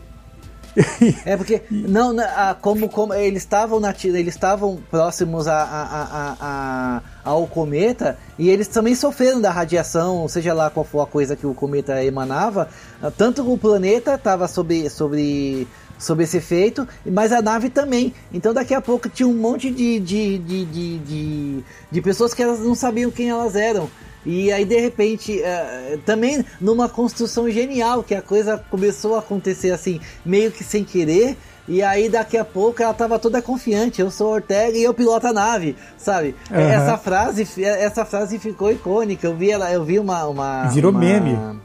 é 1.26 1.36
porque 1.36 1.62
não, 1.70 2.16
como, 2.62 2.88
como 2.88 3.14
eles 3.14 3.44
estavam 3.44 3.78
na 3.78 3.94
eles 4.06 4.34
estavam 4.34 4.80
próximos 4.90 5.46
a, 5.46 5.62
a, 5.62 5.84
a, 5.84 6.38
a, 6.40 7.02
ao 7.26 7.46
cometa 7.46 8.18
e 8.40 8.50
eles 8.50 8.70
também 8.70 8.96
sofreram 8.96 9.42
da 9.42 9.52
radiação, 9.52 10.26
seja 10.30 10.54
lá 10.54 10.70
qual 10.70 10.86
for 10.86 11.02
a 11.02 11.06
coisa 11.06 11.36
que 11.36 11.46
o 11.46 11.54
cometa 11.54 12.02
emanava. 12.04 12.70
Tanto 13.18 13.52
o 13.52 13.58
planeta 13.58 14.14
estava 14.16 14.48
sobre, 14.48 14.90
sobre 14.90 15.68
sobre 16.02 16.24
esse 16.24 16.38
efeito, 16.38 16.88
mas 17.06 17.32
a 17.32 17.42
nave 17.42 17.70
também. 17.70 18.14
Então 18.34 18.54
daqui 18.54 18.74
a 18.74 18.82
pouco 18.82 19.08
tinha 19.08 19.28
um 19.28 19.34
monte 19.34 19.70
de, 19.70 20.00
de, 20.00 20.38
de, 20.40 20.66
de, 20.66 20.98
de, 20.98 21.64
de 21.92 22.02
pessoas 22.02 22.34
que 22.34 22.42
elas 22.42 22.60
não 22.60 22.74
sabiam 22.76 23.12
quem 23.12 23.30
elas 23.30 23.56
eram. 23.56 23.90
E 24.26 24.52
aí, 24.52 24.66
de 24.66 24.80
repente, 24.80 25.42
uh, 25.42 25.98
também 26.00 26.46
numa 26.60 26.88
construção 26.88 27.50
genial, 27.50 28.04
que 28.04 28.14
a 28.14 28.22
coisa 28.22 28.64
começou 28.70 29.16
a 29.16 29.20
acontecer 29.20 29.72
assim, 29.72 30.00
meio 30.24 30.52
que 30.52 30.64
sem 30.64 30.84
querer. 30.84 31.36
E 31.68 31.82
aí, 31.82 32.08
daqui 32.08 32.38
a 32.38 32.46
pouco, 32.46 32.84
ela 32.84 32.94
tava 32.94 33.18
toda 33.18 33.42
confiante. 33.42 34.00
Eu 34.00 34.12
sou 34.12 34.34
Ortega 34.34 34.78
e 34.78 34.84
eu 34.84 34.94
piloto 34.94 35.26
a 35.26 35.34
nave, 35.34 35.76
sabe? 35.98 36.36
Uhum. 36.52 36.58
Essa 36.58 36.98
frase, 36.98 37.48
essa 37.64 38.06
frase 38.06 38.38
ficou 38.38 38.72
icônica. 38.72 39.26
Eu 39.26 39.36
vi 39.36 39.50
ela, 39.50 39.72
eu 39.72 39.84
vi 39.84 39.98
uma, 39.98 40.28
uma 40.28 40.68
virou 40.68 40.92
uma... 40.92 41.00
meme. 41.00 41.62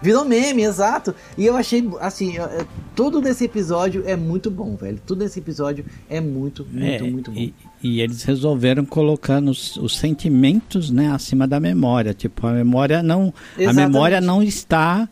Virou 0.00 0.24
meme, 0.24 0.62
exato. 0.62 1.14
E 1.36 1.44
eu 1.44 1.56
achei, 1.56 1.88
assim, 2.00 2.34
tudo 2.94 3.20
nesse 3.20 3.44
episódio 3.44 4.02
é 4.06 4.16
muito 4.16 4.50
bom, 4.50 4.76
velho. 4.76 5.00
Tudo 5.04 5.24
nesse 5.24 5.40
episódio 5.40 5.84
é 6.08 6.20
muito, 6.20 6.66
muito, 6.70 7.04
é, 7.04 7.10
muito 7.10 7.30
bom. 7.30 7.38
E, 7.38 7.54
e, 7.82 8.00
eles 8.00 8.22
resolveram 8.22 8.84
colocando 8.84 9.50
os, 9.50 9.76
os, 9.76 9.96
sentimentos, 9.98 10.90
né, 10.90 11.10
acima 11.10 11.48
da 11.48 11.58
memória. 11.58 12.14
Tipo, 12.14 12.46
a 12.46 12.52
memória 12.52 13.02
não, 13.02 13.32
Exatamente. 13.56 13.68
a 13.68 13.88
memória 13.88 14.20
não 14.20 14.42
está 14.42 15.08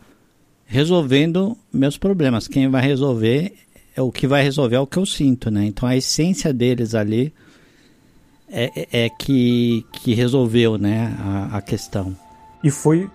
resolvendo 0.65 1.57
meus 1.71 1.97
problemas. 1.97 2.47
Quem 2.47 2.69
vai 2.69 2.81
resolver 2.81 3.53
é 3.95 4.01
o 4.01 4.11
que 4.11 4.27
vai 4.27 4.43
resolver 4.43 4.75
é 4.75 4.79
o 4.79 4.87
que 4.87 4.97
eu 4.97 5.05
sinto, 5.05 5.49
né? 5.49 5.65
Então 5.65 5.87
a 5.87 5.95
essência 5.95 6.53
deles 6.53 6.93
ali 6.93 7.33
é, 8.49 8.71
é, 8.75 9.05
é 9.05 9.09
que, 9.09 9.85
que 9.91 10.13
resolveu, 10.13 10.77
né, 10.77 11.15
a, 11.19 11.57
a 11.57 11.61
questão. 11.61 12.15
E 12.63 12.69
foi 12.69 13.09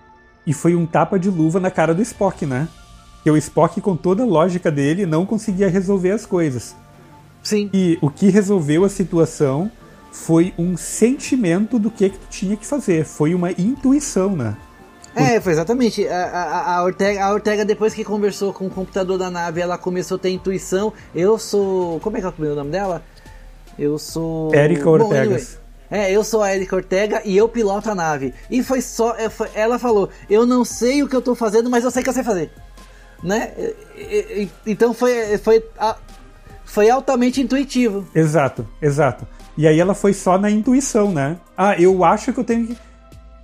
e 0.45 0.53
foi 0.53 0.75
um 0.75 0.85
tapa 0.85 1.17
de 1.17 1.29
luva 1.29 1.59
na 1.59 1.71
cara 1.71 1.93
do 1.93 2.01
Spock, 2.01 2.45
né? 2.45 2.67
Que 3.23 3.31
o 3.31 3.37
Spock, 3.37 3.79
com 3.79 3.95
toda 3.95 4.23
a 4.23 4.25
lógica 4.25 4.69
dele, 4.69 5.05
não 5.05 5.25
conseguia 5.25 5.69
resolver 5.69 6.11
as 6.11 6.25
coisas. 6.25 6.75
Sim. 7.41 7.69
E 7.73 7.97
o 8.01 8.09
que 8.09 8.29
resolveu 8.29 8.83
a 8.83 8.89
situação 8.89 9.71
foi 10.11 10.53
um 10.57 10.77
sentimento 10.77 11.79
do 11.79 11.89
que, 11.89 12.09
que 12.09 12.17
tu 12.17 12.27
tinha 12.29 12.55
que 12.55 12.65
fazer. 12.65 13.05
Foi 13.05 13.33
uma 13.33 13.51
intuição, 13.51 14.35
né? 14.35 14.55
É, 15.15 15.39
foi 15.39 15.53
exatamente. 15.53 16.07
A, 16.07 16.25
a, 16.25 16.77
a, 16.77 16.83
Ortega, 16.83 17.23
a 17.23 17.31
Ortega, 17.31 17.65
depois 17.65 17.93
que 17.93 18.03
conversou 18.03 18.51
com 18.51 18.67
o 18.67 18.69
computador 18.69 19.17
da 19.17 19.29
nave, 19.29 19.61
ela 19.61 19.77
começou 19.77 20.15
a 20.15 20.19
ter 20.19 20.29
intuição. 20.31 20.91
Eu 21.13 21.37
sou. 21.37 21.99
Como 21.99 22.17
é 22.17 22.19
que 22.19 22.25
é 22.25 22.29
o 22.29 22.55
nome 22.55 22.71
dela? 22.71 23.03
Eu 23.77 23.97
sou. 23.99 24.53
Érica 24.53 24.89
Ortega. 24.89 25.09
Bom, 25.09 25.19
anyway, 25.19 25.47
é, 25.93 26.11
eu 26.11 26.23
sou 26.23 26.41
a 26.41 26.55
Erika 26.55 26.75
Ortega 26.75 27.21
e 27.23 27.37
eu 27.37 27.47
piloto 27.47 27.87
a 27.87 27.93
nave. 27.93 28.33
E 28.49 28.63
foi 28.63 28.81
só. 28.81 29.15
É, 29.15 29.29
ela 29.53 29.77
falou: 29.77 30.09
Eu 30.27 30.43
não 30.43 30.65
sei 30.65 31.03
o 31.03 31.07
que 31.07 31.15
eu 31.15 31.21
tô 31.21 31.35
fazendo, 31.35 31.69
mas 31.69 31.83
eu 31.83 31.91
sei 31.91 32.01
que 32.01 32.09
eu 32.09 32.13
sei 32.13 32.23
fazer. 32.23 32.49
Né? 33.21 33.53
Então 34.65 34.91
foi, 34.91 35.37
foi, 35.37 35.63
foi 36.65 36.89
altamente 36.89 37.39
intuitivo. 37.41 38.07
Exato, 38.15 38.67
exato. 38.81 39.27
E 39.55 39.67
aí 39.67 39.79
ela 39.79 39.93
foi 39.93 40.13
só 40.13 40.35
na 40.35 40.49
intuição, 40.49 41.11
né? 41.11 41.37
Ah, 41.55 41.79
eu 41.79 42.03
acho 42.03 42.33
que 42.33 42.39
eu 42.39 42.43
tenho 42.43 42.65
que. 42.65 42.77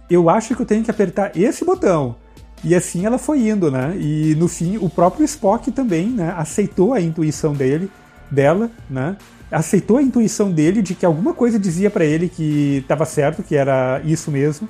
Eu 0.09 0.27
acho 0.27 0.55
que 0.55 0.61
eu 0.63 0.65
tenho 0.65 0.83
que 0.83 0.89
apertar 0.89 1.31
esse 1.37 1.63
botão. 1.63 2.15
E 2.63 2.73
assim 2.73 3.05
ela 3.05 3.19
foi 3.19 3.47
indo, 3.47 3.69
né? 3.69 3.95
E 3.95 4.33
no 4.33 4.47
fim, 4.47 4.75
o 4.77 4.89
próprio 4.89 5.23
Spock 5.23 5.71
também, 5.71 6.07
né? 6.07 6.33
Aceitou 6.35 6.95
a 6.95 6.99
intuição 6.99 7.53
dele, 7.53 7.91
dela, 8.31 8.71
né? 8.89 9.15
Aceitou 9.51 9.97
a 9.97 10.01
intuição 10.01 10.51
dele 10.51 10.81
de 10.81 10.93
que 10.93 11.05
alguma 11.05 11.33
coisa 11.33 11.57
dizia 11.57 11.89
para 11.89 12.05
ele 12.05 12.29
que 12.29 12.77
estava 12.77 13.05
certo, 13.05 13.41
que 13.43 13.55
era 13.55 14.01
isso 14.03 14.29
mesmo. 14.29 14.69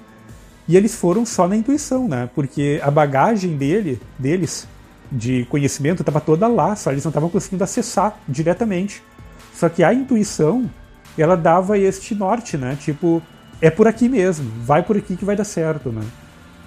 E 0.68 0.78
eles 0.78 0.96
foram 0.96 1.26
só 1.26 1.48
na 1.48 1.56
intuição, 1.56 2.08
né? 2.08 2.30
Porque 2.34 2.80
a 2.84 2.92
bagagem 2.92 3.58
dele, 3.58 4.00
deles, 4.18 4.68
de 5.12 5.46
conhecimento, 5.46 6.02
estava 6.02 6.22
toda 6.22 6.48
lá, 6.48 6.76
só 6.76 6.92
eles 6.92 7.04
não 7.04 7.10
estavam 7.10 7.30
conseguindo 7.30 7.64
acessar 7.64 8.18
diretamente. 8.28 9.02
Só 9.54 9.68
que 9.68 9.84
a 9.84 9.94
intuição, 9.94 10.70
ela 11.18 11.36
dava 11.36 11.78
este 11.78 12.14
norte, 12.14 12.56
né? 12.56 12.78
Tipo, 12.80 13.22
é 13.60 13.70
por 13.70 13.88
aqui 13.88 14.08
mesmo, 14.08 14.50
vai 14.62 14.84
por 14.84 14.96
aqui 14.96 15.18
que 15.18 15.26
vai 15.26 15.36
dar 15.36 15.44
certo, 15.44 15.92
né? 15.92 16.04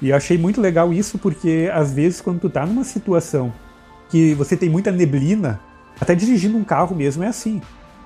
E 0.03 0.11
eu 0.11 0.17
achei 0.17 0.37
muito 0.37 0.61
legal 0.61 0.93
isso 0.93 1.17
porque 1.17 1.71
às 1.73 1.93
vezes 1.93 2.21
quando 2.21 2.41
tu 2.41 2.51
tá 2.51 2.67
numa 2.67 2.83
situação 2.83 3.53
que 4.11 4.35
você 4.35 4.57
tem 4.57 4.69
muita 4.69 4.91
neblina, 4.91 5.61
até 6.01 6.13
dirigindo 6.13 6.59
um 6.59 6.65
carro 6.65 6.95
mesmo 6.95 7.23
é 7.23 7.29
assim 7.29 7.63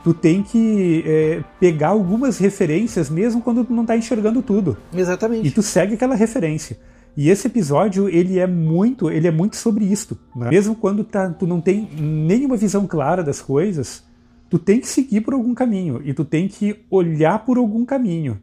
tu 0.07 0.15
tem 0.15 0.41
que 0.41 1.03
é, 1.05 1.43
pegar 1.59 1.89
algumas 1.89 2.39
referências 2.39 3.11
mesmo 3.11 3.43
quando 3.43 3.65
tu 3.65 3.75
não 3.75 3.83
está 3.83 3.97
enxergando 3.97 4.41
tudo. 4.41 4.77
Exatamente. 4.95 5.49
E 5.49 5.51
tu 5.51 5.63
segue 5.63 5.95
aquela 5.95 6.15
referência. 6.15 6.79
E 7.17 7.29
esse 7.29 7.49
episódio, 7.49 8.09
ele 8.09 8.39
é 8.39 8.47
muito, 8.47 9.11
ele 9.11 9.27
é 9.27 9.33
muito 9.33 9.57
sobre 9.57 9.85
isto. 9.85 10.17
Né? 10.37 10.49
Mesmo 10.51 10.77
quando 10.77 11.03
tá, 11.03 11.31
tu 11.31 11.45
não 11.45 11.61
tem 11.61 11.89
nenhuma 11.99 12.57
visão 12.57 12.87
clara 12.87 13.25
das 13.25 13.43
coisas, 13.43 14.05
tu 14.49 14.61
tem 14.61 14.79
que 14.79 14.87
seguir 14.87 15.23
por 15.23 15.35
algum 15.35 15.53
caminho. 15.53 16.01
E 16.05 16.15
tu 16.15 16.25
tem 16.25 16.47
que 16.47 16.85
olhar 16.89 17.45
por 17.45 17.59
algum 17.59 17.85
caminho. 17.85 18.39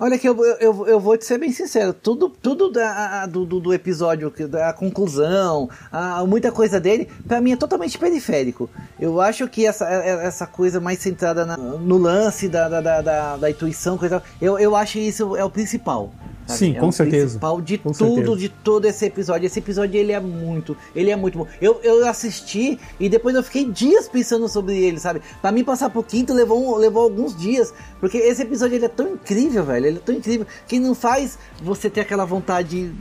Olha 0.00 0.18
que 0.18 0.26
eu, 0.26 0.42
eu, 0.58 0.86
eu 0.86 0.98
vou 0.98 1.18
te 1.18 1.26
ser 1.26 1.36
bem 1.36 1.52
sincero, 1.52 1.92
tudo, 1.92 2.30
tudo 2.30 2.72
da, 2.72 3.26
do, 3.26 3.44
do 3.44 3.74
episódio, 3.74 4.32
da 4.48 4.72
conclusão, 4.72 5.68
a, 5.92 6.24
muita 6.24 6.50
coisa 6.50 6.80
dele, 6.80 7.06
para 7.28 7.42
mim 7.42 7.52
é 7.52 7.56
totalmente 7.56 7.98
periférico. 7.98 8.70
Eu 8.98 9.20
acho 9.20 9.46
que 9.48 9.66
essa, 9.66 9.86
é, 9.86 10.08
é, 10.08 10.26
essa 10.26 10.46
coisa 10.46 10.80
mais 10.80 10.98
centrada 10.98 11.44
na, 11.44 11.58
no 11.58 11.98
lance 11.98 12.48
da, 12.48 12.70
da, 12.70 13.02
da, 13.02 13.36
da, 13.36 13.50
intuição, 13.50 13.98
coisa, 13.98 14.22
eu, 14.40 14.58
eu 14.58 14.74
acho 14.74 14.94
que 14.94 15.00
isso 15.00 15.36
é 15.36 15.44
o 15.44 15.50
principal. 15.50 16.10
Sabe? 16.52 16.58
Sim, 16.58 16.76
é 16.76 16.80
com 16.80 16.92
certeza. 16.92 17.24
principal 17.24 17.60
de 17.60 17.78
com 17.78 17.92
tudo, 17.92 18.14
certeza. 18.14 18.36
de 18.36 18.48
todo 18.48 18.84
esse 18.86 19.04
episódio. 19.06 19.46
Esse 19.46 19.58
episódio 19.58 19.98
ele 19.98 20.12
é 20.12 20.20
muito, 20.20 20.76
ele 20.94 21.10
é 21.10 21.16
muito 21.16 21.38
bom. 21.38 21.46
Eu, 21.60 21.80
eu 21.82 22.06
assisti 22.06 22.78
e 23.00 23.08
depois 23.08 23.34
eu 23.34 23.42
fiquei 23.42 23.70
dias 23.70 24.08
pensando 24.08 24.48
sobre 24.48 24.76
ele, 24.76 24.98
sabe? 24.98 25.22
Para 25.40 25.52
mim 25.52 25.64
passar 25.64 25.90
por 25.90 26.04
quinto 26.04 26.32
levou, 26.32 26.76
levou 26.76 27.02
alguns 27.02 27.36
dias, 27.36 27.72
porque 28.00 28.18
esse 28.18 28.42
episódio 28.42 28.76
ele 28.76 28.84
é 28.84 28.88
tão 28.88 29.14
incrível, 29.14 29.64
velho. 29.64 29.86
Ele 29.86 29.98
é 29.98 30.00
tão 30.00 30.14
incrível 30.14 30.46
que 30.66 30.78
não 30.78 30.94
faz 30.94 31.38
você 31.62 31.88
ter 31.88 32.00
aquela 32.00 32.24
vontade 32.24 32.92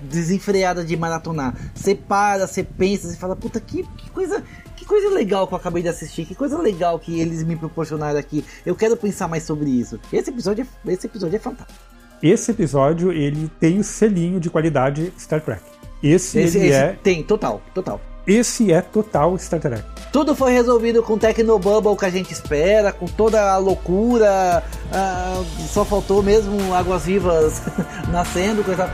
desenfreada 0.00 0.84
de 0.84 0.96
maratonar. 0.96 1.54
Você 1.74 1.94
para, 1.94 2.46
você 2.46 2.62
pensa, 2.62 3.08
você 3.08 3.16
fala, 3.16 3.36
puta 3.36 3.60
que, 3.60 3.82
que 3.96 4.10
coisa 4.10 4.42
que 4.76 4.84
coisa 4.84 5.08
legal 5.08 5.46
que 5.46 5.54
eu 5.54 5.58
acabei 5.58 5.82
de 5.82 5.88
assistir, 5.88 6.26
que 6.26 6.34
coisa 6.34 6.58
legal 6.58 6.98
que 6.98 7.18
eles 7.18 7.42
me 7.42 7.56
proporcionaram 7.56 8.18
aqui. 8.18 8.44
Eu 8.66 8.76
quero 8.76 8.96
pensar 8.96 9.26
mais 9.26 9.42
sobre 9.44 9.70
isso. 9.70 9.98
Esse 10.12 10.30
episódio 10.30 10.66
é, 10.86 10.92
esse 10.92 11.06
episódio 11.06 11.36
é 11.36 11.38
fantástico 11.38 11.93
esse 12.22 12.50
episódio 12.50 13.12
ele 13.12 13.50
tem 13.60 13.78
o 13.78 13.84
selinho 13.84 14.40
de 14.40 14.50
qualidade 14.50 15.12
Star 15.18 15.40
Trek. 15.40 15.62
Esse, 16.02 16.38
esse 16.38 16.58
ele 16.58 16.68
esse 16.68 16.76
é. 16.76 16.98
Tem, 17.02 17.22
total, 17.22 17.62
total. 17.74 18.00
Esse 18.26 18.72
é 18.72 18.80
total 18.80 19.36
Star 19.38 19.60
Trek. 19.60 19.84
Tudo 20.10 20.34
foi 20.34 20.52
resolvido 20.52 21.02
com 21.02 21.18
Tecnobubble 21.18 21.96
que 21.96 22.06
a 22.06 22.10
gente 22.10 22.32
espera, 22.32 22.92
com 22.92 23.06
toda 23.06 23.52
a 23.52 23.58
loucura. 23.58 24.62
Ah, 24.92 25.42
só 25.68 25.84
faltou 25.84 26.22
mesmo 26.22 26.72
águas 26.72 27.04
vivas 27.04 27.60
nascendo, 28.10 28.64
coisa. 28.64 28.88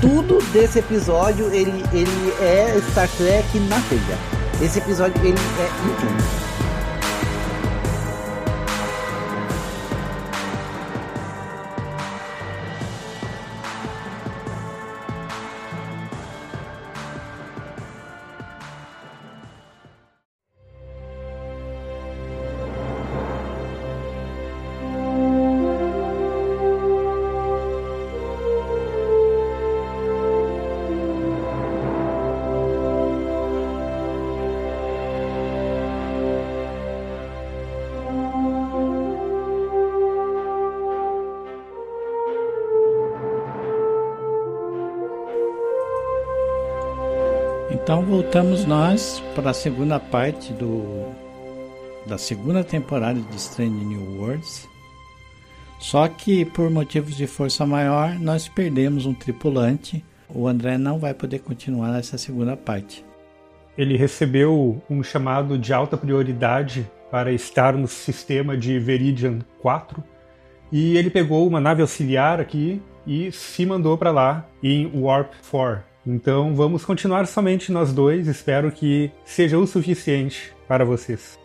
Tudo 0.00 0.42
desse 0.52 0.80
episódio 0.80 1.46
ele, 1.54 1.84
ele 1.92 2.32
é 2.40 2.80
Star 2.90 3.08
Trek 3.16 3.58
na 3.60 3.80
telha. 3.82 4.18
Esse 4.60 4.78
episódio 4.78 5.16
ele 5.24 5.38
é 5.38 5.92
incrível. 5.92 6.43
Voltamos 48.14 48.64
nós 48.64 49.20
para 49.34 49.50
a 49.50 49.52
segunda 49.52 49.98
parte 49.98 50.52
do 50.52 51.12
da 52.06 52.16
segunda 52.16 52.62
temporada 52.62 53.18
de 53.18 53.36
Strange 53.36 53.84
New 53.84 54.20
Worlds. 54.20 54.68
Só 55.80 56.06
que 56.06 56.44
por 56.44 56.70
motivos 56.70 57.16
de 57.16 57.26
força 57.26 57.66
maior, 57.66 58.16
nós 58.20 58.46
perdemos 58.46 59.04
um 59.04 59.12
tripulante. 59.12 60.04
O 60.32 60.46
André 60.46 60.78
não 60.78 60.96
vai 60.96 61.12
poder 61.12 61.40
continuar 61.40 61.88
nessa 61.88 62.16
segunda 62.16 62.56
parte. 62.56 63.04
Ele 63.76 63.96
recebeu 63.96 64.80
um 64.88 65.02
chamado 65.02 65.58
de 65.58 65.72
alta 65.72 65.96
prioridade 65.96 66.88
para 67.10 67.32
estar 67.32 67.74
no 67.74 67.88
sistema 67.88 68.56
de 68.56 68.78
Veridian 68.78 69.40
4 69.60 70.00
e 70.70 70.96
ele 70.96 71.10
pegou 71.10 71.48
uma 71.48 71.60
nave 71.60 71.82
auxiliar 71.82 72.38
aqui 72.38 72.80
e 73.04 73.32
se 73.32 73.66
mandou 73.66 73.98
para 73.98 74.12
lá 74.12 74.46
em 74.62 74.88
Warp 74.94 75.32
4. 75.50 75.93
Então 76.06 76.54
vamos 76.54 76.84
continuar 76.84 77.26
somente 77.26 77.72
nós 77.72 77.92
dois, 77.92 78.26
espero 78.26 78.70
que 78.70 79.10
seja 79.24 79.58
o 79.58 79.66
suficiente 79.66 80.52
para 80.68 80.84
vocês. 80.84 81.38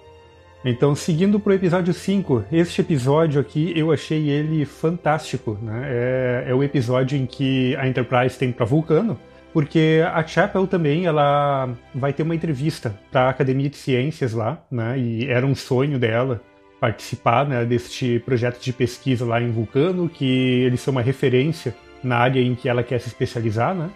Então, 0.66 0.94
seguindo 0.94 1.40
para 1.40 1.52
o 1.52 1.56
episódio 1.56 1.94
5, 1.94 2.44
este 2.52 2.82
episódio 2.82 3.40
aqui 3.40 3.72
eu 3.74 3.94
achei 3.94 4.30
ele 4.30 4.66
fantástico. 4.66 5.58
Né? 5.62 5.84
É, 5.88 6.46
é 6.50 6.54
o 6.54 6.62
episódio 6.62 7.18
em 7.18 7.26
que 7.26 7.74
a 7.78 7.88
Enterprise 7.88 8.38
tem 8.38 8.52
para 8.52 8.66
Vulcano, 8.66 9.18
porque 9.54 10.02
a 10.14 10.26
Chapel 10.28 10.68
também 10.68 11.06
ela 11.06 11.70
vai 11.96 12.12
ter 12.12 12.24
uma 12.24 12.36
entrevista 12.36 12.94
para 13.10 13.22
a 13.22 13.30
Academia 13.30 13.70
de 13.70 13.78
Ciências 13.78 14.34
lá, 14.34 14.62
né? 14.70 15.00
e 15.00 15.30
era 15.30 15.46
um 15.46 15.56
sonho 15.56 15.98
dela 15.98 16.42
participar 16.82 17.48
né, 17.48 17.64
deste 17.64 18.20
projeto 18.20 18.62
de 18.62 18.74
pesquisa 18.74 19.26
lá 19.26 19.42
em 19.42 19.52
Vulcano, 19.52 20.10
que 20.10 20.62
eles 20.64 20.82
são 20.82 20.92
uma 20.92 21.02
referência 21.02 21.74
na 22.04 22.18
área 22.18 22.42
em 22.42 22.56
que 22.56 22.68
ela 22.68 22.84
quer 22.84 23.00
se 23.00 23.08
especializar. 23.08 23.74
Né? 23.74 23.90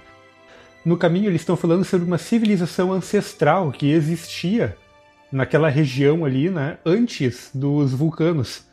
No 0.85 0.97
caminho, 0.97 1.30
eles 1.30 1.41
estão 1.41 1.55
falando 1.55 1.85
sobre 1.85 2.05
uma 2.05 2.18
civilização 2.18 2.91
ancestral 2.91 3.72
que 3.72 3.89
existia 3.89 4.76
naquela 5.31 5.69
região 5.69 6.26
ali, 6.26 6.49
né, 6.49 6.77
antes 6.85 7.49
dos 7.53 7.93
vulcanos. 7.93 8.68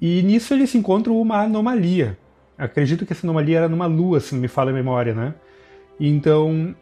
E 0.00 0.22
nisso 0.22 0.52
eles 0.52 0.74
encontram 0.74 1.20
uma 1.20 1.42
anomalia. 1.42 2.18
Acredito 2.58 3.06
que 3.06 3.12
essa 3.12 3.26
anomalia 3.26 3.58
era 3.58 3.68
numa 3.68 3.86
lua, 3.86 4.18
se 4.18 4.34
não 4.34 4.42
me 4.42 4.48
falha 4.48 4.70
a 4.70 4.74
memória, 4.74 5.14
né? 5.14 5.34
Então, 6.00 6.74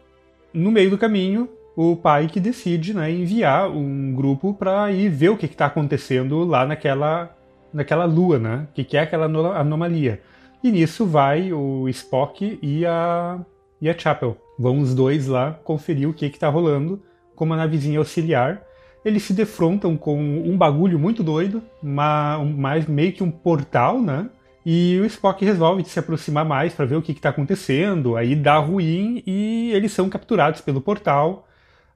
no 0.53 0.71
meio 0.71 0.89
do 0.89 0.97
caminho, 0.97 1.47
o 1.75 1.95
pai 1.95 2.27
que 2.27 2.39
decide 2.39 2.93
né, 2.93 3.11
enviar 3.11 3.69
um 3.69 4.13
grupo 4.13 4.53
para 4.53 4.91
ir 4.91 5.09
ver 5.09 5.29
o 5.29 5.37
que 5.37 5.45
está 5.45 5.67
acontecendo 5.67 6.43
lá 6.43 6.65
naquela, 6.65 7.35
naquela 7.73 8.05
lua, 8.05 8.39
né? 8.39 8.67
O 8.69 8.73
que, 8.73 8.83
que 8.83 8.97
é 8.97 9.01
aquela 9.01 9.25
anomalia. 9.25 10.21
E 10.63 10.71
nisso 10.71 11.05
vai 11.05 11.53
o 11.53 11.87
Spock 11.89 12.57
e 12.61 12.85
a, 12.85 13.39
e 13.81 13.89
a 13.89 13.97
Chapel. 13.97 14.44
Vão 14.57 14.79
os 14.79 14.93
dois 14.93 15.27
lá 15.27 15.51
conferir 15.63 16.09
o 16.09 16.13
que 16.13 16.25
está 16.25 16.49
rolando 16.49 17.01
com 17.35 17.45
uma 17.45 17.57
navezinha 17.57 17.99
auxiliar 17.99 18.65
eles 19.05 19.21
se 19.21 19.33
defrontam 19.33 19.95
com 19.95 20.19
um 20.19 20.57
bagulho 20.57 20.97
muito 20.97 21.23
doido, 21.23 21.61
mais 21.83 22.87
meio 22.87 23.13
que 23.13 23.21
um 23.21 23.29
portal, 23.29 24.01
né? 24.01 24.27
E 24.65 24.99
o 24.99 25.05
Spock 25.05 25.45
resolve 25.45 25.85
se 25.85 25.99
aproximar 25.99 26.43
mais 26.43 26.73
para 26.73 26.85
ver 26.85 26.95
o 26.95 27.01
que 27.03 27.11
está 27.11 27.29
acontecendo. 27.29 28.17
Aí 28.17 28.35
dá 28.35 28.57
ruim 28.57 29.21
e 29.27 29.71
eles 29.73 29.91
são 29.91 30.09
capturados 30.09 30.59
pelo 30.59 30.81
portal. 30.81 31.47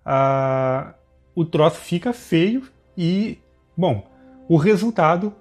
Ah, 0.06 0.94
o 1.34 1.44
troço 1.44 1.78
fica 1.78 2.14
feio 2.14 2.62
e, 2.96 3.40
bom, 3.76 4.08
o 4.48 4.56
resultado 4.56 5.34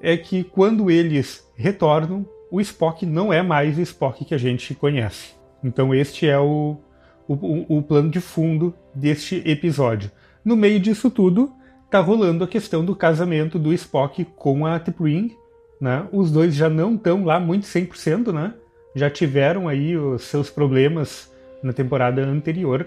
é 0.00 0.16
que 0.16 0.42
quando 0.42 0.90
eles 0.90 1.46
retornam, 1.54 2.24
o 2.50 2.62
Spock 2.62 3.04
não 3.04 3.30
é 3.30 3.42
mais 3.42 3.76
o 3.76 3.82
Spock 3.82 4.24
que 4.24 4.34
a 4.34 4.38
gente 4.38 4.74
conhece. 4.74 5.39
Então 5.62 5.94
este 5.94 6.26
é 6.26 6.38
o, 6.38 6.76
o, 7.28 7.78
o 7.78 7.82
plano 7.82 8.10
de 8.10 8.20
fundo 8.20 8.74
deste 8.94 9.42
episódio. 9.44 10.10
No 10.44 10.56
meio 10.56 10.80
disso 10.80 11.10
tudo, 11.10 11.52
tá 11.90 12.00
rolando 12.00 12.44
a 12.44 12.48
questão 12.48 12.84
do 12.84 12.94
casamento 12.94 13.58
do 13.58 13.72
Spock 13.72 14.24
com 14.36 14.66
a 14.66 14.78
T'Pring, 14.78 15.36
né? 15.80 16.06
Os 16.12 16.30
dois 16.30 16.54
já 16.54 16.68
não 16.68 16.94
estão 16.94 17.24
lá 17.24 17.38
muito 17.40 17.66
100%, 17.66 18.32
né? 18.32 18.54
Já 18.94 19.10
tiveram 19.10 19.68
aí 19.68 19.96
os 19.96 20.22
seus 20.22 20.50
problemas 20.50 21.32
na 21.62 21.72
temporada 21.72 22.22
anterior. 22.22 22.86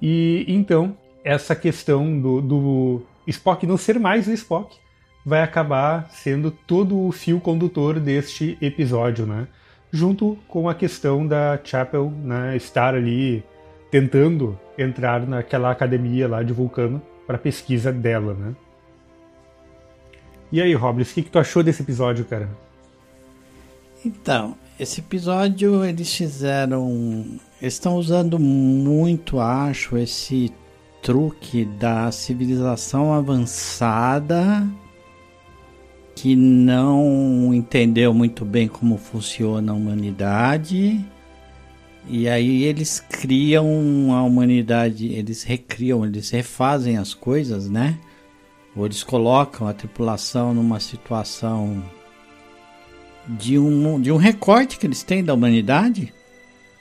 E 0.00 0.44
então, 0.48 0.96
essa 1.22 1.54
questão 1.54 2.20
do, 2.20 2.40
do 2.40 3.02
Spock 3.26 3.66
não 3.66 3.76
ser 3.76 3.98
mais 3.98 4.26
o 4.26 4.32
Spock 4.32 4.76
vai 5.24 5.42
acabar 5.42 6.08
sendo 6.10 6.50
todo 6.50 6.98
o 6.98 7.10
fio 7.10 7.40
condutor 7.40 7.98
deste 7.98 8.58
episódio, 8.60 9.24
né? 9.24 9.48
Junto 9.94 10.36
com 10.48 10.68
a 10.68 10.74
questão 10.74 11.24
da 11.24 11.56
Chapel 11.62 12.10
né, 12.10 12.56
estar 12.56 12.96
ali 12.96 13.44
tentando 13.92 14.58
entrar 14.76 15.24
naquela 15.24 15.70
academia 15.70 16.26
lá 16.26 16.42
de 16.42 16.52
Vulcano 16.52 17.00
para 17.28 17.38
pesquisa 17.38 17.92
dela, 17.92 18.34
né? 18.34 18.56
E 20.50 20.60
aí, 20.60 20.74
Robles, 20.74 21.12
o 21.12 21.14
que, 21.14 21.22
que 21.22 21.30
tu 21.30 21.38
achou 21.38 21.62
desse 21.62 21.82
episódio, 21.82 22.24
cara? 22.24 22.48
Então, 24.04 24.56
esse 24.80 24.98
episódio 24.98 25.84
eles 25.84 26.12
fizeram. 26.12 27.24
Eles 27.62 27.74
estão 27.74 27.94
usando 27.94 28.36
muito, 28.36 29.38
acho, 29.38 29.96
esse 29.96 30.52
truque 31.02 31.64
da 31.64 32.10
civilização 32.10 33.14
avançada 33.14 34.66
que 36.14 36.36
não 36.36 37.52
entendeu 37.52 38.14
muito 38.14 38.44
bem 38.44 38.68
como 38.68 38.96
funciona 38.96 39.72
a 39.72 39.74
humanidade 39.74 41.04
e 42.06 42.28
aí 42.28 42.64
eles 42.64 43.00
criam 43.00 44.12
a 44.12 44.22
humanidade, 44.22 45.06
eles 45.06 45.42
recriam, 45.42 46.04
eles 46.04 46.30
refazem 46.30 46.98
as 46.98 47.14
coisas, 47.14 47.68
né? 47.68 47.98
Ou 48.76 48.84
eles 48.84 49.02
colocam 49.02 49.66
a 49.66 49.72
tripulação 49.72 50.52
numa 50.52 50.80
situação 50.80 51.82
de 53.26 53.58
um, 53.58 54.00
de 54.00 54.12
um 54.12 54.16
recorte 54.16 54.78
que 54.78 54.86
eles 54.86 55.02
têm 55.02 55.24
da 55.24 55.32
humanidade. 55.32 56.12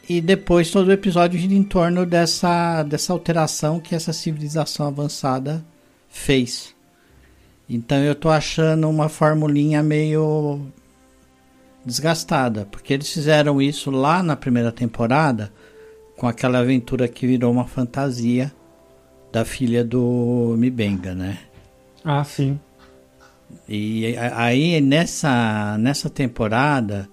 E 0.09 0.19
depois 0.19 0.69
todo 0.69 0.89
o 0.89 0.91
episódio 0.91 1.39
gira 1.39 1.53
em 1.53 1.63
torno 1.63 2.05
dessa, 2.05 2.83
dessa 2.83 3.13
alteração 3.13 3.79
que 3.79 3.95
essa 3.95 4.11
civilização 4.11 4.87
avançada 4.87 5.63
fez. 6.09 6.72
Então 7.69 7.97
eu 7.99 8.13
tô 8.13 8.29
achando 8.29 8.89
uma 8.89 9.09
formulinha 9.09 9.81
meio 9.81 10.61
desgastada, 11.85 12.65
porque 12.65 12.93
eles 12.93 13.11
fizeram 13.11 13.61
isso 13.61 13.91
lá 13.91 14.21
na 14.21 14.35
primeira 14.35 14.71
temporada 14.71 15.51
com 16.17 16.27
aquela 16.27 16.59
aventura 16.59 17.07
que 17.07 17.27
virou 17.27 17.51
uma 17.51 17.65
fantasia 17.65 18.53
da 19.31 19.43
filha 19.43 19.83
do 19.83 20.55
Mibenga, 20.57 21.15
né? 21.15 21.39
Ah, 22.03 22.23
sim. 22.23 22.59
E 23.67 24.15
aí 24.17 24.81
nessa 24.81 25.77
nessa 25.77 26.09
temporada 26.09 27.07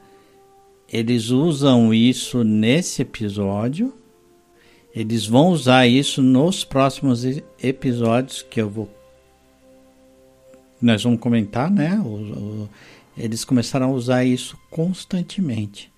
eles 0.92 1.30
usam 1.30 1.94
isso 1.94 2.42
nesse 2.42 3.02
episódio. 3.02 3.94
Eles 4.92 5.24
vão 5.24 5.48
usar 5.48 5.86
isso 5.86 6.20
nos 6.20 6.64
próximos 6.64 7.24
episódios 7.62 8.42
que 8.42 8.60
eu 8.60 8.68
vou 8.68 8.88
nós 10.80 11.02
vamos 11.02 11.20
comentar, 11.20 11.70
né? 11.70 12.00
O, 12.04 12.08
o, 12.08 12.68
eles 13.16 13.44
começaram 13.44 13.86
a 13.86 13.92
usar 13.92 14.24
isso 14.24 14.58
constantemente, 14.70 15.92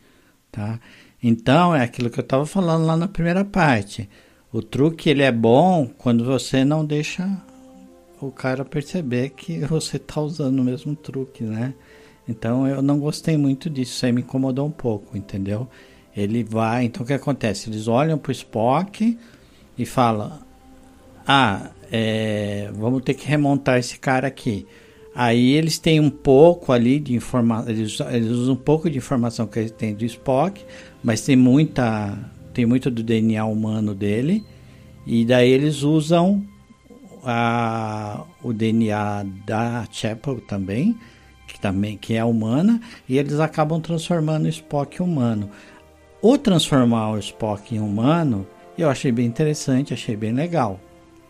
tá? 0.50 0.80
Então 1.22 1.74
é 1.74 1.82
aquilo 1.82 2.10
que 2.10 2.18
eu 2.18 2.22
estava 2.22 2.44
falando 2.44 2.84
lá 2.84 2.96
na 2.96 3.06
primeira 3.06 3.44
parte. 3.44 4.09
O 4.52 4.60
truque 4.60 5.09
ele 5.09 5.22
é 5.22 5.32
bom 5.32 5.88
quando 5.96 6.24
você 6.24 6.64
não 6.64 6.84
deixa 6.84 7.40
o 8.20 8.30
cara 8.30 8.64
perceber 8.64 9.30
que 9.30 9.59
você 9.66 9.96
está 9.96 10.20
usando 10.20 10.59
o 10.59 10.64
mesmo 10.64 10.94
truque, 10.96 11.44
né? 11.44 11.74
Então 12.28 12.66
eu 12.66 12.82
não 12.82 12.98
gostei 12.98 13.36
muito 13.36 13.68
disso, 13.68 13.92
isso 13.92 14.06
aí 14.06 14.12
me 14.12 14.20
incomodou 14.20 14.66
um 14.66 14.70
pouco, 14.70 15.16
entendeu? 15.16 15.68
Ele 16.14 16.44
vai, 16.44 16.84
então 16.84 17.02
o 17.02 17.06
que 17.06 17.12
acontece? 17.12 17.70
Eles 17.70 17.88
olham 17.88 18.18
para 18.18 18.30
o 18.30 18.32
Spock 18.32 19.18
e 19.78 19.86
falam: 19.86 20.38
Ah, 21.26 21.70
é, 21.94 22.70
vamos 22.74 23.02
ter 23.02 23.12
que 23.12 23.28
remontar 23.28 23.78
esse 23.78 23.98
cara 23.98 24.27
aqui. 24.27 24.66
Aí 25.14 25.52
eles 25.52 25.78
têm 25.78 26.01
um 26.01 26.09
pouco 26.09 26.73
ali 26.73 26.98
de 26.98 27.14
informação, 27.14 27.70
eles, 27.70 28.01
eles, 28.01 28.31
usam 28.31 28.55
um 28.55 28.56
pouco 28.56 28.89
de 28.89 28.97
informação 28.97 29.47
que 29.47 29.59
eles 29.59 29.70
têm 29.70 29.94
do 29.94 30.02
Spock, 30.06 30.64
mas 31.05 31.20
tem 31.20 31.36
muita, 31.36 32.19
tem 32.55 32.64
muito 32.64 32.90
do 32.90 33.02
DNA 33.02 33.44
humano 33.44 33.94
dele. 33.94 34.43
E 35.06 35.23
daí 35.27 35.51
eles 35.51 35.82
usam 35.82 36.43
a, 37.23 38.24
o 38.43 38.55
DNA 38.55 39.27
da 39.47 39.86
Chapel 39.90 40.40
também, 40.40 40.97
que 41.47 41.60
também 41.60 41.98
que 41.98 42.14
é 42.14 42.24
humana, 42.24 42.81
e 43.06 43.19
eles 43.19 43.39
acabam 43.39 43.82
transformando 43.82 44.47
o 44.47 44.48
Spock 44.48 45.02
em 45.02 45.05
humano. 45.05 45.51
O 46.23 46.39
transformar 46.39 47.10
o 47.10 47.19
Spock 47.19 47.74
em 47.74 47.81
humano, 47.81 48.47
eu 48.78 48.89
achei 48.89 49.12
bem 49.12 49.27
interessante, 49.27 49.93
achei 49.93 50.16
bem 50.16 50.32
legal, 50.32 50.81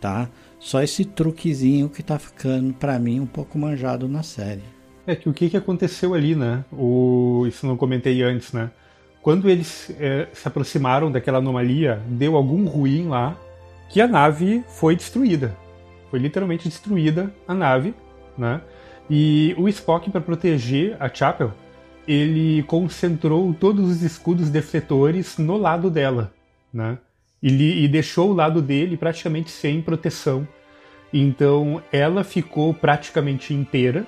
tá? 0.01 0.29
Só 0.63 0.81
esse 0.81 1.05
truquezinho 1.05 1.89
que 1.89 2.05
tá 2.05 2.21
ficando 2.21 2.73
para 2.73 2.97
mim 2.97 3.19
um 3.19 3.27
pouco 3.27 3.59
manjado 3.59 4.07
na 4.07 4.23
série. 4.23 4.63
É 5.05 5.17
que 5.17 5.29
o 5.29 5.33
que, 5.33 5.51
que 5.51 5.57
aconteceu 5.57 6.15
ali, 6.15 6.37
né? 6.37 6.65
O, 6.73 7.45
isso 7.49 7.67
não 7.67 7.77
comentei 7.77 8.23
antes, 8.23 8.53
né? 8.53 8.71
Quando 9.21 9.51
eles 9.51 9.93
é, 9.99 10.29
se 10.33 10.47
aproximaram 10.47 11.11
daquela 11.11 11.39
anomalia, 11.39 12.01
deu 12.07 12.37
algum 12.37 12.65
ruim 12.67 13.09
lá 13.09 13.37
que 13.91 14.01
a 14.01 14.07
nave 14.07 14.63
foi 14.69 14.95
destruída. 14.95 15.57
Foi 16.09 16.21
literalmente 16.21 16.69
destruída 16.69 17.35
a 17.47 17.53
nave, 17.53 17.93
né? 18.39 18.61
E 19.11 19.57
o 19.59 19.69
Spock, 19.69 20.09
para 20.13 20.21
proteger 20.21 20.97
a 21.01 21.13
Chapel, 21.13 21.53
ele 22.07 22.63
concentrou 22.63 23.53
todos 23.53 23.91
os 23.91 24.03
escudos 24.03 24.49
defletores 24.49 25.39
no 25.39 25.57
lado 25.57 25.91
dela, 25.91 26.33
né? 26.73 26.99
E, 27.43 27.85
e 27.85 27.89
deixou 27.89 28.31
o 28.31 28.35
lado 28.35 28.63
dele 28.63 28.97
praticamente 28.97 29.51
sem 29.51 29.83
proteção. 29.83 30.47
Então 31.13 31.83
ela 31.93 32.25
ficou 32.25 32.73
praticamente 32.73 33.53
inteira 33.53 34.07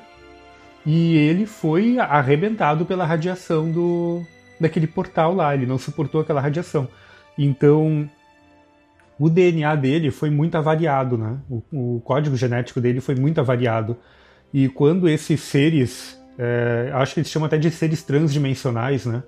e 0.86 1.16
ele 1.16 1.44
foi 1.46 1.98
arrebentado 1.98 2.86
pela 2.86 3.04
radiação 3.04 3.70
do 3.70 4.22
daquele 4.60 4.86
portal 4.86 5.34
lá. 5.34 5.54
Ele 5.54 5.66
não 5.66 5.78
suportou 5.78 6.20
aquela 6.20 6.40
radiação. 6.40 6.88
Então 7.36 8.08
o 9.18 9.28
DNA 9.28 9.74
dele 9.76 10.10
foi 10.10 10.30
muito 10.30 10.56
avariado, 10.56 11.16
né? 11.16 11.38
O, 11.48 11.96
o 11.96 12.00
código 12.00 12.36
genético 12.36 12.80
dele 12.80 13.00
foi 13.00 13.14
muito 13.14 13.40
avariado. 13.40 13.96
E 14.52 14.68
quando 14.68 15.08
esses 15.08 15.40
seres, 15.40 16.20
é, 16.38 16.90
acho 16.94 17.14
que 17.14 17.20
eles 17.20 17.30
chamam 17.30 17.46
até 17.46 17.58
de 17.58 17.70
seres 17.70 18.02
transdimensionais, 18.02 19.06
né? 19.06 19.22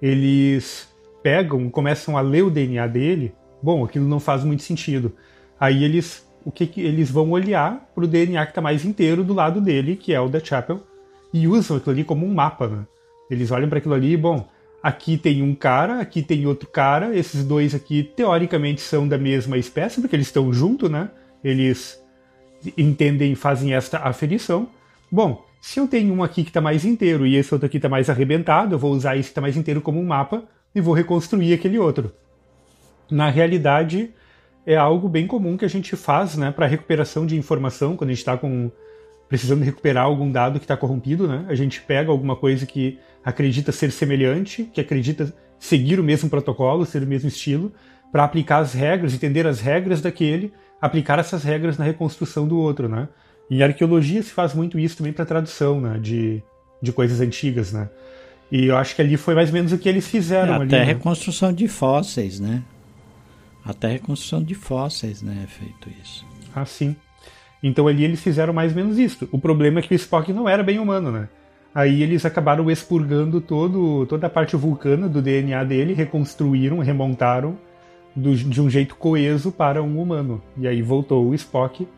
Eles 0.00 0.88
pegam, 1.22 1.70
começam 1.70 2.16
a 2.16 2.20
ler 2.20 2.42
o 2.42 2.50
DNA 2.50 2.86
dele, 2.86 3.34
bom, 3.64 3.82
aquilo 3.82 4.06
não 4.06 4.20
faz 4.20 4.44
muito 4.44 4.62
sentido. 4.62 5.12
Aí 5.58 5.82
eles, 5.82 6.28
o 6.44 6.52
que, 6.52 6.66
que 6.66 6.82
eles 6.82 7.10
vão 7.10 7.30
olhar 7.30 7.90
para 7.94 8.04
o 8.04 8.06
DNA 8.06 8.44
que 8.44 8.50
está 8.50 8.60
mais 8.60 8.84
inteiro 8.84 9.24
do 9.24 9.32
lado 9.32 9.58
dele, 9.58 9.96
que 9.96 10.12
é 10.12 10.20
o 10.20 10.28
da 10.28 10.38
Chapel, 10.38 10.82
e 11.32 11.48
usam 11.48 11.78
aquilo 11.78 11.92
ali 11.92 12.04
como 12.04 12.26
um 12.26 12.34
mapa, 12.34 12.68
né? 12.68 12.86
Eles 13.30 13.50
olham 13.50 13.68
para 13.70 13.78
aquilo 13.78 13.94
ali, 13.94 14.18
bom, 14.18 14.46
aqui 14.82 15.16
tem 15.16 15.42
um 15.42 15.54
cara, 15.54 15.98
aqui 15.98 16.22
tem 16.22 16.46
outro 16.46 16.68
cara, 16.68 17.16
esses 17.16 17.42
dois 17.42 17.74
aqui 17.74 18.02
teoricamente 18.02 18.82
são 18.82 19.08
da 19.08 19.16
mesma 19.16 19.56
espécie, 19.56 19.98
porque 19.98 20.14
eles 20.14 20.26
estão 20.26 20.52
juntos, 20.52 20.90
né? 20.90 21.08
Eles 21.42 21.98
entendem, 22.76 23.34
fazem 23.34 23.72
esta 23.72 23.98
aferição. 24.00 24.68
Bom, 25.10 25.42
se 25.58 25.80
eu 25.80 25.88
tenho 25.88 26.12
um 26.12 26.22
aqui 26.22 26.42
que 26.42 26.50
está 26.50 26.60
mais 26.60 26.84
inteiro 26.84 27.26
e 27.26 27.36
esse 27.36 27.54
outro 27.54 27.64
aqui 27.64 27.78
está 27.78 27.88
mais 27.88 28.10
arrebentado, 28.10 28.74
eu 28.74 28.78
vou 28.78 28.92
usar 28.92 29.16
esse 29.16 29.28
que 29.28 29.30
está 29.30 29.40
mais 29.40 29.56
inteiro 29.56 29.80
como 29.80 29.98
um 29.98 30.04
mapa 30.04 30.44
e 30.74 30.80
vou 30.82 30.92
reconstruir 30.92 31.54
aquele 31.54 31.78
outro. 31.78 32.12
Na 33.10 33.30
realidade, 33.30 34.10
é 34.66 34.76
algo 34.76 35.08
bem 35.08 35.26
comum 35.26 35.56
que 35.56 35.64
a 35.64 35.68
gente 35.68 35.96
faz 35.96 36.36
né, 36.36 36.50
para 36.50 36.66
recuperação 36.66 37.26
de 37.26 37.36
informação, 37.36 37.96
quando 37.96 38.10
a 38.10 38.12
gente 38.12 38.20
está 38.20 38.38
precisando 39.28 39.62
recuperar 39.62 40.04
algum 40.04 40.30
dado 40.30 40.58
que 40.58 40.64
está 40.64 40.76
corrompido. 40.76 41.28
Né? 41.28 41.44
A 41.48 41.54
gente 41.54 41.80
pega 41.80 42.10
alguma 42.10 42.36
coisa 42.36 42.66
que 42.66 42.98
acredita 43.24 43.72
ser 43.72 43.90
semelhante, 43.90 44.64
que 44.72 44.80
acredita 44.80 45.34
seguir 45.58 45.98
o 45.98 46.04
mesmo 46.04 46.28
protocolo, 46.28 46.84
ser 46.84 47.02
o 47.02 47.06
mesmo 47.06 47.28
estilo, 47.28 47.72
para 48.12 48.24
aplicar 48.24 48.58
as 48.58 48.72
regras, 48.72 49.14
entender 49.14 49.46
as 49.46 49.60
regras 49.60 50.00
daquele 50.00 50.52
aplicar 50.84 51.18
essas 51.18 51.42
regras 51.42 51.78
na 51.78 51.84
reconstrução 51.84 52.46
do 52.46 52.58
outro, 52.58 52.88
né? 52.90 53.08
Em 53.50 53.62
arqueologia 53.62 54.22
se 54.22 54.30
faz 54.30 54.52
muito 54.52 54.78
isso 54.78 54.98
também 54.98 55.14
para 55.14 55.24
tradução, 55.24 55.80
né? 55.80 55.98
De, 55.98 56.42
de 56.82 56.92
coisas 56.92 57.20
antigas, 57.20 57.72
né? 57.72 57.88
E 58.52 58.66
eu 58.66 58.76
acho 58.76 58.94
que 58.94 59.00
ali 59.00 59.16
foi 59.16 59.34
mais 59.34 59.48
ou 59.48 59.54
menos 59.54 59.72
o 59.72 59.78
que 59.78 59.88
eles 59.88 60.06
fizeram 60.06 60.52
é, 60.52 60.56
ali. 60.56 60.66
Até 60.66 60.80
né? 60.80 60.84
reconstrução 60.84 61.52
de 61.54 61.66
fósseis, 61.66 62.38
né? 62.38 62.62
Até 63.64 63.88
reconstrução 63.88 64.42
de 64.42 64.54
fósseis, 64.54 65.22
né? 65.22 65.42
É 65.44 65.46
feito 65.46 65.88
isso. 66.02 66.26
Ah, 66.54 66.66
sim. 66.66 66.94
Então 67.62 67.88
ali 67.88 68.04
eles 68.04 68.20
fizeram 68.20 68.52
mais 68.52 68.72
ou 68.72 68.76
menos 68.76 68.98
isso. 68.98 69.28
O 69.32 69.38
problema 69.38 69.78
é 69.78 69.82
que 69.82 69.94
o 69.94 69.96
Spock 69.96 70.32
não 70.32 70.48
era 70.48 70.62
bem 70.62 70.78
humano, 70.78 71.10
né? 71.10 71.28
Aí 71.74 72.02
eles 72.02 72.24
acabaram 72.24 72.70
expurgando 72.70 73.40
todo, 73.40 74.06
toda 74.06 74.26
a 74.26 74.30
parte 74.30 74.54
vulcana 74.54 75.08
do 75.08 75.20
DNA 75.20 75.64
dele, 75.64 75.92
reconstruíram, 75.92 76.78
remontaram 76.78 77.58
do, 78.14 78.36
de 78.36 78.60
um 78.60 78.70
jeito 78.70 78.94
coeso 78.94 79.50
para 79.50 79.82
um 79.82 80.00
humano. 80.00 80.40
E 80.56 80.68
aí 80.68 80.82
voltou 80.82 81.26
o 81.26 81.34
Spock 81.34 81.88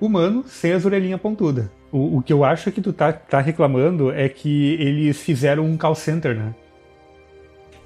humano 0.00 0.44
sem 0.46 0.72
as 0.72 0.86
orelhinhas 0.86 1.20
pontudas. 1.20 1.66
O, 1.90 2.18
o 2.18 2.22
que 2.22 2.32
eu 2.32 2.44
acho 2.44 2.70
que 2.70 2.80
tu 2.80 2.92
tá, 2.92 3.12
tá 3.12 3.40
reclamando 3.40 4.10
é 4.10 4.28
que 4.28 4.74
eles 4.74 5.20
fizeram 5.20 5.64
um 5.64 5.76
call 5.76 5.94
center, 5.94 6.34
né? 6.34 6.54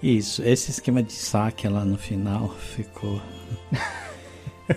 Isso, 0.02 0.42
esse 0.42 0.70
esquema 0.70 1.02
de 1.02 1.12
saque 1.12 1.68
lá 1.68 1.84
no 1.84 1.96
final 1.96 2.54
ficou. 2.74 3.20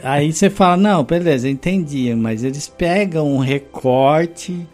Aí 0.03 0.31
você 0.31 0.49
fala, 0.49 0.77
não, 0.77 1.03
beleza, 1.03 1.49
entendi, 1.49 2.13
mas 2.15 2.43
eles 2.43 2.67
pegam 2.67 3.33
um 3.33 3.39
recorte 3.39 4.67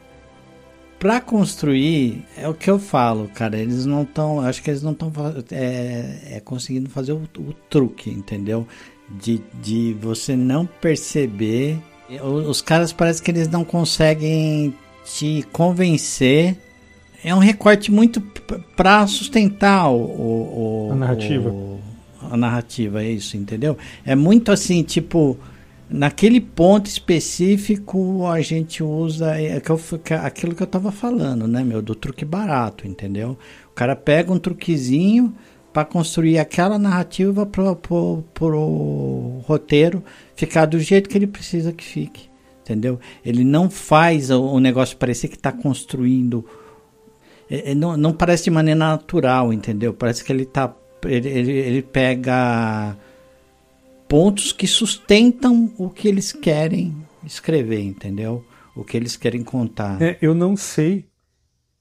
para 1.02 1.19
construir, 1.19 2.23
é 2.38 2.48
o 2.48 2.53
que 2.53 2.69
eu 2.69 2.78
falo, 2.78 3.28
cara. 3.30 3.57
Eles 3.57 3.88
não 3.88 4.03
estão. 4.03 4.40
Acho 4.40 4.61
que 4.61 4.69
eles 4.69 4.84
não 4.84 4.91
estão 4.91 5.11
é, 5.52 6.36
é, 6.36 6.40
conseguindo 6.40 6.91
fazer 6.91 7.14
o, 7.14 7.23
o, 7.40 7.53
truque, 7.72 8.11
entendeu? 8.11 8.68
De, 9.10 9.41
de 9.60 9.98
você 9.99 10.36
não 10.36 10.64
perceber. 10.64 11.80
Os 12.48 12.61
caras 12.61 12.94
parece 12.94 13.19
que 13.19 13.32
eles 13.32 13.48
não 13.48 13.64
conseguem 13.64 14.76
te 15.03 15.44
convencer. 15.52 16.56
É 17.23 17.34
um 17.34 17.40
recorte 17.40 17.91
muito 17.91 18.22
para 18.76 19.06
sustentar 19.07 19.90
o, 19.90 19.98
o, 19.98 20.90
a 20.91 20.95
narrativa. 20.95 21.49
O, 21.49 21.80
a 22.30 22.38
narrativa, 22.38 23.03
é 23.03 23.10
isso, 23.10 23.36
entendeu? 23.36 23.78
É 24.06 24.15
muito 24.15 24.52
assim, 24.52 24.84
tipo 24.84 25.38
naquele 25.91 26.40
ponto 26.40 26.86
específico 26.86 28.26
a 28.26 28.40
gente 28.40 28.82
usa 28.82 29.38
é, 29.38 29.61
eu, 29.68 29.99
que, 29.99 30.14
aquilo 30.14 30.56
que 30.56 30.64
eu 30.64 30.65
estava 30.65 30.91
falando, 30.91 31.48
né, 31.48 31.64
meu, 31.64 31.82
do 31.82 31.94
truque 31.94 32.23
barato, 32.23 32.88
entendeu? 32.88 33.38
O 33.69 33.73
cara 33.73 33.95
pega 33.95 34.32
um 34.32 34.40
truquezinho 34.40 35.36
para 35.73 35.86
construir 35.86 36.40
aquela 36.40 36.80
narrativa 36.80 37.45
pro, 37.45 37.76
pro, 37.76 38.23
pro 38.34 39.41
roteiro 39.45 40.03
ficar 40.36 40.65
do 40.65 40.80
jeito 40.80 41.10
que 41.10 41.18
ele 41.18 41.28
precisa 41.28 41.73
que 41.73 41.84
fique, 41.84 42.30
entendeu? 42.61 42.99
Ele 43.26 43.44
não 43.44 43.69
faz 43.69 44.30
o, 44.30 44.41
o 44.41 44.60
negócio 44.60 44.98
parecer 44.98 45.28
que 45.28 45.36
está 45.36 45.52
construindo, 45.52 46.45
é, 46.45 46.45
é, 46.45 46.60
não, 47.76 47.98
não 47.98 48.14
parece 48.14 48.45
de 48.45 48.49
maneira 48.49 48.80
natural, 48.80 49.52
entendeu? 49.52 49.94
Parece 49.94 50.23
que 50.23 50.32
ele 50.32 50.45
tá, 50.45 50.73
ele, 51.03 51.28
ele, 51.28 51.52
ele 51.52 51.82
pega 51.82 52.95
pontos 54.07 54.53
que 54.53 54.65
sustentam 54.68 55.72
o 55.78 55.90
que 55.90 56.07
eles 56.07 56.32
querem 56.32 56.95
escrever, 57.26 57.82
entendeu? 57.82 58.45
O 58.76 58.84
que 58.84 58.95
eles 58.95 59.18
querem 59.18 59.44
contar. 59.44 60.02
É, 60.02 60.18
eu 60.22 60.34
não 60.34 60.56
sei, 60.56 61.06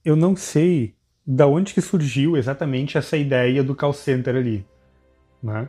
eu 0.05 0.17
não 0.17 0.35
sei 0.35 0.95
da 1.25 1.47
onde 1.47 1.73
que 1.73 1.81
surgiu 1.81 2.37
exatamente 2.37 2.99
essa 2.99 3.17
ideia 3.17 3.63
do 3.63 3.75
call 3.75 3.93
center 3.93 4.35
ali, 4.35 4.67
né? 5.41 5.69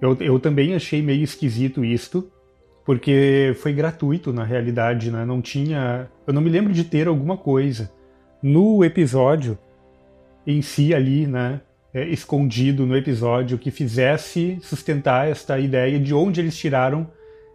Eu, 0.00 0.16
eu 0.20 0.40
também 0.40 0.74
achei 0.74 1.02
meio 1.02 1.22
esquisito 1.22 1.84
isto, 1.84 2.30
porque 2.84 3.54
foi 3.60 3.72
gratuito 3.72 4.32
na 4.32 4.44
realidade, 4.44 5.10
né? 5.10 5.24
Não 5.24 5.42
tinha, 5.42 6.08
eu 6.26 6.32
não 6.32 6.40
me 6.40 6.50
lembro 6.50 6.72
de 6.72 6.84
ter 6.84 7.06
alguma 7.06 7.36
coisa 7.36 7.92
no 8.42 8.84
episódio 8.84 9.58
em 10.46 10.60
si 10.60 10.94
ali, 10.94 11.26
né? 11.26 11.60
é, 11.94 12.04
escondido 12.08 12.86
no 12.86 12.96
episódio 12.96 13.58
que 13.58 13.70
fizesse 13.70 14.58
sustentar 14.62 15.28
esta 15.28 15.58
ideia 15.58 15.98
de 15.98 16.14
onde 16.14 16.40
eles 16.40 16.56
tiraram 16.56 17.06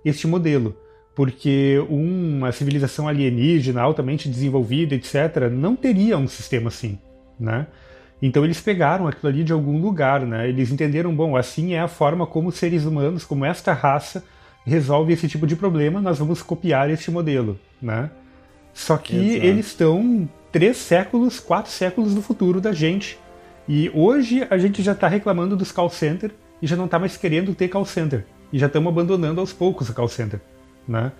este 0.05 0.27
modelo. 0.27 0.75
Porque 1.15 1.83
uma 1.89 2.51
civilização 2.51 3.07
alienígena 3.07 3.81
altamente 3.81 4.29
desenvolvida, 4.29 4.93
etc., 4.93 5.49
não 5.51 5.75
teria 5.75 6.17
um 6.17 6.27
sistema 6.27 6.67
assim, 6.67 6.99
né? 7.39 7.65
Então 8.21 8.43
eles 8.43 8.61
pegaram 8.61 9.07
aquilo 9.07 9.31
ali 9.31 9.43
de 9.43 9.51
algum 9.51 9.81
lugar, 9.81 10.21
né? 10.21 10.47
Eles 10.47 10.71
entenderam, 10.71 11.15
bom, 11.15 11.35
assim 11.35 11.73
é 11.73 11.79
a 11.79 11.87
forma 11.87 12.27
como 12.27 12.51
seres 12.51 12.85
humanos, 12.85 13.25
como 13.25 13.45
esta 13.45 13.73
raça 13.73 14.23
resolve 14.63 15.13
esse 15.13 15.27
tipo 15.27 15.47
de 15.47 15.55
problema, 15.55 16.01
nós 16.01 16.19
vamos 16.19 16.43
copiar 16.43 16.89
este 16.91 17.09
modelo, 17.09 17.59
né? 17.81 18.11
Só 18.73 18.97
que 18.97 19.15
Exato. 19.15 19.45
eles 19.45 19.67
estão 19.67 20.29
três 20.51 20.77
séculos, 20.77 21.39
quatro 21.39 21.71
séculos 21.71 22.13
no 22.15 22.21
futuro 22.21 22.59
da 22.61 22.71
gente, 22.71 23.17
e 23.67 23.91
hoje 23.93 24.47
a 24.49 24.57
gente 24.57 24.81
já 24.81 24.93
está 24.93 25.07
reclamando 25.07 25.55
dos 25.55 25.71
call 25.71 25.89
center 25.89 26.31
e 26.61 26.67
já 26.67 26.75
não 26.75 26.85
está 26.85 26.97
mais 26.97 27.17
querendo 27.17 27.53
ter 27.53 27.67
call 27.67 27.85
center. 27.85 28.25
E 28.51 28.57
já 28.57 28.67
estamos 28.67 28.91
abandonando 28.91 29.41
aos 29.41 29.51
poucos 29.51 29.89
o 29.89 29.93
call 29.93 30.07
center. 30.07 30.39
Né? 30.87 31.11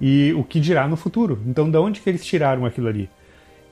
E 0.00 0.32
o 0.36 0.42
que 0.42 0.58
dirá 0.58 0.88
no 0.88 0.96
futuro? 0.96 1.40
Então, 1.46 1.70
de 1.70 1.78
onde 1.78 2.00
que 2.00 2.10
eles 2.10 2.24
tiraram 2.24 2.66
aquilo 2.66 2.88
ali? 2.88 3.08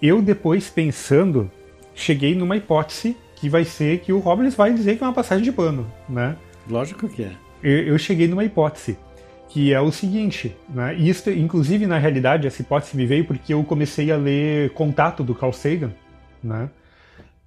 Eu, 0.01 0.23
depois, 0.23 0.71
pensando, 0.71 1.51
cheguei 1.95 2.35
numa 2.35 2.57
hipótese 2.57 3.17
que 3.37 3.49
vai 3.49 3.65
ser 3.65 3.99
que 4.01 4.13
o 4.13 4.21
Roberts 4.21 4.55
vai 4.55 4.73
dizer 4.73 4.97
que 4.97 5.03
é 5.03 5.07
uma 5.07 5.13
passagem 5.13 5.43
de 5.43 5.51
pano. 5.51 5.91
Né? 6.09 6.37
Lógico 6.69 7.09
que 7.09 7.25
é. 7.25 7.33
Eu, 7.61 7.89
eu 7.89 7.99
cheguei 7.99 8.29
numa 8.29 8.45
hipótese 8.45 8.97
que 9.53 9.71
é 9.75 9.81
o 9.81 9.93
seguinte, 9.93 10.57
né? 10.71 10.95
Isso, 10.95 11.31
inclusive, 11.31 11.87
na 11.87 11.99
realidade, 11.99 12.47
essa 12.47 12.63
hipótese 12.63 12.97
me 12.97 13.05
veio 13.05 13.27
porque 13.27 13.53
eu 13.53 13.63
comecei 13.63 14.11
a 14.11 14.17
ler 14.17 14.71
Contato 14.71 15.23
do 15.23 15.35
Carl 15.35 15.53
Sagan, 15.53 15.93
né? 16.43 16.71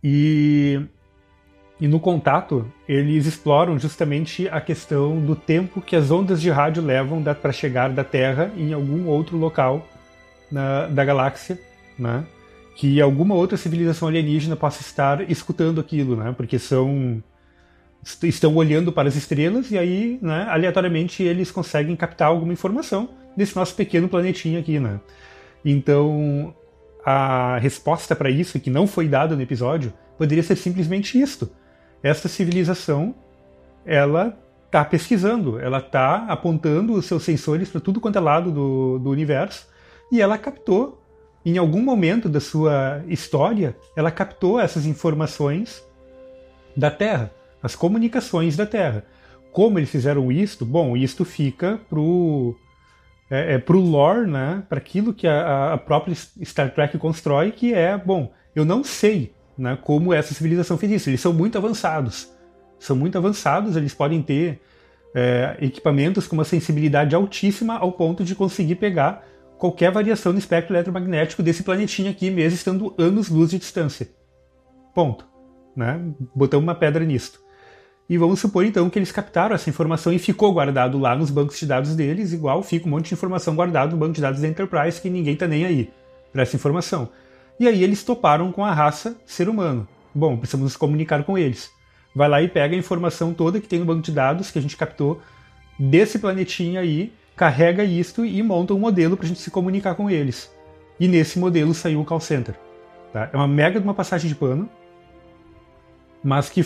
E, 0.04 0.80
e 1.82 1.88
no 1.88 2.00
contato, 2.00 2.72
eles 2.88 3.26
exploram 3.26 3.80
justamente 3.80 4.48
a 4.50 4.62
questão 4.62 5.20
do 5.20 5.36
tempo 5.36 5.82
que 5.82 5.96
as 5.96 6.12
ondas 6.12 6.40
de 6.40 6.52
rádio 6.52 6.84
levam 6.84 7.24
para 7.24 7.52
chegar 7.52 7.90
da 7.90 8.04
Terra 8.04 8.52
em 8.56 8.72
algum 8.72 9.08
outro 9.08 9.36
local 9.36 9.88
na, 10.52 10.86
da 10.86 11.04
galáxia, 11.04 11.60
né? 11.98 12.24
que 12.76 13.02
alguma 13.02 13.34
outra 13.34 13.58
civilização 13.58 14.10
alienígena 14.10 14.56
possa 14.56 14.82
estar 14.82 15.28
escutando 15.32 15.80
aquilo, 15.82 16.16
né? 16.16 16.36
porque 16.38 16.60
são 16.60 17.24
estão 18.24 18.56
olhando 18.56 18.92
para 18.92 19.08
as 19.08 19.16
estrelas 19.16 19.72
e 19.72 19.78
aí, 19.78 20.20
né, 20.22 20.46
aleatoriamente, 20.50 21.24
eles 21.24 21.50
conseguem 21.50 21.96
captar 21.96 22.28
alguma 22.28 22.54
informação 22.54 23.10
desse 23.36 23.56
nosso 23.56 23.74
pequeno 23.76 24.08
planetinha 24.08 24.60
aqui, 24.60 24.80
né? 24.80 25.00
Então, 25.64 26.54
a 27.04 27.58
resposta 27.58 28.16
para 28.16 28.30
isso, 28.30 28.60
que 28.60 28.70
não 28.70 28.86
foi 28.86 29.08
dada 29.08 29.36
no 29.36 29.42
episódio, 29.42 29.92
poderia 30.18 30.44
ser 30.44 30.56
simplesmente 30.56 31.20
isto. 31.20 31.50
Esta 32.04 32.28
civilização, 32.28 33.16
ela 33.84 34.38
está 34.66 34.86
pesquisando, 34.86 35.60
ela 35.60 35.80
está 35.80 36.26
apontando 36.28 36.94
os 36.94 37.06
seus 37.06 37.24
sensores 37.24 37.70
para 37.70 37.82
tudo 37.82 38.00
quanto 38.00 38.18
é 38.18 38.22
lado 38.22 38.52
do, 38.52 39.00
do 39.00 39.10
universo 39.10 39.68
e 40.12 40.22
ela 40.22 40.38
captou, 40.38 41.02
em 41.46 41.58
algum 41.58 41.82
momento 41.82 42.28
da 42.28 42.40
sua 42.40 43.04
história, 43.08 43.76
ela 43.96 44.12
captou 44.12 44.60
essas 44.60 44.86
informações 44.86 45.84
da 46.76 46.92
Terra 46.92 47.32
as 47.66 47.76
comunicações 47.76 48.56
da 48.56 48.64
Terra. 48.64 49.04
Como 49.52 49.80
eles 49.80 49.90
fizeram 49.90 50.32
isto? 50.32 50.64
Bom, 50.64 50.96
isto 50.96 51.26
fica 51.26 51.80
pro 51.90 52.56
é, 53.28 53.56
é 53.56 53.58
pro 53.58 53.80
lore, 53.80 54.30
né? 54.30 54.62
Para 54.70 54.78
aquilo 54.78 55.16
que 55.16 55.28
a, 55.28 55.74
a 55.74 55.78
própria 55.80 56.16
Star 56.16 56.72
Trek 56.76 56.96
constrói, 57.00 57.52
que 57.52 57.74
é 57.74 57.98
bom. 57.98 58.32
Eu 58.56 58.64
não 58.64 58.84
sei, 58.84 59.34
né? 59.58 59.76
Como 59.82 60.14
essa 60.14 60.32
civilização 60.32 60.78
fez 60.78 60.92
isso. 60.92 61.10
Eles 61.10 61.22
são 61.22 61.34
muito 61.34 61.58
avançados. 61.58 62.32
São 62.78 62.96
muito 62.96 63.18
avançados. 63.18 63.76
Eles 63.76 63.96
podem 63.96 64.22
ter 64.22 64.62
é, 65.16 65.58
equipamentos 65.60 66.28
com 66.28 66.36
uma 66.36 66.46
sensibilidade 66.46 67.16
altíssima 67.16 67.80
ao 67.80 67.94
ponto 67.94 68.24
de 68.24 68.36
conseguir 68.36 68.76
pegar 68.76 69.26
qualquer 69.58 69.92
variação 69.92 70.34
no 70.34 70.38
espectro 70.38 70.76
eletromagnético 70.76 71.42
desse 71.42 71.64
planetinha 71.64 72.12
aqui, 72.12 72.30
mesmo 72.30 72.58
estando 72.58 72.94
anos-luz 72.96 73.50
de 73.50 73.58
distância. 73.58 74.08
Ponto. 74.94 75.28
Né? 75.76 76.00
Botamos 76.36 76.64
uma 76.64 76.76
pedra 76.76 77.04
nisto. 77.04 77.45
E 78.08 78.18
vamos 78.18 78.40
supor 78.40 78.66
então 78.66 78.90
que 78.90 79.00
eles 79.00 79.12
captaram 79.12 79.56
essa 79.56 79.70
informação 79.70 80.14
e 80.14 80.20
ficou 80.20 80.54
guardado 80.54 81.00
lá 81.00 81.16
nos 81.16 81.32
bancos 81.32 81.60
de 81.60 81.66
dados 81.66 81.96
deles, 81.96 82.34
igual 82.34 82.62
fica 82.62 82.86
um 82.88 82.92
monte 82.92 83.08
de 83.08 83.16
informação 83.16 83.56
guardado 83.56 83.92
no 83.92 83.98
banco 83.98 84.14
de 84.14 84.22
dados 84.22 84.42
da 84.42 84.48
Enterprise 84.48 85.02
que 85.02 85.10
ninguém 85.10 85.36
tá 85.36 85.48
nem 85.48 85.66
aí 85.66 85.90
para 86.32 86.44
essa 86.44 86.56
informação. 86.56 87.10
E 87.60 87.68
aí 87.68 87.84
eles 87.84 88.04
toparam 88.04 88.52
com 88.52 88.64
a 88.64 88.74
raça 88.74 89.16
ser 89.26 89.50
humano. 89.50 89.88
Bom, 90.14 90.38
precisamos 90.38 90.66
nos 90.66 90.78
comunicar 90.78 91.24
com 91.24 91.38
eles. 91.38 91.72
Vai 92.16 92.30
lá 92.30 92.42
e 92.42 92.48
pega 92.48 92.76
a 92.76 92.80
informação 92.80 93.34
toda 93.34 93.60
que 93.60 93.68
tem 93.68 93.80
no 93.80 93.86
banco 93.86 94.02
de 94.02 94.12
dados 94.12 94.52
que 94.52 94.60
a 94.60 94.62
gente 94.62 94.78
captou 94.78 95.20
desse 95.80 96.20
planetinha 96.20 96.82
aí, 96.82 97.12
carrega 97.36 97.84
isto 97.84 98.24
e 98.24 98.42
monta 98.44 98.74
um 98.74 98.80
modelo 98.80 99.18
para 99.18 99.26
a 99.26 99.28
gente 99.28 99.42
se 99.42 99.50
comunicar 99.50 99.96
com 99.96 100.10
eles. 100.10 100.54
E 101.00 101.08
nesse 101.08 101.40
modelo 101.40 101.74
saiu 101.74 102.02
o 102.02 102.06
call 102.06 102.20
center. 102.20 102.56
Tá? 103.12 103.30
É 103.34 103.36
uma 103.36 103.48
mega 103.48 103.80
de 103.80 103.86
uma 103.86 103.94
passagem 103.94 104.30
de 104.30 104.36
pano, 104.36 104.70
mas 106.24 106.50
que 106.50 106.66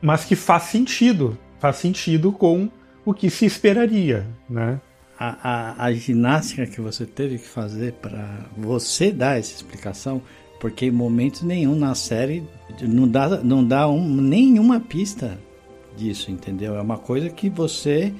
mas 0.00 0.24
que 0.24 0.36
faz 0.36 0.64
sentido, 0.64 1.36
faz 1.58 1.76
sentido 1.76 2.32
com 2.32 2.68
o 3.04 3.12
que 3.12 3.30
se 3.30 3.46
esperaria, 3.46 4.26
né? 4.48 4.80
A, 5.18 5.82
a, 5.82 5.84
a 5.86 5.92
ginástica 5.92 6.64
que 6.64 6.80
você 6.80 7.04
teve 7.04 7.38
que 7.38 7.46
fazer 7.46 7.94
para 7.94 8.46
você 8.56 9.10
dar 9.10 9.38
essa 9.38 9.52
explicação, 9.52 10.22
porque 10.60 10.86
em 10.86 10.92
momento 10.92 11.44
nenhum 11.44 11.74
na 11.74 11.94
série 11.94 12.46
não 12.80 13.08
dá, 13.08 13.28
não 13.38 13.64
dá 13.64 13.88
um, 13.88 14.08
nenhuma 14.08 14.78
pista 14.78 15.36
disso, 15.96 16.30
entendeu? 16.30 16.76
É 16.76 16.80
uma 16.80 16.98
coisa 16.98 17.28
que 17.30 17.50
você 17.50 18.14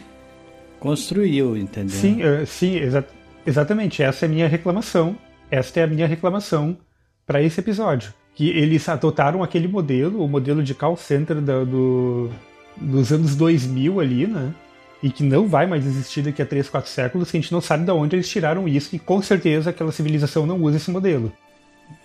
construiu, 0.80 1.56
entendeu? 1.56 1.94
Sim, 1.94 2.20
uh, 2.22 2.44
sim, 2.44 2.76
exa 2.76 3.06
exatamente. 3.46 4.02
Essa 4.02 4.24
é 4.24 4.28
a 4.28 4.30
minha 4.30 4.48
reclamação. 4.48 5.16
Esta 5.50 5.80
é 5.80 5.82
a 5.84 5.86
minha 5.86 6.06
reclamação 6.06 6.76
para 7.24 7.40
esse 7.40 7.60
episódio 7.60 8.12
que 8.38 8.50
eles 8.50 8.88
adotaram 8.88 9.42
aquele 9.42 9.66
modelo, 9.66 10.24
o 10.24 10.28
modelo 10.28 10.62
de 10.62 10.72
call 10.72 10.96
center 10.96 11.40
da, 11.40 11.64
do, 11.64 12.30
dos 12.76 13.12
anos 13.12 13.34
2000 13.34 13.98
ali, 13.98 14.28
né? 14.28 14.54
E 15.02 15.10
que 15.10 15.24
não 15.24 15.48
vai 15.48 15.66
mais 15.66 15.84
existir 15.84 16.22
daqui 16.22 16.40
a 16.40 16.46
3, 16.46 16.68
4 16.68 16.88
séculos, 16.88 17.32
que 17.32 17.36
a 17.36 17.40
gente 17.40 17.50
não 17.50 17.60
sabe 17.60 17.84
de 17.84 17.90
onde 17.90 18.14
eles 18.14 18.28
tiraram 18.28 18.68
isso, 18.68 18.94
e 18.94 18.98
com 19.00 19.20
certeza 19.20 19.70
aquela 19.70 19.90
civilização 19.90 20.46
não 20.46 20.62
usa 20.62 20.76
esse 20.76 20.88
modelo. 20.88 21.32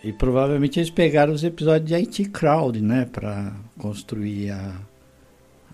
E 0.04 0.12
provavelmente 0.12 0.80
eles 0.80 0.90
pegaram 0.90 1.34
os 1.34 1.44
episódios 1.44 1.88
de 1.88 1.94
IT 1.94 2.26
Crowd, 2.30 2.82
né, 2.82 3.08
para 3.12 3.54
construir 3.78 4.50
a, 4.50 4.74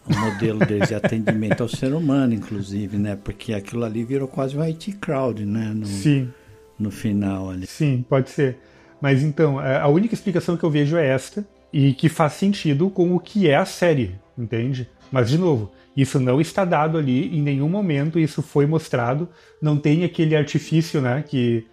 o 0.05 0.13
modelo 0.13 0.59
deles 0.59 0.89
de 0.89 0.95
atendimento 0.95 1.63
ao 1.63 1.69
ser 1.69 1.93
humano, 1.93 2.33
inclusive, 2.33 2.97
né, 2.97 3.15
porque 3.15 3.53
aquilo 3.53 3.85
ali 3.85 4.03
virou 4.03 4.27
quase 4.27 4.57
um 4.57 4.61
IT 4.61 4.91
Crowd, 4.99 5.45
né, 5.45 5.71
no, 5.73 5.85
Sim. 5.85 6.27
no 6.77 6.91
final 6.91 7.49
ali. 7.49 7.65
Sim, 7.65 8.03
pode 8.09 8.29
ser. 8.29 8.57
Mas 9.01 9.23
então, 9.23 9.61
é, 9.61 9.77
a 9.77 9.87
única 9.87 10.13
explicação 10.13 10.57
que 10.57 10.63
eu 10.63 10.69
vejo 10.69 10.97
é 10.97 11.07
esta, 11.07 11.45
e 11.71 11.93
que 11.93 12.09
faz 12.09 12.33
sentido 12.33 12.89
com 12.89 13.15
o 13.15 13.19
que 13.19 13.47
é 13.47 13.55
a 13.55 13.65
série, 13.65 14.19
entende? 14.37 14.89
Mas, 15.11 15.29
de 15.29 15.37
novo, 15.37 15.71
isso 15.95 16.19
não 16.19 16.39
está 16.39 16.65
dado 16.65 16.97
ali 16.97 17.35
em 17.35 17.41
nenhum 17.41 17.69
momento, 17.69 18.19
isso 18.19 18.41
foi 18.41 18.65
mostrado, 18.65 19.29
não 19.61 19.77
tem 19.77 20.03
aquele 20.03 20.35
artifício, 20.35 21.01
né, 21.01 21.23
que 21.27 21.65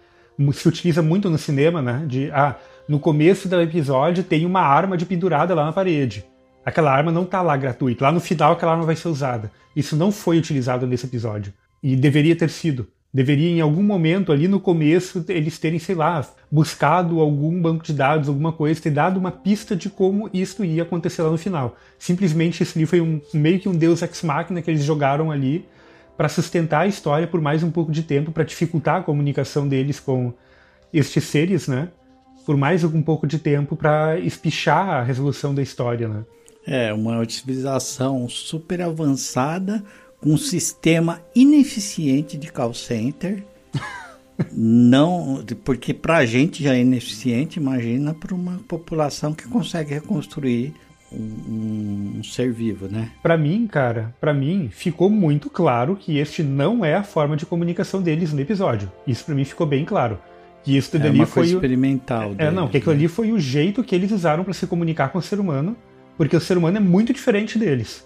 se 0.53 0.67
utiliza 0.67 1.01
muito 1.01 1.29
no 1.29 1.37
cinema, 1.37 1.81
né, 1.81 2.03
de, 2.07 2.31
ah, 2.31 2.55
no 2.87 2.99
começo 2.99 3.47
do 3.47 3.59
episódio 3.61 4.23
tem 4.23 4.45
uma 4.45 4.61
arma 4.61 4.95
de 4.95 5.05
pendurada 5.05 5.53
lá 5.53 5.65
na 5.65 5.73
parede. 5.73 6.25
Aquela 6.65 6.91
arma 6.91 7.11
não 7.11 7.23
está 7.23 7.41
lá 7.41 7.55
gratuita, 7.55 8.05
lá 8.05 8.11
no 8.11 8.19
final 8.19 8.53
aquela 8.53 8.73
arma 8.73 8.85
vai 8.85 8.95
ser 8.95 9.07
usada. 9.07 9.51
Isso 9.75 9.95
não 9.95 10.11
foi 10.11 10.37
utilizado 10.37 10.85
nesse 10.85 11.05
episódio. 11.05 11.53
E 11.81 11.95
deveria 11.95 12.35
ter 12.35 12.49
sido. 12.49 12.87
Deveria, 13.13 13.49
em 13.49 13.61
algum 13.61 13.81
momento, 13.81 14.31
ali 14.31 14.47
no 14.47 14.59
começo, 14.59 15.23
eles 15.29 15.57
terem, 15.57 15.79
sei 15.79 15.95
lá, 15.95 16.27
buscado 16.51 17.19
algum 17.19 17.59
banco 17.61 17.83
de 17.83 17.93
dados, 17.93 18.27
alguma 18.27 18.51
coisa, 18.51 18.81
ter 18.81 18.91
dado 18.91 19.17
uma 19.17 19.31
pista 19.31 19.75
de 19.75 19.89
como 19.89 20.29
isso 20.33 20.63
ia 20.63 20.83
acontecer 20.83 21.21
lá 21.21 21.31
no 21.31 21.37
final. 21.37 21.77
Simplesmente 21.97 22.61
esse 22.61 22.77
livro 22.77 22.89
foi 22.89 23.01
um, 23.01 23.21
meio 23.33 23.59
que 23.59 23.69
um 23.69 23.75
deus 23.75 24.01
ex 24.01 24.21
machina 24.23 24.61
que 24.61 24.69
eles 24.69 24.83
jogaram 24.83 25.31
ali 25.31 25.65
para 26.17 26.27
sustentar 26.27 26.81
a 26.81 26.87
história 26.87 27.27
por 27.27 27.39
mais 27.39 27.63
um 27.63 27.71
pouco 27.71 27.91
de 27.91 28.03
tempo, 28.03 28.31
para 28.31 28.43
dificultar 28.43 28.97
a 28.97 29.03
comunicação 29.03 29.67
deles 29.67 29.99
com 29.99 30.33
estes 30.91 31.23
seres, 31.23 31.67
né? 31.67 31.89
Por 32.45 32.57
mais 32.57 32.83
um 32.83 33.01
pouco 33.01 33.25
de 33.27 33.39
tempo 33.39 33.75
para 33.75 34.19
espichar 34.19 34.89
a 34.89 35.03
resolução 35.03 35.53
da 35.55 35.61
história, 35.61 36.07
né? 36.07 36.25
É, 36.65 36.93
uma 36.93 37.23
civilização 37.29 38.27
super 38.27 38.81
avançada 38.81 39.83
um 40.23 40.37
sistema 40.37 41.21
ineficiente 41.35 42.37
de 42.37 42.51
call 42.51 42.73
center. 42.73 43.43
não, 44.51 45.43
porque 45.63 45.93
para 45.93 46.17
a 46.17 46.25
gente 46.25 46.63
já 46.63 46.75
é 46.75 46.81
ineficiente, 46.81 47.59
imagina 47.59 48.13
para 48.13 48.33
uma 48.33 48.59
população 48.67 49.33
que 49.33 49.47
consegue 49.47 49.93
reconstruir 49.93 50.73
um, 51.11 52.17
um 52.17 52.23
ser 52.23 52.51
vivo, 52.51 52.87
né? 52.87 53.11
Para 53.21 53.37
mim, 53.37 53.67
cara, 53.67 54.13
para 54.19 54.33
mim 54.33 54.69
ficou 54.71 55.09
muito 55.09 55.49
claro 55.49 55.95
que 55.95 56.17
este 56.17 56.43
não 56.43 56.83
é 56.83 56.95
a 56.95 57.03
forma 57.03 57.37
de 57.37 57.45
comunicação 57.45 58.01
deles 58.01 58.33
no 58.33 58.41
episódio. 58.41 58.91
Isso 59.05 59.25
para 59.25 59.35
mim 59.35 59.45
ficou 59.45 59.65
bem 59.65 59.85
claro. 59.85 60.19
Que 60.63 60.75
isso 60.75 60.95
é 60.97 60.99
dali 60.99 61.25
foi 61.25 61.47
experimental. 61.47 62.31
O... 62.31 62.35
É, 62.37 62.51
não, 62.51 62.67
que 62.67 62.77
aquilo 62.77 62.93
né? 62.93 62.99
ali 62.99 63.07
foi 63.07 63.31
o 63.31 63.39
jeito 63.39 63.83
que 63.83 63.95
eles 63.95 64.11
usaram 64.11 64.43
para 64.43 64.53
se 64.53 64.67
comunicar 64.67 65.09
com 65.09 65.17
o 65.17 65.21
ser 65.21 65.39
humano, 65.39 65.77
porque 66.17 66.35
o 66.35 66.41
ser 66.41 66.57
humano 66.57 66.77
é 66.77 66.81
muito 66.81 67.13
diferente 67.13 67.57
deles. 67.57 68.05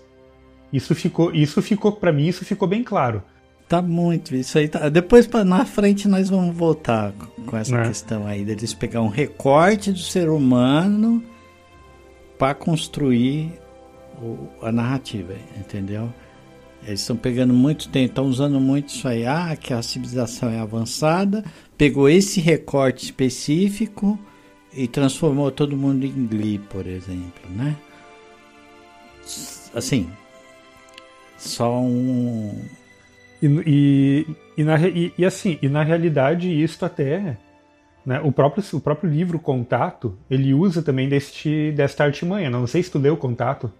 Isso 0.72 0.96
ficou, 0.96 1.34
isso 1.34 1.62
ficou 1.62 1.92
para 1.92 2.12
mim, 2.12 2.28
isso 2.28 2.46
ficou 2.46 2.68
bem 2.68 2.84
claro. 2.84 3.24
Tá 3.68 3.82
muito, 3.82 4.36
isso 4.36 4.58
aí 4.58 4.68
tá. 4.68 4.90
Depois 4.90 5.28
na 5.46 5.66
frente 5.66 6.08
nós 6.08 6.30
vamos 6.30 6.56
voltar 6.56 7.14
com 7.46 7.56
essa 7.56 7.76
é. 7.78 7.88
questão 7.88 8.28
aí 8.28 8.44
deles 8.44 8.74
pegar 8.74 9.02
um 9.02 9.08
recorte 9.08 9.92
do 9.92 10.00
ser 10.00 10.30
humano 10.30 11.24
para 12.38 12.54
construir 12.54 13.54
o, 14.22 14.50
a 14.62 14.72
narrativa, 14.72 15.34
entendeu? 15.58 16.14
Eles 16.86 17.02
estão 17.02 17.16
pegando 17.16 17.54
muito 17.54 17.90
tempo, 17.90 18.08
estão 18.08 18.26
usando 18.26 18.60
muito 18.60 18.90
isso 18.90 19.08
aí, 19.08 19.26
ah, 19.26 19.56
que 19.56 19.74
a 19.74 19.82
civilização 19.82 20.50
é 20.50 20.60
avançada, 20.60 21.44
pegou 21.78 22.10
esse 22.10 22.42
recorte 22.42 23.06
específico 23.06 24.20
e 24.74 24.88
transformou 24.88 25.52
todo 25.52 25.78
mundo 25.78 26.06
em 26.06 26.26
Glee, 26.26 26.58
por 26.58 26.88
exemplo, 26.88 27.50
né? 27.52 27.76
Assim, 29.74 30.10
só 31.42 31.80
um. 31.82 32.54
E, 33.42 33.48
e, 33.66 34.28
e, 34.58 34.64
na, 34.64 34.80
e, 34.88 35.14
e 35.18 35.26
assim, 35.26 35.58
e 35.62 35.68
na 35.68 35.84
realidade 35.84 36.50
isso 36.50 36.86
até. 36.86 37.38
Né, 38.04 38.20
o, 38.24 38.32
próprio, 38.32 38.64
o 38.74 38.80
próprio 38.80 39.12
livro 39.12 39.38
Contato, 39.38 40.18
ele 40.30 40.56
usa 40.56 40.82
também 40.82 41.08
deste, 41.08 41.72
desta 41.72 42.04
artimanha. 42.04 42.50
Não 42.50 42.66
sei 42.66 42.82
se 42.82 42.92
tu 42.92 42.98
leu 42.98 43.16
Contato. 43.16 43.72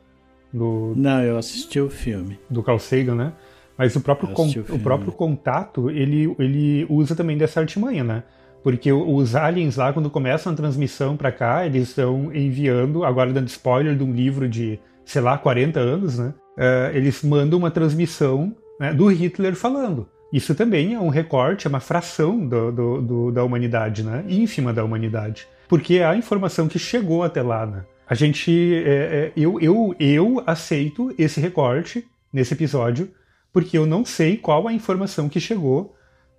Do, 0.54 0.94
Não, 0.96 1.24
eu 1.24 1.38
assisti 1.38 1.80
o 1.80 1.90
filme. 1.90 2.40
Do 2.50 2.62
Carl 2.62 2.78
Sagan, 2.78 3.16
né? 3.16 3.34
Mas 3.78 3.96
o 3.96 4.02
próprio, 4.02 4.30
con, 4.30 4.48
o, 4.48 4.76
o, 4.76 4.80
próprio 4.80 5.12
Contato, 5.12 5.90
ele, 5.90 6.36
ele 6.38 6.86
usa 6.90 7.16
também 7.16 7.38
dessa 7.38 7.60
artimanha, 7.60 8.04
né? 8.04 8.24
Porque 8.64 8.92
os 8.92 9.36
aliens 9.36 9.76
lá, 9.76 9.92
quando 9.92 10.10
começam 10.10 10.54
a 10.54 10.56
transmissão 10.56 11.18
para 11.18 11.32
cá, 11.32 11.66
eles 11.66 11.90
estão 11.90 12.32
enviando, 12.36 13.04
agora 13.04 13.34
dando 13.34 13.48
spoiler 13.48 13.96
de 13.96 14.04
um 14.04 14.14
livro 14.14 14.48
de, 14.48 14.80
sei 15.04 15.22
lá, 15.22 15.36
40 15.36 15.80
anos, 15.80 16.20
né? 16.20 16.32
Uh, 16.58 16.96
eles 16.96 17.22
mandam 17.24 17.60
uma 17.60 17.72
transmissão 17.72 18.56
né, 18.80 18.94
do 18.94 19.08
Hitler 19.08 19.56
falando. 19.56 20.08
Isso 20.32 20.56
também 20.56 20.94
é 20.94 21.00
um 21.00 21.10
recorte, 21.10 21.68
é 21.68 21.70
uma 21.70 21.82
fração 21.82 22.48
do, 22.48 22.72
do, 22.72 23.02
do, 23.02 23.32
da 23.32 23.44
humanidade, 23.44 24.02
né? 24.02 24.24
ínfima 24.30 24.72
da 24.72 24.84
humanidade. 24.84 25.48
Porque 25.68 26.00
a 26.00 26.16
informação 26.16 26.68
que 26.68 26.80
chegou 26.80 27.24
até 27.24 27.42
lá, 27.42 27.66
né? 27.66 27.86
A 28.08 28.16
gente. 28.16 28.52
É, 28.86 28.90
é, 28.90 29.32
eu, 29.36 29.60
eu, 29.60 29.96
eu 30.00 30.44
aceito 30.46 31.14
esse 31.18 31.40
recorte 31.40 32.06
nesse 32.32 32.54
episódio, 32.54 33.10
porque 33.54 33.78
eu 33.78 33.86
não 33.86 34.04
sei 34.04 34.38
qual 34.38 34.68
a 34.68 34.74
informação 34.74 35.30
que 35.30 35.40
chegou 35.40 35.96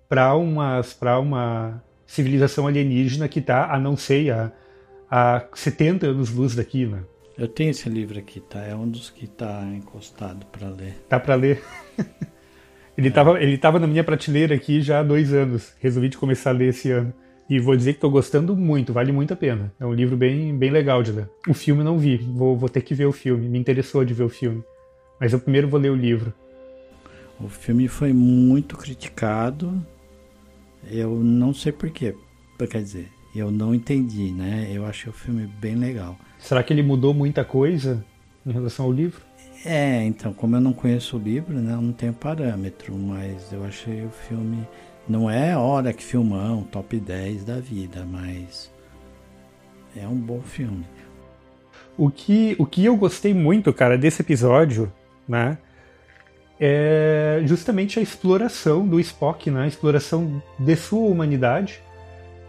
para 0.07 0.35
uma 0.35 1.83
civilização 2.05 2.67
alienígena 2.67 3.27
que 3.27 3.39
está, 3.39 3.73
a 3.73 3.79
não 3.79 3.97
sei, 3.97 4.29
a, 4.29 4.51
a 5.09 5.45
70 5.53 6.07
anos 6.07 6.29
luz 6.31 6.53
daqui, 6.53 6.85
né? 6.85 7.03
Eu 7.37 7.47
tenho 7.47 7.71
esse 7.71 7.89
livro 7.89 8.19
aqui, 8.19 8.39
tá? 8.39 8.59
É 8.59 8.75
um 8.75 8.87
dos 8.87 9.09
que 9.09 9.25
tá 9.25 9.63
encostado 9.75 10.45
para 10.47 10.69
ler. 10.69 10.93
Tá 11.09 11.19
para 11.19 11.33
ler. 11.33 11.63
ele, 12.95 13.07
é. 13.07 13.11
tava, 13.11 13.41
ele 13.41 13.57
tava 13.57 13.79
na 13.79 13.87
minha 13.87 14.03
prateleira 14.03 14.53
aqui 14.53 14.81
já 14.81 14.99
há 14.99 15.03
dois 15.03 15.33
anos. 15.33 15.73
Resolvi 15.79 16.09
de 16.09 16.17
começar 16.17 16.51
a 16.51 16.53
ler 16.53 16.69
esse 16.69 16.91
ano. 16.91 17.11
E 17.49 17.59
vou 17.59 17.75
dizer 17.75 17.93
que 17.93 17.97
estou 17.97 18.09
gostando 18.09 18.55
muito, 18.55 18.93
vale 18.93 19.11
muito 19.11 19.33
a 19.33 19.35
pena. 19.35 19.73
É 19.79 19.85
um 19.85 19.93
livro 19.93 20.15
bem, 20.15 20.55
bem 20.55 20.69
legal 20.69 21.01
de 21.03 21.11
ler. 21.11 21.29
O 21.47 21.53
filme 21.53 21.83
não 21.83 21.97
vi, 21.97 22.17
vou, 22.17 22.55
vou 22.55 22.69
ter 22.69 22.81
que 22.81 22.93
ver 22.93 23.05
o 23.05 23.11
filme. 23.11 23.49
Me 23.49 23.59
interessou 23.59 24.05
de 24.05 24.13
ver 24.13 24.23
o 24.23 24.29
filme. 24.29 24.63
Mas 25.19 25.33
eu 25.33 25.39
primeiro 25.39 25.67
vou 25.67 25.79
ler 25.79 25.89
o 25.89 25.95
livro. 25.95 26.33
O 27.39 27.49
filme 27.49 27.87
foi 27.87 28.13
muito 28.13 28.77
criticado. 28.77 29.85
Eu 30.89 31.15
não 31.15 31.53
sei 31.53 31.71
porquê. 31.71 32.15
Quer 32.69 32.81
dizer, 32.81 33.09
eu 33.35 33.51
não 33.51 33.75
entendi, 33.75 34.31
né? 34.31 34.69
Eu 34.71 34.85
achei 34.85 35.09
o 35.09 35.13
filme 35.13 35.47
bem 35.59 35.75
legal. 35.75 36.17
Será 36.43 36.61
que 36.61 36.73
ele 36.73 36.83
mudou 36.83 37.13
muita 37.13 37.45
coisa 37.45 38.03
em 38.45 38.51
relação 38.51 38.83
ao 38.85 38.91
livro? 38.91 39.21
É, 39.65 40.03
então, 40.03 40.33
como 40.33 40.57
eu 40.57 40.59
não 40.59 40.73
conheço 40.73 41.15
o 41.15 41.19
livro, 41.19 41.57
né, 41.57 41.73
eu 41.73 41.81
não 41.81 41.93
tenho 41.93 42.11
parâmetro, 42.11 42.93
mas 42.93 43.53
eu 43.53 43.63
achei 43.63 44.03
o 44.03 44.09
filme 44.09 44.67
não 45.07 45.29
é 45.29 45.55
hora 45.55 45.93
que 45.93 46.03
filmão, 46.03 46.63
top 46.63 46.99
10 46.99 47.45
da 47.45 47.61
vida, 47.61 48.05
mas 48.05 48.69
é 49.95 50.05
um 50.05 50.17
bom 50.17 50.41
filme. 50.41 50.85
O 51.97 52.09
que, 52.09 52.57
o 52.59 52.65
que 52.65 52.83
eu 52.83 52.97
gostei 52.97 53.33
muito, 53.33 53.71
cara, 53.71 53.97
desse 53.97 54.21
episódio, 54.21 54.91
né? 55.25 55.57
É 56.59 57.41
justamente 57.45 57.99
a 57.99 58.01
exploração 58.01 58.85
do 58.85 58.99
Spock, 58.99 59.49
né? 59.49 59.63
A 59.63 59.67
exploração 59.67 60.43
de 60.59 60.75
sua 60.75 61.07
humanidade 61.07 61.81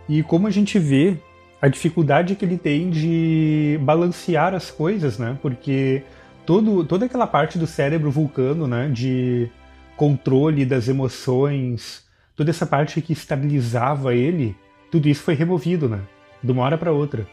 e 0.09 0.21
como 0.25 0.49
a 0.49 0.51
gente 0.51 0.81
vê 0.81 1.17
a 1.65 1.69
dificuldade 1.69 2.35
que 2.35 2.45
ele 2.45 2.59
tem 2.59 2.91
de 2.91 3.81
balancear 3.81 4.53
as 4.53 4.71
coisas, 4.71 5.17
né? 5.17 5.39
Porque 5.41 6.03
todo, 6.45 6.85
toda 6.85 7.07
aquela 7.07 7.27
parte 7.27 7.57
do 7.57 7.67
cérebro 7.67 8.11
vulcano, 8.11 8.67
né? 8.67 8.91
De 8.93 9.49
controle 9.97 10.67
das 10.67 10.89
emoções, 10.89 12.05
toda 12.37 12.51
essa 12.51 12.67
parte 12.67 13.01
que 13.01 13.15
estabilizava 13.15 14.15
ele, 14.15 14.55
tudo 14.91 15.09
isso 15.09 15.23
foi 15.23 15.33
removido, 15.33 15.89
né? 15.89 16.01
De 16.43 16.53
uma 16.53 16.65
hora 16.65 16.77
para 16.77 16.93
outra. 16.93 17.27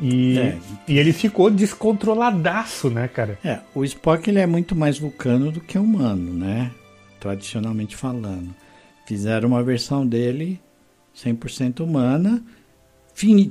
E, 0.00 0.38
é. 0.38 0.58
e 0.88 0.98
ele 0.98 1.12
ficou 1.12 1.50
descontroladaço, 1.50 2.88
né, 2.88 3.06
cara? 3.06 3.38
É, 3.44 3.58
o 3.74 3.84
Spock 3.84 4.30
ele 4.30 4.38
é 4.38 4.46
muito 4.46 4.74
mais 4.74 4.98
vulcano 4.98 5.52
do 5.52 5.60
que 5.60 5.78
humano, 5.78 6.32
né? 6.32 6.70
Tradicionalmente 7.20 7.96
falando. 7.96 8.54
Fizeram 9.06 9.50
uma 9.50 9.62
versão 9.62 10.06
dele 10.06 10.58
100% 11.14 11.80
humana, 11.80 12.42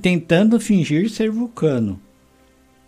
tentando 0.02 0.60
fingir 0.60 1.10
ser 1.10 1.30
vulcano. 1.30 2.00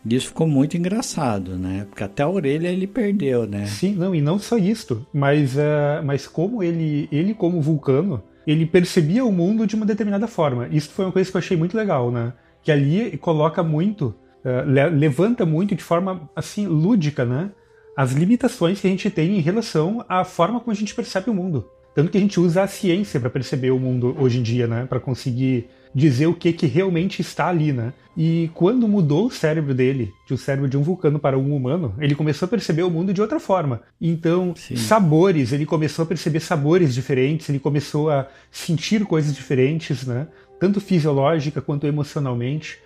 Isso 0.05 0.27
ficou 0.27 0.45
muito 0.45 0.75
engraçado, 0.75 1.57
né? 1.57 1.85
Porque 1.89 2.03
até 2.03 2.23
a 2.23 2.29
orelha 2.29 2.67
ele 2.67 2.85
perdeu, 2.85 3.47
né? 3.47 3.65
Sim, 3.65 3.95
não, 3.95 4.13
e 4.13 4.21
não 4.21 4.37
só 4.37 4.57
isto, 4.57 5.05
mas, 5.13 5.55
uh, 5.55 6.03
mas 6.03 6.27
como 6.27 6.61
ele, 6.61 7.07
ele 7.09 7.33
como 7.33 7.61
vulcano, 7.61 8.21
ele 8.45 8.65
percebia 8.65 9.23
o 9.23 9.31
mundo 9.31 9.65
de 9.65 9.75
uma 9.75 9.85
determinada 9.85 10.27
forma. 10.27 10.67
Isso 10.69 10.89
foi 10.89 11.05
uma 11.05 11.11
coisa 11.11 11.31
que 11.31 11.37
eu 11.37 11.39
achei 11.39 11.55
muito 11.55 11.77
legal, 11.77 12.11
né? 12.11 12.33
Que 12.61 12.71
ali 12.71 13.17
coloca 13.17 13.63
muito, 13.63 14.13
uh, 14.43 14.69
le 14.69 14.89
levanta 14.89 15.45
muito 15.45 15.73
de 15.73 15.83
forma, 15.83 16.29
assim, 16.35 16.67
lúdica, 16.67 17.23
né? 17.23 17.51
As 17.95 18.11
limitações 18.11 18.81
que 18.81 18.87
a 18.87 18.89
gente 18.89 19.09
tem 19.09 19.37
em 19.37 19.41
relação 19.41 20.03
à 20.09 20.25
forma 20.25 20.59
como 20.59 20.71
a 20.71 20.75
gente 20.75 20.93
percebe 20.93 21.29
o 21.29 21.33
mundo. 21.33 21.65
Tanto 21.95 22.11
que 22.11 22.17
a 22.17 22.21
gente 22.21 22.39
usa 22.39 22.63
a 22.63 22.67
ciência 22.67 23.19
para 23.19 23.29
perceber 23.29 23.71
o 23.71 23.79
mundo 23.79 24.15
hoje 24.19 24.39
em 24.39 24.43
dia, 24.43 24.67
né? 24.67 24.85
Para 24.85 24.99
conseguir 24.99 25.69
dizer 25.93 26.27
o 26.27 26.33
que, 26.33 26.51
que 26.53 26.65
realmente 26.65 27.21
está 27.21 27.47
ali, 27.47 27.71
né? 27.71 27.93
E 28.15 28.49
quando 28.53 28.87
mudou 28.87 29.27
o 29.27 29.31
cérebro 29.31 29.73
dele, 29.73 30.13
de 30.27 30.33
um 30.33 30.37
cérebro 30.37 30.69
de 30.69 30.77
um 30.77 30.83
vulcano 30.83 31.17
para 31.17 31.37
um 31.37 31.55
humano, 31.55 31.95
ele 31.99 32.13
começou 32.13 32.45
a 32.45 32.49
perceber 32.49 32.83
o 32.83 32.89
mundo 32.89 33.13
de 33.13 33.21
outra 33.21 33.39
forma. 33.39 33.81
Então, 33.99 34.53
Sim. 34.55 34.75
sabores, 34.75 35.51
ele 35.51 35.65
começou 35.65 36.03
a 36.03 36.05
perceber 36.05 36.39
sabores 36.39 36.93
diferentes, 36.93 37.49
ele 37.49 37.59
começou 37.59 38.11
a 38.11 38.27
sentir 38.51 39.03
coisas 39.05 39.35
diferentes, 39.35 40.05
né? 40.05 40.27
Tanto 40.59 40.79
fisiológica 40.79 41.61
quanto 41.61 41.87
emocionalmente. 41.87 42.77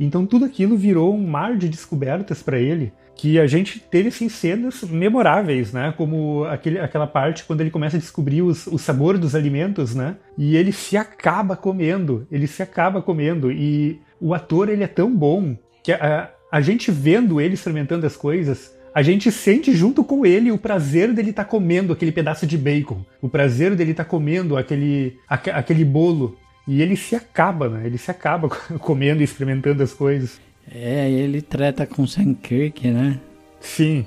Então 0.00 0.24
tudo 0.24 0.44
aquilo 0.44 0.76
virou 0.76 1.14
um 1.14 1.26
mar 1.26 1.56
de 1.56 1.68
descobertas 1.68 2.42
para 2.42 2.58
ele 2.58 2.92
que 3.18 3.36
a 3.40 3.48
gente 3.48 3.80
teve 3.80 4.08
assim, 4.08 4.28
cenas 4.28 4.84
memoráveis, 4.84 5.72
né? 5.72 5.92
Como 5.96 6.44
aquele, 6.44 6.78
aquela 6.78 7.06
parte 7.06 7.44
quando 7.44 7.60
ele 7.60 7.70
começa 7.70 7.96
a 7.96 8.00
descobrir 8.00 8.42
os, 8.42 8.68
o 8.68 8.78
sabor 8.78 9.18
dos 9.18 9.34
alimentos, 9.34 9.92
né? 9.92 10.14
E 10.38 10.56
ele 10.56 10.70
se 10.70 10.96
acaba 10.96 11.56
comendo, 11.56 12.24
ele 12.30 12.46
se 12.46 12.62
acaba 12.62 13.02
comendo. 13.02 13.50
E 13.50 14.00
o 14.20 14.32
ator, 14.32 14.68
ele 14.68 14.84
é 14.84 14.86
tão 14.86 15.12
bom 15.12 15.56
que 15.82 15.90
a, 15.90 16.30
a 16.50 16.60
gente 16.60 16.92
vendo 16.92 17.40
ele 17.40 17.54
experimentando 17.54 18.06
as 18.06 18.16
coisas, 18.16 18.72
a 18.94 19.02
gente 19.02 19.32
sente 19.32 19.72
junto 19.74 20.04
com 20.04 20.24
ele 20.24 20.52
o 20.52 20.58
prazer 20.58 21.12
dele 21.12 21.30
estar 21.30 21.44
tá 21.44 21.50
comendo 21.50 21.92
aquele 21.92 22.12
pedaço 22.12 22.46
de 22.46 22.56
bacon, 22.56 23.04
o 23.20 23.28
prazer 23.28 23.74
dele 23.74 23.90
estar 23.90 24.04
tá 24.04 24.10
comendo 24.10 24.56
aquele, 24.56 25.18
aquele 25.28 25.84
bolo. 25.84 26.38
E 26.68 26.82
ele 26.82 26.96
se 26.96 27.16
acaba, 27.16 27.68
né? 27.68 27.86
Ele 27.86 27.98
se 27.98 28.10
acaba 28.10 28.48
comendo 28.78 29.22
e 29.22 29.24
experimentando 29.24 29.82
as 29.82 29.92
coisas. 29.92 30.38
É, 30.74 31.10
ele 31.10 31.40
trata 31.40 31.86
com 31.86 32.06
Sam 32.06 32.34
Kirk, 32.34 32.88
né? 32.90 33.20
Sim. 33.60 34.06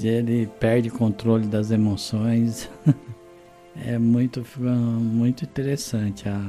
Ele 0.00 0.48
perde 0.60 0.90
controle 0.90 1.46
das 1.46 1.70
emoções. 1.70 2.70
é 3.84 3.98
muito, 3.98 4.44
muito 4.60 5.44
interessante 5.44 6.28
a, 6.28 6.40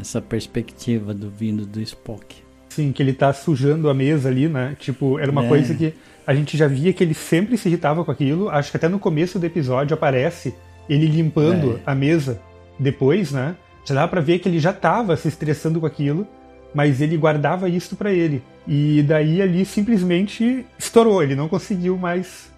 essa 0.00 0.20
perspectiva 0.20 1.12
do 1.12 1.30
vindo 1.30 1.66
do 1.66 1.80
Spock. 1.80 2.42
Sim, 2.70 2.92
que 2.92 3.02
ele 3.02 3.12
tá 3.12 3.32
sujando 3.32 3.90
a 3.90 3.94
mesa 3.94 4.28
ali, 4.28 4.48
né? 4.48 4.76
Tipo, 4.78 5.18
era 5.18 5.30
uma 5.30 5.44
é. 5.44 5.48
coisa 5.48 5.74
que 5.74 5.92
a 6.26 6.34
gente 6.34 6.56
já 6.56 6.68
via 6.68 6.92
que 6.92 7.02
ele 7.02 7.14
sempre 7.14 7.58
se 7.58 7.68
irritava 7.68 8.04
com 8.04 8.10
aquilo. 8.10 8.48
Acho 8.48 8.70
que 8.70 8.76
até 8.76 8.88
no 8.88 8.98
começo 8.98 9.38
do 9.38 9.46
episódio 9.46 9.94
aparece 9.94 10.54
ele 10.88 11.06
limpando 11.06 11.76
é. 11.76 11.80
a 11.84 11.94
mesa 11.94 12.40
depois, 12.78 13.32
né? 13.32 13.56
Já 13.84 13.94
dá 13.94 14.08
pra 14.08 14.20
ver 14.20 14.38
que 14.38 14.48
ele 14.48 14.58
já 14.58 14.72
tava 14.72 15.16
se 15.16 15.28
estressando 15.28 15.80
com 15.80 15.86
aquilo 15.86 16.26
mas 16.74 17.00
ele 17.00 17.16
guardava 17.16 17.68
isso 17.68 17.96
para 17.96 18.12
ele. 18.12 18.42
E 18.66 19.02
daí 19.02 19.42
ali 19.42 19.64
simplesmente 19.64 20.64
estourou, 20.78 21.22
ele 21.22 21.34
não 21.34 21.48
conseguiu 21.48 21.96
mais. 21.96 22.50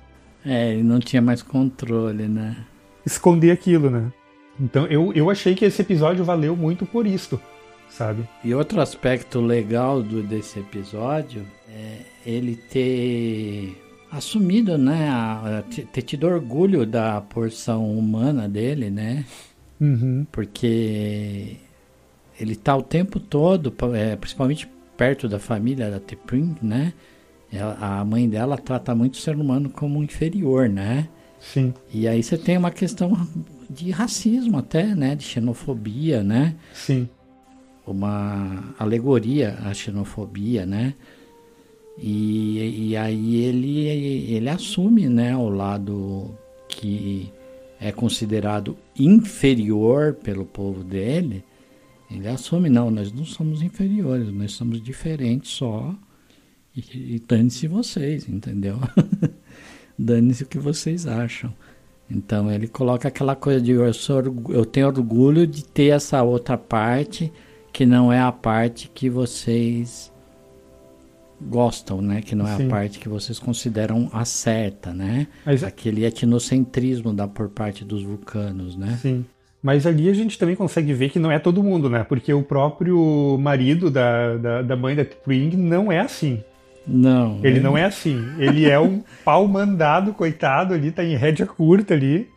É, 0.44 0.72
ele 0.72 0.82
não 0.82 0.98
tinha 0.98 1.22
mais 1.22 1.42
controle, 1.42 2.28
né? 2.28 2.56
Esconder 3.06 3.50
aquilo, 3.50 3.90
né? 3.90 4.12
Então 4.60 4.86
eu, 4.86 5.12
eu 5.12 5.30
achei 5.30 5.54
que 5.54 5.64
esse 5.64 5.80
episódio 5.82 6.24
valeu 6.24 6.56
muito 6.56 6.84
por 6.84 7.06
isto, 7.06 7.40
sabe? 7.88 8.28
E 8.44 8.54
outro 8.54 8.80
aspecto 8.80 9.40
legal 9.40 10.02
do, 10.02 10.22
desse 10.22 10.58
episódio 10.58 11.42
é 11.68 11.98
ele 12.26 12.56
ter 12.56 13.76
assumido, 14.10 14.76
né? 14.76 15.08
A, 15.08 15.64
ter 15.92 16.02
tido 16.02 16.26
orgulho 16.26 16.84
da 16.84 17.20
porção 17.20 17.90
humana 17.90 18.48
dele, 18.48 18.90
né? 18.90 19.24
Uhum. 19.80 20.26
Porque 20.30 21.56
ele 22.38 22.52
está 22.52 22.76
o 22.76 22.82
tempo 22.82 23.20
todo, 23.20 23.74
é, 23.94 24.16
principalmente 24.16 24.68
perto 24.96 25.28
da 25.28 25.38
família 25.38 25.90
da 25.90 26.00
T'Pring, 26.00 26.56
né? 26.62 26.92
Ela, 27.52 27.76
a 27.80 28.04
mãe 28.04 28.28
dela 28.28 28.56
trata 28.56 28.94
muito 28.94 29.14
o 29.14 29.18
ser 29.18 29.36
humano 29.36 29.68
como 29.68 30.02
inferior, 30.02 30.68
né? 30.68 31.08
Sim. 31.38 31.74
E 31.92 32.06
aí 32.08 32.22
você 32.22 32.38
tem 32.38 32.56
uma 32.56 32.70
questão 32.70 33.26
de 33.68 33.90
racismo 33.90 34.58
até, 34.58 34.94
né? 34.94 35.14
De 35.14 35.24
xenofobia, 35.24 36.22
né? 36.22 36.54
Sim. 36.72 37.08
Uma 37.86 38.74
alegoria 38.78 39.58
à 39.64 39.74
xenofobia, 39.74 40.64
né? 40.64 40.94
E, 41.98 42.88
e 42.88 42.96
aí 42.96 43.36
ele, 43.44 44.32
ele 44.32 44.48
assume, 44.48 45.08
né? 45.08 45.36
O 45.36 45.48
lado 45.48 46.34
que 46.68 47.30
é 47.80 47.90
considerado 47.92 48.76
inferior 48.96 50.14
pelo 50.14 50.46
povo 50.46 50.84
dele 50.84 51.44
ele 52.16 52.28
assume, 52.28 52.68
não, 52.68 52.90
nós 52.90 53.12
não 53.12 53.24
somos 53.24 53.62
inferiores, 53.62 54.32
nós 54.32 54.52
somos 54.52 54.82
diferentes 54.82 55.50
só. 55.50 55.94
E, 56.76 57.16
e 57.16 57.22
dane-se 57.26 57.66
vocês, 57.66 58.28
entendeu? 58.28 58.78
dane-se 59.98 60.42
o 60.42 60.46
que 60.46 60.58
vocês 60.58 61.06
acham. 61.06 61.52
Então 62.10 62.50
ele 62.50 62.68
coloca 62.68 63.08
aquela 63.08 63.34
coisa 63.34 63.60
de 63.60 63.72
eu, 63.72 63.92
sou, 63.94 64.22
eu 64.50 64.64
tenho 64.64 64.86
orgulho 64.86 65.46
de 65.46 65.64
ter 65.64 65.88
essa 65.88 66.22
outra 66.22 66.58
parte 66.58 67.32
que 67.72 67.86
não 67.86 68.12
é 68.12 68.20
a 68.20 68.30
parte 68.30 68.90
que 68.92 69.08
vocês 69.08 70.12
gostam, 71.40 72.00
né? 72.02 72.20
Que 72.20 72.34
não 72.34 72.46
é 72.46 72.56
Sim. 72.56 72.66
a 72.66 72.70
parte 72.70 72.98
que 72.98 73.08
vocês 73.08 73.38
consideram 73.38 74.10
a 74.12 74.24
certa, 74.24 74.92
né? 74.92 75.26
Mas... 75.44 75.62
É 75.62 75.66
Aquele 75.66 76.04
etnocentrismo 76.04 77.12
da 77.12 77.26
por 77.26 77.48
parte 77.48 77.84
dos 77.84 78.02
vulcanos, 78.02 78.76
né? 78.76 78.98
Sim. 79.00 79.24
Mas 79.62 79.86
ali 79.86 80.10
a 80.10 80.14
gente 80.14 80.36
também 80.38 80.56
consegue 80.56 80.92
ver 80.92 81.10
que 81.10 81.20
não 81.20 81.30
é 81.30 81.38
todo 81.38 81.62
mundo, 81.62 81.88
né? 81.88 82.04
Porque 82.04 82.34
o 82.34 82.42
próprio 82.42 83.38
marido 83.38 83.90
da, 83.90 84.36
da, 84.36 84.62
da 84.62 84.76
mãe 84.76 84.96
da 84.96 85.04
T'Pring 85.04 85.56
não 85.56 85.92
é 85.92 86.00
assim. 86.00 86.42
Não. 86.86 87.38
Ele 87.44 87.60
não 87.60 87.78
é 87.78 87.84
assim. 87.84 88.26
Ele 88.38 88.68
é 88.68 88.78
um 88.80 89.02
pau 89.24 89.46
mandado, 89.46 90.12
coitado, 90.12 90.74
ali, 90.74 90.90
tá 90.90 91.04
em 91.04 91.14
rédea 91.14 91.46
curta 91.46 91.94
ali, 91.94 92.28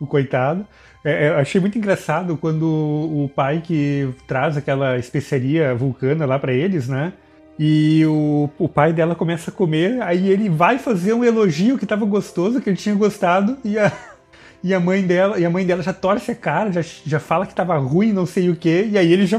o 0.00 0.06
coitado. 0.06 0.66
É, 1.04 1.28
eu 1.28 1.36
achei 1.36 1.60
muito 1.60 1.76
engraçado 1.76 2.36
quando 2.36 2.64
o 2.64 3.30
pai 3.34 3.62
que 3.62 4.08
traz 4.26 4.56
aquela 4.56 4.98
especiaria 4.98 5.74
vulcana 5.74 6.24
lá 6.24 6.38
para 6.38 6.52
eles, 6.52 6.88
né? 6.88 7.12
E 7.58 8.06
o, 8.06 8.48
o 8.58 8.68
pai 8.68 8.90
dela 8.90 9.14
começa 9.14 9.50
a 9.50 9.54
comer, 9.54 10.00
aí 10.00 10.30
ele 10.30 10.48
vai 10.48 10.78
fazer 10.78 11.12
um 11.12 11.22
elogio 11.22 11.76
que 11.76 11.84
tava 11.84 12.06
gostoso, 12.06 12.58
que 12.58 12.70
ele 12.70 12.76
tinha 12.76 12.94
gostado, 12.94 13.58
e 13.62 13.78
a, 13.78 13.92
e 14.62 14.74
a 14.74 14.80
mãe 14.80 15.02
dela, 15.02 15.38
e 15.38 15.44
a 15.44 15.50
mãe 15.50 15.64
dela 15.64 15.82
já 15.82 15.92
torce 15.92 16.30
a 16.30 16.34
cara, 16.34 16.70
já, 16.70 16.82
já 16.82 17.18
fala 17.18 17.46
que 17.46 17.54
tava 17.54 17.76
ruim, 17.78 18.12
não 18.12 18.26
sei 18.26 18.50
o 18.50 18.56
quê, 18.56 18.88
e 18.90 18.98
aí 18.98 19.12
ele 19.12 19.26
já 19.26 19.38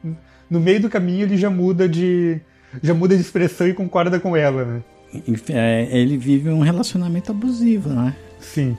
no 0.50 0.60
meio 0.60 0.80
do 0.80 0.90
caminho 0.90 1.22
ele 1.22 1.36
já 1.36 1.50
muda 1.50 1.88
de 1.88 2.40
já 2.82 2.92
muda 2.92 3.14
de 3.14 3.22
expressão 3.22 3.66
e 3.66 3.74
concorda 3.74 4.20
com 4.20 4.36
ela, 4.36 4.64
né? 4.64 4.82
É, 5.50 5.88
ele 5.90 6.18
vive 6.18 6.50
um 6.50 6.60
relacionamento 6.60 7.32
abusivo, 7.32 7.88
né? 7.88 8.14
Sim. 8.38 8.76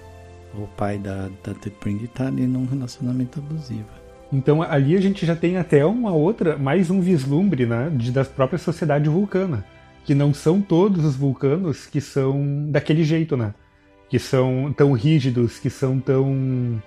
O 0.53 0.68
pai 0.68 0.98
da, 0.98 1.28
da 1.44 1.53
The 1.53 1.72
Pring 1.80 2.07
tá 2.14 2.28
ali 2.28 2.45
num 2.45 2.66
relacionamento 2.66 3.40
abusivo. 3.40 3.88
Então 4.32 4.61
ali 4.61 4.95
a 4.95 5.02
gente 5.02 5.26
já 5.26 5.36
tem 5.36 5.57
até 5.57 5.84
uma 5.84 6.11
outra, 6.11 6.56
mais 6.56 6.91
um 6.91 7.02
vislumbre, 7.02 7.66
né, 7.66 7.91
de, 7.91 8.11
da 8.11 8.24
própria 8.24 8.60
sociedade 8.60 9.10
vulcana, 9.10 9.66
que 10.06 10.14
não 10.14 10.34
são 10.34 10.61
todos 10.61 11.03
os 11.03 11.16
vulcanos 11.16 11.88
que 11.88 11.99
são 11.99 12.68
daquele 12.70 13.03
jeito, 13.03 13.36
né, 13.36 13.53
que 14.10 14.19
são 14.19 14.73
tão 14.76 14.91
rígidos, 14.94 15.60
que 15.60 15.69
são 15.69 15.99
tão 15.99 16.81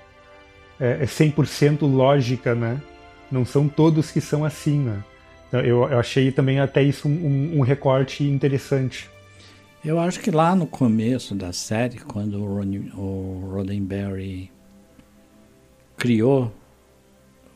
é, 0.81 1.05
100% 1.05 1.83
é 1.83 1.85
lógica, 1.85 2.55
né, 2.55 2.81
não 3.31 3.45
são 3.45 3.69
todos 3.69 4.11
que 4.11 4.21
são 4.21 4.45
assim, 4.45 4.79
né. 4.81 5.03
Então, 5.49 5.61
eu, 5.61 5.87
eu 5.89 5.99
achei 5.99 6.33
também 6.33 6.61
até 6.61 6.83
isso 6.83 7.07
um, 7.07 7.13
um, 7.13 7.59
um 7.59 7.61
recorte 7.61 8.25
interessante. 8.25 9.11
Eu 9.85 9.99
acho 9.99 10.21
que 10.21 10.31
lá 10.31 10.55
no 10.55 10.67
começo 10.67 11.35
da 11.35 11.53
série, 11.53 11.99
quando 11.99 12.43
o, 12.43 12.55
Ron, 12.55 12.91
o 12.97 13.51
Roddenberry 13.53 14.51
criou 15.97 16.53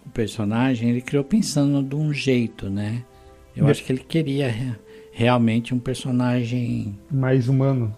o 0.04 0.10
personagem, 0.10 0.90
ele 0.90 1.00
criou 1.00 1.24
pensando 1.24 1.82
de 1.82 1.94
um 1.94 2.12
jeito, 2.12 2.68
né? 2.68 3.02
Eu 3.56 3.66
acho 3.68 3.82
que 3.82 3.92
ele 3.92 4.04
queria 4.04 4.78
realmente 5.12 5.74
um 5.74 5.78
personagem 5.78 6.98
mais 7.10 7.48
humano, 7.48 7.96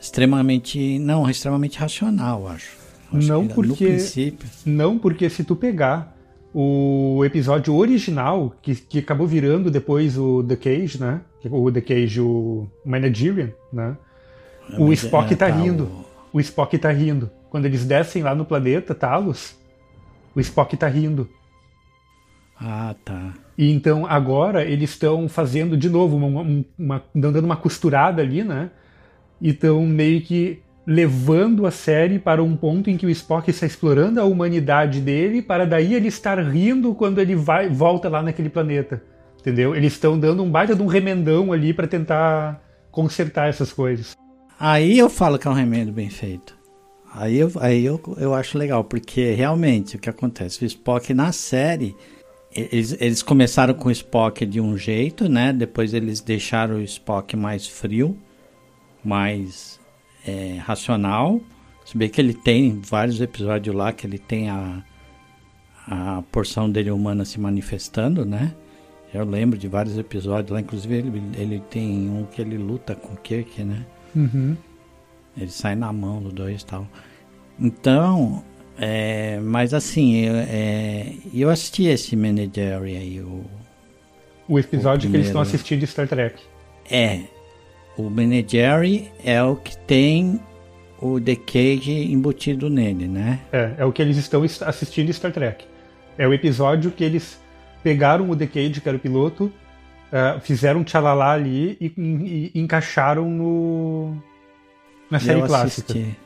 extremamente 0.00 0.98
não, 0.98 1.28
extremamente 1.28 1.78
racional, 1.78 2.48
acho. 2.48 2.76
acho 3.12 3.28
não 3.28 3.46
porque 3.46 3.98
não 4.64 4.98
porque 4.98 5.28
se 5.28 5.44
tu 5.44 5.54
pegar 5.54 6.16
o 6.52 7.22
episódio 7.24 7.74
original 7.74 8.54
que, 8.60 8.74
que 8.74 8.98
acabou 8.98 9.26
virando 9.26 9.70
depois 9.70 10.18
o 10.18 10.42
The 10.42 10.56
Cage, 10.56 11.00
né? 11.00 11.20
O 11.44 11.70
The 11.70 11.80
Cage, 11.80 12.20
o 12.20 12.66
Managerian, 12.84 13.50
né? 13.72 13.96
É, 14.72 14.80
o 14.80 14.92
Spock 14.92 15.32
é, 15.32 15.36
tá, 15.36 15.48
tá 15.48 15.54
rindo. 15.54 15.84
O... 16.32 16.38
o 16.38 16.40
Spock 16.40 16.76
tá 16.78 16.90
rindo. 16.90 17.30
Quando 17.50 17.66
eles 17.66 17.84
descem 17.84 18.22
lá 18.22 18.34
no 18.34 18.44
planeta 18.44 18.94
Talos, 18.94 19.56
o 20.34 20.40
Spock 20.40 20.76
tá 20.76 20.88
rindo. 20.88 21.28
Ah, 22.58 22.94
tá. 23.04 23.32
E 23.56 23.70
então 23.70 24.06
agora 24.06 24.64
eles 24.64 24.90
estão 24.90 25.28
fazendo 25.28 25.76
de 25.76 25.88
novo, 25.88 26.16
uma, 26.16 26.64
uma, 26.78 27.04
dando 27.14 27.38
uma 27.38 27.56
costurada 27.56 28.22
ali, 28.22 28.44
né? 28.44 28.70
E 29.40 29.50
estão 29.50 29.84
meio 29.86 30.20
que 30.20 30.62
levando 30.86 31.66
a 31.66 31.70
série 31.70 32.18
para 32.18 32.42
um 32.42 32.56
ponto 32.56 32.90
em 32.90 32.96
que 32.96 33.06
o 33.06 33.10
Spock 33.10 33.48
está 33.50 33.66
explorando 33.66 34.20
a 34.20 34.24
humanidade 34.24 35.00
dele, 35.00 35.40
para 35.40 35.64
daí 35.64 35.94
ele 35.94 36.08
estar 36.08 36.38
rindo 36.38 36.94
quando 36.94 37.20
ele 37.20 37.36
vai 37.36 37.68
volta 37.68 38.08
lá 38.08 38.22
naquele 38.22 38.48
planeta. 38.48 39.02
Entendeu? 39.38 39.74
Eles 39.74 39.94
estão 39.94 40.18
dando 40.18 40.42
um 40.42 40.50
baita 40.50 40.74
de 40.74 40.82
um 40.82 40.86
remendão 40.86 41.52
ali 41.52 41.72
para 41.72 41.86
tentar 41.86 42.62
consertar 42.90 43.48
essas 43.48 43.72
coisas. 43.72 44.16
Aí 44.58 44.98
eu 44.98 45.08
falo 45.08 45.38
que 45.38 45.48
é 45.48 45.50
um 45.50 45.54
remendo 45.54 45.92
bem 45.92 46.10
feito. 46.10 46.58
Aí 47.12 47.38
eu, 47.38 47.50
aí 47.60 47.84
eu, 47.84 48.00
eu 48.18 48.34
acho 48.34 48.58
legal, 48.58 48.84
porque 48.84 49.32
realmente 49.32 49.96
o 49.96 49.98
que 49.98 50.10
acontece? 50.10 50.62
O 50.62 50.66
Spock 50.66 51.12
na 51.12 51.32
série, 51.32 51.96
eles, 52.54 52.96
eles 53.00 53.22
começaram 53.22 53.74
com 53.74 53.88
o 53.88 53.92
Spock 53.92 54.44
de 54.44 54.60
um 54.60 54.76
jeito, 54.76 55.28
né? 55.28 55.52
Depois 55.52 55.94
eles 55.94 56.20
deixaram 56.20 56.76
o 56.76 56.82
Spock 56.82 57.36
mais 57.36 57.66
frio, 57.66 58.16
mais 59.04 59.80
é, 60.26 60.58
racional. 60.58 61.40
Se 61.84 61.96
bem 61.96 62.08
que 62.08 62.20
ele 62.20 62.34
tem 62.34 62.80
vários 62.80 63.20
episódios 63.20 63.74
lá 63.74 63.92
que 63.92 64.06
ele 64.06 64.18
tem 64.18 64.48
a, 64.48 64.82
a 65.86 66.22
porção 66.30 66.70
dele 66.70 66.90
humana 66.90 67.24
se 67.24 67.40
manifestando, 67.40 68.24
né? 68.24 68.54
Eu 69.12 69.24
lembro 69.24 69.58
de 69.58 69.66
vários 69.66 69.98
episódios 69.98 70.52
lá, 70.52 70.60
inclusive 70.60 70.94
ele, 70.94 71.22
ele 71.36 71.62
tem 71.68 72.08
um 72.08 72.24
que 72.26 72.40
ele 72.40 72.56
luta 72.56 72.94
com 72.94 73.14
o 73.14 73.16
Kirk, 73.16 73.64
né? 73.64 73.84
Uhum. 74.14 74.56
Ele 75.36 75.50
sai 75.50 75.74
na 75.74 75.92
mão 75.92 76.22
do 76.22 76.30
dois 76.30 76.62
e 76.62 76.66
tal. 76.66 76.86
Então, 77.58 78.44
é, 78.78 79.40
mas 79.40 79.74
assim, 79.74 80.16
eu, 80.16 80.34
é, 80.36 81.12
eu 81.34 81.50
assisti 81.50 81.84
esse 81.84 82.14
Manageri 82.16 82.96
aí, 82.96 83.20
o. 83.20 83.44
O 84.48 84.58
episódio 84.58 85.08
o 85.08 85.10
que 85.10 85.16
eles 85.16 85.26
estão 85.28 85.40
assistindo 85.40 85.80
de 85.80 85.86
Star 85.86 86.08
Trek. 86.08 86.42
É. 86.90 87.22
O 87.96 88.08
Manageri 88.08 89.10
é 89.24 89.42
o 89.42 89.56
que 89.56 89.76
tem 89.76 90.40
o 91.00 91.20
The 91.20 91.36
Cage 91.36 92.12
embutido 92.12 92.68
nele, 92.68 93.08
né? 93.08 93.40
É, 93.52 93.74
é 93.78 93.84
o 93.84 93.92
que 93.92 94.02
eles 94.02 94.16
estão 94.16 94.42
assistindo 94.42 95.12
Star 95.12 95.32
Trek. 95.32 95.64
É 96.16 96.26
o 96.26 96.34
episódio 96.34 96.90
que 96.90 97.02
eles 97.02 97.38
pegaram 97.82 98.28
o 98.30 98.36
The 98.36 98.46
Cage, 98.46 98.80
que 98.80 98.88
era 98.88 98.96
o 98.96 99.00
piloto, 99.00 99.44
uh, 99.44 100.40
fizeram 100.40 100.80
um 100.80 100.84
tchalalá 100.84 101.32
ali 101.32 101.76
e, 101.80 101.92
e, 101.96 102.50
e 102.54 102.60
encaixaram 102.60 103.28
no, 103.30 104.14
na 105.10 105.18
série 105.18 105.40
eu 105.40 105.46
clássica. 105.46 105.92
Assisti. 105.92 106.16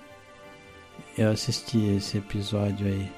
Eu 1.16 1.31
assisti 1.31 1.97
esse 1.97 2.19
episódio 2.19 2.86
aí. 2.86 3.09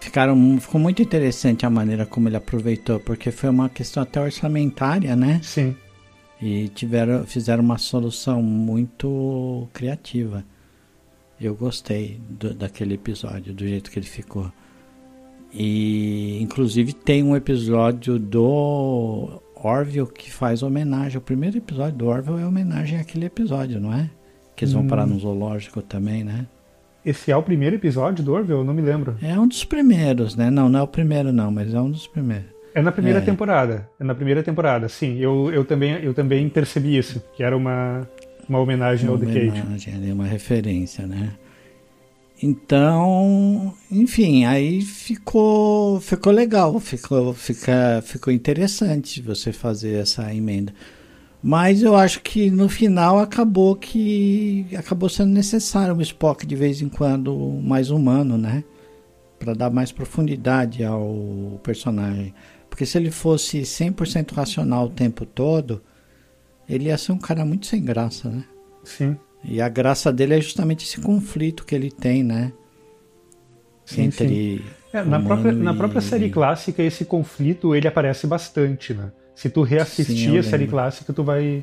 Ficaram, 0.00 0.58
ficou 0.58 0.80
muito 0.80 1.02
interessante 1.02 1.66
a 1.66 1.70
maneira 1.70 2.06
como 2.06 2.28
ele 2.28 2.36
aproveitou, 2.36 2.98
porque 3.00 3.30
foi 3.30 3.50
uma 3.50 3.68
questão 3.68 4.02
até 4.02 4.20
orçamentária, 4.20 5.14
né? 5.14 5.40
Sim. 5.42 5.76
E 6.40 6.68
tiveram, 6.68 7.24
fizeram 7.24 7.62
uma 7.62 7.78
solução 7.78 8.42
muito 8.42 9.68
criativa. 9.72 10.44
Eu 11.40 11.54
gostei 11.54 12.20
do, 12.28 12.54
daquele 12.54 12.94
episódio, 12.94 13.52
do 13.52 13.66
jeito 13.66 13.90
que 13.90 13.98
ele 13.98 14.06
ficou. 14.06 14.50
E 15.52 16.38
inclusive 16.40 16.92
tem 16.92 17.22
um 17.22 17.34
episódio 17.34 18.18
do 18.18 19.40
Orville 19.56 20.06
que 20.06 20.30
faz 20.30 20.62
homenagem. 20.62 21.18
O 21.18 21.20
primeiro 21.20 21.58
episódio 21.58 21.98
do 21.98 22.06
Orville 22.06 22.40
é 22.40 22.46
homenagem 22.46 22.98
àquele 22.98 23.26
episódio, 23.26 23.80
não 23.80 23.92
é? 23.92 24.08
Que 24.56 24.64
eles 24.64 24.72
vão 24.72 24.86
parar 24.86 25.04
hum. 25.04 25.14
no 25.14 25.18
zoológico 25.18 25.82
também, 25.82 26.24
né? 26.24 26.46
Esse 27.04 27.32
é 27.32 27.36
o 27.36 27.42
primeiro 27.42 27.76
episódio 27.76 28.22
do 28.22 28.32
Orville? 28.32 28.58
Eu 28.58 28.64
não 28.64 28.74
me 28.74 28.82
lembro. 28.82 29.16
É 29.22 29.38
um 29.38 29.48
dos 29.48 29.64
primeiros, 29.64 30.36
né? 30.36 30.50
Não, 30.50 30.68
não 30.68 30.80
é 30.80 30.82
o 30.82 30.88
primeiro 30.88 31.32
não, 31.32 31.50
mas 31.50 31.72
é 31.72 31.80
um 31.80 31.90
dos 31.90 32.06
primeiros. 32.06 32.59
É 32.74 32.82
na 32.82 32.92
primeira 32.92 33.18
é. 33.18 33.22
temporada. 33.22 33.88
É 33.98 34.04
na 34.04 34.14
primeira 34.14 34.42
temporada, 34.42 34.88
sim. 34.88 35.18
Eu, 35.18 35.50
eu, 35.52 35.64
também, 35.64 35.92
eu 36.02 36.14
também 36.14 36.48
percebi 36.48 36.96
isso, 36.96 37.22
que 37.34 37.42
era 37.42 37.56
uma, 37.56 38.08
uma 38.48 38.58
homenagem 38.60 39.08
uma 39.08 39.16
ao 39.16 39.18
The 39.18 39.26
Cage. 39.26 39.62
Homenagem, 39.62 40.12
uma 40.12 40.26
referência, 40.26 41.06
né? 41.06 41.32
Então, 42.42 43.74
enfim, 43.90 44.46
aí 44.46 44.80
ficou, 44.80 46.00
ficou 46.00 46.32
legal, 46.32 46.80
ficou, 46.80 47.34
fica, 47.34 48.00
ficou 48.02 48.32
interessante 48.32 49.20
você 49.20 49.52
fazer 49.52 49.96
essa 50.00 50.34
emenda. 50.34 50.72
Mas 51.42 51.82
eu 51.82 51.94
acho 51.94 52.20
que 52.22 52.50
no 52.50 52.68
final 52.68 53.18
acabou 53.18 53.76
que 53.76 54.66
acabou 54.76 55.08
sendo 55.08 55.30
necessário 55.32 55.94
um 55.94 56.00
Spock 56.00 56.46
de 56.46 56.54
vez 56.54 56.80
em 56.80 56.88
quando 56.88 57.34
mais 57.62 57.90
humano, 57.90 58.38
né? 58.38 58.64
Para 59.38 59.54
dar 59.54 59.70
mais 59.70 59.92
profundidade 59.92 60.82
ao 60.84 61.60
personagem. 61.62 62.34
Porque 62.80 62.86
se 62.86 62.96
ele 62.96 63.10
fosse 63.10 63.60
100% 63.60 64.32
racional 64.32 64.86
o 64.86 64.88
tempo 64.88 65.26
todo, 65.26 65.82
ele 66.66 66.86
ia 66.86 66.96
ser 66.96 67.12
um 67.12 67.18
cara 67.18 67.44
muito 67.44 67.66
sem 67.66 67.84
graça, 67.84 68.30
né? 68.30 68.42
Sim. 68.82 69.18
E 69.44 69.60
a 69.60 69.68
graça 69.68 70.10
dele 70.10 70.32
é 70.32 70.40
justamente 70.40 70.86
esse 70.86 70.98
conflito 70.98 71.66
que 71.66 71.74
ele 71.74 71.90
tem, 71.90 72.24
né? 72.24 72.50
Sim, 73.84 74.04
Entre 74.04 74.28
sim. 74.28 74.62
É, 74.94 75.04
na, 75.04 75.20
própria, 75.20 75.50
e... 75.50 75.56
na 75.56 75.74
própria 75.74 76.00
série 76.00 76.30
clássica, 76.30 76.82
esse 76.82 77.04
conflito 77.04 77.74
ele 77.74 77.86
aparece 77.86 78.26
bastante, 78.26 78.94
né? 78.94 79.12
Se 79.34 79.50
tu 79.50 79.60
reassistir 79.60 80.30
Sim, 80.30 80.38
a 80.38 80.42
série 80.42 80.66
clássica, 80.66 81.12
tu 81.12 81.22
vai, 81.22 81.62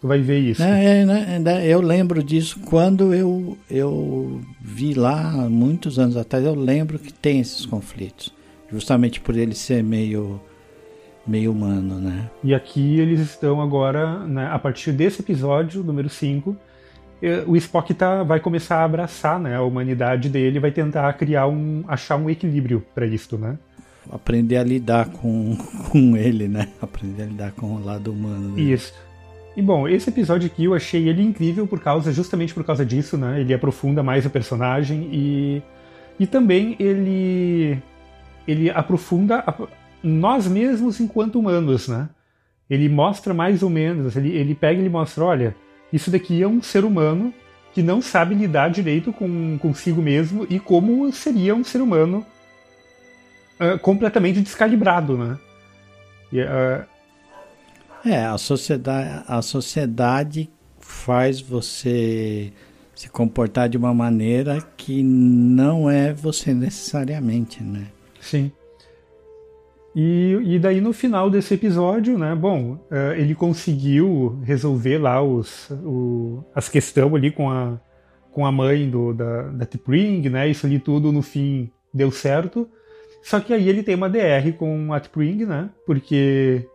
tu 0.00 0.08
vai 0.08 0.22
ver 0.22 0.38
isso. 0.38 0.62
É, 0.62 1.02
é, 1.02 1.42
é, 1.44 1.66
eu 1.66 1.82
lembro 1.82 2.24
disso 2.24 2.60
quando 2.60 3.12
eu, 3.12 3.58
eu 3.70 4.40
vi 4.58 4.94
lá, 4.94 5.32
muitos 5.50 5.98
anos 5.98 6.16
atrás, 6.16 6.42
eu 6.46 6.54
lembro 6.54 6.98
que 6.98 7.12
tem 7.12 7.40
esses 7.40 7.66
conflitos. 7.66 8.34
Justamente 8.70 9.20
por 9.20 9.36
ele 9.36 9.54
ser 9.54 9.82
meio, 9.82 10.40
meio 11.26 11.52
humano, 11.52 12.00
né? 12.00 12.30
E 12.42 12.54
aqui 12.54 12.98
eles 12.98 13.20
estão 13.20 13.60
agora, 13.60 14.26
né, 14.26 14.48
a 14.50 14.58
partir 14.58 14.92
desse 14.92 15.22
episódio, 15.22 15.84
número 15.84 16.08
5, 16.08 16.56
eh, 17.22 17.44
o 17.46 17.56
Spock 17.56 17.94
tá, 17.94 18.22
vai 18.22 18.40
começar 18.40 18.78
a 18.78 18.84
abraçar 18.84 19.40
né, 19.40 19.56
a 19.56 19.62
humanidade 19.62 20.28
dele, 20.28 20.60
vai 20.60 20.70
tentar 20.70 21.12
criar 21.14 21.46
um, 21.46 21.84
achar 21.88 22.16
um 22.16 22.28
equilíbrio 22.28 22.84
para 22.94 23.06
isso, 23.06 23.38
né? 23.38 23.58
Aprender 24.10 24.56
a 24.56 24.62
lidar 24.62 25.08
com, 25.08 25.56
com 25.90 26.16
ele, 26.16 26.48
né? 26.48 26.68
Aprender 26.80 27.22
a 27.22 27.26
lidar 27.26 27.52
com 27.52 27.74
o 27.74 27.84
lado 27.84 28.12
humano. 28.12 28.54
Dele. 28.54 28.72
Isso. 28.72 28.92
E 29.56 29.62
bom, 29.62 29.88
esse 29.88 30.10
episódio 30.10 30.46
aqui 30.46 30.64
eu 30.64 30.74
achei 30.74 31.08
ele 31.08 31.22
incrível 31.22 31.66
por 31.66 31.80
causa, 31.80 32.12
justamente 32.12 32.52
por 32.52 32.62
causa 32.62 32.84
disso, 32.84 33.16
né? 33.16 33.40
Ele 33.40 33.54
aprofunda 33.54 34.02
mais 34.02 34.26
o 34.26 34.30
personagem 34.30 35.08
e, 35.10 35.62
e 36.20 36.26
também 36.26 36.76
ele, 36.78 37.78
ele 38.46 38.70
aprofunda 38.70 39.38
a, 39.46 39.54
nós 40.02 40.46
mesmos 40.46 41.00
enquanto 41.00 41.38
humanos, 41.38 41.88
né? 41.88 42.08
Ele 42.68 42.88
mostra 42.88 43.32
mais 43.32 43.62
ou 43.62 43.70
menos, 43.70 44.16
ele, 44.16 44.30
ele 44.30 44.54
pega 44.54 44.82
e 44.82 44.88
mostra, 44.88 45.24
olha, 45.24 45.56
isso 45.92 46.10
daqui 46.10 46.42
é 46.42 46.48
um 46.48 46.62
ser 46.62 46.84
humano 46.84 47.32
que 47.72 47.82
não 47.82 48.00
sabe 48.00 48.34
lidar 48.34 48.70
direito 48.70 49.12
com 49.12 49.58
consigo 49.58 50.00
mesmo 50.00 50.46
e 50.48 50.58
como 50.58 51.12
seria 51.12 51.54
um 51.54 51.62
ser 51.62 51.80
humano 51.80 52.26
uh, 53.60 53.78
completamente 53.78 54.40
descalibrado, 54.40 55.16
né? 55.16 55.38
E, 56.32 56.40
uh, 56.40 56.84
é, 58.04 58.24
a 58.24 58.38
sociedade, 58.38 59.24
a 59.28 59.42
sociedade 59.42 60.48
faz 60.78 61.40
você 61.40 62.52
se 62.94 63.08
comportar 63.10 63.68
de 63.68 63.76
uma 63.76 63.92
maneira 63.92 64.60
que 64.76 65.02
não 65.02 65.90
é 65.90 66.12
você 66.12 66.54
necessariamente, 66.54 67.62
né? 67.62 67.88
Sim. 68.26 68.50
E, 69.94 70.38
e 70.44 70.58
daí 70.58 70.80
no 70.80 70.92
final 70.92 71.30
desse 71.30 71.54
episódio, 71.54 72.18
né, 72.18 72.34
bom, 72.34 72.74
uh, 72.90 73.14
ele 73.16 73.34
conseguiu 73.34 74.38
resolver 74.42 74.98
lá 74.98 75.22
os, 75.22 75.70
o, 75.70 76.44
as 76.54 76.68
questões 76.68 77.14
ali 77.14 77.30
com 77.30 77.48
a, 77.48 77.80
com 78.30 78.44
a 78.44 78.52
mãe 78.52 78.90
do, 78.90 79.14
da, 79.14 79.42
da 79.44 79.64
T'Pring, 79.64 80.28
né, 80.28 80.48
isso 80.48 80.66
ali 80.66 80.78
tudo 80.78 81.12
no 81.12 81.22
fim 81.22 81.70
deu 81.94 82.10
certo. 82.10 82.68
Só 83.22 83.40
que 83.40 83.54
aí 83.54 83.68
ele 83.68 83.82
tem 83.82 83.94
uma 83.94 84.10
DR 84.10 84.52
com 84.58 84.92
a 84.92 85.00
T'Pring, 85.00 85.46
né, 85.46 85.70
porque 85.86 86.68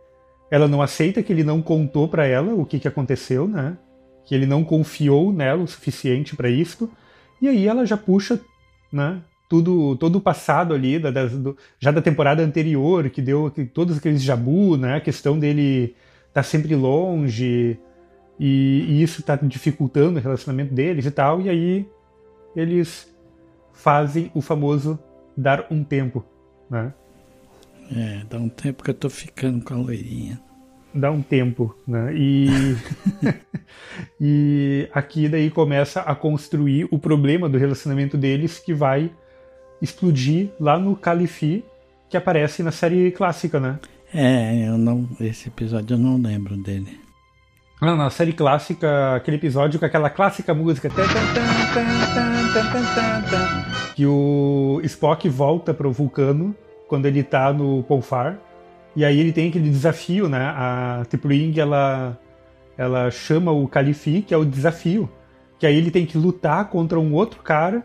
ela 0.50 0.66
não 0.66 0.82
aceita 0.82 1.22
que 1.22 1.32
ele 1.32 1.44
não 1.44 1.62
contou 1.62 2.08
para 2.08 2.26
ela 2.26 2.54
o 2.54 2.64
que, 2.66 2.78
que 2.78 2.88
aconteceu, 2.88 3.46
né? 3.46 3.78
Que 4.26 4.34
ele 4.34 4.44
não 4.44 4.62
confiou 4.62 5.32
nela 5.32 5.62
o 5.62 5.66
suficiente 5.66 6.36
para 6.36 6.50
isso. 6.50 6.90
E 7.40 7.48
aí 7.48 7.66
ela 7.66 7.86
já 7.86 7.96
puxa, 7.96 8.38
né? 8.92 9.22
Tudo, 9.52 9.96
todo 9.96 10.16
o 10.16 10.20
passado 10.20 10.72
ali, 10.72 10.98
da, 10.98 11.10
da, 11.10 11.26
do, 11.26 11.54
já 11.78 11.90
da 11.90 12.00
temporada 12.00 12.42
anterior, 12.42 13.10
que 13.10 13.20
deu 13.20 13.50
que, 13.50 13.66
todos 13.66 13.98
aqueles 13.98 14.22
jabu, 14.22 14.78
né? 14.78 14.96
A 14.96 15.00
questão 15.00 15.38
dele 15.38 15.94
estar 16.28 16.40
tá 16.40 16.42
sempre 16.42 16.74
longe, 16.74 17.78
e, 18.40 18.86
e 18.88 19.02
isso 19.02 19.20
está 19.20 19.36
dificultando 19.36 20.18
o 20.18 20.22
relacionamento 20.22 20.72
deles 20.72 21.04
e 21.04 21.10
tal. 21.10 21.42
E 21.42 21.50
aí 21.50 21.86
eles 22.56 23.14
fazem 23.74 24.30
o 24.34 24.40
famoso 24.40 24.98
dar 25.36 25.66
um 25.70 25.84
tempo, 25.84 26.24
né? 26.70 26.94
É, 27.94 28.22
dá 28.30 28.38
um 28.38 28.48
tempo 28.48 28.82
que 28.82 28.88
eu 28.88 28.94
tô 28.94 29.10
ficando 29.10 29.62
com 29.62 29.74
a 29.74 29.76
loirinha. 29.76 30.40
Dá 30.94 31.10
um 31.10 31.20
tempo, 31.20 31.76
né? 31.86 32.14
E, 32.14 32.48
e 34.18 34.88
aqui 34.94 35.28
daí 35.28 35.50
começa 35.50 36.00
a 36.00 36.14
construir 36.14 36.88
o 36.90 36.98
problema 36.98 37.50
do 37.50 37.58
relacionamento 37.58 38.16
deles 38.16 38.58
que 38.58 38.72
vai 38.72 39.10
explodir 39.82 40.50
lá 40.60 40.78
no 40.78 40.94
Califi, 40.94 41.64
que 42.08 42.16
aparece 42.16 42.62
na 42.62 42.70
série 42.70 43.10
clássica, 43.10 43.58
né? 43.58 43.80
É, 44.14 44.68
eu 44.68 44.78
não. 44.78 45.08
Esse 45.20 45.48
episódio 45.48 45.94
eu 45.94 45.98
não 45.98 46.16
lembro 46.16 46.56
dele. 46.56 47.00
Ah, 47.80 47.96
na 47.96 48.10
série 48.10 48.32
clássica, 48.32 49.16
aquele 49.16 49.38
episódio 49.38 49.80
com 49.80 49.84
aquela 49.84 50.08
clássica 50.08 50.54
música. 50.54 50.88
Que 53.96 54.06
o 54.06 54.80
Spock 54.84 55.28
volta 55.28 55.74
pro 55.74 55.90
vulcano 55.90 56.54
quando 56.86 57.06
ele 57.06 57.24
tá 57.24 57.52
no 57.52 57.82
Polfar. 57.82 58.38
E 58.94 59.04
aí 59.04 59.18
ele 59.18 59.32
tem 59.32 59.48
aquele 59.48 59.68
desafio, 59.68 60.28
né? 60.28 60.52
A 60.54 61.02
Tipling, 61.08 61.58
ela, 61.58 62.16
ela 62.76 63.10
chama 63.10 63.50
o 63.50 63.66
Califi, 63.66 64.22
que 64.22 64.32
é 64.32 64.36
o 64.36 64.44
desafio. 64.44 65.10
Que 65.58 65.66
aí 65.66 65.76
ele 65.76 65.90
tem 65.90 66.06
que 66.06 66.16
lutar 66.16 66.68
contra 66.68 67.00
um 67.00 67.14
outro 67.14 67.42
cara 67.42 67.84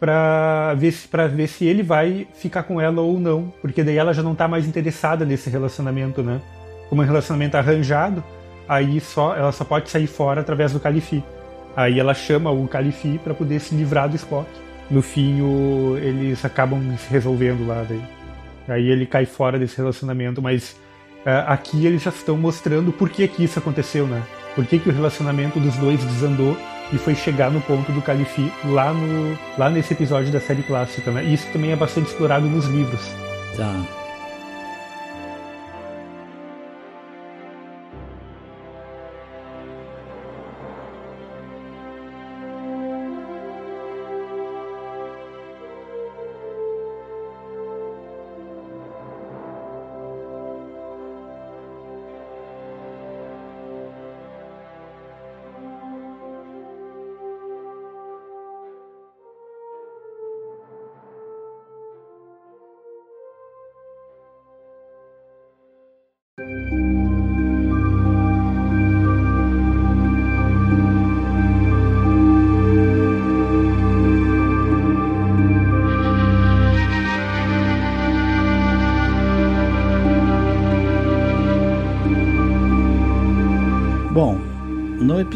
para 0.00 0.74
ver, 0.74 0.94
ver 1.34 1.46
se 1.48 1.64
ele 1.66 1.82
vai 1.82 2.26
ficar 2.34 2.62
com 2.62 2.80
ela 2.80 3.00
ou 3.00 3.18
não. 3.18 3.52
Porque 3.60 3.82
daí 3.82 3.96
ela 3.96 4.12
já 4.12 4.22
não 4.22 4.34
tá 4.34 4.46
mais 4.46 4.66
interessada 4.66 5.24
nesse 5.24 5.50
relacionamento, 5.50 6.22
né? 6.22 6.40
Como 6.88 7.02
é 7.02 7.04
um 7.04 7.08
relacionamento 7.08 7.56
arranjado, 7.56 8.24
aí 8.68 9.00
só 9.00 9.36
ela 9.36 9.52
só 9.52 9.64
pode 9.64 9.90
sair 9.90 10.06
fora 10.06 10.40
através 10.40 10.72
do 10.72 10.80
Califi. 10.80 11.22
Aí 11.76 12.00
ela 12.00 12.14
chama 12.14 12.50
o 12.50 12.66
Califi 12.66 13.20
para 13.22 13.34
poder 13.34 13.60
se 13.60 13.74
livrar 13.74 14.08
do 14.08 14.16
Spock. 14.16 14.48
No 14.90 15.02
fim, 15.02 15.42
o, 15.42 15.98
eles 15.98 16.44
acabam 16.44 16.80
se 16.96 17.10
resolvendo 17.10 17.66
lá 17.66 17.84
daí. 17.88 18.02
Aí 18.68 18.88
ele 18.88 19.06
cai 19.06 19.26
fora 19.26 19.58
desse 19.58 19.76
relacionamento, 19.76 20.40
mas 20.40 20.72
uh, 21.26 21.44
aqui 21.46 21.86
eles 21.86 22.02
já 22.02 22.10
estão 22.10 22.36
mostrando 22.36 22.92
por 22.92 23.08
que, 23.10 23.28
que 23.28 23.44
isso 23.44 23.58
aconteceu, 23.58 24.06
né? 24.06 24.22
Por 24.54 24.66
que, 24.66 24.78
que 24.78 24.88
o 24.88 24.92
relacionamento 24.92 25.60
dos 25.60 25.76
dois 25.76 26.02
desandou 26.04 26.56
e 26.92 26.98
foi 26.98 27.14
chegar 27.14 27.50
no 27.50 27.60
ponto 27.60 27.92
do 27.92 28.00
Califi 28.00 28.52
lá, 28.64 28.92
no, 28.92 29.38
lá 29.56 29.68
nesse 29.68 29.92
episódio 29.92 30.32
da 30.32 30.40
série 30.40 30.62
clássica, 30.62 31.10
né? 31.10 31.24
E 31.24 31.34
isso 31.34 31.46
também 31.52 31.72
é 31.72 31.76
bastante 31.76 32.08
explorado 32.08 32.46
nos 32.46 32.66
livros. 32.66 33.10
Tá. 33.56 34.07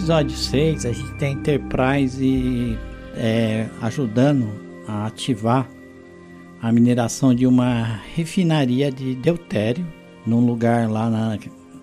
Episódio 0.03 0.37
6, 0.37 0.87
a 0.87 0.93
gente 0.93 1.15
tem 1.15 1.35
Enterprise 1.35 2.77
é, 3.15 3.69
ajudando 3.81 4.51
a 4.89 5.07
ativar 5.07 5.69
a 6.61 6.73
mineração 6.73 7.33
de 7.33 7.47
uma 7.47 8.01
refinaria 8.13 8.91
de 8.91 9.15
deutério 9.15 9.87
num 10.27 10.45
lugar 10.45 10.91
lá 10.91 11.09
na, 11.09 11.39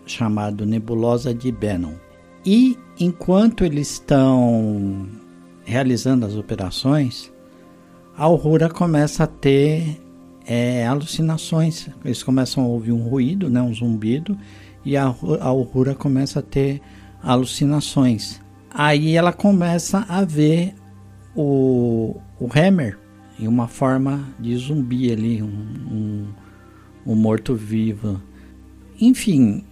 chamado 0.05 0.65
Nebulosa 0.65 1.33
de 1.33 1.49
Bannon. 1.49 1.93
E 2.45 2.77
enquanto 2.99 3.63
eles 3.63 3.91
estão 3.91 5.07
realizando 5.63 6.25
as 6.25 6.35
operações, 6.35 7.31
a 8.17 8.25
Aurora 8.25 8.67
começa 8.67 9.23
a 9.23 9.27
ter 9.27 9.97
é, 10.45 10.85
alucinações. 10.85 11.87
Eles 12.03 12.21
começam 12.21 12.65
a 12.65 12.67
ouvir 12.67 12.91
um 12.91 13.07
ruído, 13.07 13.49
né, 13.49 13.61
um 13.61 13.73
zumbido, 13.73 14.37
e 14.83 14.97
a, 14.97 15.05
a 15.05 15.47
Aurora 15.47 15.95
começa 15.95 16.39
a 16.39 16.43
ter 16.43 16.81
alucinações. 17.21 18.41
Aí 18.71 19.15
ela 19.15 19.33
começa 19.33 20.05
a 20.07 20.23
ver 20.23 20.73
o, 21.35 22.15
o 22.39 22.49
Hammer 22.55 22.97
em 23.39 23.47
uma 23.47 23.67
forma 23.67 24.27
de 24.39 24.55
zumbi 24.57 25.11
ali, 25.11 25.41
um, 25.41 25.47
um, 25.47 26.27
um 27.05 27.15
morto-vivo. 27.15 28.21
Enfim, 28.99 29.63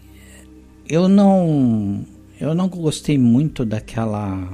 eu 0.87 1.07
não 1.07 2.05
eu 2.39 2.53
não 2.53 2.69
gostei 2.69 3.17
muito 3.17 3.65
daquela 3.65 4.47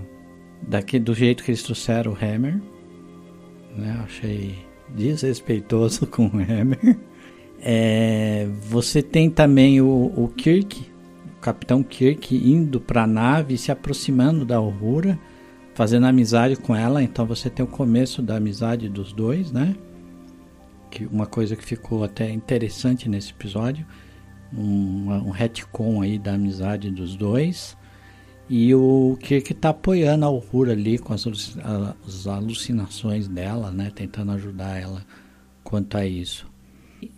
daquele 0.68 1.04
do 1.04 1.14
jeito 1.14 1.44
que 1.44 1.52
eles 1.52 1.64
trouxeram 1.64 2.14
o 2.14 2.16
Hammer, 2.16 2.62
né? 3.76 4.02
Achei 4.04 4.56
desrespeitoso 4.96 6.08
com 6.08 6.26
o 6.26 6.38
Hammer. 6.40 6.98
É, 7.62 8.48
você 8.70 9.02
tem 9.02 9.30
também 9.30 9.80
o, 9.80 10.12
o 10.16 10.28
Kirk 10.28 10.93
Capitão 11.44 11.84
Kirk 11.84 12.36
indo 12.36 12.80
para 12.80 13.04
a 13.04 13.08
nave, 13.08 13.58
se 13.58 13.70
aproximando 13.70 14.46
da 14.46 14.56
Aurora, 14.56 15.20
fazendo 15.76 16.06
amizade 16.06 16.56
com 16.56 16.74
ela. 16.74 17.04
Então 17.04 17.26
você 17.26 17.50
tem 17.50 17.66
o 17.66 17.68
começo 17.68 18.22
da 18.22 18.38
amizade 18.38 18.88
dos 18.88 19.12
dois, 19.12 19.52
né? 19.52 19.76
Que 20.90 21.06
uma 21.06 21.26
coisa 21.26 21.56
que 21.58 21.66
ficou 21.66 22.04
até 22.04 22.32
interessante 22.32 23.10
nesse 23.10 23.32
episódio, 23.32 23.86
um, 24.56 25.12
um 25.12 25.32
retcon 25.32 26.02
aí 26.02 26.18
da 26.18 26.36
amizade 26.36 26.90
dos 26.90 27.16
dois. 27.18 27.78
E 28.50 28.74
o 28.74 29.18
Kirk 29.20 29.52
está 29.52 29.70
apoiando 29.70 30.26
a 30.26 30.30
Uhura 30.30 30.72
ali 30.72 30.98
com 30.98 31.14
as, 31.14 31.26
as 32.08 32.28
alucinações 32.28 33.28
dela, 33.28 33.70
né? 33.70 33.92
Tentando 33.94 34.32
ajudar 34.32 34.80
ela 34.80 35.06
quanto 35.62 35.98
a 35.98 36.06
isso. 36.06 36.53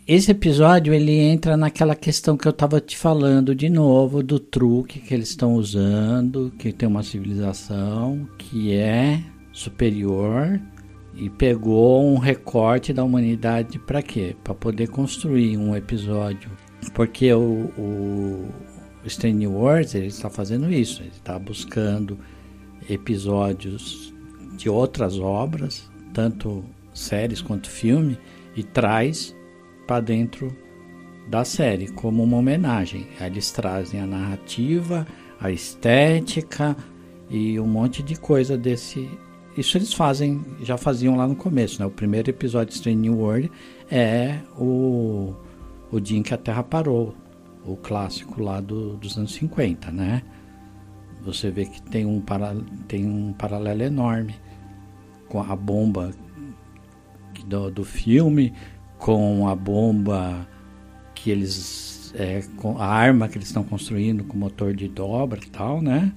Esse 0.07 0.31
episódio 0.31 0.93
ele 0.93 1.13
entra 1.13 1.57
naquela 1.57 1.95
questão 1.95 2.37
que 2.37 2.47
eu 2.47 2.51
estava 2.51 2.79
te 2.79 2.97
falando 2.97 3.55
de 3.55 3.69
novo 3.69 4.21
do 4.23 4.39
truque 4.39 4.99
que 4.99 5.13
eles 5.13 5.29
estão 5.29 5.55
usando, 5.55 6.53
que 6.57 6.71
tem 6.71 6.87
uma 6.87 7.03
civilização 7.03 8.27
que 8.37 8.73
é 8.73 9.21
superior 9.51 10.59
e 11.15 11.29
pegou 11.29 12.05
um 12.05 12.17
recorte 12.17 12.91
da 12.93 13.03
humanidade 13.03 13.79
para 13.79 14.01
quê? 14.01 14.35
Para 14.43 14.53
poder 14.53 14.89
construir 14.89 15.57
um 15.57 15.75
episódio. 15.75 16.51
Porque 16.93 17.33
o, 17.33 17.71
o, 17.77 18.45
Strange 19.05 19.47
Wars 19.47 19.95
ele 19.95 20.07
está 20.07 20.29
fazendo 20.29 20.71
isso, 20.71 21.01
ele 21.01 21.09
está 21.09 21.39
buscando 21.39 22.19
episódios 22.89 24.13
de 24.57 24.69
outras 24.69 25.17
obras, 25.19 25.89
tanto 26.13 26.63
séries 26.93 27.41
quanto 27.41 27.69
filme, 27.69 28.17
e 28.55 28.63
traz 28.63 29.35
para 29.85 30.01
dentro 30.01 30.55
da 31.27 31.43
série 31.43 31.87
como 31.87 32.23
uma 32.23 32.37
homenagem. 32.37 33.07
Eles 33.19 33.51
trazem 33.51 33.99
a 33.99 34.05
narrativa, 34.05 35.05
a 35.39 35.51
estética 35.51 36.75
e 37.29 37.59
um 37.59 37.67
monte 37.67 38.03
de 38.03 38.15
coisa 38.15 38.57
desse. 38.57 39.09
Isso 39.57 39.77
eles 39.77 39.93
fazem, 39.93 40.43
já 40.61 40.77
faziam 40.77 41.15
lá 41.15 41.27
no 41.27 41.35
começo, 41.35 41.79
né? 41.79 41.85
O 41.85 41.91
primeiro 41.91 42.29
episódio 42.29 42.67
de 42.67 42.75
Strange 42.75 42.99
New 42.99 43.17
World 43.17 43.51
é 43.89 44.39
o, 44.57 45.33
o 45.91 45.99
dia 45.99 46.17
em 46.17 46.23
que 46.23 46.33
a 46.33 46.37
Terra 46.37 46.63
parou, 46.63 47.15
o 47.65 47.75
clássico 47.77 48.43
lá 48.43 48.59
do, 48.59 48.97
dos 48.97 49.17
anos 49.17 49.33
50, 49.33 49.91
né? 49.91 50.21
Você 51.23 51.49
vê 51.49 51.65
que 51.65 51.81
tem 51.81 52.05
um, 52.05 52.21
para, 52.21 52.55
tem 52.87 53.05
um 53.05 53.33
paralelo 53.33 53.81
enorme 53.81 54.35
com 55.27 55.41
a 55.41 55.55
bomba 55.55 56.11
do, 57.47 57.71
do 57.71 57.83
filme, 57.83 58.53
com 59.05 59.47
a 59.47 59.55
bomba 59.55 60.47
que 61.13 61.29
eles. 61.29 62.11
É, 62.17 62.41
com 62.57 62.79
a 62.79 62.87
arma 62.87 63.27
que 63.27 63.37
eles 63.37 63.49
estão 63.49 63.63
construindo 63.63 64.23
com 64.23 64.35
motor 64.35 64.73
de 64.73 64.87
dobra 64.87 65.37
e 65.45 65.47
tal, 65.47 65.79
né? 65.79 66.11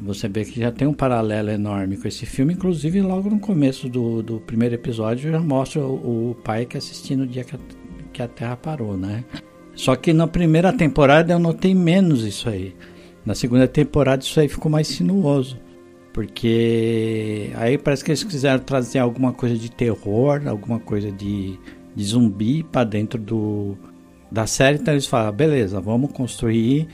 Você 0.00 0.26
vê 0.28 0.44
que 0.44 0.58
já 0.58 0.72
tem 0.72 0.88
um 0.88 0.94
paralelo 0.94 1.50
enorme 1.50 1.96
com 1.96 2.08
esse 2.08 2.26
filme, 2.26 2.54
inclusive 2.54 3.00
logo 3.00 3.30
no 3.30 3.38
começo 3.38 3.88
do, 3.88 4.20
do 4.20 4.40
primeiro 4.40 4.74
episódio 4.74 5.30
já 5.30 5.38
mostra 5.38 5.80
o, 5.80 6.30
o 6.30 6.34
pai 6.42 6.64
que 6.64 6.76
assistindo 6.76 7.22
o 7.22 7.26
dia 7.26 7.44
que 7.44 7.54
a, 7.54 7.58
que 8.12 8.20
a 8.20 8.26
Terra 8.26 8.56
parou, 8.56 8.96
né? 8.96 9.22
Só 9.72 9.94
que 9.94 10.12
na 10.12 10.26
primeira 10.26 10.72
temporada 10.72 11.32
eu 11.32 11.38
notei 11.38 11.72
menos 11.72 12.24
isso 12.24 12.48
aí. 12.48 12.74
Na 13.24 13.36
segunda 13.36 13.68
temporada 13.68 14.24
isso 14.24 14.40
aí 14.40 14.48
ficou 14.48 14.72
mais 14.72 14.88
sinuoso. 14.88 15.56
Porque 16.12 17.50
aí 17.54 17.78
parece 17.78 18.04
que 18.04 18.10
eles 18.10 18.24
quiseram 18.24 18.58
trazer 18.58 18.98
alguma 18.98 19.32
coisa 19.32 19.56
de 19.56 19.70
terror, 19.70 20.42
alguma 20.48 20.80
coisa 20.80 21.12
de, 21.12 21.58
de 21.94 22.04
zumbi 22.04 22.62
para 22.62 22.84
dentro 22.84 23.18
do, 23.18 23.76
da 24.30 24.46
série. 24.46 24.78
Então 24.78 24.94
eles 24.94 25.06
falam: 25.06 25.32
beleza, 25.32 25.80
vamos 25.80 26.12
construir 26.12 26.88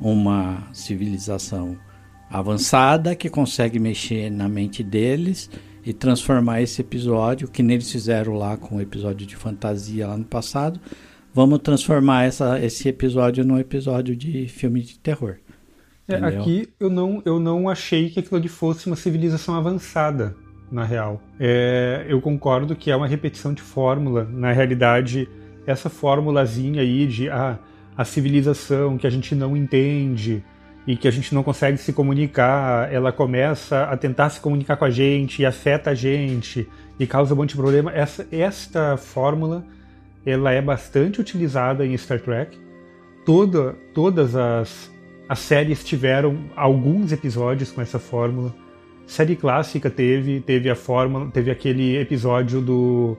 uma 0.00 0.68
civilização 0.72 1.76
avançada 2.30 3.16
que 3.16 3.28
consegue 3.28 3.78
mexer 3.78 4.30
na 4.30 4.48
mente 4.48 4.82
deles 4.82 5.50
e 5.84 5.92
transformar 5.92 6.60
esse 6.60 6.82
episódio, 6.82 7.48
que 7.48 7.62
neles 7.62 7.90
fizeram 7.90 8.34
lá 8.34 8.56
com 8.56 8.76
o 8.76 8.80
episódio 8.80 9.26
de 9.26 9.34
fantasia 9.34 10.06
lá 10.06 10.16
no 10.16 10.24
passado, 10.24 10.78
vamos 11.32 11.60
transformar 11.60 12.24
essa, 12.24 12.60
esse 12.60 12.88
episódio 12.88 13.44
num 13.44 13.58
episódio 13.58 14.14
de 14.14 14.48
filme 14.48 14.82
de 14.82 14.98
terror. 14.98 15.36
É, 16.06 16.16
aqui 16.16 16.68
eu 16.80 16.88
não, 16.88 17.22
eu 17.24 17.38
não 17.38 17.68
achei 17.68 18.10
que 18.10 18.20
aquilo 18.20 18.36
ali 18.36 18.48
fosse 18.48 18.86
uma 18.86 18.96
civilização 18.96 19.54
avançada, 19.54 20.34
na 20.70 20.84
real. 20.84 21.20
É, 21.38 22.04
eu 22.08 22.20
concordo 22.20 22.76
que 22.76 22.90
é 22.90 22.96
uma 22.96 23.06
repetição 23.06 23.52
de 23.52 23.62
fórmula. 23.62 24.28
Na 24.30 24.52
realidade, 24.52 25.28
essa 25.66 25.88
fórmulazinha 25.88 26.82
aí 26.82 27.06
de 27.06 27.28
ah, 27.28 27.58
a 27.96 28.04
civilização 28.04 28.98
que 28.98 29.06
a 29.06 29.10
gente 29.10 29.34
não 29.34 29.56
entende 29.56 30.42
e 30.86 30.96
que 30.96 31.06
a 31.06 31.10
gente 31.10 31.34
não 31.34 31.42
consegue 31.42 31.76
se 31.78 31.92
comunicar, 31.92 32.92
ela 32.92 33.12
começa 33.12 33.82
a 33.84 33.96
tentar 33.96 34.30
se 34.30 34.40
comunicar 34.40 34.76
com 34.76 34.84
a 34.84 34.90
gente 34.90 35.42
e 35.42 35.46
afeta 35.46 35.90
a 35.90 35.94
gente 35.94 36.66
e 36.98 37.06
causa 37.06 37.34
um 37.34 37.36
monte 37.36 37.50
de 37.50 37.56
problema. 37.56 37.92
Essa, 37.92 38.26
esta 38.30 38.96
fórmula 38.96 39.64
ela 40.24 40.50
é 40.50 40.60
bastante 40.60 41.20
utilizada 41.20 41.86
em 41.86 41.96
Star 41.96 42.20
Trek. 42.20 42.58
Toda, 43.24 43.74
todas 43.94 44.34
as 44.34 44.90
as 45.28 45.40
séries 45.40 45.84
tiveram 45.84 46.46
alguns 46.56 47.12
episódios 47.12 47.70
com 47.70 47.82
essa 47.82 47.98
fórmula. 47.98 48.54
Série 49.08 49.36
clássica 49.36 49.88
teve, 49.88 50.38
teve 50.40 50.68
a 50.68 50.76
fórmula, 50.76 51.30
teve 51.32 51.50
aquele 51.50 51.96
episódio 51.96 52.60
do 52.60 53.16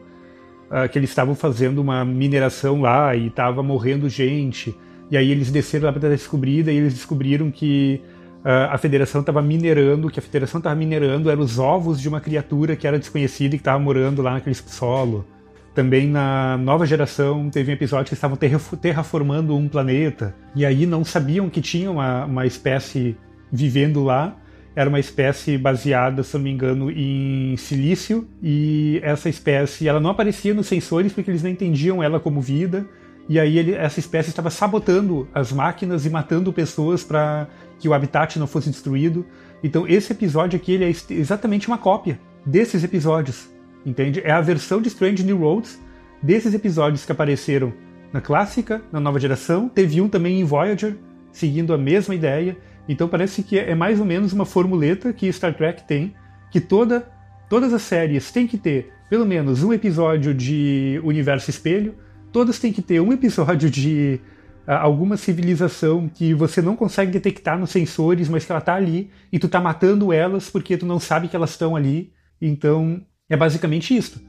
uh, 0.69 0.87
que 0.87 0.99
eles 0.99 1.09
estavam 1.09 1.33
fazendo 1.33 1.79
uma 1.79 2.05
mineração 2.05 2.79
lá 2.79 3.15
e 3.15 3.25
estava 3.25 3.63
morrendo 3.63 4.07
gente. 4.07 4.75
E 5.09 5.17
aí 5.17 5.31
eles 5.31 5.49
desceram 5.49 5.87
lá 5.87 5.91
para 5.91 6.09
descobrida 6.09 6.71
e 6.71 6.77
eles 6.77 6.93
descobriram 6.93 7.49
que 7.49 7.99
uh, 8.45 8.69
a 8.69 8.77
Federação 8.77 9.21
estava 9.21 9.41
minerando, 9.41 10.11
que 10.11 10.19
a 10.19 10.21
Federação 10.21 10.59
estava 10.59 10.75
minerando 10.75 11.27
eram 11.27 11.41
os 11.41 11.57
ovos 11.57 11.99
de 11.99 12.07
uma 12.07 12.21
criatura 12.21 12.75
que 12.75 12.85
era 12.85 12.99
desconhecida 12.99 13.55
e 13.55 13.57
que 13.57 13.61
estava 13.61 13.79
morando 13.79 14.21
lá 14.21 14.33
naquele 14.33 14.53
solo. 14.53 15.25
Também 15.73 16.07
na 16.07 16.55
nova 16.57 16.85
geração 16.85 17.49
teve 17.49 17.71
um 17.71 17.73
episódio 17.73 18.09
que 18.09 18.13
estavam 18.13 18.37
terraformando 18.79 19.57
um 19.57 19.67
planeta 19.67 20.35
e 20.55 20.63
aí 20.63 20.85
não 20.85 21.03
sabiam 21.03 21.49
que 21.49 21.61
tinha 21.61 21.89
uma, 21.89 22.25
uma 22.25 22.45
espécie 22.45 23.17
vivendo 23.51 24.03
lá. 24.03 24.37
Era 24.79 24.87
uma 24.87 24.99
espécie 24.99 25.57
baseada, 25.57 26.23
se 26.23 26.33
não 26.35 26.43
me 26.43 26.51
engano, 26.51 26.89
em 26.89 27.57
silício 27.57 28.25
e 28.41 29.01
essa 29.03 29.27
espécie 29.27 29.89
ela 29.89 29.99
não 29.99 30.09
aparecia 30.09 30.53
nos 30.53 30.67
sensores 30.67 31.11
porque 31.11 31.29
eles 31.29 31.43
não 31.43 31.49
entendiam 31.49 32.01
ela 32.01 32.17
como 32.17 32.39
vida. 32.39 32.85
E 33.27 33.37
aí 33.37 33.57
ele, 33.57 33.73
essa 33.73 33.99
espécie 33.99 34.29
estava 34.29 34.49
sabotando 34.49 35.27
as 35.33 35.51
máquinas 35.51 36.05
e 36.05 36.09
matando 36.09 36.53
pessoas 36.53 37.03
para 37.03 37.49
que 37.77 37.89
o 37.89 37.93
habitat 37.93 38.39
não 38.39 38.47
fosse 38.47 38.69
destruído. 38.69 39.25
Então 39.61 39.85
esse 39.85 40.13
episódio 40.13 40.55
aqui 40.55 40.71
ele 40.71 40.85
é 40.85 41.13
exatamente 41.13 41.67
uma 41.67 41.77
cópia 41.77 42.17
desses 42.45 42.81
episódios 42.81 43.49
entende? 43.85 44.21
É 44.23 44.31
a 44.31 44.39
versão 44.39 44.81
de 44.81 44.87
Strange 44.87 45.23
New 45.23 45.39
Roads 45.39 45.77
desses 46.23 46.53
episódios 46.53 47.05
que 47.05 47.11
apareceram 47.11 47.73
na 48.13 48.21
clássica, 48.21 48.81
na 48.93 48.99
nova 49.01 49.19
geração. 49.19 49.67
Teve 49.67 49.99
um 49.99 50.07
também 50.07 50.39
em 50.39 50.43
Voyager, 50.43 50.95
seguindo 51.31 51.73
a 51.73 51.77
mesma 51.77 52.15
ideia. 52.15 52.57
Então 52.89 53.07
parece 53.07 53.43
que 53.43 53.59
é 53.59 53.75
mais 53.75 53.99
ou 53.99 54.05
menos 54.05 54.33
uma 54.33 54.47
formuleta 54.47 55.13
que 55.13 55.31
Star 55.31 55.53
Trek 55.53 55.83
tem, 55.83 56.15
que 56.51 56.59
toda, 56.59 57.07
todas 57.47 57.71
as 57.71 57.83
séries 57.83 58.31
têm 58.31 58.47
que 58.47 58.57
ter 58.57 58.91
pelo 59.07 59.25
menos 59.25 59.63
um 59.63 59.71
episódio 59.71 60.33
de 60.33 60.99
universo 61.03 61.51
espelho, 61.51 61.95
todas 62.31 62.57
têm 62.57 62.73
que 62.73 62.81
ter 62.81 62.99
um 62.99 63.13
episódio 63.13 63.69
de 63.69 64.19
uh, 64.67 64.71
alguma 64.71 65.17
civilização 65.17 66.09
que 66.09 66.33
você 66.33 66.63
não 66.63 66.75
consegue 66.75 67.11
detectar 67.11 67.59
nos 67.59 67.69
sensores, 67.69 68.27
mas 68.27 68.43
que 68.43 68.51
ela 68.51 68.59
está 68.59 68.73
ali 68.73 69.11
e 69.31 69.37
tu 69.37 69.45
está 69.45 69.61
matando 69.61 70.11
elas 70.11 70.49
porque 70.49 70.75
tu 70.75 70.87
não 70.87 70.99
sabe 70.99 71.27
que 71.27 71.35
elas 71.35 71.51
estão 71.51 71.75
ali. 71.75 72.11
Então 72.41 73.01
é 73.29 73.37
basicamente 73.37 73.95
isso. 73.95 74.19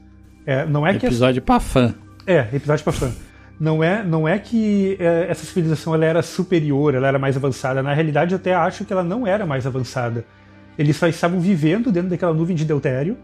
É, 0.45 0.67
não 0.67 0.85
é 0.85 0.95
episódio 0.95 1.41
que 1.41 1.45
para 1.47 1.59
fã. 1.59 1.95
É, 2.27 2.47
episódio 2.53 2.83
para 2.83 2.93
fã. 2.93 3.11
Não 3.61 3.83
é, 3.83 4.03
não 4.03 4.27
é 4.27 4.39
que 4.39 4.97
é, 4.99 5.27
essa 5.29 5.45
civilização 5.45 5.93
ela 5.93 6.03
era 6.03 6.23
superior, 6.23 6.95
ela 6.95 7.07
era 7.07 7.19
mais 7.19 7.37
avançada. 7.37 7.83
Na 7.83 7.93
realidade, 7.93 8.31
eu 8.31 8.37
até 8.37 8.55
acho 8.55 8.83
que 8.83 8.91
ela 8.91 9.03
não 9.03 9.27
era 9.27 9.45
mais 9.45 9.67
avançada. 9.67 10.25
Eles 10.79 10.95
só 10.97 11.07
estavam 11.07 11.39
vivendo 11.39 11.91
dentro 11.91 12.09
daquela 12.09 12.33
nuvem 12.33 12.55
de 12.55 12.65
deutério 12.65 13.15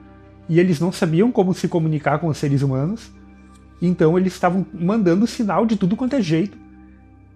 e 0.47 0.59
eles 0.59 0.79
não 0.79 0.91
sabiam 0.91 1.31
como 1.31 1.55
se 1.55 1.67
comunicar 1.67 2.19
com 2.19 2.27
os 2.27 2.37
seres 2.37 2.61
humanos. 2.61 3.11
Então 3.81 4.15
eles 4.15 4.31
estavam 4.31 4.63
mandando 4.71 5.25
sinal 5.25 5.65
de 5.65 5.75
tudo 5.75 5.95
quanto 5.95 6.15
é 6.15 6.21
jeito. 6.21 6.55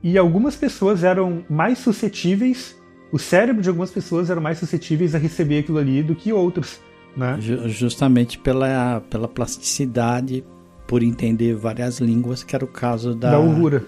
E 0.03 0.15
algumas 0.15 0.55
pessoas 0.55 1.03
eram 1.03 1.43
mais 1.49 1.79
suscetíveis, 1.79 2.79
o 3.11 3.17
cérebro 3.17 3.63
de 3.63 3.69
algumas 3.69 3.89
pessoas 3.89 4.29
era 4.29 4.39
mais 4.39 4.59
suscetíveis 4.59 5.15
a 5.15 5.17
receber 5.17 5.57
aquilo 5.57 5.79
ali 5.79 6.03
do 6.03 6.13
que 6.13 6.31
outros. 6.31 6.79
Né? 7.17 7.35
Justamente 7.39 8.37
pela, 8.37 9.01
pela 9.09 9.27
plasticidade, 9.27 10.43
por 10.91 11.01
entender 11.03 11.55
várias 11.55 11.99
línguas, 11.99 12.43
que 12.43 12.53
era 12.53 12.65
o 12.65 12.67
caso 12.67 13.15
da. 13.15 13.31
Da 13.31 13.39
Uhura. 13.39 13.85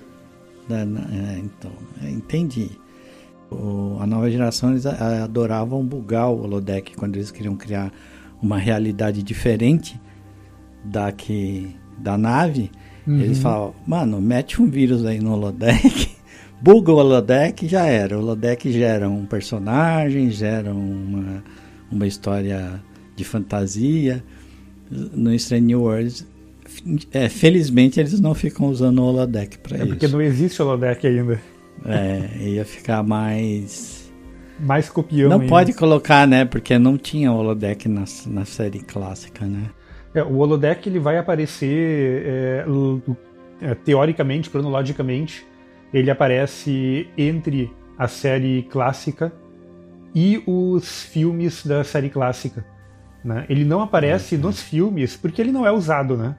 Da, 0.70 0.80
é, 0.80 1.38
então, 1.38 1.72
é, 2.02 2.10
entendi. 2.10 2.72
O, 3.52 3.98
a 4.00 4.08
nova 4.08 4.32
geração 4.32 4.72
eles 4.72 4.86
adoravam 4.86 5.86
bugar 5.86 6.30
o 6.30 6.42
holodeck 6.42 6.96
quando 6.96 7.18
eles 7.18 7.30
queriam 7.30 7.58
criar 7.58 7.92
uma 8.42 8.58
realidade 8.58 9.22
diferente 9.22 10.00
da 10.82 11.12
que 11.12 11.76
da 11.98 12.18
nave. 12.18 12.72
Uhum. 13.06 13.20
Eles 13.20 13.40
falavam, 13.40 13.76
mano, 13.86 14.22
mete 14.22 14.62
um 14.62 14.70
vírus 14.70 15.06
aí 15.06 15.20
no 15.20 15.34
holodeck, 15.34 16.10
buga 16.64 16.94
o 16.94 16.96
holodeck 16.96 17.68
já 17.68 17.86
era. 17.86 18.18
O 18.18 18.22
holodeck 18.22 18.72
gera 18.72 19.10
um 19.10 19.26
personagem, 19.26 20.32
gera 20.32 20.74
uma, 20.74 21.44
uma 21.92 22.08
história 22.08 22.82
de 23.14 23.26
fantasia 23.26 24.24
no 24.90 25.34
Strange 25.34 25.66
New 25.66 25.82
Worlds. 25.82 26.32
É, 27.12 27.30
felizmente 27.30 28.00
eles 28.00 28.20
não 28.20 28.34
ficam 28.34 28.68
usando 28.68 29.00
o 29.00 29.06
holodeck 29.06 29.58
para 29.60 29.78
é 29.78 29.80
isso. 29.80 29.86
É 29.86 29.90
porque 29.90 30.08
não 30.08 30.22
existe 30.22 30.62
holodeck 30.62 31.06
ainda. 31.06 31.40
É, 31.86 32.30
ia 32.40 32.64
ficar 32.66 33.04
mais 33.04 34.12
Mais 34.60 34.90
copião 34.90 35.30
Não 35.30 35.38
ainda. 35.42 35.50
pode 35.50 35.74
colocar, 35.74 36.28
né? 36.28 36.46
Porque 36.46 36.78
não 36.78 36.98
tinha 36.98 37.32
holodeck 37.32 37.90
na, 37.90 38.04
na 38.28 38.46
série 38.46 38.80
clássica, 38.80 39.46
né? 39.46 39.70
É, 40.14 40.24
o 40.24 40.38
holodeck 40.38 40.88
ele 40.88 41.00
vai 41.00 41.18
aparecer 41.18 42.24
é, 42.26 42.66
é, 43.62 43.76
teoricamente, 43.76 44.50
cronologicamente, 44.50 45.46
ele 45.94 46.12
aparece 46.12 47.08
entre 47.18 47.72
a 47.98 48.08
série 48.08 48.64
clássica 48.64 49.34
e 50.14 50.42
os 50.46 51.02
filmes 51.04 51.66
da 51.66 51.84
série 51.84 52.10
clássica. 52.10 52.64
né? 53.24 53.46
Ele 53.50 53.66
não 53.66 53.82
aparece 53.82 54.38
nos 54.38 54.62
filmes 54.62 55.18
porque 55.18 55.42
ele 55.42 55.52
não 55.52 55.66
é 55.66 55.72
usado, 55.72 56.16
né? 56.16 56.36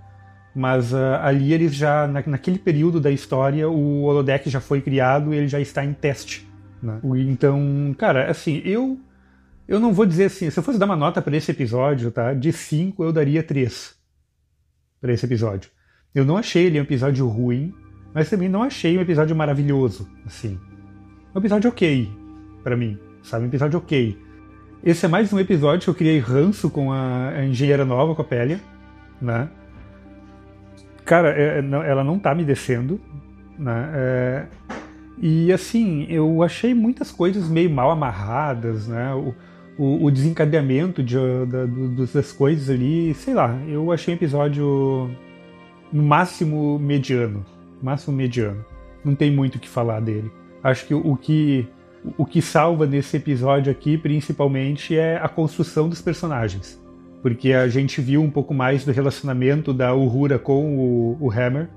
Mas 0.55 0.95
ah, 0.95 1.27
ali 1.27 1.53
eles 1.53 1.75
já 1.75 2.07
na, 2.07 2.23
naquele 2.27 2.59
período 2.59 3.01
da 3.01 3.11
história 3.11 3.69
o 3.69 4.03
holodeck 4.05 4.49
já 4.49 4.61
foi 4.61 4.81
criado, 4.81 5.35
e 5.35 5.37
ele 5.37 5.49
já 5.49 5.61
está 5.61 5.85
em 5.85 5.93
teste. 5.93 6.49
né? 6.83 7.01
Então, 7.17 7.95
cara, 7.99 8.31
assim, 8.31 8.63
eu 8.65 8.99
eu 9.67 9.81
não 9.81 9.93
vou 9.93 10.05
dizer 10.05 10.27
assim, 10.27 10.51
se 10.51 10.59
eu 10.59 10.63
fosse 10.63 10.79
dar 10.79 10.85
uma 10.85 10.97
nota 10.97 11.23
para 11.23 11.37
esse 11.37 11.51
episódio, 11.51 12.11
tá? 12.11 12.35
De 12.35 12.53
5 12.53 13.03
eu 13.03 13.13
daria 13.13 13.43
3 13.43 13.95
para 15.01 15.13
esse 15.13 15.25
episódio. 15.25 15.71
Eu 16.15 16.25
não 16.25 16.37
achei 16.37 16.67
ele 16.67 16.79
um 16.79 16.83
episódio 16.83 17.27
ruim, 17.27 17.75
mas 18.13 18.31
também 18.31 18.49
não 18.49 18.63
achei 18.63 18.97
um 18.97 19.01
episódio 19.01 19.35
maravilhoso, 19.35 20.09
assim. 20.25 20.61
Um 21.35 21.39
episódio 21.39 21.69
ok 21.71 22.09
para 22.63 22.77
mim, 22.77 22.99
sabe? 23.23 23.45
Um 23.45 23.49
episódio 23.49 23.79
ok. 23.79 24.17
Esse 24.85 25.07
é 25.07 25.09
mais 25.09 25.33
um 25.33 25.41
episódio 25.41 25.85
que 25.85 25.91
eu 25.91 25.95
criei 25.95 26.19
ranço 26.19 26.71
com 26.71 26.93
a, 26.93 27.31
a 27.31 27.45
engenheira 27.47 27.85
nova, 27.85 28.15
com 28.15 28.23
a 28.23 28.25
Pélia, 28.25 28.61
né? 29.21 29.49
Cara, 31.05 31.31
é- 31.31 31.59
é- 31.61 31.91
ela 31.91 32.03
não 32.03 32.19
tá 32.19 32.35
me 32.35 32.45
descendo, 32.45 33.01
né? 33.59 33.91
É, 33.95 34.47
e 35.21 35.53
assim, 35.53 36.07
eu 36.09 36.43
achei 36.43 36.75
muitas 36.75 37.11
coisas 37.13 37.49
meio 37.49 37.71
mal 37.71 37.91
amarradas, 37.91 38.89
né? 38.89 39.13
O, 39.15 39.35
o, 39.77 40.05
o 40.07 40.11
desencadeamento 40.11 41.03
de, 41.03 41.17
da- 41.49 41.67
do- 41.67 42.07
das 42.07 42.33
coisas 42.33 42.71
ali, 42.71 43.13
sei 43.15 43.35
lá, 43.35 43.57
eu 43.69 43.93
achei 43.93 44.15
um 44.15 44.17
episódio 44.17 45.11
no 45.93 46.03
máximo 46.03 46.79
mediano. 46.79 47.45
Máximo 47.83 48.17
mediano. 48.17 48.65
Não 49.05 49.15
tem 49.15 49.31
muito 49.31 49.57
o 49.57 49.59
que 49.59 49.69
falar 49.69 50.01
dele. 50.01 50.31
Acho 50.63 50.87
que 50.87 50.95
o, 50.95 51.07
o 51.13 51.17
que 51.17 51.69
o 52.19 52.27
que 52.27 52.43
salva 52.43 52.87
nesse 52.87 53.17
episódio 53.17 53.73
aqui, 53.73 53.97
principalmente, 53.97 54.95
é 54.97 55.17
a 55.17 55.27
construção 55.29 55.89
dos 55.89 56.03
personagens. 56.03 56.79
Porque 57.25 57.55
a 57.55 57.67
gente 57.69 58.03
viu 58.03 58.23
um 58.23 58.31
pouco 58.31 58.53
mais 58.53 58.85
do 58.85 58.93
relacionamento 58.93 59.73
da 59.73 59.95
Uhura 59.95 60.39
com 60.39 60.77
o, 60.77 61.17
o 61.19 61.33
Hammer. 61.33 61.71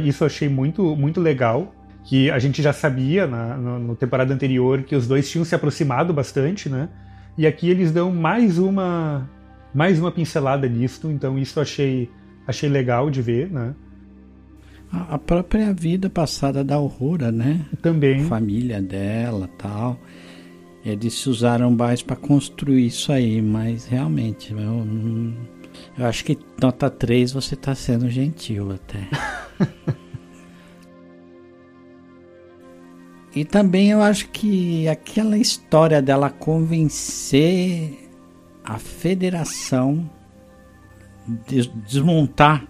Isso 0.00 0.22
eu 0.22 0.26
achei 0.26 0.48
muito, 0.48 0.94
muito 0.94 1.20
legal 1.20 1.74
que 2.04 2.30
a 2.30 2.38
gente 2.38 2.62
já 2.62 2.72
sabia 2.72 3.26
na 3.26 3.56
no, 3.56 3.80
no 3.80 3.96
temporada 3.96 4.32
anterior 4.32 4.84
que 4.84 4.94
os 4.94 5.08
dois 5.08 5.28
tinham 5.28 5.44
se 5.44 5.56
aproximado 5.56 6.14
bastante, 6.14 6.68
né? 6.68 6.88
E 7.36 7.48
aqui 7.48 7.68
eles 7.68 7.90
dão 7.90 8.12
mais 8.12 8.58
uma 8.58 9.28
mais 9.74 9.98
uma 9.98 10.12
pincelada 10.12 10.68
nisto, 10.68 11.10
então 11.10 11.36
isso 11.36 11.58
eu 11.58 11.62
achei 11.64 12.08
achei 12.46 12.68
legal 12.68 13.10
de 13.10 13.20
ver, 13.20 13.50
né? 13.50 13.74
A, 14.92 15.16
a 15.16 15.18
própria 15.18 15.74
vida 15.74 16.08
passada 16.08 16.62
da 16.62 16.76
Aurora, 16.76 17.32
né? 17.32 17.66
Também 17.82 18.24
família 18.26 18.80
dela 18.80 19.50
tal. 19.58 19.98
Eles 20.84 21.14
se 21.14 21.28
usaram 21.28 21.70
mais 21.70 22.02
para 22.02 22.16
construir 22.16 22.86
isso 22.86 23.12
aí, 23.12 23.40
mas 23.40 23.84
realmente, 23.86 24.52
eu, 24.52 24.58
não- 24.58 25.34
eu 25.96 26.06
acho 26.06 26.24
que 26.24 26.36
nota 26.60 26.90
3 26.90 27.32
você 27.32 27.54
tá 27.54 27.74
sendo 27.74 28.10
gentil 28.10 28.72
até. 28.72 29.08
e 33.34 33.44
também 33.44 33.90
eu 33.90 34.02
acho 34.02 34.28
que 34.30 34.86
aquela 34.88 35.38
história 35.38 36.02
dela 36.02 36.28
convencer 36.28 37.98
a 38.64 38.78
federação 38.78 40.08
de 41.48 41.68
desmontar 41.86 42.66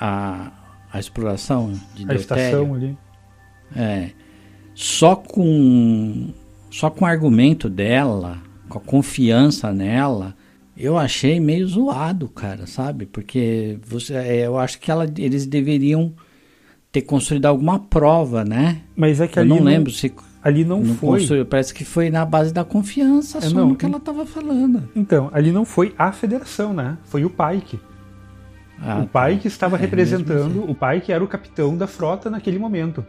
a, 0.00 0.50
a 0.92 0.98
exploração 0.98 1.72
de 1.94 2.04
a 2.04 2.06
Deutério. 2.08 2.20
estação 2.20 2.74
ali. 2.74 2.98
É. 3.74 4.10
Só 4.74 5.14
com 5.16 6.32
só 6.70 6.90
com 6.90 7.04
o 7.04 7.08
argumento 7.08 7.68
dela, 7.68 8.38
com 8.68 8.78
a 8.78 8.80
confiança 8.80 9.72
nela, 9.72 10.34
eu 10.76 10.98
achei 10.98 11.40
meio 11.40 11.66
zoado, 11.66 12.28
cara, 12.28 12.66
sabe? 12.66 13.06
Porque 13.06 13.78
você, 13.86 14.14
é, 14.14 14.46
eu 14.46 14.58
acho 14.58 14.78
que 14.78 14.90
ela, 14.90 15.10
eles 15.16 15.46
deveriam 15.46 16.12
ter 16.92 17.02
construído 17.02 17.46
alguma 17.46 17.78
prova, 17.78 18.44
né? 18.44 18.82
Mas 18.96 19.20
é 19.20 19.26
que 19.28 19.38
Eu 19.38 19.42
ali 19.42 19.50
não 19.50 19.62
lembro 19.62 19.90
se 19.90 20.12
ali 20.42 20.64
não, 20.64 20.80
não 20.82 20.94
foi. 20.94 21.18
construiu, 21.20 21.46
parece 21.46 21.74
que 21.74 21.84
foi 21.84 22.08
na 22.10 22.24
base 22.24 22.52
da 22.52 22.64
confiança, 22.64 23.38
É, 23.38 23.42
só 23.42 23.54
não, 23.56 23.70
no 23.70 23.76
que 23.76 23.84
ela 23.84 23.98
tava 23.98 24.24
falando. 24.26 24.88
Então, 24.94 25.30
ali 25.32 25.50
não 25.50 25.64
foi 25.64 25.94
a 25.98 26.12
federação, 26.12 26.72
né? 26.72 26.96
Foi 27.04 27.24
o 27.24 27.30
Pike. 27.30 27.80
Ah, 28.80 29.02
o 29.02 29.06
Pike 29.08 29.48
estava 29.48 29.76
É, 29.76 29.80
representando, 29.80 30.54
mesmo 30.60 30.70
o 30.70 30.74
Pike 30.74 31.10
era 31.10 31.24
o 31.24 31.26
capitão 31.28 31.76
da 31.76 31.86
frota 31.86 32.28
naquele 32.30 32.58
momento. 32.58 33.04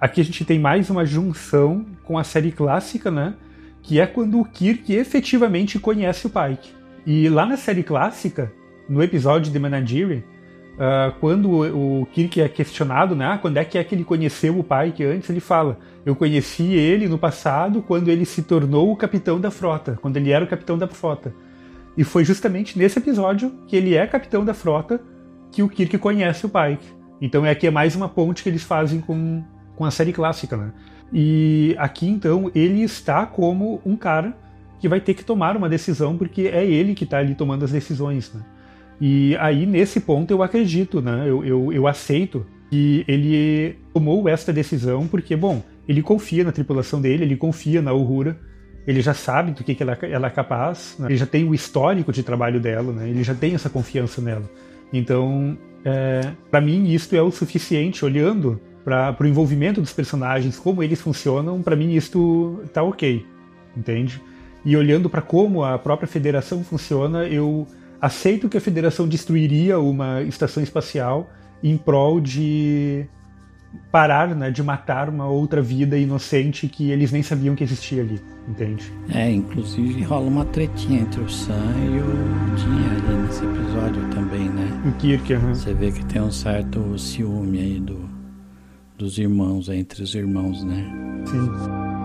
Aqui 0.00 0.22
a 0.22 0.24
gente 0.24 0.46
tem 0.46 0.58
mais 0.58 0.88
uma 0.88 1.04
junção 1.04 1.84
com 2.04 2.16
a 2.16 2.24
série 2.24 2.50
clássica, 2.50 3.10
né? 3.10 3.34
Que 3.82 4.00
é 4.00 4.06
quando 4.06 4.40
o 4.40 4.44
Kirk 4.46 4.90
efetivamente 4.94 5.78
conhece 5.78 6.26
o 6.26 6.30
Pike. 6.30 6.72
E 7.04 7.28
lá 7.28 7.44
na 7.44 7.58
série 7.58 7.82
clássica, 7.82 8.50
no 8.88 9.02
episódio 9.02 9.52
de 9.52 9.58
Menadiri, 9.58 10.24
ah, 10.78 11.12
quando 11.20 11.50
o, 11.50 12.00
o 12.00 12.06
Kirk 12.06 12.40
é 12.40 12.48
questionado, 12.48 13.14
né? 13.14 13.26
Ah, 13.26 13.38
quando 13.38 13.58
é 13.58 13.64
que 13.64 13.76
é 13.76 13.84
que 13.84 13.94
ele 13.94 14.02
conheceu 14.02 14.58
o 14.58 14.64
Pike 14.64 15.04
antes? 15.04 15.28
Ele 15.28 15.40
fala: 15.40 15.78
Eu 16.06 16.16
conheci 16.16 16.72
ele 16.72 17.06
no 17.06 17.18
passado 17.18 17.82
quando 17.82 18.08
ele 18.08 18.24
se 18.24 18.42
tornou 18.42 18.90
o 18.90 18.96
capitão 18.96 19.38
da 19.38 19.50
frota, 19.50 19.98
quando 20.00 20.16
ele 20.16 20.30
era 20.30 20.42
o 20.42 20.48
capitão 20.48 20.78
da 20.78 20.88
frota. 20.88 21.34
E 21.94 22.04
foi 22.04 22.24
justamente 22.24 22.78
nesse 22.78 22.98
episódio 22.98 23.52
que 23.66 23.76
ele 23.76 23.94
é 23.94 24.06
capitão 24.06 24.46
da 24.46 24.54
frota 24.54 24.98
que 25.52 25.62
o 25.62 25.68
Kirk 25.68 25.98
conhece 25.98 26.46
o 26.46 26.48
Pike. 26.48 26.86
Então 27.20 27.44
é 27.44 27.50
aqui 27.50 27.66
é 27.66 27.70
mais 27.70 27.94
uma 27.94 28.08
ponte 28.08 28.42
que 28.42 28.48
eles 28.48 28.62
fazem 28.62 28.98
com, 28.98 29.44
com 29.80 29.86
a 29.86 29.90
série 29.90 30.12
clássica, 30.12 30.58
né? 30.58 30.72
E 31.10 31.74
aqui 31.78 32.06
então 32.06 32.50
ele 32.54 32.82
está 32.82 33.24
como 33.24 33.80
um 33.82 33.96
cara 33.96 34.36
que 34.78 34.86
vai 34.86 35.00
ter 35.00 35.14
que 35.14 35.24
tomar 35.24 35.56
uma 35.56 35.70
decisão 35.70 36.18
porque 36.18 36.42
é 36.48 36.62
ele 36.66 36.94
que 36.94 37.04
está 37.04 37.16
ali 37.16 37.34
tomando 37.34 37.64
as 37.64 37.72
decisões, 37.72 38.30
né? 38.34 38.42
E 39.00 39.34
aí 39.40 39.64
nesse 39.64 40.00
ponto 40.00 40.30
eu 40.30 40.42
acredito, 40.42 41.00
né? 41.00 41.24
Eu, 41.26 41.42
eu, 41.46 41.72
eu 41.72 41.86
aceito 41.86 42.44
que 42.68 43.06
ele 43.08 43.78
tomou 43.94 44.28
esta 44.28 44.52
decisão 44.52 45.06
porque, 45.06 45.34
bom, 45.34 45.62
ele 45.88 46.02
confia 46.02 46.44
na 46.44 46.52
tripulação 46.52 47.00
dele, 47.00 47.24
ele 47.24 47.36
confia 47.36 47.80
na 47.80 47.94
Uhura, 47.94 48.38
ele 48.86 49.00
já 49.00 49.14
sabe 49.14 49.52
do 49.52 49.64
que, 49.64 49.74
que 49.74 49.82
ela, 49.82 49.96
ela 50.02 50.26
é 50.26 50.30
capaz, 50.30 50.94
né? 50.98 51.06
ele 51.06 51.16
já 51.16 51.24
tem 51.26 51.42
o 51.42 51.54
histórico 51.54 52.12
de 52.12 52.22
trabalho 52.22 52.60
dela, 52.60 52.92
né? 52.92 53.08
ele 53.08 53.24
já 53.24 53.34
tem 53.34 53.54
essa 53.54 53.70
confiança 53.70 54.20
nela. 54.20 54.44
Então, 54.92 55.56
é, 55.86 56.32
para 56.50 56.60
mim, 56.60 56.86
isso 56.92 57.16
é 57.16 57.22
o 57.22 57.30
suficiente, 57.30 58.04
olhando 58.04 58.60
para 58.84 59.16
o 59.20 59.26
envolvimento 59.26 59.80
dos 59.80 59.92
personagens, 59.92 60.58
como 60.58 60.82
eles 60.82 61.00
funcionam, 61.00 61.62
para 61.62 61.76
mim 61.76 61.94
isto 61.94 62.62
tá 62.72 62.82
ok, 62.82 63.26
entende? 63.76 64.20
E 64.64 64.76
olhando 64.76 65.08
para 65.08 65.22
como 65.22 65.64
a 65.64 65.78
própria 65.78 66.08
federação 66.08 66.62
funciona, 66.62 67.24
eu 67.26 67.66
aceito 68.00 68.48
que 68.48 68.56
a 68.56 68.60
federação 68.60 69.06
destruiria 69.06 69.78
uma 69.78 70.22
estação 70.22 70.62
espacial 70.62 71.30
em 71.62 71.76
prol 71.76 72.20
de 72.20 73.06
parar, 73.92 74.34
né, 74.34 74.50
de 74.50 74.62
matar 74.62 75.08
uma 75.08 75.28
outra 75.28 75.62
vida 75.62 75.96
inocente 75.96 76.66
que 76.68 76.90
eles 76.90 77.12
nem 77.12 77.22
sabiam 77.22 77.54
que 77.54 77.62
existia 77.62 78.02
ali, 78.02 78.20
entende? 78.48 78.92
É, 79.10 79.30
inclusive 79.30 80.02
rola 80.02 80.26
uma 80.26 80.44
tretinha 80.44 81.02
entre 81.02 81.20
o 81.20 81.28
Sam 81.28 81.54
e 81.54 82.00
o 82.00 82.58
Jim 82.58 82.84
ali 82.90 83.22
nesse 83.22 83.44
episódio 83.44 84.02
também, 84.10 84.48
né? 84.48 84.82
O 84.86 84.92
Kirk, 84.98 85.32
aham. 85.34 85.54
Você 85.54 85.72
vê 85.72 85.92
que 85.92 86.04
tem 86.06 86.20
um 86.20 86.32
certo 86.32 86.98
ciúme 86.98 87.58
aí 87.58 87.80
do, 87.80 88.09
dos 89.00 89.16
irmãos, 89.16 89.68
entre 89.70 90.02
os 90.02 90.14
irmãos, 90.14 90.62
né? 90.62 90.84
sim. 91.26 91.99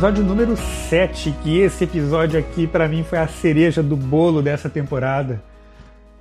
Episódio 0.00 0.24
número 0.24 0.56
7, 0.56 1.30
que 1.42 1.58
esse 1.58 1.84
episódio 1.84 2.40
aqui 2.40 2.66
para 2.66 2.88
mim 2.88 3.04
foi 3.04 3.18
a 3.18 3.28
cereja 3.28 3.82
do 3.82 3.94
bolo 3.94 4.40
dessa 4.40 4.66
temporada. 4.66 5.42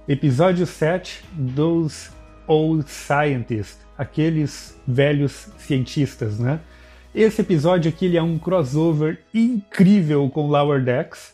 Episódio 0.05 0.65
7, 0.65 1.23
Those 1.55 2.09
Old 2.45 2.91
Scientists, 2.91 3.79
aqueles 3.97 4.77
velhos 4.85 5.47
cientistas, 5.57 6.37
né? 6.37 6.59
Esse 7.15 7.39
episódio 7.39 7.87
aqui 7.87 8.07
ele 8.07 8.17
é 8.17 8.21
um 8.21 8.37
crossover 8.37 9.19
incrível 9.33 10.29
com 10.29 10.47
Lower 10.47 10.83
Decks. 10.83 11.33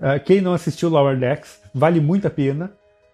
Uh, 0.00 0.18
quem 0.24 0.40
não 0.40 0.54
assistiu 0.54 0.88
Lower 0.88 1.18
Decks, 1.18 1.60
vale 1.74 2.00
muito 2.00 2.26
a 2.26 2.30
pena. 2.30 2.72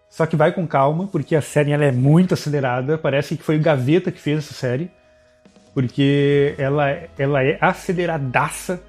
Só 0.08 0.24
que 0.24 0.36
vai 0.36 0.52
com 0.52 0.68
calma, 0.68 1.08
porque 1.08 1.34
a 1.34 1.42
série 1.42 1.72
ela 1.72 1.84
é 1.84 1.90
muito 1.90 2.34
acelerada. 2.34 2.96
Parece 2.96 3.36
que 3.36 3.42
foi 3.42 3.56
o 3.56 3.60
Gaveta 3.60 4.12
que 4.12 4.20
fez 4.20 4.38
essa 4.38 4.54
série. 4.54 4.88
Porque 5.74 6.54
ela, 6.58 6.90
ela 7.18 7.44
é 7.44 7.58
aceleradaça. 7.60 8.82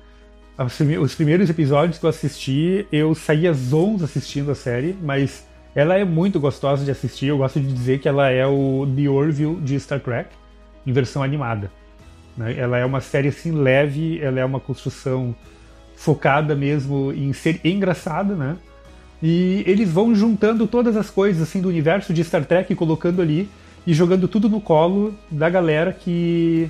Os 1.02 1.16
primeiros 1.16 1.50
episódios 1.50 1.98
que 1.98 2.06
eu 2.06 2.10
assisti, 2.10 2.88
eu 2.92 3.16
saía 3.16 3.54
zons 3.54 4.04
assistindo 4.04 4.52
a 4.52 4.56
série, 4.56 4.96
mas 5.02 5.48
ela 5.74 5.98
é 5.98 6.04
muito 6.04 6.40
gostosa 6.40 6.84
de 6.84 6.92
assistir. 6.92 7.28
Eu 7.28 7.38
gosto 7.38 7.60
de 7.60 7.72
dizer 7.72 8.00
que 8.00 8.08
ela 8.08 8.30
é 8.30 8.46
o 8.46 8.88
The 8.96 9.10
Orville 9.10 9.56
de 9.62 9.80
Star 9.80 10.00
Trek, 10.00 10.30
em 10.86 10.92
versão 10.92 11.24
animada. 11.24 11.72
Né? 12.36 12.56
Ela 12.58 12.78
é 12.78 12.86
uma 12.86 13.02
série 13.02 13.30
assim 13.30 13.52
leve, 13.52 14.20
ela 14.22 14.40
é 14.40 14.46
uma 14.46 14.60
construção 14.60 15.36
focada 15.96 16.56
mesmo 16.56 17.12
em 17.12 17.32
ser 17.32 17.60
engraçada, 17.64 18.36
né? 18.36 18.58
E 19.22 19.64
eles 19.68 19.92
vão 19.92 20.16
juntando 20.16 20.66
todas 20.66 20.96
as 20.98 21.12
coisas 21.12 21.44
assim 21.44 21.62
do 21.62 21.70
universo 21.70 22.12
de 22.12 22.24
Star 22.24 22.44
Trek, 22.44 22.74
colocando 22.74 23.22
ali 23.22 23.48
e 23.86 23.94
jogando 23.94 24.28
tudo 24.28 24.50
no 24.50 24.62
colo 24.62 25.16
da 25.30 25.50
galera 25.50 25.92
que 25.92 26.70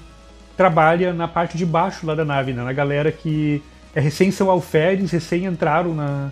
trabalha 0.55 1.13
na 1.13 1.27
parte 1.27 1.57
de 1.57 1.65
baixo 1.65 2.05
lá 2.05 2.15
da 2.15 2.25
nave, 2.25 2.53
né? 2.53 2.63
Na 2.63 2.73
galera 2.73 3.11
que 3.11 3.61
é 3.93 3.99
recém 3.99 4.31
são 4.31 4.49
alferes, 4.49 5.11
recém 5.11 5.45
entraram 5.45 5.93
na, 5.93 6.31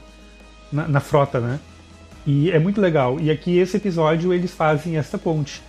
na, 0.72 0.88
na 0.88 0.99
frota, 0.99 1.39
né? 1.39 1.60
E 2.26 2.51
é 2.51 2.60
muito 2.60 2.80
legal. 2.80 3.19
E 3.19 3.31
aqui 3.31 3.57
esse 3.57 3.77
episódio 3.77 4.34
eles 4.34 4.51
fazem 4.51 4.97
essa 4.97 5.18
ponte. 5.18 5.61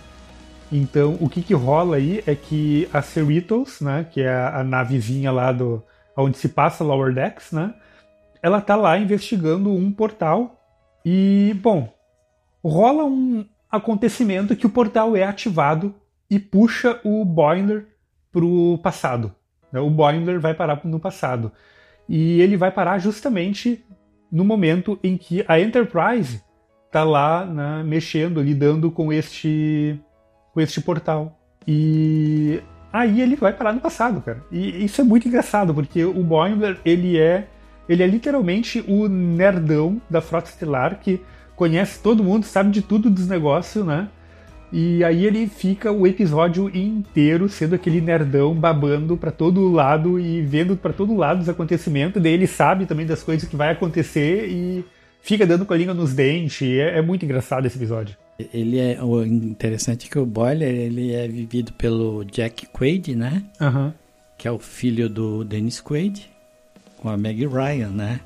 Então 0.71 1.17
o 1.19 1.27
que, 1.27 1.41
que 1.41 1.53
rola 1.53 1.97
aí 1.97 2.23
é 2.25 2.35
que 2.35 2.87
a 2.93 3.01
Cerritos, 3.01 3.81
né? 3.81 4.05
Que 4.11 4.21
é 4.21 4.29
a, 4.29 4.59
a 4.59 4.63
navezinha 4.63 5.31
lá 5.31 5.51
do 5.51 5.83
onde 6.15 6.37
se 6.37 6.49
passa 6.49 6.83
Lower 6.83 7.13
Decks, 7.13 7.51
né? 7.51 7.73
ela 8.41 8.59
tá 8.59 8.75
lá 8.75 8.97
investigando 8.97 9.71
um 9.71 9.91
portal 9.91 10.59
e, 11.05 11.55
bom, 11.61 11.93
rola 12.63 13.03
um 13.03 13.45
acontecimento 13.71 14.55
que 14.55 14.65
o 14.65 14.69
portal 14.69 15.15
é 15.15 15.23
ativado 15.23 15.95
e 16.29 16.39
puxa 16.39 16.99
o 17.03 17.23
Boiler 17.23 17.87
pro 18.31 18.79
passado. 18.83 19.33
Né? 19.71 19.79
O 19.79 19.89
Boiler 19.89 20.39
vai 20.39 20.53
parar 20.53 20.81
no 20.83 20.99
passado. 20.99 21.51
E 22.07 22.41
ele 22.41 22.57
vai 22.57 22.71
parar 22.71 22.97
justamente 22.99 23.83
no 24.31 24.43
momento 24.43 24.99
em 25.03 25.17
que 25.17 25.43
a 25.47 25.59
Enterprise 25.59 26.41
tá 26.91 27.03
lá 27.03 27.45
né, 27.45 27.83
mexendo, 27.83 28.41
lidando 28.41 28.91
com 28.91 29.11
este, 29.11 29.99
com 30.53 30.59
este 30.59 30.81
portal. 30.81 31.39
E 31.67 32.61
aí 32.91 33.21
ele 33.21 33.35
vai 33.35 33.53
parar 33.53 33.73
no 33.73 33.79
passado, 33.79 34.21
cara. 34.21 34.43
E 34.51 34.83
isso 34.83 34.99
é 35.01 35.03
muito 35.03 35.27
engraçado, 35.27 35.73
porque 35.73 36.03
o 36.03 36.23
Boiler, 36.23 36.79
ele 36.83 37.17
é 37.17 37.47
ele 37.89 38.03
é 38.03 38.07
literalmente 38.07 38.83
o 38.87 39.09
nerdão 39.09 40.01
da 40.09 40.21
Frota 40.21 40.49
Estelar 40.49 40.99
que 40.99 41.19
conhece 41.55 41.99
todo 42.01 42.23
mundo, 42.23 42.45
sabe 42.45 42.71
de 42.71 42.81
tudo 42.81 43.09
dos 43.09 43.27
negócios, 43.27 43.85
né? 43.85 44.07
E 44.71 45.03
aí 45.03 45.25
ele 45.25 45.47
fica 45.47 45.91
o 45.91 46.07
episódio 46.07 46.69
inteiro 46.73 47.49
sendo 47.49 47.75
aquele 47.75 47.99
nerdão 47.99 48.53
babando 48.55 49.17
para 49.17 49.29
todo 49.29 49.69
lado 49.69 50.17
e 50.17 50.41
vendo 50.41 50.77
para 50.77 50.93
todo 50.93 51.15
lado 51.15 51.41
os 51.41 51.49
acontecimentos. 51.49 52.21
Daí 52.21 52.31
ele 52.31 52.47
sabe 52.47 52.85
também 52.85 53.05
das 53.05 53.21
coisas 53.21 53.47
que 53.47 53.55
vai 53.55 53.71
acontecer 53.71 54.47
e 54.47 54.85
fica 55.21 55.45
dando 55.45 55.65
com 55.65 55.73
a 55.73 55.77
língua 55.77 55.93
nos 55.93 56.13
dentes. 56.13 56.61
É, 56.61 56.99
é 56.99 57.01
muito 57.01 57.25
engraçado 57.25 57.65
esse 57.65 57.77
episódio. 57.77 58.15
Ele 58.53 58.79
é 58.79 59.03
o 59.03 59.23
interessante 59.23 60.07
é 60.07 60.09
que 60.09 60.17
o 60.17 60.25
Boiler 60.25 60.73
ele 60.73 61.13
é 61.13 61.27
vivido 61.27 61.73
pelo 61.73 62.23
Jack 62.23 62.67
Quaid, 62.67 63.13
né? 63.13 63.43
Uhum. 63.59 63.91
Que 64.37 64.47
é 64.47 64.51
o 64.51 64.57
filho 64.57 65.09
do 65.09 65.43
Dennis 65.43 65.81
Quaid 65.81 66.29
com 66.97 67.09
a 67.09 67.17
Meg 67.17 67.45
Ryan, 67.45 67.89
né? 67.89 68.21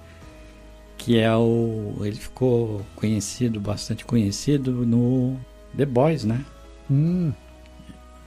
Que 1.06 1.20
é 1.20 1.32
o. 1.36 1.94
Ele 2.02 2.16
ficou 2.16 2.82
conhecido, 2.96 3.60
bastante 3.60 4.04
conhecido 4.04 4.72
no 4.72 5.38
The 5.78 5.86
Boys, 5.86 6.24
né? 6.24 6.44
Hum. 6.90 7.32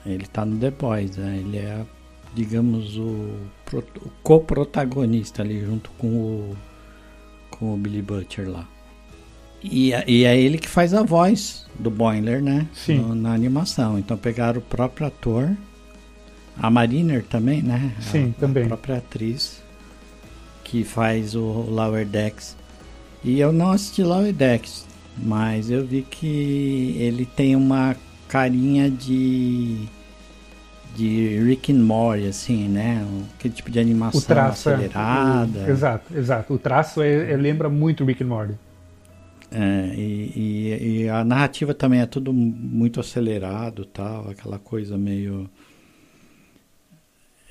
Ele 0.06 0.24
tá 0.26 0.44
no 0.44 0.56
The 0.60 0.70
Boys, 0.70 1.16
né? 1.16 1.38
Ele 1.38 1.58
é, 1.58 1.84
digamos, 2.36 2.96
o, 2.96 3.34
o 3.72 4.10
co-protagonista 4.22 5.42
ali 5.42 5.60
junto 5.60 5.90
com 5.98 6.06
o, 6.06 6.56
com 7.50 7.74
o 7.74 7.76
Billy 7.76 8.00
Butcher 8.00 8.48
lá. 8.48 8.64
E, 9.60 9.90
e 10.06 10.24
é 10.24 10.40
ele 10.40 10.56
que 10.56 10.68
faz 10.68 10.94
a 10.94 11.02
voz 11.02 11.66
do 11.76 11.90
Boiler, 11.90 12.40
né? 12.40 12.68
Sim. 12.72 12.98
No, 12.98 13.12
na 13.12 13.34
animação. 13.34 13.98
Então 13.98 14.16
pegaram 14.16 14.60
o 14.60 14.62
próprio 14.62 15.08
ator, 15.08 15.50
a 16.56 16.70
Mariner 16.70 17.24
também, 17.24 17.60
né? 17.60 17.92
Sim, 18.00 18.32
a, 18.38 18.40
também. 18.40 18.66
A 18.66 18.68
própria 18.68 18.98
atriz 18.98 19.66
que 20.62 20.84
faz 20.84 21.34
o 21.34 21.42
Lower 21.42 22.06
Decks. 22.06 22.56
E 23.24 23.40
eu 23.40 23.52
não 23.52 23.70
assisti 23.70 24.02
Lower 24.02 24.32
Decks, 24.32 24.86
mas 25.16 25.70
eu 25.70 25.84
vi 25.84 26.02
que 26.02 26.96
ele 26.98 27.26
tem 27.26 27.56
uma 27.56 27.96
carinha 28.28 28.90
de 28.90 29.88
de 30.94 31.38
Rick 31.40 31.72
and 31.72 31.84
Morty, 31.84 32.26
assim, 32.26 32.68
né? 32.68 33.06
Aquele 33.38 33.54
tipo 33.54 33.70
de 33.70 33.78
animação 33.78 34.20
o 34.20 34.24
traço, 34.24 34.68
é. 34.68 34.74
acelerada. 34.74 35.60
É, 35.60 35.70
exato, 35.70 36.16
exato. 36.16 36.54
O 36.54 36.58
traço 36.58 37.00
é, 37.02 37.30
é, 37.32 37.36
lembra 37.36 37.68
muito 37.68 38.04
Rick 38.04 38.24
and 38.24 38.26
Morty. 38.26 38.54
É, 39.50 39.94
e, 39.94 40.32
e, 40.36 41.02
e, 41.02 41.08
a 41.08 41.24
narrativa 41.24 41.72
também 41.72 42.00
é 42.00 42.06
tudo 42.06 42.32
muito 42.32 43.00
acelerado 43.00 43.84
tal, 43.84 44.28
aquela 44.28 44.58
coisa 44.58 44.98
meio. 44.98 45.48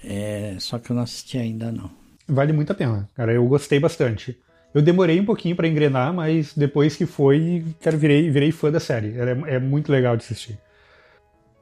É, 0.03 0.55
só 0.59 0.77
que 0.77 0.91
eu 0.91 0.95
não 0.95 1.03
assisti 1.03 1.37
ainda 1.37 1.71
não 1.71 1.89
vale 2.27 2.51
muito 2.51 2.71
a 2.71 2.75
pena. 2.75 3.07
Cara, 3.15 3.31
eu 3.31 3.45
gostei 3.47 3.79
bastante. 3.79 4.37
Eu 4.77 4.83
demorei 4.83 5.19
um 5.19 5.25
pouquinho 5.25 5.55
para 5.55 5.67
engrenar, 5.67 6.13
mas 6.13 6.53
depois 6.53 6.95
que 6.95 7.07
foi, 7.07 7.65
cara, 7.81 7.97
virei, 7.97 8.29
virei 8.29 8.51
fã 8.51 8.71
da 8.71 8.79
série. 8.79 9.15
É, 9.17 9.55
é 9.55 9.59
muito 9.59 9.91
legal 9.91 10.15
de 10.15 10.23
assistir. 10.23 10.59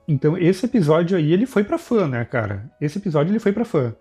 Então, 0.05 0.37
esse 0.37 0.65
episódio 0.65 1.15
aí, 1.15 1.31
ele 1.31 1.45
foi 1.45 1.63
para 1.63 1.77
fã, 1.77 2.09
né, 2.09 2.25
cara? 2.25 2.69
Esse 2.81 2.97
episódio 2.97 3.31
ele 3.31 3.39
foi 3.39 3.53
para 3.53 3.63
fã. 3.63 3.95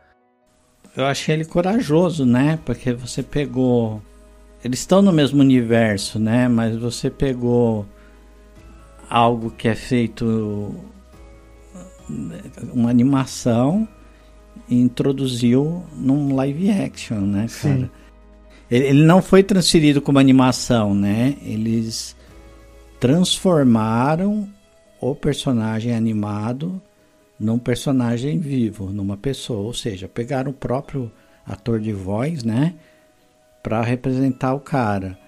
Eu 0.96 1.06
achei 1.06 1.32
ele 1.32 1.44
corajoso, 1.44 2.26
né? 2.26 2.58
Porque 2.64 2.92
você 2.92 3.22
pegou. 3.22 4.02
Eles 4.64 4.80
estão 4.80 5.00
no 5.00 5.12
mesmo 5.12 5.40
universo, 5.40 6.18
né? 6.18 6.48
Mas 6.48 6.76
você 6.76 7.08
pegou 7.08 7.86
algo 9.08 9.48
que 9.52 9.68
é 9.68 9.76
feito. 9.76 10.74
Uma 12.72 12.90
animação 12.90 13.86
introduziu 14.68 15.84
num 15.92 16.34
live 16.34 16.68
action, 16.68 17.20
né, 17.20 17.46
cara? 17.62 17.76
Sim. 17.76 17.90
Ele, 18.70 19.02
não 19.02 19.20
foi 19.20 19.42
transferido 19.42 20.00
como 20.00 20.18
animação, 20.18 20.94
né? 20.94 21.36
Eles 21.42 22.16
transformaram 22.98 24.48
o 25.00 25.14
personagem 25.14 25.94
animado 25.94 26.80
num 27.38 27.58
personagem 27.58 28.38
vivo, 28.38 28.90
numa 28.90 29.16
pessoa, 29.16 29.60
ou 29.60 29.74
seja, 29.74 30.08
pegaram 30.08 30.50
o 30.50 30.54
próprio 30.54 31.10
ator 31.46 31.78
de 31.78 31.92
voz, 31.92 32.42
né, 32.42 32.74
para 33.62 33.82
representar 33.82 34.54
o 34.54 34.60
cara. 34.60 35.18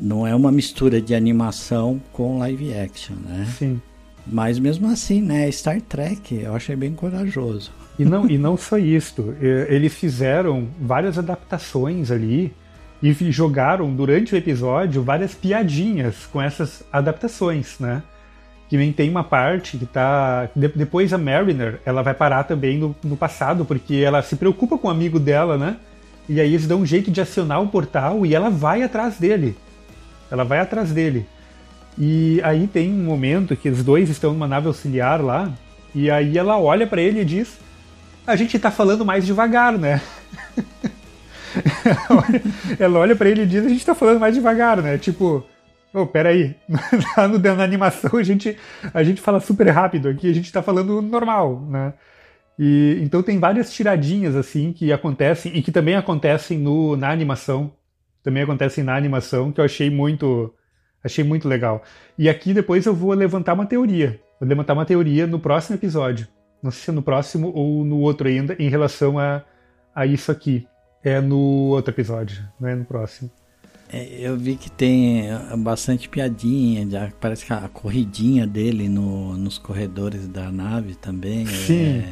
Não 0.00 0.26
é 0.26 0.34
uma 0.34 0.52
mistura 0.52 1.00
de 1.00 1.14
animação 1.14 2.00
com 2.12 2.38
live 2.38 2.74
action, 2.74 3.16
né? 3.16 3.52
Sim. 3.58 3.80
Mas 4.26 4.58
mesmo 4.58 4.88
assim, 4.88 5.20
né, 5.20 5.50
Star 5.50 5.80
Trek, 5.80 6.34
eu 6.34 6.54
achei 6.54 6.76
bem 6.76 6.94
corajoso. 6.94 7.72
E 7.98 8.04
não, 8.04 8.28
e 8.28 8.36
não 8.36 8.56
só 8.56 8.76
isso, 8.76 9.34
eles 9.40 9.94
fizeram 9.94 10.66
várias 10.80 11.18
adaptações 11.18 12.10
ali 12.10 12.52
e 13.00 13.12
jogaram 13.30 13.94
durante 13.94 14.34
o 14.34 14.36
episódio 14.36 15.02
várias 15.02 15.34
piadinhas 15.34 16.26
com 16.32 16.40
essas 16.40 16.82
adaptações, 16.92 17.78
né? 17.78 18.02
Que 18.68 18.76
nem 18.76 18.92
tem 18.92 19.10
uma 19.10 19.22
parte 19.22 19.76
que 19.76 19.86
tá. 19.86 20.48
depois 20.74 21.12
a 21.12 21.18
Mariner 21.18 21.80
ela 21.84 22.02
vai 22.02 22.14
parar 22.14 22.44
também 22.44 22.78
no, 22.78 22.96
no 23.04 23.16
passado, 23.16 23.64
porque 23.64 23.96
ela 23.96 24.22
se 24.22 24.36
preocupa 24.36 24.78
com 24.78 24.88
o 24.88 24.90
um 24.90 24.94
amigo 24.94 25.20
dela, 25.20 25.58
né? 25.58 25.76
E 26.28 26.40
aí 26.40 26.54
eles 26.54 26.66
dão 26.66 26.80
um 26.80 26.86
jeito 26.86 27.10
de 27.10 27.20
acionar 27.20 27.62
o 27.62 27.68
portal 27.68 28.24
e 28.24 28.34
ela 28.34 28.48
vai 28.48 28.82
atrás 28.82 29.18
dele. 29.18 29.54
Ela 30.30 30.42
vai 30.42 30.58
atrás 30.58 30.90
dele. 30.90 31.26
E 31.98 32.40
aí 32.42 32.66
tem 32.66 32.90
um 32.90 33.04
momento 33.04 33.54
que 33.54 33.68
os 33.68 33.84
dois 33.84 34.08
estão 34.08 34.32
numa 34.32 34.48
nave 34.48 34.66
auxiliar 34.66 35.20
lá, 35.20 35.52
e 35.94 36.10
aí 36.10 36.36
ela 36.36 36.58
olha 36.58 36.86
para 36.86 37.02
ele 37.02 37.20
e 37.20 37.24
diz: 37.24 37.58
a 38.26 38.36
gente 38.36 38.58
tá 38.58 38.70
falando 38.70 39.04
mais 39.04 39.26
devagar, 39.26 39.78
né? 39.78 40.00
Ela 42.78 42.98
olha 42.98 43.14
para 43.14 43.28
ele 43.28 43.42
e 43.42 43.46
diz: 43.46 43.64
a 43.64 43.68
gente 43.68 43.84
tá 43.84 43.94
falando 43.94 44.20
mais 44.20 44.34
devagar, 44.34 44.82
né? 44.82 44.98
Tipo, 44.98 45.44
oh, 45.92 46.06
peraí, 46.06 46.56
lá 47.16 47.28
no, 47.28 47.38
na 47.38 47.62
animação 47.62 48.18
a 48.18 48.22
gente, 48.22 48.56
a 48.92 49.02
gente 49.02 49.20
fala 49.20 49.40
super 49.40 49.68
rápido, 49.68 50.08
aqui 50.08 50.28
a 50.28 50.34
gente 50.34 50.52
tá 50.52 50.62
falando 50.62 51.00
normal, 51.02 51.60
né? 51.68 51.94
E, 52.58 52.98
então 53.02 53.22
tem 53.22 53.38
várias 53.38 53.72
tiradinhas 53.72 54.36
assim 54.36 54.72
que 54.72 54.92
acontecem 54.92 55.56
e 55.56 55.62
que 55.62 55.72
também 55.72 55.96
acontecem 55.96 56.58
no, 56.58 56.96
na 56.96 57.10
animação, 57.10 57.72
também 58.22 58.42
acontecem 58.42 58.84
na 58.84 58.96
animação 58.96 59.52
que 59.52 59.60
eu 59.60 59.64
achei 59.64 59.90
muito, 59.90 60.54
achei 61.02 61.24
muito 61.24 61.48
legal. 61.48 61.82
E 62.16 62.28
aqui 62.28 62.54
depois 62.54 62.86
eu 62.86 62.94
vou 62.94 63.12
levantar 63.12 63.54
uma 63.54 63.66
teoria, 63.66 64.20
vou 64.40 64.48
levantar 64.48 64.72
uma 64.74 64.86
teoria 64.86 65.26
no 65.26 65.38
próximo 65.38 65.76
episódio 65.76 66.28
não 66.64 66.70
sei 66.70 66.84
se 66.84 66.90
é 66.90 66.94
no 66.94 67.02
próximo 67.02 67.52
ou 67.54 67.84
no 67.84 67.98
outro 67.98 68.26
ainda, 68.26 68.56
em 68.58 68.70
relação 68.70 69.18
a, 69.18 69.42
a 69.94 70.06
isso 70.06 70.32
aqui. 70.32 70.66
É 71.04 71.20
no 71.20 71.68
outro 71.68 71.92
episódio, 71.92 72.42
não 72.58 72.66
é 72.66 72.74
no 72.74 72.86
próximo. 72.86 73.30
É, 73.92 74.26
eu 74.26 74.34
vi 74.34 74.56
que 74.56 74.70
tem 74.70 75.30
é, 75.30 75.56
bastante 75.58 76.08
piadinha, 76.08 76.88
já 76.88 77.12
parece 77.20 77.44
que 77.44 77.52
a 77.52 77.68
corridinha 77.68 78.46
dele 78.46 78.88
no, 78.88 79.36
nos 79.36 79.58
corredores 79.58 80.26
da 80.26 80.50
nave 80.50 80.94
também 80.94 81.46
Sim. 81.46 82.02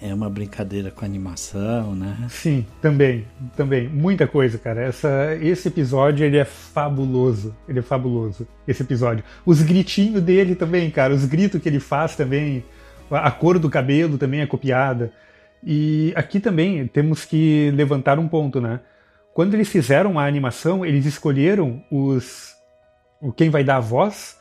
é, 0.00 0.08
é 0.08 0.14
uma 0.14 0.30
brincadeira 0.30 0.90
com 0.90 1.04
a 1.04 1.06
animação, 1.06 1.94
né? 1.94 2.16
Sim, 2.30 2.64
também, 2.80 3.26
também, 3.54 3.86
muita 3.86 4.26
coisa, 4.26 4.56
cara. 4.56 4.80
Essa, 4.80 5.36
esse 5.42 5.68
episódio 5.68 6.24
ele 6.24 6.38
é 6.38 6.44
fabuloso, 6.46 7.54
ele 7.68 7.80
é 7.80 7.82
fabuloso. 7.82 8.48
Esse 8.66 8.82
episódio, 8.82 9.22
os 9.44 9.60
gritinhos 9.60 10.22
dele 10.22 10.54
também, 10.54 10.90
cara, 10.90 11.12
os 11.12 11.26
gritos 11.26 11.60
que 11.60 11.68
ele 11.68 11.80
faz 11.80 12.16
também, 12.16 12.64
a 13.10 13.30
cor 13.30 13.58
do 13.58 13.70
cabelo 13.70 14.18
também 14.18 14.40
é 14.40 14.46
copiada. 14.46 15.12
E 15.62 16.12
aqui 16.14 16.38
também 16.38 16.86
temos 16.86 17.24
que 17.24 17.70
levantar 17.74 18.18
um 18.18 18.28
ponto, 18.28 18.60
né? 18.60 18.80
Quando 19.34 19.54
eles 19.54 19.68
fizeram 19.68 20.18
a 20.18 20.26
animação, 20.26 20.84
eles 20.84 21.06
escolheram 21.06 21.82
os 21.90 22.56
quem 23.36 23.50
vai 23.50 23.64
dar 23.64 23.76
a 23.76 23.80
voz 23.80 24.38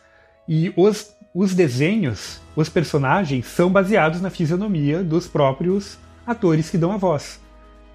e 0.48 0.72
os, 0.76 1.15
os 1.34 1.53
desenhos, 1.53 2.39
os 2.56 2.69
personagens 2.69 3.48
são 3.48 3.72
baseados 3.72 4.22
na 4.22 4.30
fisionomia 4.30 5.03
dos 5.03 5.27
próprios 5.27 5.98
atores 6.26 6.69
que 6.69 6.77
dão 6.77 6.91
a 6.91 6.98
voz. 6.98 7.39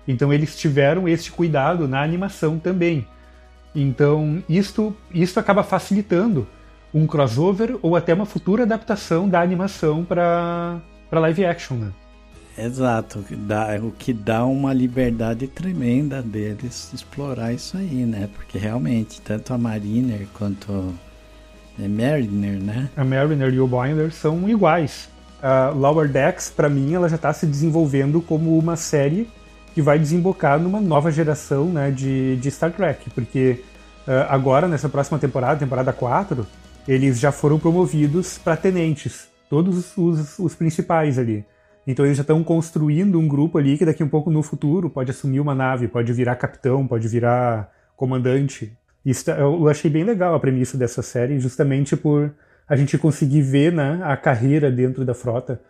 Então 0.06 0.32
eles 0.32 0.56
tiveram 0.56 1.08
este 1.08 1.30
cuidado 1.30 1.86
na 1.86 2.02
animação 2.02 2.58
também. 2.58 3.06
Então 3.74 4.42
isto, 4.48 4.96
isto 5.12 5.38
acaba 5.38 5.62
facilitando 5.62 6.46
um 6.94 7.06
crossover 7.06 7.78
ou 7.82 7.97
até 7.97 8.12
uma 8.12 8.27
futura 8.27 8.64
adaptação 8.64 9.28
da 9.28 9.40
animação 9.40 10.05
para 10.05 10.81
live 11.10 11.44
action. 11.44 11.77
Né? 11.77 11.93
Exato, 12.56 13.24
dá, 13.31 13.78
o 13.82 13.90
que 13.90 14.12
dá 14.12 14.44
uma 14.44 14.74
liberdade 14.74 15.47
tremenda 15.47 16.20
deles 16.20 16.93
explorar 16.93 17.52
isso 17.52 17.78
aí, 17.78 18.05
né? 18.05 18.28
Porque 18.35 18.59
realmente, 18.59 19.23
tanto 19.23 19.55
a 19.55 19.59
Mariner 19.59 20.27
quanto 20.35 20.70
a 21.78 21.89
Mariner, 21.89 22.60
né? 22.60 22.90
A 22.94 23.05
Mariner 23.05 23.52
e 23.55 23.59
o 23.59 23.66
Binder 23.66 24.12
são 24.12 24.47
iguais. 24.48 25.09
A 25.43 25.70
Lower 25.70 26.09
Decks, 26.09 26.51
para 26.51 26.69
mim, 26.69 26.93
ela 26.93 27.09
já 27.09 27.16
está 27.16 27.32
se 27.32 27.47
desenvolvendo 27.47 28.20
como 28.20 28.59
uma 28.59 28.77
série 28.77 29.28
que 29.74 29.81
vai 29.81 29.98
desembocar 29.98 30.60
numa 30.60 30.81
nova 30.81 31.10
geração 31.10 31.64
né, 31.64 31.90
de, 31.90 32.36
de 32.36 32.51
Star 32.51 32.70
Trek, 32.70 33.09
porque 33.10 33.64
uh, 34.06 34.28
agora, 34.28 34.69
nessa 34.69 34.89
próxima 34.89 35.19
temporada, 35.19 35.59
temporada 35.59 35.93
4, 35.93 36.47
eles 36.86 37.20
já 37.20 37.30
foram 37.30 37.59
promovidos 37.59 38.38
para 38.38 38.56
tenentes, 38.56 39.28
todos 39.48 39.96
os, 39.96 40.38
os 40.38 40.54
principais 40.54 41.18
ali. 41.18 41.44
Então 41.86 42.04
eles 42.04 42.16
já 42.16 42.22
estão 42.22 42.42
construindo 42.44 43.18
um 43.18 43.26
grupo 43.26 43.59
ali 43.59 43.76
que 43.76 43.84
daqui 43.84 44.02
um 44.04 44.09
pouco 44.09 44.30
no 44.30 44.42
futuro 44.42 44.88
pode 44.88 45.10
assumir 45.10 45.40
uma 45.40 45.54
nave, 45.54 45.88
pode 45.88 46.12
virar 46.12 46.36
capitão, 46.36 46.86
pode 46.86 47.09
virar 47.09 47.72
comandante. 47.96 48.76
Isso 49.04 49.24
tá, 49.24 49.32
eu 49.32 49.68
achei 49.68 49.90
bem 49.90 50.04
legal 50.04 50.34
a 50.34 50.40
premissa 50.40 50.78
dessa 50.78 51.02
série, 51.02 51.40
justamente 51.40 51.96
por 51.96 52.32
a 52.68 52.76
gente 52.76 52.96
conseguir 52.96 53.42
ver 53.42 53.72
né, 53.72 54.00
a 54.04 54.16
carreira 54.16 54.70
dentro 54.70 55.04
da 55.04 55.12
frota. 55.12 55.60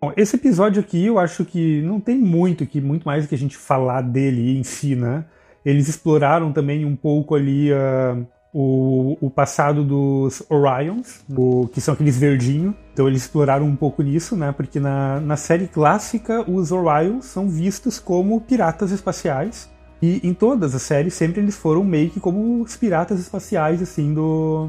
Bom, 0.00 0.12
esse 0.16 0.36
episódio 0.36 0.80
aqui 0.80 1.06
eu 1.06 1.18
acho 1.18 1.44
que 1.44 1.82
não 1.82 1.98
tem 1.98 2.18
muito 2.18 2.64
que 2.66 2.80
muito 2.80 3.04
mais 3.04 3.26
que 3.26 3.34
a 3.34 3.38
gente 3.38 3.56
falar 3.56 4.02
dele 4.02 4.56
em 4.56 4.62
si, 4.62 4.94
né? 4.94 5.24
Eles 5.64 5.88
exploraram 5.88 6.52
também 6.52 6.84
um 6.84 6.94
pouco 6.94 7.34
ali 7.34 7.72
uh, 7.72 8.24
o, 8.60 9.16
o 9.20 9.30
passado 9.30 9.84
dos 9.84 10.42
Orions, 10.50 11.20
o, 11.30 11.68
que 11.68 11.80
são 11.80 11.94
aqueles 11.94 12.18
verdinhos. 12.18 12.74
Então 12.92 13.06
eles 13.06 13.22
exploraram 13.22 13.64
um 13.64 13.76
pouco 13.76 14.02
nisso, 14.02 14.34
né? 14.34 14.50
Porque 14.50 14.80
na, 14.80 15.20
na 15.20 15.36
série 15.36 15.68
clássica 15.68 16.42
os 16.50 16.72
Orions 16.72 17.26
são 17.26 17.48
vistos 17.48 18.00
como 18.00 18.40
piratas 18.40 18.90
espaciais. 18.90 19.70
E 20.02 20.20
em 20.26 20.34
todas 20.34 20.74
as 20.74 20.82
séries 20.82 21.14
sempre 21.14 21.40
eles 21.40 21.56
foram 21.56 21.84
meio 21.84 22.10
que 22.10 22.18
como 22.18 22.60
os 22.60 22.76
piratas 22.76 23.20
espaciais, 23.20 23.80
assim, 23.80 24.12
do, 24.12 24.68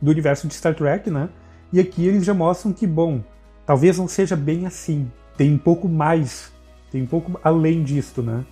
do 0.00 0.12
universo 0.12 0.46
de 0.46 0.54
Star 0.54 0.76
Trek, 0.76 1.10
né? 1.10 1.28
E 1.72 1.80
aqui 1.80 2.06
eles 2.06 2.24
já 2.24 2.34
mostram 2.34 2.72
que, 2.72 2.86
bom, 2.86 3.20
talvez 3.66 3.98
não 3.98 4.06
seja 4.06 4.36
bem 4.36 4.64
assim. 4.64 5.10
Tem 5.36 5.52
um 5.52 5.58
pouco 5.58 5.88
mais, 5.88 6.52
tem 6.88 7.02
um 7.02 7.06
pouco 7.06 7.40
além 7.42 7.82
disto, 7.82 8.22
né? 8.22 8.44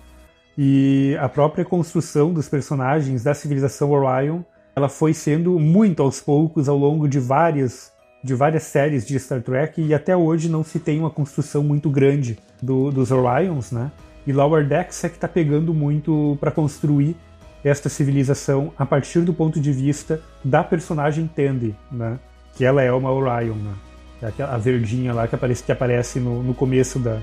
E 0.57 1.17
a 1.21 1.29
própria 1.29 1.63
construção 1.63 2.33
dos 2.33 2.49
personagens 2.49 3.23
da 3.23 3.33
civilização 3.33 3.89
Orion 3.91 4.43
ela 4.75 4.89
foi 4.89 5.13
sendo 5.13 5.59
muito 5.59 6.01
aos 6.01 6.19
poucos 6.19 6.67
ao 6.67 6.77
longo 6.77 7.07
de 7.07 7.19
várias 7.19 7.91
de 8.23 8.33
várias 8.33 8.63
séries 8.63 9.05
de 9.05 9.19
Star 9.19 9.41
Trek 9.41 9.81
e 9.81 9.93
até 9.93 10.15
hoje 10.15 10.47
não 10.47 10.63
se 10.63 10.79
tem 10.79 10.97
uma 10.97 11.09
construção 11.09 11.61
muito 11.61 11.89
grande 11.89 12.39
do, 12.61 12.89
dos 12.89 13.11
Orions, 13.11 13.69
né? 13.69 13.91
E 14.25 14.31
Lower 14.31 14.65
Decks 14.65 15.03
é 15.03 15.09
que 15.09 15.15
está 15.15 15.27
pegando 15.27 15.73
muito 15.73 16.37
para 16.39 16.49
construir 16.49 17.17
esta 17.65 17.89
civilização 17.89 18.71
a 18.77 18.85
partir 18.85 19.21
do 19.21 19.33
ponto 19.33 19.59
de 19.59 19.73
vista 19.73 20.21
da 20.41 20.63
personagem 20.63 21.27
Tandy, 21.27 21.75
né? 21.91 22.17
Que 22.55 22.63
ela 22.63 22.81
é 22.81 22.93
uma 22.93 23.11
Orion, 23.11 23.55
né? 23.55 23.73
É 24.21 24.43
a 24.43 24.57
verdinha 24.57 25.13
lá 25.13 25.27
que 25.27 25.35
aparece, 25.35 25.61
que 25.61 25.71
aparece 25.73 26.17
no, 26.17 26.41
no 26.41 26.53
começo 26.53 26.97
da 26.97 27.19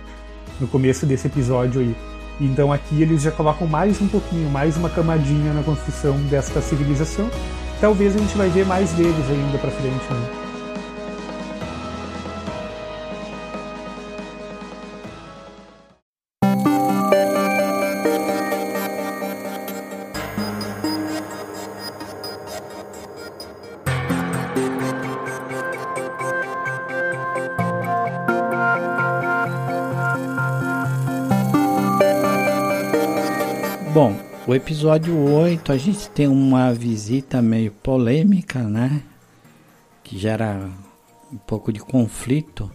no 0.60 0.68
começo 0.68 1.06
desse 1.06 1.27
episódio 1.27 1.81
aí. 1.81 1.97
Então 2.40 2.72
aqui 2.72 3.02
eles 3.02 3.22
já 3.22 3.30
colocam 3.30 3.66
mais 3.66 4.00
um 4.00 4.08
pouquinho, 4.08 4.48
mais 4.48 4.76
uma 4.76 4.88
camadinha 4.88 5.52
na 5.52 5.62
construção 5.62 6.16
desta 6.30 6.62
civilização. 6.62 7.28
Talvez 7.80 8.16
a 8.16 8.18
gente 8.18 8.36
vai 8.36 8.48
ver 8.48 8.64
mais 8.64 8.90
deles 8.92 9.30
ainda 9.30 9.58
para 9.58 9.70
frente. 9.70 10.04
Né? 10.10 10.49
O 34.51 34.55
episódio 34.56 35.16
8 35.16 35.70
a 35.70 35.77
gente 35.77 36.10
tem 36.10 36.27
uma 36.27 36.74
visita 36.74 37.40
meio 37.40 37.70
polêmica, 37.70 38.64
né? 38.64 39.01
Que 40.02 40.18
gera 40.18 40.68
um 41.32 41.36
pouco 41.36 41.72
de 41.72 41.78
conflito 41.78 42.68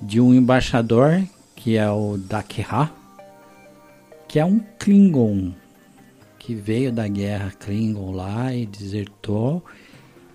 de 0.00 0.22
um 0.22 0.32
embaixador 0.32 1.22
que 1.54 1.76
é 1.76 1.90
o 1.90 2.16
Dakha, 2.16 2.90
que 4.26 4.38
é 4.38 4.44
um 4.46 4.58
Klingon 4.78 5.52
que 6.38 6.54
veio 6.54 6.90
da 6.90 7.06
guerra 7.06 7.52
Klingon 7.60 8.12
lá 8.12 8.54
e 8.54 8.64
desertou 8.64 9.62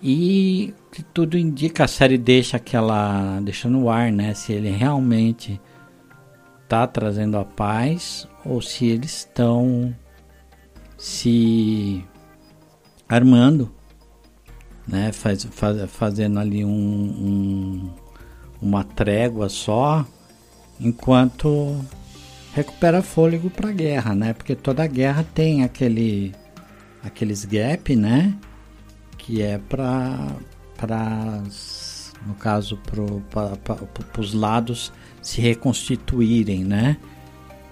e 0.00 0.72
que 0.92 1.02
tudo 1.02 1.36
indica 1.36 1.86
a 1.86 1.88
série 1.88 2.16
deixa 2.16 2.56
aquela 2.56 3.40
deixa 3.40 3.68
no 3.68 3.90
ar, 3.90 4.12
né? 4.12 4.32
Se 4.32 4.52
ele 4.52 4.70
realmente 4.70 5.60
tá 6.68 6.86
trazendo 6.86 7.36
a 7.36 7.44
paz 7.44 8.28
ou 8.44 8.62
se 8.62 8.86
eles 8.86 9.10
estão 9.10 9.92
se 11.06 12.04
armando, 13.08 13.70
né? 14.88 15.12
Faz, 15.12 15.44
faz, 15.44 15.88
fazendo 15.88 16.40
ali 16.40 16.64
um, 16.64 16.68
um, 16.68 17.90
uma 18.60 18.82
trégua 18.82 19.48
só, 19.48 20.04
enquanto 20.80 21.80
recupera 22.52 23.02
fôlego 23.02 23.48
para 23.48 23.68
a 23.68 23.72
guerra, 23.72 24.16
né? 24.16 24.32
Porque 24.32 24.56
toda 24.56 24.84
guerra 24.88 25.24
tem 25.32 25.62
aquele 25.62 26.34
aqueles 27.04 27.44
gap, 27.44 27.94
né? 27.94 28.36
Que 29.16 29.42
é 29.42 29.58
para 29.58 30.34
para 30.76 31.40
no 32.26 32.34
caso 32.34 32.80
para 33.30 34.20
os 34.20 34.34
lados 34.34 34.92
se 35.22 35.40
reconstituírem, 35.40 36.64
né? 36.64 36.96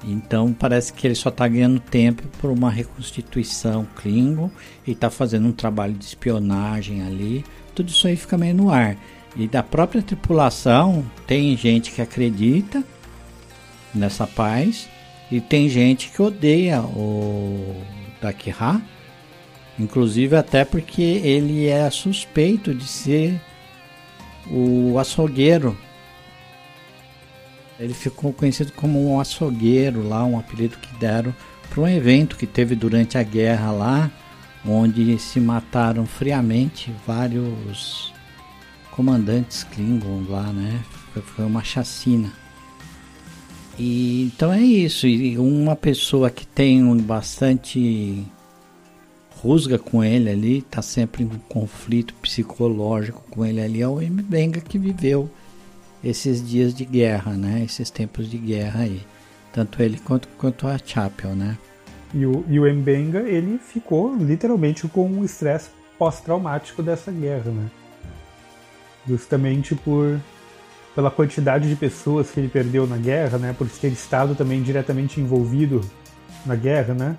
Então 0.07 0.53
parece 0.53 0.93
que 0.93 1.07
ele 1.07 1.15
só 1.15 1.31
está 1.31 1.49
ganhando 1.49 1.81
tempo 1.81 2.23
por 2.39 2.51
uma 2.51 2.71
reconstituição 2.71 3.87
Klingon 3.97 4.51
e 4.87 4.93
está 4.93 5.09
fazendo 5.11 5.49
um 5.49 5.53
trabalho 5.53 5.95
de 5.95 6.05
espionagem 6.05 7.03
ali. 7.03 7.45
Tudo 7.75 7.89
isso 7.89 8.07
aí 8.07 8.17
fica 8.17 8.37
meio 8.37 8.55
no 8.55 8.71
ar. 8.71 8.97
E 9.37 9.49
da 9.49 9.63
própria 9.63 10.03
tripulação 10.03 11.05
tem 11.27 11.57
gente 11.57 11.91
que 11.91 12.03
acredita 12.03 12.85
nessa 13.95 14.27
paz 14.27 14.89
e 15.31 15.41
tem 15.41 15.69
gente 15.69 16.11
que 16.11 16.23
odeia 16.23 16.81
o 16.83 17.83
Dakira, 18.21 18.81
inclusive 19.79 20.37
até 20.37 20.65
porque 20.65 21.03
ele 21.03 21.67
é 21.67 21.89
suspeito 21.91 22.75
de 22.75 22.87
ser 22.87 23.41
o 24.51 24.99
açougueiro 24.99 25.77
ele 27.85 27.95
ficou 27.95 28.33
conhecido 28.33 28.73
como 28.73 29.13
um 29.13 29.21
açougueiro 29.21 30.07
lá, 30.09 30.25
um 30.25 30.39
apelido 30.39 30.77
que 30.79 30.95
deram 30.97 31.35
para 31.69 31.81
um 31.81 31.89
evento 31.89 32.37
que 32.37 32.47
teve 32.47 32.75
durante 32.75 33.19
a 33.19 33.23
guerra 33.23 33.71
lá, 33.71 34.11
onde 34.67 35.19
se 35.19 35.39
mataram 35.39 36.07
friamente 36.07 36.93
vários 37.07 38.13
comandantes 38.91 39.65
Klingon 39.65 40.25
lá, 40.29 40.45
né? 40.45 40.81
Foi 41.37 41.45
uma 41.45 41.63
chacina. 41.63 42.33
E 43.79 44.23
então 44.25 44.53
é 44.53 44.63
isso. 44.63 45.07
E 45.07 45.37
uma 45.39 45.77
pessoa 45.77 46.31
que 46.31 46.47
tem 46.47 46.83
um 46.83 46.97
bastante 46.97 48.25
rusga 49.43 49.79
com 49.79 50.03
ele 50.03 50.31
ali, 50.31 50.63
tá 50.63 50.81
sempre 50.81 51.23
em 51.23 51.27
um 51.27 51.39
conflito 51.49 52.15
psicológico 52.15 53.23
com 53.31 53.45
ele 53.45 53.61
ali, 53.61 53.83
é 53.83 53.89
o 53.89 53.97
Mbenga 53.97 54.61
que 54.61 54.79
viveu 54.79 55.31
esses 56.05 56.47
dias 56.47 56.75
de 56.75 56.85
guerra, 56.85 57.33
né? 57.33 57.63
Esses 57.65 57.91
tempos 57.91 58.31
de 58.31 58.37
guerra 58.37 58.83
aí. 58.83 59.03
Tanto 59.53 59.83
ele 59.83 59.99
quanto, 59.99 60.29
quanto 60.37 60.69
a 60.69 60.77
Chapel, 60.79 61.35
né? 61.35 61.57
E 62.13 62.27
o, 62.27 62.45
e 62.49 62.61
o 62.61 62.75
Mbenga, 62.75 63.21
ele 63.21 63.59
ficou 63.59 64.15
literalmente 64.15 64.87
com 64.87 65.09
o 65.09 65.25
estresse 65.25 65.71
pós-traumático 65.99 66.83
dessa 66.83 67.11
guerra, 67.11 67.51
né? 67.51 67.71
Justamente 69.07 69.75
por 69.75 70.21
pela 70.95 71.11
quantidade 71.11 71.69
de 71.69 71.75
pessoas 71.75 72.31
que 72.31 72.39
ele 72.39 72.49
perdeu 72.49 72.87
na 72.87 72.97
guerra, 72.97 73.37
né? 73.37 73.55
Por 73.57 73.69
ter 73.69 73.89
estado 73.89 74.35
também 74.35 74.63
diretamente 74.63 75.21
envolvido 75.21 75.81
na 76.47 76.55
guerra, 76.55 76.95
né? 76.95 77.17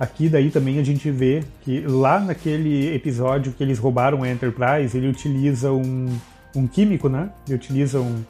Aqui 0.00 0.28
daí 0.28 0.50
também 0.50 0.78
a 0.78 0.84
gente 0.84 1.10
vê 1.10 1.42
que 1.62 1.80
lá 1.80 2.20
naquele 2.20 2.94
episódio 2.94 3.52
que 3.52 3.62
eles 3.62 3.78
roubaram 3.78 4.22
a 4.22 4.30
Enterprise, 4.30 4.96
ele 4.96 5.08
utiliza 5.08 5.72
um, 5.72 6.06
um 6.54 6.66
químico, 6.66 7.08
né? 7.08 7.30
Ele 7.46 7.56
utiliza 7.56 8.00
um, 8.00 8.24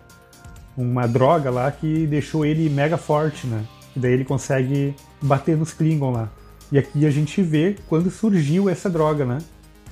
uma 0.76 1.06
droga 1.06 1.50
lá 1.50 1.70
que 1.70 2.06
deixou 2.06 2.44
ele 2.44 2.68
mega 2.68 2.96
forte, 2.96 3.46
né? 3.46 3.64
E 3.96 4.00
daí 4.00 4.12
ele 4.12 4.24
consegue 4.24 4.94
bater 5.20 5.56
nos 5.56 5.72
Klingon 5.72 6.12
lá. 6.12 6.28
E 6.70 6.78
aqui 6.78 7.06
a 7.06 7.10
gente 7.10 7.42
vê 7.42 7.76
quando 7.88 8.10
surgiu 8.10 8.68
essa 8.68 8.90
droga, 8.90 9.24
né? 9.24 9.38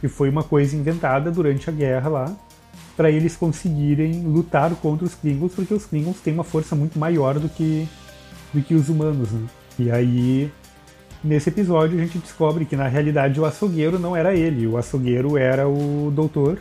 Que 0.01 0.09
foi 0.09 0.29
uma 0.29 0.43
coisa 0.43 0.77
inventada 0.77 1.31
durante 1.31 1.69
a 1.71 1.73
guerra 1.73 2.09
lá, 2.09 2.37
para 2.97 3.11
eles 3.11 3.37
conseguirem 3.37 4.23
lutar 4.23 4.75
contra 4.77 5.05
os 5.07 5.15
Klingons, 5.15 5.55
porque 5.55 5.75
os 5.75 5.85
Klingons 5.87 6.21
têm 6.21 6.35
uma 6.35 6.45
força 6.45 6.75
muito 6.77 6.99
maior 6.99 7.39
do 7.39 7.49
que, 7.49 7.89
do 8.53 8.63
que 8.63 8.75
os 8.75 8.89
humanos, 8.89 9.31
né? 9.33 9.47
E 9.79 9.91
aí, 9.91 10.51
nesse 11.23 11.51
episódio, 11.51 11.99
a 11.99 12.03
gente 12.03 12.19
descobre 12.19 12.65
que 12.65 12.77
na 12.77 12.89
realidade 12.89 13.41
o 13.41 13.45
açougueiro 13.45 13.99
não 13.99 14.15
era 14.15 14.35
ele, 14.35 14.67
o 14.67 14.77
açougueiro 14.77 15.37
era 15.37 15.69
o 15.69 16.11
doutor, 16.15 16.59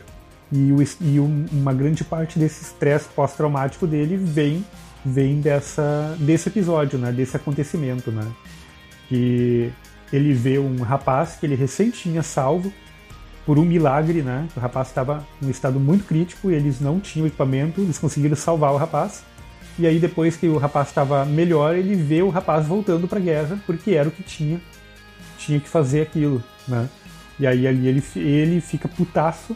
e, 0.52 0.72
o, 0.72 0.82
e 1.02 1.20
um, 1.20 1.46
uma 1.52 1.74
grande 1.74 2.04
parte 2.04 2.38
desse 2.38 2.64
estresse 2.64 3.08
pós-traumático 3.16 3.88
dele 3.88 4.18
vem 4.18 4.64
vem 5.06 5.40
dessa 5.40 6.16
desse 6.20 6.50
episódio, 6.50 6.98
né, 6.98 7.12
desse 7.12 7.38
acontecimento, 7.38 8.12
né, 8.12 8.26
que 9.08 9.72
ele 10.12 10.34
vê 10.34 10.58
um 10.58 10.82
rapaz 10.82 11.36
que 11.36 11.46
ele 11.46 11.56
recém 11.56 11.92
tinha 11.92 12.24
salvo 12.24 12.74
por 13.46 13.60
um 13.60 13.66
milagre, 13.66 14.24
né, 14.24 14.48
o 14.56 14.60
rapaz 14.60 14.88
estava 14.88 15.26
em 15.42 15.46
um 15.46 15.52
estado 15.52 15.80
muito 15.80 16.06
crítico 16.06 16.50
e 16.50 16.56
eles 16.56 16.80
não 16.80 17.00
tinham 17.00 17.28
equipamento, 17.28 17.82
eles 17.82 18.00
conseguiram 18.00 18.36
salvar 18.36 18.74
o 18.74 18.78
rapaz. 18.78 19.24
E 19.78 19.86
aí 19.86 20.00
depois 20.00 20.38
que 20.38 20.48
o 20.48 20.58
rapaz 20.58 20.88
estava 20.88 21.26
melhor, 21.26 21.76
ele 21.76 21.96
vê 21.96 22.24
o 22.24 22.30
rapaz 22.30 22.66
voltando 22.66 23.08
para 23.08 23.20
a 23.20 23.22
guerra 23.22 23.60
porque 23.66 23.92
era 23.92 24.08
o 24.08 24.12
que 24.12 24.24
tinha 24.24 24.60
tinha 25.38 25.60
que 25.60 25.70
fazer 25.70 26.02
aquilo, 26.02 26.42
né? 26.68 26.90
E 27.38 27.46
aí 27.46 27.68
ali 27.68 27.88
ele 27.88 28.04
ele 28.16 28.62
fica 28.62 28.88
putaço 28.88 29.56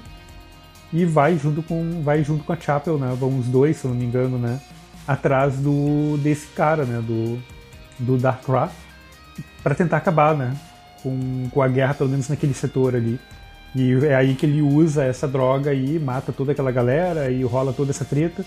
e 0.92 1.06
vai 1.06 1.38
junto 1.38 1.62
com 1.62 2.02
vai 2.02 2.24
junto 2.24 2.44
com 2.44 2.54
a 2.54 2.60
Chapel, 2.60 2.98
né? 2.98 3.16
Vão 3.20 3.38
os 3.38 3.48
dois, 3.48 3.78
se 3.78 3.86
eu 3.86 3.92
não 3.92 3.98
me 3.98 4.06
engano, 4.06 4.38
né? 4.38 4.60
Atrás 5.08 5.58
do 5.58 6.18
desse 6.18 6.48
cara, 6.48 6.84
né? 6.86 7.02
Do 7.02 7.40
do 8.00 8.18
para 9.62 9.76
tentar 9.76 9.98
acabar, 9.98 10.36
né? 10.36 10.56
Com, 11.04 11.50
com 11.50 11.62
a 11.62 11.68
guerra, 11.68 11.94
pelo 11.94 12.10
menos 12.10 12.28
naquele 12.28 12.54
setor 12.54 12.96
ali. 12.96 13.20
E 13.76 13.94
é 14.06 14.16
aí 14.16 14.36
que 14.36 14.46
ele 14.46 14.62
usa 14.62 15.04
essa 15.04 15.28
droga 15.28 15.74
e 15.74 16.00
mata 16.00 16.32
toda 16.32 16.52
aquela 16.52 16.72
galera 16.72 17.30
e 17.30 17.44
rola 17.44 17.72
toda 17.72 17.92
essa 17.92 18.06
treta. 18.06 18.44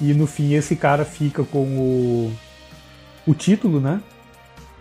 E 0.00 0.14
no 0.14 0.26
fim 0.26 0.54
esse 0.54 0.74
cara 0.74 1.04
fica 1.04 1.44
com 1.44 1.64
o, 1.64 2.32
o 3.26 3.34
título, 3.34 3.80
né? 3.80 4.00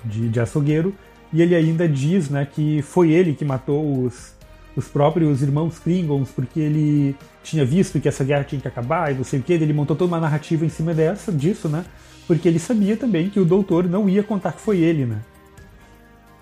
De, 0.04 0.30
de 0.30 0.40
açougueiro. 0.40 0.96
E 1.34 1.42
ele 1.42 1.56
ainda 1.56 1.88
diz, 1.88 2.30
né, 2.30 2.46
que 2.46 2.82
foi 2.82 3.12
ele 3.12 3.34
que 3.34 3.46
matou 3.46 4.04
os, 4.04 4.34
os 4.76 4.88
próprios 4.88 5.42
irmãos 5.42 5.80
Klingons, 5.80 6.30
porque 6.30 6.60
ele 6.60 7.16
tinha 7.44 7.66
visto 7.66 8.00
que 8.00 8.08
essa 8.08 8.24
guerra 8.24 8.44
tinha 8.44 8.62
que 8.62 8.68
acabar 8.68 9.12
e 9.12 9.16
não 9.16 9.24
sei 9.24 9.40
o 9.40 9.44
que, 9.44 9.54
ele 9.54 9.74
montou 9.74 9.96
toda 9.96 10.14
uma 10.14 10.20
narrativa 10.20 10.66
em 10.66 10.70
cima 10.70 10.94
dessa, 10.94 11.32
disso, 11.32 11.68
né? 11.68 11.86
Porque 12.28 12.48
ele 12.48 12.60
sabia 12.60 12.96
também 12.96 13.30
que 13.30 13.40
o 13.40 13.46
doutor 13.46 13.88
não 13.88 14.08
ia 14.08 14.24
contar 14.24 14.54
que 14.54 14.62
foi 14.62 14.80
ele, 14.80 15.06
né? 15.06 15.20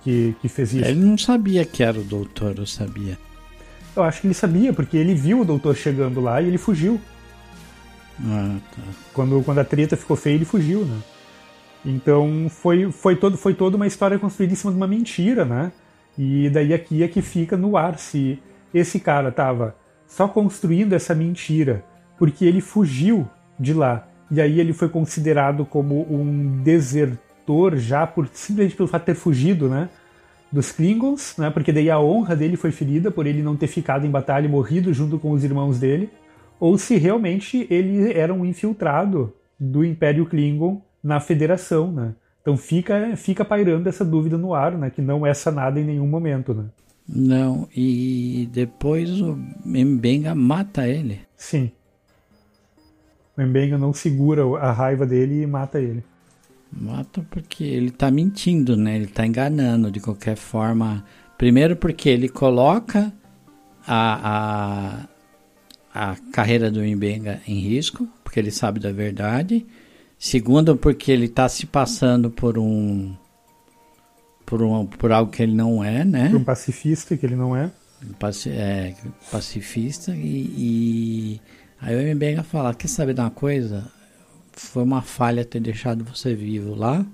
Que, 0.02 0.36
que 0.42 0.48
fez 0.48 0.74
isso. 0.74 0.86
Ele 0.86 1.00
não 1.00 1.18
sabia 1.18 1.66
que 1.66 1.84
era 1.84 2.00
o 2.00 2.04
doutor, 2.04 2.56
eu 2.58 2.66
sabia. 2.66 3.18
Eu 3.96 4.04
acho 4.04 4.22
que 4.22 4.28
ele 4.28 4.34
sabia, 4.34 4.72
porque 4.72 4.96
ele 4.96 5.16
viu 5.16 5.42
o 5.42 5.46
doutor 5.46 5.76
chegando 5.76 6.22
lá 6.22 6.42
e 6.42 6.48
ele 6.48 6.58
fugiu. 6.58 7.02
Ah, 8.24 8.58
tá. 8.76 8.82
Quando, 9.14 9.42
quando 9.44 9.60
a 9.60 9.66
treta 9.66 9.98
ficou 9.98 10.16
feia, 10.16 10.36
ele 10.36 10.46
fugiu, 10.46 10.86
né? 10.86 10.98
Então 11.86 12.48
foi, 12.50 12.92
foi, 12.92 13.16
todo, 13.16 13.38
foi 13.38 13.54
toda 13.54 13.76
uma 13.76 13.88
história 13.88 14.20
construída 14.20 14.54
em 14.54 14.56
cima 14.56 14.72
de 14.72 14.78
uma 14.78 14.88
mentira, 14.88 15.46
né? 15.46 15.72
E 16.22 16.50
daí 16.50 16.74
aqui 16.74 17.02
é 17.02 17.08
que 17.08 17.22
fica 17.22 17.56
no 17.56 17.78
ar 17.78 17.98
se 17.98 18.38
esse 18.74 19.00
cara 19.00 19.32
tava 19.32 19.74
só 20.06 20.28
construindo 20.28 20.92
essa 20.92 21.16
mentira 21.16 21.86
porque 22.18 22.44
ele 22.44 22.60
fugiu 22.60 23.26
de 23.58 23.74
lá 23.74 24.06
e 24.30 24.42
aí 24.42 24.60
ele 24.60 24.74
foi 24.74 24.90
considerado 24.90 25.66
como 25.66 26.06
um 26.14 26.62
desertor 26.62 27.78
já 27.78 28.06
por 28.06 28.28
simplesmente 28.34 28.76
pelo 28.76 28.90
fato 28.90 29.04
de 29.04 29.06
ter 29.06 29.16
fugido, 29.16 29.70
né? 29.70 29.90
Dos 30.52 30.74
Klingons, 30.74 31.36
né? 31.38 31.50
Porque 31.50 31.72
daí 31.72 31.90
a 31.90 32.00
honra 32.00 32.36
dele 32.36 32.58
foi 32.58 32.72
ferida 32.72 33.10
por 33.10 33.26
ele 33.26 33.42
não 33.42 33.56
ter 33.56 33.68
ficado 33.68 34.06
em 34.06 34.12
batalha 34.12 34.46
e 34.46 34.50
morrido 34.50 34.94
junto 34.94 35.18
com 35.18 35.32
os 35.32 35.42
irmãos 35.46 35.80
dele, 35.80 36.10
ou 36.60 36.78
se 36.78 36.98
realmente 36.98 37.66
ele 37.70 38.12
era 38.12 38.34
um 38.34 38.44
infiltrado 38.44 39.34
do 39.58 39.86
Império 39.86 40.26
Klingon 40.26 40.82
na 41.02 41.22
Federação, 41.22 41.92
né? 41.92 42.14
Então 42.42 42.58
fica, 42.58 43.16
fica 43.16 43.44
pairando 43.44 43.88
essa 43.88 44.06
dúvida 44.06 44.38
no 44.38 44.54
ar, 44.54 44.78
né? 44.78 44.90
Que 44.90 45.02
não 45.02 45.26
é 45.26 45.34
sanada 45.34 45.80
em 45.80 45.84
nenhum 45.84 46.08
momento, 46.08 46.54
né? 46.54 46.66
Não, 47.08 47.68
e 47.76 48.48
depois 48.52 49.20
o 49.20 49.36
Mbenga 49.66 50.36
mata 50.36 50.88
ele. 50.88 51.22
Sim. 51.36 51.72
O 53.36 53.42
Mbenga 53.42 53.78
não 53.78 53.92
segura 53.94 54.44
a 54.60 54.72
raiva 54.72 55.08
dele 55.08 55.42
e 55.42 55.48
mata 55.48 55.82
ele. 55.82 56.04
Mata 56.72 57.26
porque 57.32 57.64
ele 57.64 57.90
tá 57.90 58.12
mentindo, 58.12 58.78
né? 58.78 58.96
Ele 58.96 59.08
tá 59.08 59.26
enganando 59.26 59.90
de 59.92 60.00
qualquer 60.00 60.36
forma. 60.36 61.04
Primeiro 61.36 61.76
porque 61.76 62.10
ele 62.10 62.30
coloca 62.30 63.12
a, 63.88 65.08
a, 65.94 66.12
a 66.12 66.16
carreira 66.32 66.70
do 66.70 66.82
Mbenga 66.84 67.42
em 67.48 67.60
risco, 67.60 68.08
porque 68.24 68.40
ele 68.40 68.52
sabe 68.52 68.80
da 68.80 68.92
verdade. 68.92 69.66
Segundo, 70.20 70.76
porque 70.76 71.14
ele 71.14 71.28
está 71.28 71.48
se 71.48 71.66
passando 71.66 72.30
por 72.30 72.60
um, 72.60 73.16
por 74.46 74.62
um. 74.62 74.86
por 74.86 75.14
algo 75.14 75.32
que 75.32 75.42
ele 75.42 75.54
não 75.54 75.82
é, 75.82 76.04
né? 76.04 76.28
Por 76.28 76.36
um 76.36 76.44
pacifista 76.44 77.16
que 77.16 77.26
ele 77.26 77.38
não 77.38 77.56
é. 77.56 77.72
Paci 78.20 78.50
é 78.50 78.96
pacifista 79.32 80.14
e, 80.14 80.54
e 80.58 81.42
aí 81.80 82.12
o 82.12 82.16
Mbenga 82.16 82.44
fala, 82.44 82.74
quer 82.74 82.90
saber 82.90 83.14
de 83.14 83.22
uma 83.22 83.30
coisa? 83.30 83.90
Foi 84.52 84.84
uma 84.84 85.02
falha 85.02 85.46
ter 85.46 85.62
deixado 85.62 86.04
você 86.04 86.36
vivo 86.36 86.76
lá. 86.76 87.06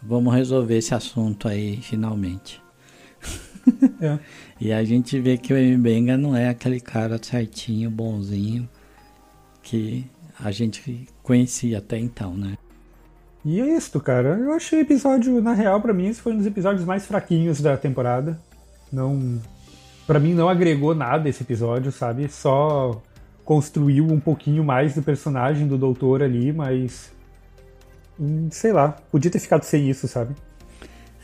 Vamos 0.00 0.32
resolver 0.32 0.76
esse 0.76 0.94
assunto 0.94 1.48
aí 1.48 1.80
finalmente. 1.82 2.62
É. 4.00 4.18
e 4.60 4.72
a 4.72 4.84
gente 4.84 5.18
vê 5.20 5.36
que 5.36 5.52
o 5.52 5.78
Mbenga 5.78 6.16
não 6.16 6.36
é 6.36 6.48
aquele 6.50 6.78
cara 6.78 7.18
certinho, 7.20 7.90
bonzinho, 7.90 8.68
que 9.62 10.04
a 10.38 10.50
gente 10.50 11.08
conhecia 11.24 11.78
até 11.78 11.98
então, 11.98 12.36
né? 12.36 12.56
E 13.44 13.60
é 13.60 13.76
isso, 13.76 13.98
cara. 14.00 14.38
Eu 14.38 14.52
achei 14.52 14.78
o 14.78 14.82
episódio, 14.82 15.40
na 15.42 15.52
real, 15.52 15.80
para 15.80 15.92
mim, 15.92 16.06
esse 16.06 16.20
foi 16.20 16.32
um 16.32 16.36
dos 16.38 16.46
episódios 16.46 16.84
mais 16.84 17.04
fraquinhos 17.04 17.60
da 17.60 17.76
temporada. 17.76 18.38
Não. 18.92 19.40
para 20.06 20.20
mim, 20.20 20.32
não 20.34 20.48
agregou 20.48 20.94
nada 20.94 21.28
esse 21.28 21.42
episódio, 21.42 21.90
sabe? 21.90 22.28
Só 22.28 23.02
construiu 23.44 24.06
um 24.06 24.20
pouquinho 24.20 24.62
mais 24.64 24.94
do 24.94 25.02
personagem 25.02 25.66
do 25.66 25.76
doutor 25.76 26.22
ali, 26.22 26.52
mas. 26.52 27.12
hum, 28.18 28.48
Sei 28.50 28.72
lá, 28.72 28.96
podia 29.10 29.30
ter 29.30 29.40
ficado 29.40 29.64
sem 29.64 29.90
isso, 29.90 30.06
sabe? 30.06 30.34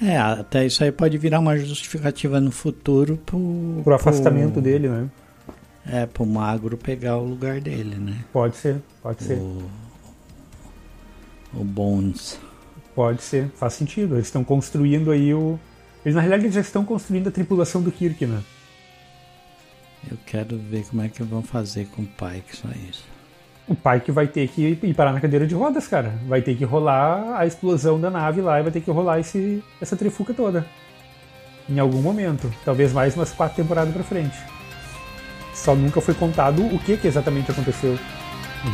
É, 0.03 0.17
até 0.17 0.65
isso 0.67 0.83
aí 0.83 0.91
pode 0.91 1.17
virar 1.19 1.39
uma 1.41 1.57
justificativa 1.59 2.41
no 2.41 2.51
futuro 2.51 3.19
pro, 3.25 3.81
Pro 3.85 3.95
afastamento 3.95 4.61
dele, 4.61 4.89
né? 4.89 5.09
É, 5.87 6.07
pro 6.07 6.27
magro 6.27 6.77
pegar 6.77 7.17
o 7.19 7.25
lugar 7.25 7.61
dele, 7.61 7.97
né? 7.97 8.25
Pode 8.33 8.57
ser, 8.57 8.77
pode 9.03 9.23
ser. 9.23 9.39
O, 11.53 11.65
Bones. 11.65 12.39
Pode 12.95 13.23
ser, 13.23 13.49
faz 13.57 13.75
sentido. 13.75 14.17
Eles 14.17 14.27
estão 14.27 14.45
construindo 14.45 15.11
aí 15.11 15.33
o. 15.33 15.59
Eles 16.05 16.15
na 16.15 16.21
realidade 16.21 16.53
já 16.53 16.61
estão 16.61 16.85
construindo 16.85 17.29
a 17.29 17.31
tripulação 17.31 17.83
do 17.83 17.93
Kirk, 17.93 18.27
né? 18.27 18.43
Eu 20.11 20.17
quero 20.25 20.59
ver 20.59 20.85
como 20.87 21.03
é 21.03 21.09
que 21.09 21.23
vão 21.23 21.43
fazer 21.43 21.87
com 21.89 22.03
o 22.03 22.07
Pike, 22.07 22.57
só 22.57 22.69
isso. 22.89 23.05
O 23.69 23.75
Pike 23.75 24.11
vai 24.11 24.27
ter 24.27 24.49
que 24.49 24.79
ir 24.83 24.95
parar 24.95 25.13
na 25.13 25.21
cadeira 25.21 25.47
de 25.47 25.55
rodas, 25.55 25.87
cara. 25.87 26.15
Vai 26.27 26.43
ter 26.43 26.57
que 26.57 26.65
rolar 26.65 27.39
a 27.39 27.47
explosão 27.47 28.01
da 28.01 28.11
nave 28.11 28.41
lá 28.41 28.59
e 28.59 28.63
vai 28.63 28.73
ter 28.73 28.81
que 28.81 28.91
rolar 28.91 29.21
esse, 29.21 29.63
essa 29.81 29.97
trifuca 29.97 30.35
toda. 30.35 30.67
Em 31.69 31.79
algum 31.79 32.01
momento. 32.01 32.53
Talvez 32.65 32.93
mais 32.93 33.15
umas 33.15 33.33
quatro 33.33 33.57
temporadas 33.57 33.93
pra 33.93 34.03
frente. 34.03 34.37
Só 35.55 35.77
nunca 35.77 36.01
foi 36.01 36.15
contado 36.15 36.65
o 36.65 36.79
que, 36.79 36.97
que 36.97 37.07
exatamente 37.07 37.51
aconteceu. 37.51 37.97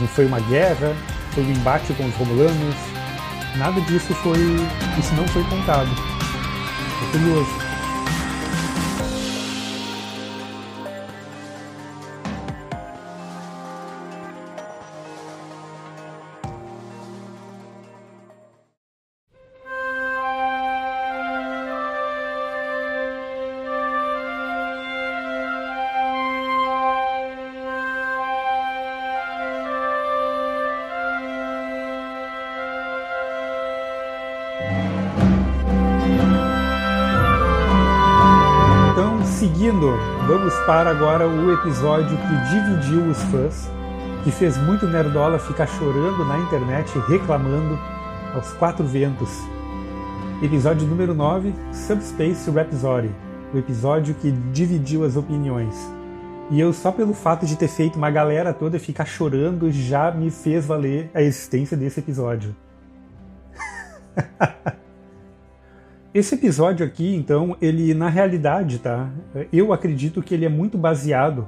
Não 0.01 0.09
foi 0.09 0.24
uma 0.24 0.40
guerra, 0.40 0.97
foi 1.37 1.45
um 1.45 1.51
embate 1.51 1.93
com 1.93 2.07
os 2.07 2.15
Romulanos. 2.15 2.75
Nada 3.57 3.79
disso 3.83 4.15
foi. 4.15 4.39
Isso 4.99 5.15
não 5.15 5.29
foi 5.29 5.45
contado. 5.45 5.91
É 7.03 7.13
curioso. 7.13 7.66
Para 40.67 40.91
agora 40.91 41.29
o 41.29 41.53
episódio 41.53 42.19
que 42.19 42.51
dividiu 42.51 43.09
os 43.09 43.23
fãs, 43.31 43.71
que 44.25 44.33
fez 44.33 44.57
muito 44.57 44.85
Nerdola 44.85 45.39
ficar 45.39 45.69
chorando 45.69 46.25
na 46.25 46.39
internet, 46.39 46.99
reclamando 47.09 47.79
aos 48.35 48.53
quatro 48.55 48.85
ventos. 48.85 49.31
Episódio 50.43 50.85
número 50.89 51.15
9, 51.15 51.55
Subspace 51.73 52.51
Rhapsody, 52.51 53.15
o 53.55 53.59
episódio 53.59 54.17
que 54.17 54.33
dividiu 54.53 55.05
as 55.05 55.17
opiniões. 55.17 55.77
E 56.51 56.59
eu, 56.59 56.73
só 56.73 56.91
pelo 56.91 57.15
fato 57.15 57.47
de 57.47 57.55
ter 57.55 57.69
feito 57.69 57.95
uma 57.95 58.11
galera 58.11 58.53
toda 58.53 58.81
ficar 58.81 59.05
chorando, 59.05 59.71
já 59.71 60.11
me 60.11 60.33
fez 60.33 60.67
valer 60.67 61.09
a 61.15 61.23
existência 61.23 61.77
desse 61.77 62.01
episódio. 62.01 62.57
Esse 66.17 66.35
episódio 66.35 66.87
aqui, 66.87 67.15
então, 67.15 67.59
ele 67.61 67.93
na 67.93 68.09
realidade, 68.09 68.79
tá? 68.79 69.11
Eu 69.53 69.71
acredito 69.71 70.23
que 70.23 70.33
ele 70.33 70.47
é 70.47 70.49
muito 70.49 70.79
baseado 70.79 71.47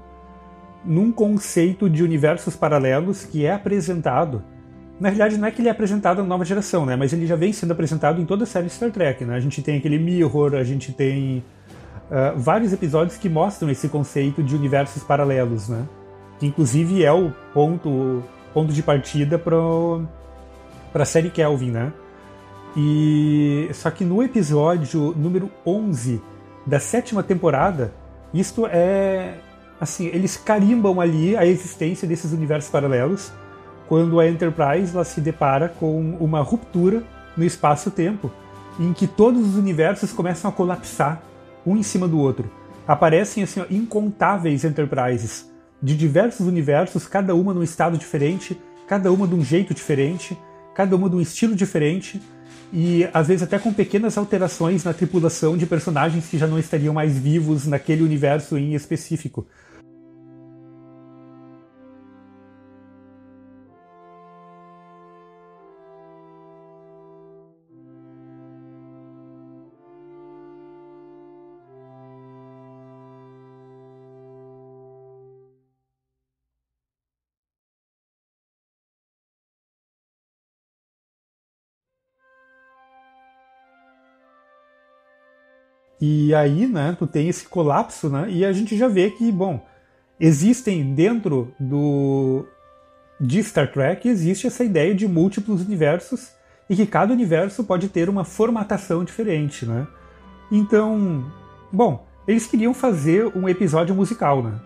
num 0.84 1.10
conceito 1.10 1.88
de 1.88 2.04
universos 2.04 2.54
paralelos 2.54 3.24
que 3.24 3.46
é 3.46 3.54
apresentado. 3.54 4.44
Na 5.00 5.08
realidade, 5.08 5.38
não 5.38 5.48
é 5.48 5.50
que 5.50 5.62
ele 5.62 5.68
é 5.68 5.70
apresentado 5.70 6.18
na 6.18 6.28
nova 6.28 6.44
geração, 6.44 6.84
né? 6.84 6.96
Mas 6.96 7.14
ele 7.14 7.26
já 7.26 7.34
vem 7.34 7.50
sendo 7.50 7.70
apresentado 7.70 8.20
em 8.20 8.26
toda 8.26 8.44
a 8.44 8.46
série 8.46 8.68
Star 8.68 8.90
Trek, 8.90 9.24
né? 9.24 9.36
A 9.36 9.40
gente 9.40 9.62
tem 9.62 9.78
aquele 9.78 9.98
Mirror, 9.98 10.54
a 10.54 10.64
gente 10.64 10.92
tem 10.92 11.42
uh, 12.10 12.38
vários 12.38 12.70
episódios 12.70 13.16
que 13.16 13.30
mostram 13.30 13.70
esse 13.70 13.88
conceito 13.88 14.42
de 14.42 14.54
universos 14.54 15.02
paralelos, 15.02 15.70
né? 15.70 15.88
Que 16.38 16.44
inclusive 16.44 17.02
é 17.02 17.10
o 17.10 17.32
ponto, 17.54 18.22
ponto 18.52 18.70
de 18.70 18.82
partida 18.82 19.38
para 19.38 21.02
a 21.02 21.06
série 21.06 21.30
Kelvin, 21.30 21.70
né? 21.70 21.90
E 22.80 23.68
só 23.74 23.90
que 23.90 24.04
no 24.04 24.22
episódio 24.22 25.12
número 25.16 25.50
11 25.66 26.22
da 26.64 26.78
sétima 26.78 27.24
temporada, 27.24 27.92
isto 28.32 28.68
é 28.68 29.40
assim, 29.80 30.06
eles 30.06 30.36
carimbam 30.36 31.00
ali 31.00 31.36
a 31.36 31.44
existência 31.44 32.06
desses 32.06 32.32
universos 32.32 32.70
paralelos 32.70 33.32
quando 33.88 34.20
a 34.20 34.28
Enterprise 34.28 34.94
ela 34.94 35.04
se 35.04 35.20
depara 35.20 35.68
com 35.68 36.16
uma 36.20 36.40
ruptura 36.40 37.02
no 37.36 37.44
espaço-tempo, 37.44 38.30
em 38.78 38.92
que 38.92 39.08
todos 39.08 39.44
os 39.44 39.56
universos 39.56 40.12
começam 40.12 40.48
a 40.48 40.54
colapsar 40.54 41.20
um 41.66 41.76
em 41.76 41.82
cima 41.82 42.06
do 42.06 42.20
outro. 42.20 42.48
Aparecem 42.86 43.42
assim, 43.42 43.64
incontáveis 43.68 44.64
Enterprises 44.64 45.50
de 45.82 45.96
diversos 45.96 46.46
universos, 46.46 47.08
cada 47.08 47.34
uma 47.34 47.52
num 47.52 47.62
estado 47.64 47.98
diferente, 47.98 48.56
cada 48.86 49.10
uma 49.10 49.26
de 49.26 49.34
um 49.34 49.42
jeito 49.42 49.74
diferente, 49.74 50.38
cada 50.74 50.94
uma 50.94 51.10
de 51.10 51.16
um 51.16 51.20
estilo 51.20 51.56
diferente 51.56 52.22
e 52.72 53.08
às 53.12 53.28
vezes 53.28 53.42
até 53.42 53.58
com 53.58 53.72
pequenas 53.72 54.18
alterações 54.18 54.84
na 54.84 54.92
tripulação 54.92 55.56
de 55.56 55.66
personagens 55.66 56.26
que 56.26 56.38
já 56.38 56.46
não 56.46 56.58
estariam 56.58 56.92
mais 56.92 57.16
vivos 57.16 57.66
naquele 57.66 58.02
universo 58.02 58.58
em 58.58 58.74
específico. 58.74 59.46
E 86.00 86.34
aí, 86.34 86.66
né, 86.66 86.94
tu 86.98 87.06
tem 87.06 87.28
esse 87.28 87.46
colapso, 87.48 88.08
né, 88.08 88.26
e 88.30 88.44
a 88.44 88.52
gente 88.52 88.76
já 88.76 88.86
vê 88.86 89.10
que, 89.10 89.32
bom, 89.32 89.66
existem 90.20 90.94
dentro 90.94 91.52
do 91.58 92.46
de 93.20 93.42
Star 93.42 93.72
Trek 93.72 94.08
existe 94.08 94.46
essa 94.46 94.62
ideia 94.62 94.94
de 94.94 95.08
múltiplos 95.08 95.60
universos 95.62 96.30
e 96.70 96.76
que 96.76 96.86
cada 96.86 97.12
universo 97.12 97.64
pode 97.64 97.88
ter 97.88 98.08
uma 98.08 98.24
formatação 98.24 99.02
diferente, 99.02 99.66
né? 99.66 99.86
Então, 100.52 101.24
bom, 101.72 102.06
eles 102.28 102.46
queriam 102.46 102.72
fazer 102.72 103.26
um 103.36 103.48
episódio 103.48 103.94
musical, 103.94 104.42
né? 104.42 104.60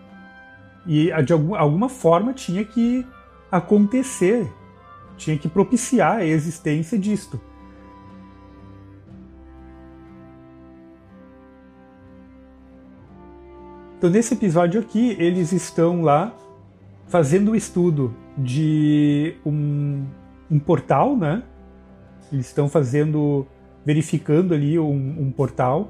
E 0.85 1.09
de 1.23 1.33
alguma 1.33 1.89
forma 1.89 2.33
tinha 2.33 2.63
que 2.63 3.05
acontecer, 3.49 4.51
tinha 5.17 5.37
que 5.37 5.47
propiciar 5.47 6.17
a 6.17 6.25
existência 6.25 6.99
disto. 6.99 7.39
Então, 14.03 14.11
nesse 14.11 14.33
episódio 14.33 14.81
aqui, 14.81 15.15
eles 15.17 15.53
estão 15.53 16.01
lá 16.01 16.35
fazendo 17.07 17.51
o 17.51 17.55
estudo 17.55 18.13
de 18.37 19.33
um, 19.45 20.03
um 20.51 20.59
portal, 20.59 21.15
né? 21.15 21.41
Eles 22.29 22.47
estão 22.47 22.67
fazendo, 22.67 23.47
verificando 23.85 24.53
ali 24.53 24.77
um, 24.77 25.21
um, 25.21 25.31
portal 25.31 25.89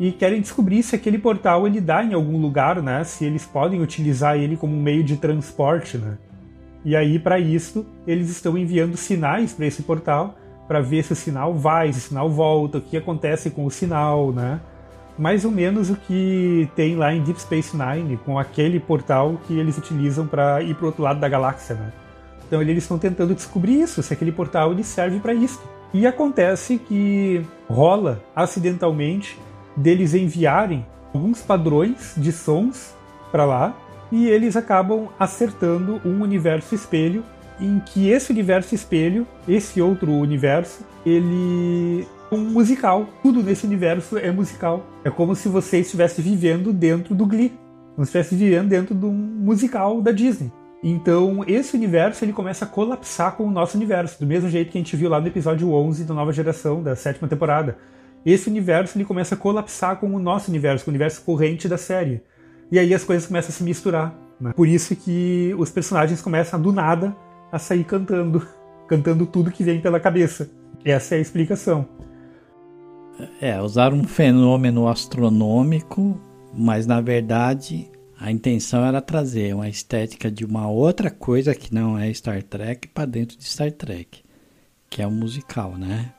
e 0.00 0.12
querem 0.12 0.40
descobrir 0.40 0.82
se 0.82 0.96
aquele 0.96 1.18
portal 1.18 1.66
ele 1.66 1.78
dá 1.78 2.02
em 2.02 2.14
algum 2.14 2.40
lugar, 2.40 2.82
né? 2.82 3.04
Se 3.04 3.26
eles 3.26 3.44
podem 3.44 3.82
utilizar 3.82 4.38
ele 4.38 4.56
como 4.56 4.74
um 4.74 4.80
meio 4.80 5.04
de 5.04 5.18
transporte, 5.18 5.98
né? 5.98 6.16
E 6.86 6.96
aí, 6.96 7.18
para 7.18 7.38
isso, 7.38 7.84
eles 8.06 8.30
estão 8.30 8.56
enviando 8.56 8.96
sinais 8.96 9.52
para 9.52 9.66
esse 9.66 9.82
portal 9.82 10.38
para 10.66 10.80
ver 10.80 11.04
se 11.04 11.12
o 11.12 11.16
sinal 11.16 11.52
vai, 11.52 11.92
se 11.92 11.98
o 11.98 12.02
sinal 12.08 12.30
volta, 12.30 12.78
o 12.78 12.80
que 12.80 12.96
acontece 12.96 13.50
com 13.50 13.66
o 13.66 13.70
sinal, 13.70 14.32
né? 14.32 14.58
Mais 15.18 15.44
ou 15.44 15.50
menos 15.50 15.90
o 15.90 15.96
que 15.96 16.68
tem 16.76 16.96
lá 16.96 17.12
em 17.12 17.22
Deep 17.22 17.40
Space 17.40 17.76
Nine, 17.76 18.18
com 18.18 18.38
aquele 18.38 18.78
portal 18.78 19.40
que 19.46 19.58
eles 19.58 19.78
utilizam 19.78 20.26
para 20.26 20.62
ir 20.62 20.74
para 20.74 20.84
o 20.84 20.86
outro 20.86 21.02
lado 21.02 21.20
da 21.20 21.28
galáxia, 21.28 21.74
né? 21.74 21.92
Então 22.46 22.60
eles 22.60 22.84
estão 22.84 22.98
tentando 22.98 23.34
descobrir 23.34 23.80
isso, 23.80 24.02
se 24.02 24.12
aquele 24.12 24.30
portal 24.30 24.72
ele 24.72 24.84
serve 24.84 25.18
para 25.18 25.34
isso. 25.34 25.60
E 25.92 26.06
acontece 26.06 26.78
que 26.78 27.44
rola 27.68 28.22
acidentalmente 28.34 29.38
deles 29.76 30.14
enviarem 30.14 30.86
alguns 31.12 31.40
padrões 31.40 32.14
de 32.16 32.30
sons 32.32 32.94
para 33.32 33.44
lá 33.44 33.76
e 34.12 34.28
eles 34.28 34.56
acabam 34.56 35.08
acertando 35.18 36.00
um 36.04 36.22
universo 36.22 36.74
espelho 36.74 37.24
em 37.60 37.80
que 37.80 38.10
esse 38.10 38.30
universo 38.30 38.74
espelho, 38.74 39.26
esse 39.48 39.80
outro 39.80 40.12
universo, 40.12 40.84
ele 41.04 42.06
um 42.30 42.38
musical. 42.38 43.06
Tudo 43.22 43.42
nesse 43.42 43.66
universo 43.66 44.18
é 44.18 44.30
musical. 44.30 44.84
É 45.04 45.10
como 45.10 45.34
se 45.34 45.48
você 45.48 45.78
estivesse 45.78 46.20
vivendo 46.20 46.72
dentro 46.72 47.14
do 47.14 47.26
Glee. 47.26 47.52
Como 47.94 48.04
se 48.04 48.10
estivesse 48.10 48.34
vivendo 48.34 48.68
dentro 48.68 48.94
de 48.94 49.06
um 49.06 49.12
musical 49.12 50.00
da 50.02 50.12
Disney. 50.12 50.52
Então, 50.82 51.42
esse 51.46 51.76
universo 51.76 52.24
ele 52.24 52.32
começa 52.32 52.64
a 52.64 52.68
colapsar 52.68 53.32
com 53.32 53.44
o 53.44 53.50
nosso 53.50 53.76
universo, 53.76 54.20
do 54.20 54.26
mesmo 54.26 54.48
jeito 54.48 54.70
que 54.70 54.78
a 54.78 54.80
gente 54.80 54.94
viu 54.94 55.08
lá 55.08 55.20
no 55.20 55.26
episódio 55.26 55.72
11 55.72 56.04
da 56.04 56.14
nova 56.14 56.32
geração, 56.32 56.82
da 56.82 56.94
sétima 56.94 57.26
temporada. 57.26 57.78
Esse 58.24 58.48
universo 58.48 58.96
ele 58.96 59.04
começa 59.04 59.34
a 59.34 59.38
colapsar 59.38 59.96
com 59.96 60.14
o 60.14 60.18
nosso 60.18 60.50
universo, 60.50 60.84
com 60.84 60.90
o 60.90 60.92
universo 60.92 61.22
corrente 61.22 61.68
da 61.68 61.78
série. 61.78 62.22
E 62.70 62.78
aí 62.78 62.92
as 62.92 63.04
coisas 63.04 63.26
começam 63.26 63.48
a 63.48 63.52
se 63.52 63.64
misturar. 63.64 64.14
Né? 64.40 64.52
Por 64.54 64.68
isso 64.68 64.94
que 64.94 65.54
os 65.58 65.70
personagens 65.70 66.20
começam 66.20 66.60
do 66.60 66.72
nada 66.72 67.16
a 67.50 67.58
sair 67.58 67.84
cantando, 67.84 68.46
cantando 68.86 69.26
tudo 69.26 69.50
que 69.50 69.64
vem 69.64 69.80
pela 69.80 69.98
cabeça. 69.98 70.50
Essa 70.84 71.14
é 71.14 71.18
a 71.18 71.20
explicação. 71.20 71.88
É, 73.40 73.60
usaram 73.60 73.98
um 73.98 74.04
fenômeno 74.04 74.88
astronômico, 74.88 76.20
mas 76.54 76.86
na 76.86 77.00
verdade 77.00 77.90
a 78.18 78.30
intenção 78.30 78.84
era 78.84 79.00
trazer 79.00 79.54
uma 79.54 79.68
estética 79.68 80.30
de 80.30 80.44
uma 80.44 80.68
outra 80.68 81.10
coisa 81.10 81.54
que 81.54 81.74
não 81.74 81.98
é 81.98 82.12
Star 82.12 82.42
Trek 82.42 82.88
para 82.88 83.04
dentro 83.04 83.36
de 83.36 83.44
Star 83.44 83.70
Trek, 83.72 84.22
que 84.88 85.02
é 85.02 85.06
o 85.06 85.10
musical, 85.10 85.76
né? 85.76 86.12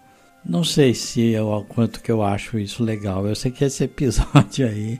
Não 0.45 0.63
sei 0.63 0.93
se 0.93 1.31
eu, 1.31 1.65
quanto 1.67 2.01
que 2.01 2.11
eu 2.11 2.23
acho 2.23 2.57
isso 2.57 2.83
legal. 2.83 3.27
Eu 3.27 3.35
sei 3.35 3.51
que 3.51 3.65
esse 3.65 3.83
episódio 3.85 4.67
aí, 4.67 4.99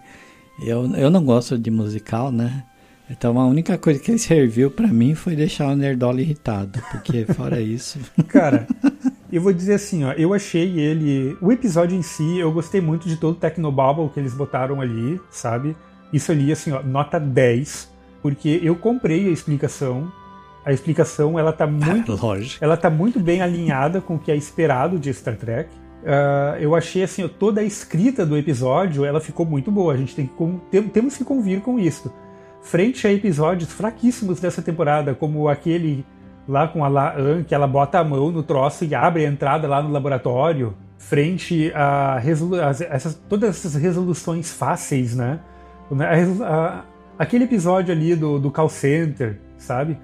eu, 0.61 0.91
eu 0.95 1.09
não 1.09 1.23
gosto 1.23 1.57
de 1.57 1.69
musical, 1.69 2.31
né? 2.31 2.63
Então 3.09 3.39
a 3.39 3.45
única 3.45 3.77
coisa 3.77 3.99
que 3.99 4.11
ele 4.11 4.19
serviu 4.19 4.69
para 4.69 4.87
mim 4.87 5.15
foi 5.15 5.35
deixar 5.35 5.71
o 5.71 5.75
Nerdola 5.75 6.19
irritado, 6.19 6.81
porque 6.91 7.25
fora 7.25 7.61
isso. 7.61 7.99
Cara, 8.27 8.67
eu 9.31 9.41
vou 9.41 9.51
dizer 9.51 9.75
assim, 9.75 10.03
ó, 10.03 10.13
eu 10.13 10.33
achei 10.33 10.79
ele. 10.79 11.37
O 11.41 11.51
episódio 11.51 11.97
em 11.97 12.01
si, 12.01 12.37
eu 12.37 12.51
gostei 12.51 12.79
muito 12.79 13.07
de 13.07 13.17
todo 13.17 13.33
o 13.33 13.39
Tecnobubble 13.39 14.09
que 14.09 14.19
eles 14.19 14.33
botaram 14.33 14.79
ali, 14.81 15.19
sabe? 15.29 15.75
Isso 16.13 16.31
ali, 16.31 16.51
assim, 16.51 16.71
ó, 16.71 16.81
nota 16.81 17.19
10, 17.19 17.91
porque 18.21 18.59
eu 18.63 18.75
comprei 18.75 19.27
a 19.27 19.31
explicação. 19.31 20.11
A 20.65 20.71
explicação, 20.71 21.37
ela 21.37 21.53
tá 21.53 21.65
muito. 21.67 22.15
Lógico. 22.15 22.63
Ela 22.63 22.77
tá 22.77 22.89
muito 22.89 23.19
bem 23.19 23.41
alinhada 23.41 24.01
com 24.01 24.15
o 24.15 24.19
que 24.19 24.31
é 24.31 24.35
esperado 24.35 24.97
de 24.97 25.13
Star 25.13 25.35
Trek. 25.35 25.69
Uh, 26.03 26.57
eu 26.59 26.75
achei 26.75 27.03
assim, 27.03 27.27
toda 27.27 27.61
a 27.61 27.63
escrita 27.63 28.25
do 28.25 28.37
episódio, 28.37 29.03
ela 29.03 29.19
ficou 29.19 29.45
muito 29.45 29.71
boa. 29.71 29.93
A 29.93 29.97
gente 29.97 30.15
tem 30.15 30.29
que, 30.71 30.81
temos 30.89 31.17
que 31.17 31.23
convir 31.23 31.61
com 31.61 31.79
isso 31.79 32.11
frente 32.67 33.07
a 33.07 33.13
episódios 33.13 33.71
fraquíssimos 33.71 34.39
dessa 34.39 34.61
temporada, 34.61 35.15
como 35.15 35.47
aquele 35.47 36.05
lá 36.47 36.67
com 36.67 36.83
a 36.83 36.87
Laan, 36.87 37.43
que 37.43 37.53
ela 37.53 37.67
bota 37.67 37.99
a 37.99 38.03
mão 38.03 38.31
no 38.31 38.41
troço 38.41 38.85
e 38.85 38.95
abre 38.95 39.25
a 39.25 39.29
entrada 39.29 39.67
lá 39.67 39.81
no 39.81 39.91
laboratório, 39.91 40.73
frente 40.97 41.71
a, 41.75 42.21
essas, 42.89 43.15
todas 43.27 43.49
essas 43.49 43.75
resoluções 43.75 44.51
fáceis, 44.51 45.15
né? 45.15 45.39
A, 45.91 46.45
a, 46.45 46.83
aquele 47.19 47.43
episódio 47.45 47.93
ali 47.93 48.15
do, 48.15 48.39
do 48.39 48.51
call 48.51 48.69
center, 48.69 49.39
sabe? 49.57 49.97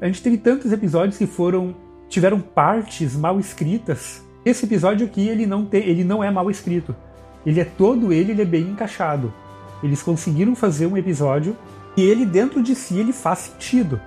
A 0.00 0.06
gente 0.06 0.22
teve 0.22 0.38
tantos 0.38 0.72
episódios 0.72 1.18
que 1.18 1.26
foram 1.26 1.74
tiveram 2.08 2.40
partes 2.40 3.16
mal 3.16 3.38
escritas. 3.38 4.22
Esse 4.44 4.64
episódio 4.64 5.06
aqui 5.06 5.28
ele 5.28 5.46
não 5.46 5.64
tem, 5.64 5.82
ele 5.84 6.02
não 6.02 6.22
é 6.22 6.30
mal 6.30 6.50
escrito. 6.50 6.94
Ele 7.46 7.60
é 7.60 7.64
todo 7.64 8.12
ele, 8.12 8.32
ele 8.32 8.42
é 8.42 8.44
bem 8.44 8.62
encaixado. 8.62 9.32
Eles 9.82 10.02
conseguiram 10.02 10.54
fazer 10.54 10.86
um 10.86 10.96
episódio 10.96 11.56
e 11.96 12.02
ele 12.02 12.26
dentro 12.26 12.62
de 12.62 12.74
si 12.74 12.98
ele 12.98 13.12
faz 13.12 13.38
sentido. 13.38 14.00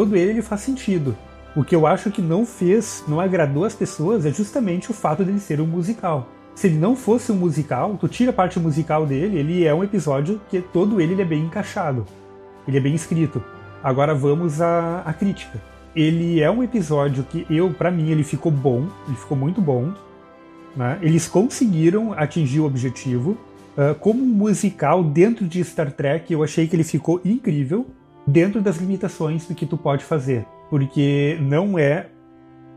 Todo 0.00 0.16
ele, 0.16 0.30
ele 0.30 0.40
faz 0.40 0.62
sentido. 0.62 1.14
O 1.54 1.62
que 1.62 1.76
eu 1.76 1.86
acho 1.86 2.10
que 2.10 2.22
não 2.22 2.46
fez, 2.46 3.04
não 3.06 3.20
agradou 3.20 3.66
as 3.66 3.74
pessoas 3.74 4.24
é 4.24 4.32
justamente 4.32 4.90
o 4.90 4.94
fato 4.94 5.22
dele 5.22 5.38
ser 5.38 5.60
um 5.60 5.66
musical. 5.66 6.26
Se 6.54 6.68
ele 6.68 6.78
não 6.78 6.96
fosse 6.96 7.30
um 7.30 7.34
musical, 7.34 7.98
tu 8.00 8.08
tira 8.08 8.30
a 8.30 8.32
parte 8.32 8.58
musical 8.58 9.04
dele, 9.04 9.36
ele 9.36 9.62
é 9.62 9.74
um 9.74 9.84
episódio 9.84 10.40
que 10.48 10.62
todo 10.62 11.02
ele, 11.02 11.12
ele 11.12 11.20
é 11.20 11.24
bem 11.26 11.44
encaixado. 11.44 12.06
Ele 12.66 12.78
é 12.78 12.80
bem 12.80 12.94
escrito. 12.94 13.44
Agora 13.84 14.14
vamos 14.14 14.62
à, 14.62 15.02
à 15.04 15.12
crítica. 15.12 15.60
Ele 15.94 16.40
é 16.40 16.50
um 16.50 16.62
episódio 16.62 17.22
que 17.24 17.46
eu, 17.50 17.70
para 17.70 17.90
mim, 17.90 18.08
ele 18.08 18.24
ficou 18.24 18.50
bom, 18.50 18.88
ele 19.06 19.18
ficou 19.18 19.36
muito 19.36 19.60
bom. 19.60 19.92
Né? 20.74 20.98
Eles 21.02 21.28
conseguiram 21.28 22.14
atingir 22.14 22.60
o 22.60 22.64
objetivo. 22.64 23.36
Uh, 23.76 23.94
como 23.96 24.22
um 24.22 24.26
musical 24.26 25.04
dentro 25.04 25.46
de 25.46 25.62
Star 25.62 25.92
Trek, 25.92 26.32
eu 26.32 26.42
achei 26.42 26.66
que 26.66 26.74
ele 26.74 26.84
ficou 26.84 27.20
incrível 27.22 27.86
dentro 28.26 28.60
das 28.60 28.76
limitações 28.76 29.46
do 29.46 29.54
que 29.54 29.66
tu 29.66 29.76
pode 29.76 30.04
fazer, 30.04 30.46
porque 30.68 31.38
não 31.40 31.78
é 31.78 32.08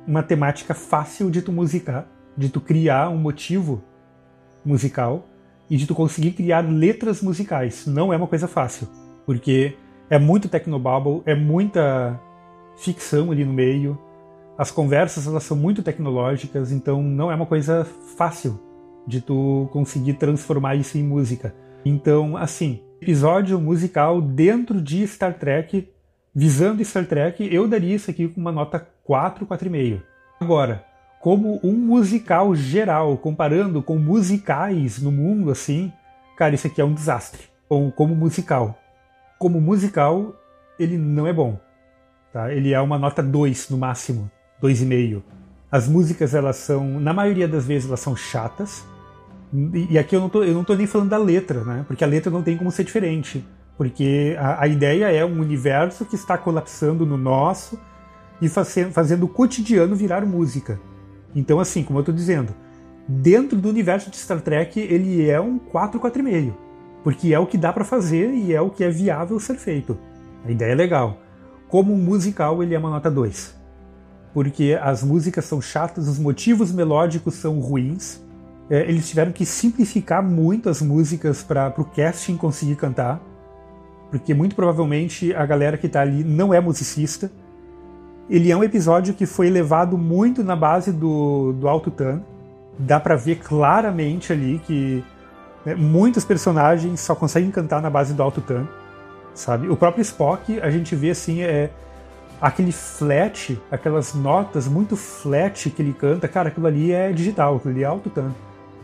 uma 0.08 0.24
temática 0.24 0.74
fácil 0.74 1.30
de 1.30 1.42
tu 1.42 1.52
musicar, 1.52 2.08
de 2.36 2.50
tu 2.50 2.60
criar 2.60 3.10
um 3.10 3.18
motivo 3.18 3.82
musical 4.66 5.28
e 5.70 5.78
de 5.78 5.88
tu 5.88 5.96
conseguir 5.96 6.32
criar 6.32 6.62
letras 6.62 7.22
musicais. 7.22 7.86
Não 7.86 8.12
é 8.12 8.18
uma 8.18 8.28
coisa 8.28 8.48
fácil, 8.48 8.88
porque 9.26 9.76
é 10.10 10.20
muito 10.20 10.50
technobabble, 10.50 11.22
é 11.26 11.36
muita 11.36 12.20
ficção 12.78 13.32
ali 13.32 13.46
no 13.46 13.54
meio. 13.54 13.98
As 14.58 14.72
conversas 14.72 15.26
elas 15.26 15.44
são 15.44 15.58
muito 15.58 15.82
tecnológicas, 15.82 16.72
então 16.72 17.02
não 17.02 17.32
é 17.32 17.36
uma 17.36 17.46
coisa 17.46 17.86
fácil 18.18 18.60
de 19.08 19.22
tu 19.22 19.68
conseguir 19.72 20.14
transformar 20.14 20.76
isso 20.76 20.98
em 20.98 21.04
música. 21.04 21.54
Então, 21.86 22.38
assim, 22.38 22.82
episódio 23.04 23.60
musical 23.60 24.22
dentro 24.22 24.82
de 24.82 25.06
Star 25.06 25.34
Trek, 25.34 25.90
visando 26.34 26.84
Star 26.86 27.06
Trek, 27.06 27.54
eu 27.54 27.68
daria 27.68 27.96
isso 27.96 28.10
aqui 28.10 28.30
com 28.30 28.40
uma 28.40 28.52
nota 28.52 28.80
4, 29.04 29.46
4,5. 29.46 30.02
Agora, 30.40 30.86
como 31.20 31.60
um 31.62 31.74
musical 31.74 32.56
geral, 32.56 33.18
comparando 33.18 33.84
com 33.84 34.00
musicais 34.00 35.02
no 35.02 35.12
mundo, 35.12 35.52
assim, 35.52 35.92
cara, 36.38 36.56
isso 36.56 36.66
aqui 36.66 36.80
é 36.80 36.86
um 36.86 36.94
desastre. 36.94 37.42
Como, 37.68 37.92
como 37.92 38.16
musical. 38.16 38.80
Como 39.38 39.60
musical, 39.60 40.34
ele 40.80 40.98
não 40.98 41.28
é 41.28 41.34
bom. 41.34 41.60
Tá? 42.32 42.54
Ele 42.54 42.74
é 42.74 42.80
uma 42.80 42.98
nota 42.98 43.22
2 43.22 43.70
no 43.70 43.78
máximo, 43.78 44.32
2,5. 44.62 45.22
As 45.70 45.90
músicas, 45.90 46.34
elas 46.34 46.56
são, 46.56 47.02
na 47.02 47.14
maioria 47.14 47.50
das 47.50 47.66
vezes, 47.66 47.86
elas 47.86 48.00
são 48.00 48.16
chatas. 48.16 48.86
E 49.54 50.00
aqui 50.00 50.16
eu 50.16 50.20
não, 50.20 50.30
tô, 50.30 50.44
eu 50.44 50.54
não 50.54 50.64
tô 50.64 50.74
nem 50.74 50.88
falando 50.88 51.10
da 51.10 51.18
letra, 51.18 51.64
né? 51.64 51.86
Porque 51.88 52.04
a 52.04 52.08
letra 52.08 52.32
não 52.32 52.42
tem 52.42 52.58
como 52.58 52.72
ser 52.72 52.84
diferente. 52.84 53.46
Porque 53.78 54.36
a, 54.40 54.64
a 54.64 54.68
ideia 54.68 55.12
é 55.12 55.24
um 55.24 55.40
universo 55.40 56.06
que 56.06 56.16
está 56.16 56.38
colapsando 56.38 57.06
no 57.06 57.18
nosso 57.18 57.80
e 58.42 58.50
fazendo, 58.50 58.92
fazendo 58.92 59.24
o 59.24 59.28
cotidiano 59.28 59.96
virar 59.96 60.26
música. 60.26 60.80
Então, 61.36 61.60
assim, 61.60 61.84
como 61.84 62.00
eu 62.00 62.02
estou 62.02 62.16
dizendo, 62.16 62.54
dentro 63.08 63.58
do 63.58 63.70
universo 63.70 64.10
de 64.10 64.18
Star 64.18 64.42
Trek, 64.42 64.80
ele 64.80 65.30
é 65.30 65.40
um 65.40 65.60
4, 65.60 66.00
4,5. 66.00 66.54
Porque 67.04 67.34
é 67.34 67.38
o 67.38 67.46
que 67.46 67.58
dá 67.58 67.72
para 67.72 67.84
fazer 67.84 68.32
e 68.32 68.54
é 68.54 68.62
o 68.62 68.70
que 68.70 68.84
é 68.84 68.90
viável 68.90 69.40
ser 69.40 69.56
feito. 69.56 69.98
A 70.46 70.52
ideia 70.52 70.72
é 70.72 70.76
legal. 70.76 71.18
Como 71.68 71.94
um 71.94 71.98
musical, 71.98 72.64
ele 72.64 72.74
é 72.74 72.80
uma 72.80 72.90
nota 72.90 73.12
2. 73.12 73.56
Porque 74.34 74.78
as 74.82 75.04
músicas 75.04 75.46
são 75.46 75.62
chatas, 75.62 76.08
os 76.08 76.18
motivos 76.18 76.72
melódicos 76.72 77.36
são 77.36 77.60
ruins, 77.60 78.23
é, 78.70 78.82
eles 78.82 79.08
tiveram 79.08 79.32
que 79.32 79.46
simplificar 79.46 80.24
muito 80.24 80.70
as 80.70 80.82
músicas 80.82 81.44
para 81.44 81.74
o 81.78 81.86
casting 81.86 82.38
conseguir 82.38 82.76
cantar, 82.76 83.22
porque 84.10 84.34
muito 84.34 84.56
provavelmente 84.56 85.34
a 85.34 85.46
galera 85.46 85.78
que 85.78 85.88
está 85.88 86.02
ali 86.02 86.24
não 86.24 86.54
é 86.54 86.60
musicista. 86.60 87.32
Ele 88.30 88.52
é 88.52 88.56
um 88.56 88.64
episódio 88.64 89.14
que 89.14 89.26
foi 89.26 89.50
levado 89.50 89.98
muito 89.98 90.44
na 90.44 90.56
base 90.56 90.92
do, 90.92 91.54
do 91.54 91.68
Alto-Tan. 91.68 92.22
Dá 92.80 93.00
para 93.00 93.16
ver 93.16 93.40
claramente 93.40 94.32
ali 94.32 94.62
que 94.66 95.04
né, 95.66 95.76
muitos 95.76 96.24
personagens 96.24 97.00
só 97.02 97.14
conseguem 97.14 97.52
cantar 97.52 97.82
na 97.82 97.90
base 97.90 98.14
do 98.14 98.24
Alto-Tan, 98.24 98.66
sabe? 99.34 99.68
O 99.68 99.76
próprio 99.76 100.02
Spock, 100.02 100.60
a 100.62 100.70
gente 100.70 100.96
vê 100.96 101.10
assim, 101.10 101.42
é 101.42 101.70
aquele 102.42 102.72
flat, 102.72 103.60
aquelas 103.70 104.14
notas 104.14 104.68
muito 104.68 104.96
flat 104.96 105.70
que 105.70 105.82
ele 105.82 105.94
canta, 105.94 106.28
cara, 106.28 106.48
aquilo 106.48 106.68
ali 106.68 106.92
é 106.92 107.12
digital, 107.12 107.58
aquilo 107.58 107.74
ali 107.74 107.84
é 107.84 107.86
Alto-Tan 107.86 108.32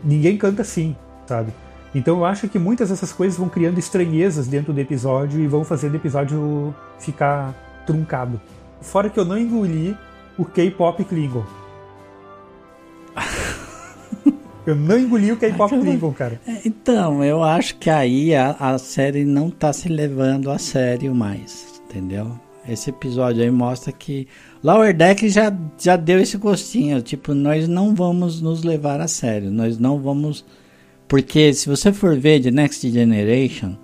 ninguém 0.04 0.36
canta 0.36 0.62
assim, 0.62 0.96
sabe? 1.26 1.52
Então 1.94 2.18
eu 2.18 2.24
acho 2.24 2.48
que 2.48 2.58
muitas 2.58 2.90
dessas 2.90 3.12
coisas 3.12 3.38
vão 3.38 3.48
criando 3.48 3.78
estranhezas 3.78 4.46
dentro 4.46 4.72
do 4.72 4.80
episódio 4.80 5.40
e 5.40 5.46
vão 5.46 5.64
fazendo 5.64 5.94
o 5.94 5.96
episódio 5.96 6.74
ficar 6.98 7.54
truncado. 7.86 8.40
Fora 8.80 9.10
que 9.10 9.18
eu 9.18 9.24
não 9.24 9.36
engoli 9.36 9.96
o 10.38 10.44
K-pop 10.44 11.04
Klingon. 11.04 11.44
eu 14.64 14.76
não 14.76 14.98
engoli 14.98 15.32
o 15.32 15.36
K-pop 15.36 15.78
Klingon, 15.78 16.12
cara. 16.12 16.40
É, 16.46 16.60
então, 16.64 17.24
eu 17.24 17.42
acho 17.42 17.76
que 17.76 17.90
aí 17.90 18.34
a, 18.34 18.56
a 18.58 18.78
série 18.78 19.24
não 19.24 19.50
tá 19.50 19.72
se 19.72 19.88
levando 19.88 20.50
a 20.50 20.58
sério 20.58 21.14
mais, 21.14 21.82
entendeu? 21.84 22.38
Esse 22.68 22.90
episódio 22.90 23.42
aí 23.42 23.50
mostra 23.50 23.92
que 23.92 24.28
Lower 24.62 24.94
Deck 24.94 25.26
já, 25.28 25.56
já 25.78 25.96
deu 25.96 26.20
esse 26.20 26.36
gostinho. 26.36 27.00
Tipo, 27.00 27.34
nós 27.34 27.66
não 27.66 27.94
vamos 27.94 28.40
nos 28.40 28.62
levar 28.62 29.00
a 29.00 29.08
sério. 29.08 29.50
Nós 29.50 29.78
não 29.78 29.98
vamos. 29.98 30.44
Porque 31.08 31.52
se 31.54 31.68
você 31.68 31.92
for 31.92 32.16
ver 32.18 32.42
The 32.42 32.50
Next 32.50 32.88
Generation, 32.88 33.76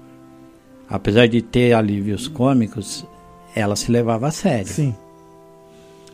apesar 0.89 1.27
de 1.27 1.41
ter 1.41 1.73
alívios 1.73 2.29
cômicos, 2.29 3.07
ela 3.55 3.75
se 3.75 3.91
levava 3.91 4.29
a 4.29 4.31
sério. 4.31 4.69
Sim. 4.69 4.95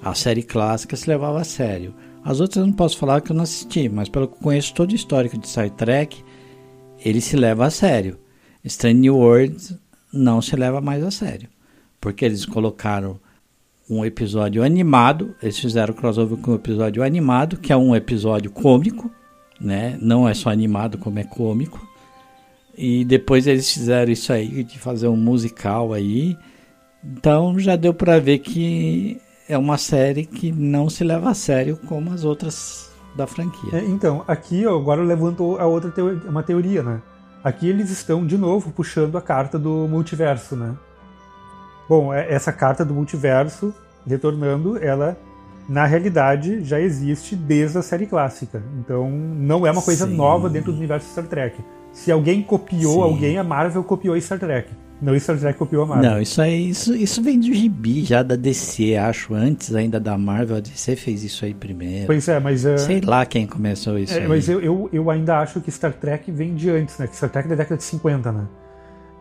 A 0.01 0.15
série 0.15 0.43
clássica 0.43 0.97
se 0.97 1.09
levava 1.09 1.41
a 1.41 1.45
sério. 1.45 1.95
As 2.25 2.41
outras 2.41 2.59
eu 2.59 2.67
não 2.67 2.73
posso 2.73 2.97
falar 2.97 3.21
que 3.21 3.33
eu 3.33 3.37
não 3.37 3.43
assisti, 3.43 3.89
mas 3.89 4.09
pelo 4.09 4.29
que 4.29 4.39
conheço 4.39 4.75
todo 4.75 4.93
o 4.93 4.95
histórico 4.95 5.37
de 5.37 5.49
Star 5.49 5.71
Trek, 5.71 6.25
ele 7.05 7.21
se 7.21 7.37
leva 7.37 7.67
a 7.67 7.71
sério. 7.71 8.17
Strange 8.65 9.01
New 9.01 9.17
Worlds 9.17 9.75
não 10.13 10.41
se 10.41 10.55
leva 10.55 10.81
mais 10.81 11.03
a 11.03 11.11
sério. 11.11 11.49
Porque 12.01 12.25
eles 12.25 12.47
colocaram 12.47 13.19
um 13.89 14.05
episódio 14.05 14.63
animado. 14.63 15.35
Eles 15.43 15.59
fizeram 15.59 15.95
crossover 15.95 16.39
com 16.39 16.53
um 16.53 16.57
episódio 16.57 17.03
animado, 17.03 17.57
que 17.57 17.73
é 17.73 17.77
um 17.77 17.95
episódio 17.95 18.51
cômico, 18.51 19.11
né? 19.61 19.99
Não 20.01 20.29
é 20.29 20.35
só 20.35 20.51
animado, 20.51 20.99
como 20.99 21.19
é 21.19 21.25
cômico. 21.25 21.81
E 22.77 23.05
depois 23.05 23.47
eles 23.47 23.71
fizeram 23.71 24.11
isso 24.11 24.33
aí 24.33 24.65
de 24.65 24.79
fazer 24.79 25.09
um 25.09 25.17
musical 25.17 25.93
aí. 25.93 26.37
Então 27.05 27.59
já 27.59 27.77
deu 27.77 27.93
para 27.93 28.19
ver 28.19 28.39
que 28.39 29.21
é 29.49 29.59
uma 29.59 29.77
série 29.77 30.25
que 30.25 30.51
não 30.51 30.89
se 30.89 31.05
leva 31.05 31.31
a 31.31 31.35
sério 31.35 31.79
como 31.87 32.13
as 32.13 32.25
outras 32.25 32.91
da 33.15 33.27
franquia. 33.27 33.79
É, 33.79 33.85
então, 33.85 34.25
aqui 34.27 34.67
ó, 34.67 34.79
agora 34.79 35.01
eu 35.01 35.07
levanto 35.07 35.59
a 35.59 35.67
outra 35.67 35.91
teoria, 35.91 36.31
uma 36.31 36.43
teoria, 36.43 36.83
né? 36.83 37.03
Aqui 37.45 37.69
eles 37.69 37.91
estão 37.91 38.25
de 38.25 38.39
novo 38.39 38.71
puxando 38.71 39.19
a 39.19 39.21
carta 39.21 39.59
do 39.59 39.87
multiverso, 39.89 40.57
né? 40.57 40.75
Bom, 41.89 42.13
é, 42.13 42.33
essa 42.33 42.53
carta 42.53 42.85
do 42.85 42.95
multiverso, 42.95 43.75
retornando, 44.07 44.79
ela 44.79 45.17
na 45.69 45.87
realidade 45.87 46.63
já 46.65 46.81
existe 46.81 47.37
desde 47.37 47.79
a 47.79 47.83
série 47.83 48.07
clássica. 48.07 48.63
Então 48.79 49.11
não 49.11 49.67
é 49.67 49.71
uma 49.71 49.83
coisa 49.83 50.07
Sim. 50.07 50.17
nova 50.17 50.49
dentro 50.49 50.73
do 50.73 50.79
universo 50.79 51.09
Star 51.11 51.27
Trek. 51.27 51.63
Se 51.93 52.11
alguém 52.11 52.43
copiou 52.43 52.95
Sim. 52.95 53.03
alguém, 53.03 53.39
a 53.39 53.45
Marvel 53.45 53.85
copiou 53.85 54.19
Star 54.21 54.39
Trek. 54.39 54.71
Não 55.01 55.19
Star 55.19 55.37
Trek 55.37 55.59
copiou 55.59 55.83
a 55.83 55.87
Marvel. 55.87 56.11
Não, 56.11 56.21
isso 56.21 56.41
aí, 56.41 56.71
isso, 56.71 56.95
isso 56.95 57.21
vem 57.21 57.39
do 57.39 57.53
gibi 57.53 58.05
já 58.05 58.23
da 58.23 58.37
DC, 58.37 58.97
acho. 58.97 59.35
Antes 59.35 59.75
ainda 59.75 59.99
da 59.99 60.17
Marvel, 60.17 60.57
a 60.57 60.61
DC 60.61 60.95
fez 60.95 61.25
isso 61.25 61.45
aí 61.45 61.53
primeiro. 61.53 62.07
Pois 62.07 62.29
é, 62.29 62.39
mas. 62.39 62.65
Uh, 62.65 62.79
Sei 62.79 63.01
lá 63.01 63.27
quem 63.27 63.47
começou 63.47 63.99
isso. 63.99 64.15
É, 64.15 64.27
mas 64.29 64.49
eu, 64.49 64.61
eu, 64.61 64.89
eu, 64.93 65.11
ainda 65.11 65.41
acho 65.41 65.61
que 65.61 65.71
Star 65.73 65.93
Trek 65.93 66.31
vem 66.31 66.55
de 66.55 66.71
antes, 66.71 66.99
né? 66.99 67.09
Que 67.09 67.17
Star 67.17 67.31
Trek 67.31 67.47
é 67.47 67.51
da 67.51 67.57
década 67.57 67.77
de 67.77 67.85
50, 67.85 68.31
né? 68.31 68.47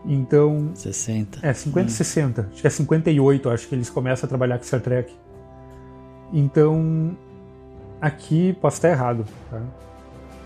Então. 0.04 0.70
60. 0.74 1.46
É, 1.46 1.52
50 1.52 1.86
e 1.86 1.92
hum. 1.92 1.94
60. 1.94 2.48
Acho 2.52 2.60
que 2.60 2.66
é 2.66 2.70
58, 2.70 3.50
acho 3.50 3.68
que 3.68 3.74
eles 3.74 3.90
começam 3.90 4.26
a 4.26 4.28
trabalhar 4.28 4.58
com 4.58 4.64
Star 4.64 4.80
Trek. 4.80 5.12
Então. 6.32 7.16
Aqui 8.00 8.52
posso 8.60 8.78
estar 8.78 8.88
errado, 8.88 9.24
tá? 9.48 9.60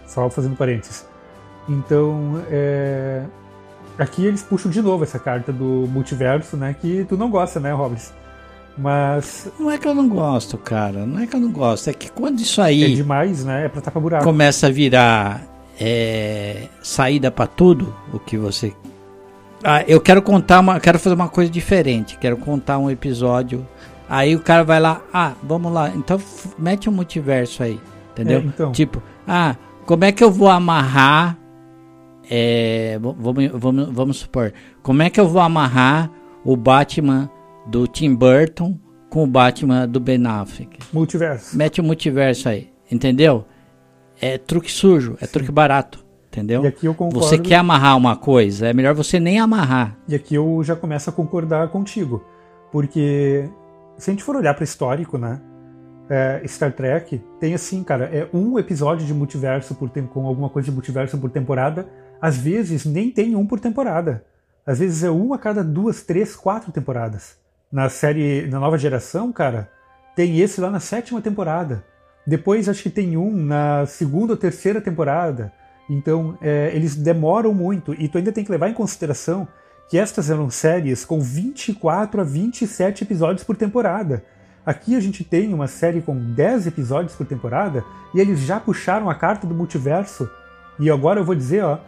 Só 0.07 0.29
fazendo 0.29 0.57
parênteses. 0.57 1.07
Então, 1.67 2.45
é... 2.51 3.25
aqui 3.99 4.27
eles 4.27 4.43
puxam 4.43 4.71
de 4.71 4.83
novo 4.83 5.05
essa 5.05 5.19
carta 5.19 5.53
do 5.53 5.89
multiverso, 5.89 6.57
né? 6.57 6.77
Que 6.79 7.07
tu 7.09 7.17
não 7.17 7.31
gosta, 7.31 7.59
né, 7.59 7.73
Robles? 7.73 8.13
Mas 8.77 9.51
Não 9.59 9.71
é 9.71 9.79
que 9.79 9.89
eu 9.89 9.95
não 9.95 10.09
gosto, 10.09 10.59
cara. 10.59 11.07
Não 11.07 11.19
é 11.19 11.27
que 11.27 11.35
eu 11.35 11.41
não 11.41 11.51
gosto. 11.51 11.89
É 11.89 11.95
que 11.95 12.11
quando 12.11 12.41
isso 12.41 12.61
aí 12.61 12.85
é 12.85 12.89
demais, 12.89 13.45
né? 13.45 13.65
É 13.65 13.69
pra 13.69 13.81
tapar 13.81 14.03
buraco. 14.03 14.25
começa 14.25 14.67
a 14.67 14.71
virar 14.71 15.43
é, 15.81 16.69
saída 16.83 17.31
pra 17.31 17.47
tudo, 17.47 17.95
o 18.13 18.19
que 18.19 18.37
você. 18.37 18.75
Ah, 19.65 19.83
eu 19.87 20.01
quero 20.01 20.23
contar 20.23 20.61
uma. 20.61 20.79
Quero 20.81 20.99
fazer 20.99 21.15
uma 21.15 21.29
coisa 21.29 21.51
diferente. 21.51 22.19
Quero 22.19 22.37
contar 22.37 22.79
um 22.79 22.91
episódio. 22.91 23.67
Aí 24.09 24.37
o 24.37 24.41
cara 24.41 24.63
vai 24.63 24.79
lá, 24.79 25.03
ah, 25.13 25.33
vamos 25.43 25.73
lá. 25.73 25.91
Então 25.95 26.21
mete 26.59 26.89
um 26.89 26.93
multiverso 26.93 27.63
aí. 27.63 27.81
Entendeu? 28.13 28.39
É, 28.39 28.43
então. 28.43 28.73
Tipo, 28.73 29.03
ah, 29.27 29.57
como 29.85 30.05
é 30.05 30.13
que 30.13 30.23
eu 30.23 30.31
vou 30.31 30.49
amarrar. 30.49 31.39
É, 32.29 32.99
vamos, 33.01 33.51
vamos, 33.53 33.89
vamos 33.93 34.17
supor. 34.19 34.53
Como 34.83 35.03
é 35.03 35.11
que 35.11 35.21
eu 35.21 35.29
vou 35.29 35.41
amarrar 35.41 36.11
o 36.45 36.57
Batman 36.57 37.31
do 37.67 37.87
Tim 37.87 38.15
Burton 38.15 38.79
com 39.09 39.23
o 39.23 39.27
Batman 39.27 39.87
do 39.87 40.01
Ben 40.01 40.27
Affleck? 40.27 40.79
Multiverso. 40.93 41.57
Mete 41.57 41.81
o 41.81 41.85
multiverso 41.85 42.49
aí, 42.49 42.71
entendeu? 42.91 43.45
É 44.21 44.39
truque 44.39 44.73
sujo, 44.73 45.17
é 45.21 45.27
truque 45.27 45.53
barato, 45.53 46.06
entendeu? 46.37 46.65
E 46.65 46.67
aqui 46.67 46.87
eu 46.87 46.95
concordo. 46.95 47.27
Você 47.27 47.39
quer 47.39 47.57
amarrar 47.57 47.97
uma 47.97 48.17
coisa, 48.17 48.69
é 48.69 48.73
melhor 48.73 48.95
você 48.95 49.19
nem 49.19 49.41
amarrar. 49.41 49.97
E 50.07 50.15
aqui 50.15 50.35
eu 50.35 50.63
já 50.63 50.77
começo 50.77 51.09
a 51.09 51.13
concordar 51.13 51.69
contigo. 51.69 52.23
Porque 52.71 53.49
se 53.97 54.11
a 54.11 54.13
gente 54.13 54.23
for 54.23 54.37
olhar 54.37 54.55
para 54.55 54.65
histórico, 54.65 55.17
né? 55.17 55.41
é, 56.09 56.43
Star 56.47 56.73
Trek 56.73 57.21
tem 57.41 57.55
assim, 57.55 57.83
cara, 57.83 58.05
é 58.05 58.29
um 58.33 58.59
episódio 58.59 59.07
de 59.07 59.13
multiverso 59.13 59.75
por 59.75 59.91
tem 59.91 60.07
com 60.07 60.27
alguma 60.27 60.49
coisa 60.49 60.67
de 60.67 60.73
multiverso 60.73 61.19
por 61.19 61.31
temporada. 61.31 61.89
Às 62.21 62.37
vezes 62.37 62.85
nem 62.85 63.11
tem 63.11 63.35
um 63.35 63.47
por 63.47 63.61
temporada. 63.61 64.25
Às 64.65 64.79
vezes 64.79 65.05
é 65.05 65.11
um 65.11 65.33
a 65.33 65.39
cada 65.39 65.63
duas, 65.63 66.03
três, 66.03 66.35
quatro 66.35 66.73
temporadas. 66.73 67.37
Na 67.71 67.89
série, 67.89 68.47
na 68.47 68.59
nova 68.59 68.79
geração, 68.79 69.33
cara, 69.33 69.71
tem 70.15 70.41
esse 70.41 70.61
lá 70.61 70.71
na 70.71 70.81
sétima 70.81 71.21
temporada. 71.21 71.85
Depois 72.27 72.69
acho 72.69 72.83
que 72.83 72.91
tem 72.91 73.17
um 73.17 73.31
na 73.37 73.87
segunda 73.87 74.33
ou 74.33 74.37
terceira 74.37 74.81
temporada. 74.81 75.53
Então 75.89 76.37
é, 76.41 76.71
eles 76.75 76.95
demoram 76.95 77.55
muito. 77.55 77.95
E 77.95 78.09
tu 78.09 78.19
ainda 78.19 78.33
tem 78.33 78.45
que 78.45 78.51
levar 78.51 78.69
em 78.69 78.75
consideração 78.75 79.47
que 79.89 79.99
estas 79.99 80.31
eram 80.31 80.51
séries 80.51 81.05
com 81.05 81.21
24 81.21 82.21
a 82.21 82.25
27 82.25 83.05
episódios 83.05 83.45
por 83.45 83.57
temporada. 83.57 84.25
Aqui 84.65 84.97
a 84.97 85.01
gente 85.01 85.23
tem 85.23 85.55
uma 85.55 85.69
série 85.69 86.03
com 86.03 86.17
10 86.17 86.67
episódios 86.67 87.15
por 87.15 87.25
temporada 87.25 87.85
e 88.13 88.19
eles 88.19 88.41
já 88.41 88.59
puxaram 88.59 89.09
a 89.09 89.15
carta 89.15 89.47
do 89.47 89.55
multiverso. 89.55 90.29
E 90.79 90.91
agora 90.91 91.21
eu 91.21 91.25
vou 91.25 91.37
dizer, 91.37 91.63
ó, 91.63 91.79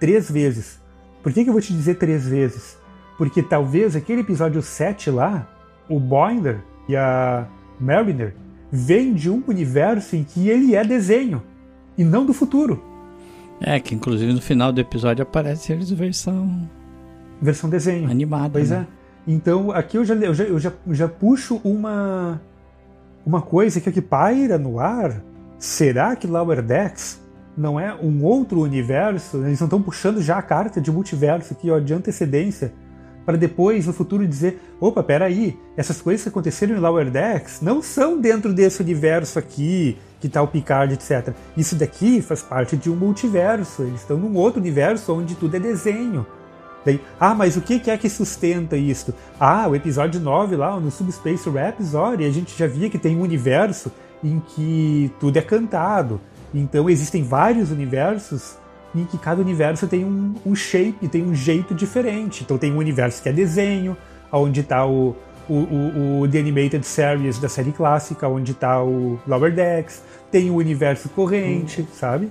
três 0.00 0.30
vezes. 0.30 0.80
Por 1.22 1.30
que, 1.30 1.44
que 1.44 1.50
eu 1.50 1.52
vou 1.52 1.60
te 1.60 1.74
dizer 1.74 1.96
três 1.96 2.26
vezes? 2.26 2.78
Porque 3.18 3.42
talvez 3.42 3.94
aquele 3.94 4.22
episódio 4.22 4.62
7 4.62 5.10
lá, 5.10 5.46
o 5.88 6.00
Boiler 6.00 6.60
e 6.88 6.96
a 6.96 7.46
Mariner, 7.78 8.34
vêm 8.72 9.12
de 9.12 9.30
um 9.30 9.42
universo 9.46 10.16
em 10.16 10.24
que 10.24 10.48
ele 10.48 10.74
é 10.74 10.82
desenho 10.84 11.42
e 11.98 12.04
não 12.04 12.24
do 12.24 12.32
futuro. 12.32 12.95
É, 13.60 13.80
que 13.80 13.94
inclusive 13.94 14.32
no 14.32 14.40
final 14.40 14.72
do 14.72 14.80
episódio 14.80 15.22
aparece 15.22 15.72
eles 15.72 15.90
versão 15.90 16.68
Versão 17.40 17.68
desenho. 17.68 18.10
animada. 18.10 18.50
Pois 18.50 18.70
né? 18.70 18.86
é. 18.90 19.30
Então 19.30 19.70
aqui 19.72 19.98
eu 19.98 20.04
já, 20.04 20.14
eu 20.14 20.34
já, 20.34 20.44
eu 20.44 20.58
já, 20.58 20.72
já 20.90 21.08
puxo 21.08 21.60
uma, 21.64 22.40
uma 23.24 23.42
coisa 23.42 23.80
que 23.80 23.88
aqui 23.88 24.00
paira 24.00 24.56
no 24.56 24.78
ar. 24.78 25.22
Será 25.58 26.14
que 26.14 26.26
Lower 26.26 26.62
Decks 26.62 27.20
não 27.56 27.80
é 27.80 27.94
um 27.94 28.22
outro 28.24 28.60
universo? 28.60 29.38
Eles 29.38 29.58
não 29.58 29.66
estão 29.66 29.82
puxando 29.82 30.20
já 30.22 30.38
a 30.38 30.42
carta 30.42 30.80
de 30.80 30.92
multiverso 30.92 31.52
aqui, 31.52 31.70
ó, 31.70 31.78
de 31.78 31.92
antecedência, 31.92 32.72
para 33.26 33.36
depois, 33.36 33.86
no 33.86 33.92
futuro, 33.92 34.26
dizer: 34.26 34.60
opa, 34.80 35.02
peraí, 35.02 35.58
essas 35.76 36.00
coisas 36.00 36.22
que 36.22 36.28
aconteceram 36.28 36.76
em 36.76 36.78
Lower 36.78 37.10
Decks 37.10 37.60
não 37.60 37.82
são 37.82 38.20
dentro 38.20 38.54
desse 38.54 38.80
universo 38.80 39.38
aqui, 39.38 39.98
que 40.20 40.28
tá 40.28 40.40
o 40.40 40.46
Picard, 40.46 40.94
etc. 40.94 41.34
Isso 41.56 41.74
daqui 41.74 42.22
faz 42.22 42.40
parte 42.40 42.76
de 42.76 42.88
um 42.88 42.94
multiverso. 42.94 43.82
Eles 43.82 44.00
estão 44.00 44.16
num 44.16 44.36
outro 44.36 44.60
universo 44.60 45.12
onde 45.12 45.34
tudo 45.34 45.56
é 45.56 45.60
desenho. 45.60 46.24
Daí, 46.84 47.00
ah, 47.18 47.34
mas 47.34 47.56
o 47.56 47.60
que 47.60 47.90
é 47.90 47.98
que 47.98 48.08
sustenta 48.08 48.76
isso? 48.76 49.12
Ah, 49.40 49.66
o 49.66 49.74
episódio 49.74 50.20
9 50.20 50.54
lá, 50.54 50.78
no 50.78 50.92
Subspace 50.92 51.50
Rhapsody, 51.50 52.24
a 52.24 52.30
gente 52.30 52.56
já 52.56 52.68
via 52.68 52.88
que 52.88 52.96
tem 52.96 53.16
um 53.16 53.22
universo 53.22 53.90
em 54.22 54.40
que 54.54 55.10
tudo 55.18 55.36
é 55.36 55.42
cantado. 55.42 56.20
Então 56.54 56.88
existem 56.88 57.24
vários 57.24 57.72
universos 57.72 58.56
em 59.00 59.04
que 59.04 59.18
cada 59.18 59.40
universo 59.40 59.86
tem 59.86 60.04
um, 60.04 60.34
um 60.44 60.54
shape, 60.54 61.08
tem 61.08 61.22
um 61.22 61.34
jeito 61.34 61.74
diferente. 61.74 62.42
Então 62.42 62.58
tem 62.58 62.72
um 62.72 62.78
universo 62.78 63.22
que 63.22 63.28
é 63.28 63.32
desenho, 63.32 63.96
onde 64.32 64.60
está 64.60 64.86
o, 64.86 65.16
o, 65.48 65.54
o, 65.54 66.20
o 66.20 66.28
The 66.28 66.38
Animated 66.38 66.84
Series 66.84 67.38
da 67.38 67.48
série 67.48 67.72
clássica, 67.72 68.28
onde 68.28 68.52
está 68.52 68.82
o 68.82 69.18
Lower 69.26 69.54
Decks, 69.54 70.02
tem 70.30 70.50
o 70.50 70.56
universo 70.56 71.08
corrente, 71.10 71.86
sabe? 71.92 72.30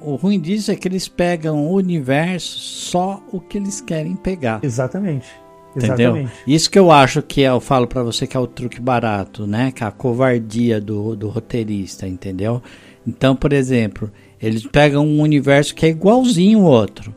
O 0.00 0.14
ruim 0.14 0.38
disso 0.38 0.70
é 0.70 0.76
que 0.76 0.86
eles 0.86 1.08
pegam 1.08 1.66
o 1.66 1.72
universo 1.72 2.58
só 2.58 3.22
o 3.32 3.40
que 3.40 3.58
eles 3.58 3.80
querem 3.80 4.14
pegar. 4.14 4.60
Exatamente. 4.62 5.26
Entendeu? 5.74 6.16
Exatamente. 6.16 6.32
Isso 6.46 6.70
que 6.70 6.78
eu 6.78 6.90
acho 6.90 7.20
que 7.22 7.42
é, 7.42 7.48
eu 7.48 7.60
falo 7.60 7.86
pra 7.86 8.02
você 8.02 8.26
que 8.26 8.36
é 8.36 8.40
o 8.40 8.46
truque 8.46 8.80
barato, 8.80 9.46
né? 9.46 9.70
Que 9.72 9.84
é 9.84 9.86
a 9.86 9.90
covardia 9.90 10.80
do, 10.80 11.14
do 11.14 11.28
roteirista, 11.28 12.06
entendeu? 12.06 12.62
Então, 13.06 13.36
por 13.36 13.52
exemplo, 13.52 14.10
eles 14.46 14.64
pegam 14.64 15.04
um 15.04 15.20
universo 15.20 15.74
que 15.74 15.84
é 15.84 15.88
igualzinho 15.88 16.60
o 16.60 16.64
outro. 16.64 17.14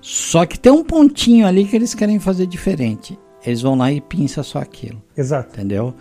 Só 0.00 0.46
que 0.46 0.58
tem 0.58 0.72
um 0.72 0.84
pontinho 0.84 1.46
ali 1.46 1.64
que 1.64 1.74
eles 1.74 1.94
querem 1.94 2.18
fazer 2.18 2.46
diferente. 2.46 3.18
Eles 3.44 3.60
vão 3.60 3.76
lá 3.76 3.92
e 3.92 4.00
pinça 4.00 4.42
só 4.44 4.60
aquilo, 4.60 5.02
Exato. 5.16 5.54
entendeu? 5.54 5.92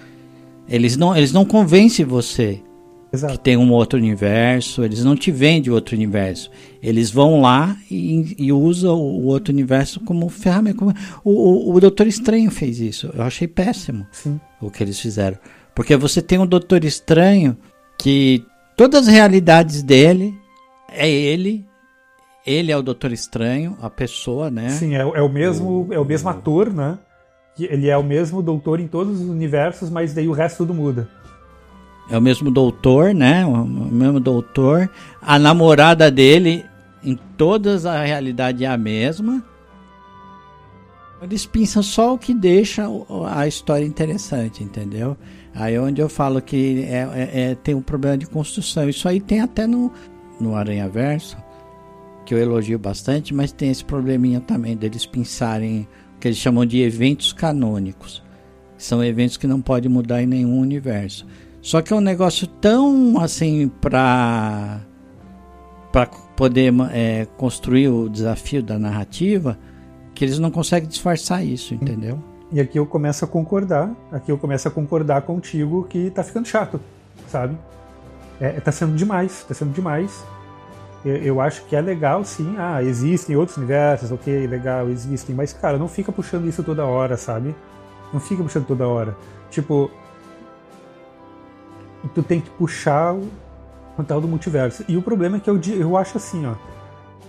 Eles 0.69 0.95
não, 0.95 1.15
eles 1.17 1.31
não 1.33 1.43
convencem 1.43 2.05
você 2.05 2.61
que 3.09 3.15
Exato. 3.15 3.39
tem 3.39 3.57
um 3.57 3.71
outro 3.71 3.97
universo, 3.97 4.83
eles 4.83 5.03
não 5.03 5.15
te 5.15 5.31
vendem 5.31 5.73
outro 5.73 5.95
universo. 5.95 6.51
Eles 6.81 7.09
vão 7.09 7.41
lá 7.41 7.75
e, 7.89 8.35
e 8.37 8.53
usam 8.53 8.95
o 8.99 9.25
outro 9.25 9.51
universo 9.51 9.99
como 10.01 10.29
ferramenta. 10.29 10.77
Como, 10.77 10.93
o, 11.23 11.31
o, 11.31 11.75
o 11.75 11.79
Doutor 11.79 12.05
Estranho 12.05 12.51
fez 12.51 12.79
isso. 12.79 13.09
Eu 13.13 13.23
achei 13.23 13.47
péssimo 13.47 14.05
Sim. 14.11 14.39
o 14.61 14.69
que 14.69 14.83
eles 14.83 14.99
fizeram. 14.99 15.37
Porque 15.73 15.97
você 15.97 16.21
tem 16.21 16.37
um 16.37 16.45
Doutor 16.45 16.85
Estranho 16.85 17.57
que 17.97 18.43
todas 18.77 19.07
as 19.07 19.13
realidades 19.13 19.83
dele 19.83 20.33
é 20.91 21.09
ele. 21.09 21.65
Ele 22.45 22.71
é 22.71 22.77
o 22.77 22.81
Doutor 22.81 23.11
Estranho, 23.11 23.77
a 23.81 23.89
pessoa, 23.89 24.49
né? 24.49 24.69
Sim, 24.69 24.95
é, 24.95 24.99
é 25.01 25.21
o 25.21 25.29
mesmo, 25.29 25.87
é 25.91 25.99
o 25.99 26.05
mesmo 26.05 26.27
ator, 26.29 26.73
né? 26.73 26.97
Ele 27.59 27.87
é 27.87 27.95
o 27.97 28.03
mesmo 28.03 28.41
doutor 28.41 28.79
em 28.79 28.87
todos 28.87 29.21
os 29.21 29.29
universos, 29.29 29.89
mas 29.91 30.13
daí 30.13 30.27
o 30.27 30.31
resto 30.31 30.57
tudo 30.57 30.73
muda. 30.73 31.07
É 32.09 32.17
o 32.17 32.21
mesmo 32.21 32.49
doutor, 32.49 33.13
né? 33.13 33.45
O 33.45 33.63
mesmo 33.65 34.19
doutor. 34.19 34.89
A 35.21 35.37
namorada 35.37 36.09
dele, 36.09 36.65
em 37.03 37.15
todas 37.37 37.85
a 37.85 38.01
realidade 38.03 38.65
é 38.65 38.67
a 38.67 38.77
mesma. 38.77 39.43
Eles 41.21 41.45
pensam 41.45 41.83
só 41.83 42.15
o 42.15 42.17
que 42.17 42.33
deixa 42.33 42.89
o- 42.89 43.25
a 43.27 43.47
história 43.47 43.85
interessante, 43.85 44.63
entendeu? 44.63 45.15
Aí 45.53 45.75
é 45.75 45.79
onde 45.81 46.01
eu 46.01 46.09
falo 46.09 46.41
que 46.41 46.83
é, 46.83 47.07
é- 47.13 47.51
é- 47.51 47.55
tem 47.55 47.75
um 47.75 47.81
problema 47.81 48.17
de 48.17 48.25
construção. 48.25 48.89
Isso 48.89 49.07
aí 49.07 49.21
tem 49.21 49.39
até 49.39 49.67
no, 49.67 49.91
no 50.41 50.55
Aranha 50.55 50.89
Verso, 50.89 51.37
que 52.25 52.33
eu 52.33 52.37
elogio 52.37 52.79
bastante, 52.79 53.33
mas 53.33 53.51
tem 53.51 53.69
esse 53.69 53.83
probleminha 53.83 54.39
também 54.39 54.75
deles 54.75 55.05
pensarem 55.05 55.87
o 56.15 56.19
que 56.19 56.27
eles 56.27 56.37
chamam 56.37 56.65
de 56.65 56.81
eventos 56.81 57.33
canônicos. 57.33 58.23
São 58.77 59.03
eventos 59.03 59.37
que 59.37 59.47
não 59.47 59.61
pode 59.61 59.87
mudar 59.87 60.21
em 60.21 60.25
nenhum 60.25 60.59
universo. 60.59 61.25
Só 61.61 61.81
que 61.81 61.93
é 61.93 61.95
um 61.95 62.01
negócio 62.01 62.47
tão 62.47 63.19
assim 63.19 63.67
pra 63.67 64.81
para 65.91 66.05
poder 66.07 66.73
é, 66.93 67.27
construir 67.37 67.89
o 67.89 68.07
desafio 68.07 68.63
da 68.63 68.79
narrativa 68.79 69.59
que 70.15 70.23
eles 70.23 70.39
não 70.39 70.49
conseguem 70.49 70.87
disfarçar 70.87 71.45
isso, 71.45 71.73
entendeu? 71.73 72.17
E 72.51 72.59
aqui 72.59 72.79
eu 72.79 72.85
começo 72.85 73.23
a 73.25 73.27
concordar, 73.27 73.93
aqui 74.11 74.31
eu 74.31 74.37
começo 74.37 74.67
a 74.67 74.71
concordar 74.71 75.21
contigo 75.23 75.83
que 75.83 76.09
tá 76.09 76.23
ficando 76.23 76.47
chato, 76.47 76.79
sabe? 77.27 77.57
É, 78.41 78.59
tá 78.59 78.71
sendo 78.71 78.95
demais, 78.95 79.43
tá 79.47 79.53
sendo 79.53 79.71
demais. 79.71 80.25
Eu, 81.05 81.15
eu 81.17 81.41
acho 81.41 81.63
que 81.65 81.75
é 81.75 81.81
legal, 81.81 82.25
sim. 82.25 82.55
Ah, 82.57 82.83
existem 82.83 83.35
outros 83.35 83.55
universos, 83.57 84.11
ok, 84.11 84.47
legal, 84.47 84.89
existem. 84.89 85.33
Mas, 85.35 85.53
cara, 85.53 85.77
não 85.77 85.87
fica 85.87 86.11
puxando 86.11 86.47
isso 86.47 86.63
toda 86.63 86.83
hora, 86.85 87.15
sabe? 87.17 87.55
Não 88.11 88.19
fica 88.19 88.41
puxando 88.43 88.65
toda 88.65 88.87
hora. 88.87 89.15
Tipo, 89.49 89.89
tu 92.15 92.23
tem 92.23 92.41
que 92.41 92.49
puxar 92.51 93.13
o, 93.13 93.29
o 93.97 94.03
tal 94.03 94.19
do 94.19 94.27
multiverso. 94.27 94.83
E 94.87 94.97
o 94.97 95.01
problema 95.01 95.37
é 95.37 95.39
que 95.39 95.49
eu, 95.49 95.59
eu 95.79 95.95
acho 95.97 96.17
assim, 96.17 96.45
ó. 96.45 96.53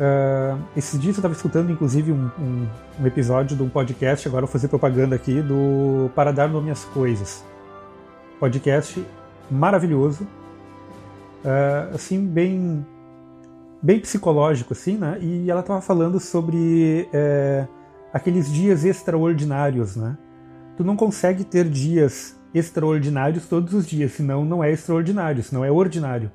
ah, 0.00 0.56
esses 0.76 0.98
dias 1.00 1.16
eu 1.16 1.20
estava 1.20 1.34
escutando, 1.34 1.70
inclusive, 1.70 2.10
um, 2.12 2.30
um- 2.38 2.66
um 3.00 3.06
episódio 3.06 3.56
de 3.56 3.62
um 3.62 3.68
podcast, 3.68 4.26
agora 4.28 4.44
eu 4.44 4.46
vou 4.46 4.52
fazer 4.52 4.68
propaganda 4.68 5.14
aqui, 5.16 5.40
do 5.40 6.10
Para 6.14 6.32
Dar 6.32 6.48
Nome 6.48 6.70
às 6.70 6.84
Coisas. 6.84 7.44
Podcast 8.40 9.04
maravilhoso. 9.50 10.26
Ah, 11.44 11.90
assim, 11.94 12.26
bem 12.26 12.86
bem 13.82 13.98
psicológico, 13.98 14.72
assim, 14.72 14.96
né? 14.96 15.18
E 15.20 15.50
ela 15.50 15.60
estava 15.60 15.80
falando 15.80 16.20
sobre 16.20 17.08
é, 17.12 17.66
aqueles 18.12 18.50
dias 18.50 18.84
extraordinários, 18.84 19.96
né? 19.96 20.16
tu 20.76 20.84
não 20.84 20.96
consegue 20.96 21.44
ter 21.44 21.68
dias 21.68 22.36
extraordinários 22.54 23.46
todos 23.46 23.72
os 23.72 23.86
dias, 23.86 24.12
senão 24.12 24.44
não 24.44 24.62
é 24.62 24.70
extraordinário, 24.70 25.42
senão 25.42 25.64
é 25.64 25.70
ordinário. 25.70 26.30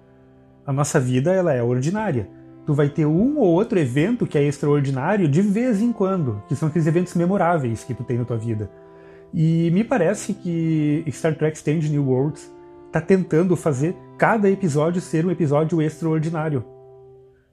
A 0.66 0.74
nossa 0.74 1.00
vida 1.00 1.32
ela 1.32 1.54
é 1.54 1.62
ordinária. 1.62 2.30
Tu 2.66 2.74
vai 2.74 2.90
ter 2.90 3.06
um 3.06 3.38
ou 3.38 3.48
outro 3.48 3.80
evento 3.80 4.26
que 4.26 4.38
é 4.38 4.44
extraordinário 4.44 5.28
de 5.28 5.42
vez 5.42 5.82
em 5.82 5.94
quando, 5.94 6.42
que 6.48 6.56
são 6.56 6.68
aqueles 6.68 6.88
eventos 6.88 7.14
memoráveis 7.14 7.84
que 7.84 7.94
tu 7.94 8.04
tem 8.04 8.18
na 8.18 8.26
tua 8.26 8.38
vida. 8.38 8.70
E 9.34 9.70
me 9.72 9.84
parece 9.84 10.34
que 10.34 11.06
Star 11.10 11.36
Trek 11.36 11.56
Strange 11.56 11.90
New 11.90 12.10
Worlds 12.10 12.52
está 12.88 13.00
tentando 13.00 13.56
fazer 13.56 13.96
cada 14.18 14.50
episódio 14.50 15.02
ser 15.02 15.26
um 15.26 15.32
episódio 15.32 15.82
extraordinário. 15.82 16.66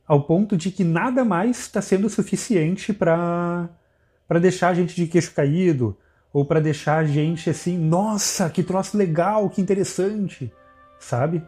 Ao 0.06 0.22
ponto 0.22 0.56
de 0.56 0.70
que 0.70 0.84
nada 0.84 1.24
mais 1.24 1.58
está 1.58 1.82
sendo 1.82 2.08
suficiente 2.08 2.92
para 2.92 3.68
deixar 4.40 4.68
a 4.68 4.74
gente 4.74 4.94
de 4.94 5.06
queixo 5.06 5.34
caído, 5.34 5.96
ou 6.32 6.44
para 6.44 6.60
deixar 6.60 6.98
a 6.98 7.04
gente 7.04 7.48
assim, 7.48 7.78
nossa, 7.78 8.50
que 8.50 8.62
troço 8.62 8.96
legal, 8.96 9.48
que 9.48 9.62
interessante, 9.62 10.52
sabe? 10.98 11.40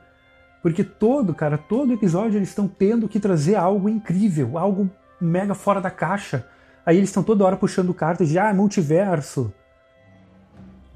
Porque 0.62 0.84
todo, 0.84 1.34
cara, 1.34 1.58
todo 1.58 1.92
episódio 1.92 2.38
eles 2.38 2.50
estão 2.50 2.68
tendo 2.68 3.08
que 3.08 3.18
trazer 3.18 3.56
algo 3.56 3.88
incrível, 3.88 4.56
algo 4.56 4.88
mega 5.20 5.54
fora 5.54 5.80
da 5.80 5.90
caixa. 5.90 6.46
Aí 6.84 6.96
eles 6.96 7.08
estão 7.08 7.22
toda 7.22 7.44
hora 7.44 7.56
puxando 7.56 7.92
cartas 7.92 8.28
de 8.28 8.38
ah, 8.38 8.54
multiverso, 8.54 9.52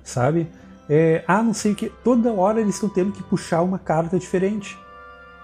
sabe? 0.04 0.48
É, 0.90 1.24
ah, 1.26 1.42
não 1.42 1.54
sei 1.54 1.72
o 1.72 1.74
que. 1.74 1.88
Toda 2.02 2.32
hora 2.32 2.60
eles 2.60 2.74
estão 2.74 2.88
tendo 2.88 3.12
que 3.12 3.22
puxar 3.22 3.62
uma 3.62 3.78
carta 3.78 4.18
diferente. 4.18 4.76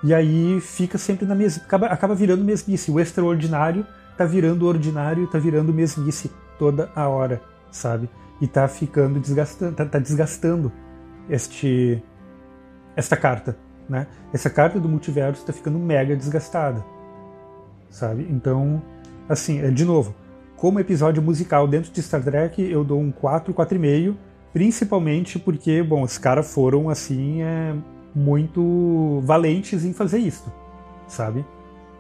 E 0.03 0.13
aí 0.13 0.61
fica 0.61 0.99
sempre 0.99 1.25
na 1.25 1.35
mesma. 1.35 1.63
Acaba, 1.65 1.87
acaba 1.87 2.15
virando 2.15 2.45
mesmice. 2.45 2.91
O 2.91 2.99
extraordinário 2.99 3.87
tá 4.19 4.25
virando 4.25 4.67
ordinário, 4.67 5.27
tá 5.29 5.39
virando 5.39 5.73
mesmice 5.73 6.31
toda 6.59 6.91
a 6.95 7.09
hora, 7.09 7.41
sabe? 7.71 8.11
e 8.41 8.47
tá 8.47 8.69
ficando 8.69 9.19
desgastando, 9.19 9.75
tá, 9.75 9.85
tá 9.85 9.99
desgastando 9.99 10.73
este 11.29 12.03
esta 12.95 13.17
carta, 13.17 13.57
né? 13.89 14.07
Essa 14.33 14.49
carta 14.49 14.81
do 14.81 14.89
multiverso 14.89 15.41
está 15.41 15.53
ficando 15.53 15.79
mega 15.79 16.17
desgastada, 16.17 16.85
sabe? 17.91 18.27
Então, 18.31 18.83
assim, 19.29 19.61
é, 19.61 19.71
de 19.71 19.85
novo, 19.85 20.15
como 20.57 20.81
episódio 20.81 21.23
musical 21.23 21.69
dentro 21.69 21.93
de 21.93 22.03
Star 22.03 22.23
Trek, 22.23 22.63
eu 22.63 22.83
dou 22.83 23.01
um 23.01 23.13
4, 23.13 23.53
4,5, 23.53 24.17
principalmente 24.57 25.39
porque, 25.39 25.83
bom, 25.83 26.01
os 26.01 26.17
caras 26.17 26.51
foram, 26.51 26.89
assim, 26.89 27.43
é, 27.43 27.75
muito 28.15 29.21
valentes 29.23 29.85
em 29.85 29.93
fazer 29.93 30.17
isso, 30.17 30.51
sabe? 31.07 31.45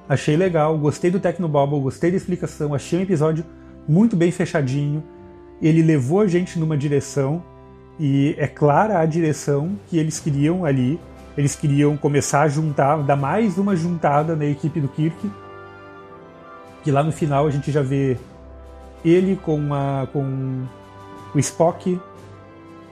Achei 0.08 0.38
legal, 0.38 0.78
gostei 0.78 1.10
do 1.10 1.20
Tecnobobble, 1.20 1.78
gostei 1.78 2.10
da 2.10 2.16
explicação, 2.16 2.72
achei 2.72 2.98
um 2.98 3.02
episódio 3.02 3.44
muito 3.86 4.16
bem 4.16 4.30
fechadinho, 4.30 5.04
ele 5.60 5.82
levou 5.82 6.20
a 6.20 6.26
gente 6.26 6.58
numa 6.58 6.78
direção 6.78 7.44
e 8.00 8.34
é 8.38 8.46
clara 8.46 9.00
a 9.00 9.04
direção 9.04 9.78
que 9.86 9.98
eles 9.98 10.18
queriam 10.18 10.64
ali. 10.64 10.98
Eles 11.36 11.54
queriam 11.54 11.94
começar 11.94 12.40
a 12.40 12.48
juntar, 12.48 13.02
dar 13.02 13.16
mais 13.16 13.58
uma 13.58 13.76
juntada 13.76 14.34
na 14.34 14.46
equipe 14.46 14.80
do 14.80 14.88
Kirk. 14.88 15.30
Que 16.82 16.90
lá 16.90 17.02
no 17.04 17.12
final 17.12 17.46
a 17.46 17.50
gente 17.50 17.70
já 17.70 17.82
vê 17.82 18.16
ele 19.04 19.36
com, 19.36 19.74
a, 19.74 20.08
com 20.10 20.64
o 21.34 21.38
Spock, 21.38 22.00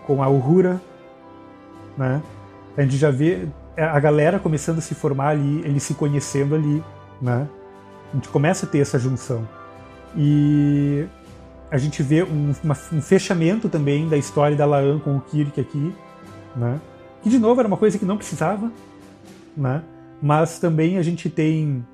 com 0.07 0.23
a 0.23 0.29
Uhura, 0.29 0.81
né? 1.97 2.23
A 2.77 2.83
gente 2.83 2.97
já 2.97 3.11
vê 3.11 3.47
a 3.77 3.99
galera 3.99 4.39
começando 4.39 4.79
a 4.79 4.81
se 4.81 4.95
formar 4.95 5.29
ali, 5.29 5.63
eles 5.65 5.83
se 5.83 5.95
conhecendo 5.95 6.55
ali, 6.55 6.83
né? 7.21 7.49
A 8.13 8.17
gente 8.17 8.29
começa 8.29 8.67
a 8.67 8.69
ter 8.69 8.79
essa 8.79 8.99
junção. 8.99 9.47
E 10.17 11.07
a 11.71 11.79
gente 11.79 12.03
vê 12.03 12.23
um, 12.23 12.53
uma, 12.63 12.77
um, 12.93 13.03
fechamento 13.03 13.69
também 13.69 14.09
da 14.09 14.17
história 14.17 14.57
da 14.57 14.65
Laan 14.65 14.99
com 15.01 15.17
o 15.17 15.21
Kirk 15.21 15.61
aqui, 15.61 15.95
né? 16.55 16.81
Que 17.23 17.29
de 17.29 17.39
novo 17.39 17.61
era 17.61 17.67
uma 17.67 17.77
coisa 17.77 17.99
que 17.99 18.05
não 18.05 18.17
precisava, 18.17 18.71
né? 19.57 19.83
Mas 20.23 20.59
também 20.59 20.99
a 20.99 21.03
gente 21.03 21.29
tem 21.29 21.85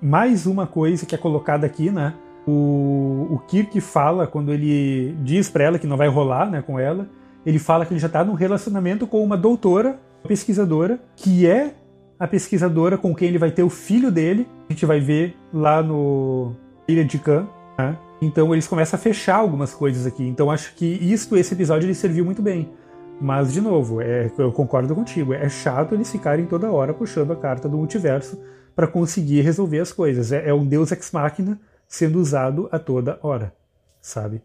mais 0.00 0.46
uma 0.46 0.66
coisa 0.66 1.04
que 1.04 1.14
é 1.14 1.18
colocada 1.18 1.66
aqui, 1.66 1.90
né? 1.90 2.14
O, 2.46 3.26
o 3.30 3.38
Kirk 3.46 3.78
fala 3.80 4.26
quando 4.26 4.52
ele 4.52 5.14
diz 5.22 5.50
para 5.50 5.64
ela 5.64 5.78
que 5.78 5.86
não 5.86 5.98
vai 5.98 6.08
rolar, 6.08 6.50
né, 6.50 6.62
com 6.62 6.78
ela. 6.78 7.06
Ele 7.48 7.58
fala 7.58 7.86
que 7.86 7.94
ele 7.94 7.98
já 7.98 8.08
está 8.08 8.22
num 8.22 8.34
relacionamento 8.34 9.06
com 9.06 9.24
uma 9.24 9.34
doutora, 9.34 9.98
pesquisadora, 10.26 11.00
que 11.16 11.46
é 11.46 11.72
a 12.20 12.26
pesquisadora 12.26 12.98
com 12.98 13.14
quem 13.14 13.28
ele 13.28 13.38
vai 13.38 13.50
ter 13.50 13.62
o 13.62 13.70
filho 13.70 14.12
dele. 14.12 14.46
A 14.68 14.72
gente 14.74 14.84
vai 14.84 15.00
ver 15.00 15.34
lá 15.50 15.82
no 15.82 16.52
Ilha 16.86 17.02
de 17.02 17.18
Khan, 17.18 17.48
né? 17.78 17.96
Então 18.20 18.52
eles 18.52 18.68
começam 18.68 18.98
a 18.98 19.00
fechar 19.00 19.36
algumas 19.36 19.72
coisas 19.72 20.04
aqui. 20.04 20.28
Então 20.28 20.50
acho 20.50 20.74
que 20.74 20.84
isso, 20.84 21.34
esse 21.38 21.54
episódio, 21.54 21.86
ele 21.86 21.94
serviu 21.94 22.22
muito 22.22 22.42
bem. 22.42 22.70
Mas, 23.18 23.50
de 23.50 23.62
novo, 23.62 24.02
é, 24.02 24.30
eu 24.36 24.52
concordo 24.52 24.94
contigo. 24.94 25.32
É 25.32 25.48
chato 25.48 25.94
eles 25.94 26.12
ficarem 26.12 26.44
toda 26.44 26.70
hora 26.70 26.92
puxando 26.92 27.32
a 27.32 27.36
carta 27.36 27.66
do 27.66 27.78
multiverso 27.78 28.38
para 28.76 28.86
conseguir 28.86 29.40
resolver 29.40 29.80
as 29.80 29.90
coisas. 29.90 30.32
É, 30.32 30.50
é, 30.50 30.52
um 30.52 30.66
Deus 30.66 30.92
ex 30.92 31.10
machina 31.12 31.58
sendo 31.88 32.20
usado 32.20 32.68
a 32.70 32.78
toda 32.78 33.18
hora, 33.22 33.54
sabe? 34.02 34.42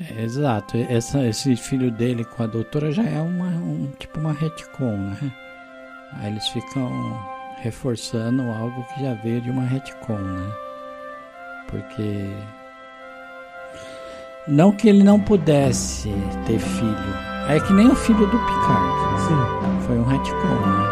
É, 0.00 0.22
exato. 0.22 0.76
Essa, 0.88 1.26
esse 1.26 1.54
filho 1.56 1.90
dele 1.90 2.24
com 2.24 2.42
a 2.42 2.46
doutora 2.46 2.90
já 2.92 3.04
é 3.04 3.20
uma, 3.20 3.46
um, 3.46 3.90
tipo 3.98 4.18
uma 4.20 4.32
retcon, 4.32 4.96
né? 4.96 5.32
Aí 6.14 6.30
eles 6.30 6.46
ficam 6.48 6.90
reforçando 7.62 8.42
algo 8.42 8.84
que 8.84 9.02
já 9.02 9.14
veio 9.14 9.40
de 9.40 9.50
uma 9.50 9.64
retcon, 9.64 10.18
né? 10.18 10.52
Porque 11.68 12.30
não 14.48 14.72
que 14.72 14.88
ele 14.88 15.02
não 15.02 15.20
pudesse 15.20 16.10
ter 16.46 16.58
filho. 16.58 17.32
É 17.48 17.60
que 17.60 17.72
nem 17.72 17.88
o 17.88 17.94
filho 17.94 18.26
do 18.26 18.38
Picard. 18.38 19.20
Sim. 19.20 19.86
Foi 19.86 19.98
um 19.98 20.04
retcon, 20.04 20.66
né? 20.66 20.91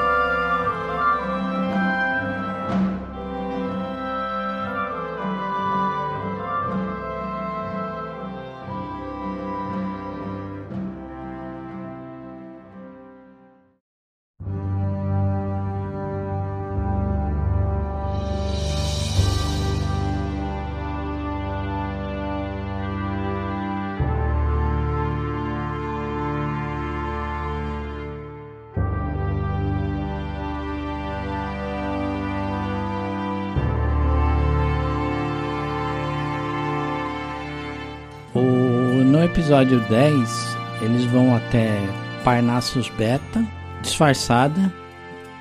Episódio 39.41 39.81
10, 39.89 40.57
eles 40.83 41.07
vão 41.07 41.35
até 41.35 41.78
Parnassus 42.23 42.91
Beta, 42.91 43.43
disfarçada, 43.81 44.70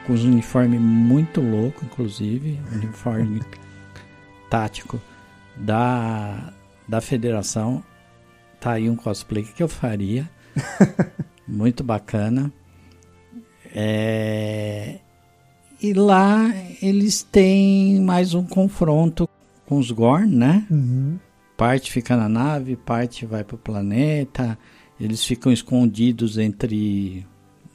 com 0.08 0.14
os 0.14 0.24
uniformes 0.24 0.80
muito 0.80 1.42
louco, 1.42 1.84
inclusive, 1.84 2.58
uniforme 2.72 3.42
tático 4.50 5.02
da, 5.54 6.54
da 6.88 7.02
federação. 7.02 7.84
Tá 8.58 8.72
aí 8.72 8.90
um 8.90 8.96
cosplay 8.96 9.44
que 9.44 9.62
eu 9.62 9.68
faria. 9.68 10.30
muito 11.46 11.84
bacana. 11.84 12.54
É... 13.76 15.00
E 15.82 15.94
lá 15.94 16.50
eles 16.82 17.22
têm 17.22 18.00
mais 18.00 18.34
um 18.34 18.46
confronto 18.46 19.28
com 19.66 19.78
os 19.78 19.92
Gorn, 19.92 20.34
né? 20.34 20.66
Uhum. 20.72 21.20
Parte 21.60 21.92
fica 21.92 22.16
na 22.16 22.30
nave, 22.30 22.78
parte 22.78 23.26
vai 23.26 23.44
para 23.44 23.56
o 23.56 23.60
planeta. 23.60 24.58
Eles 24.98 25.26
ficam 25.26 25.52
escondidos 25.52 26.38
entre 26.38 27.28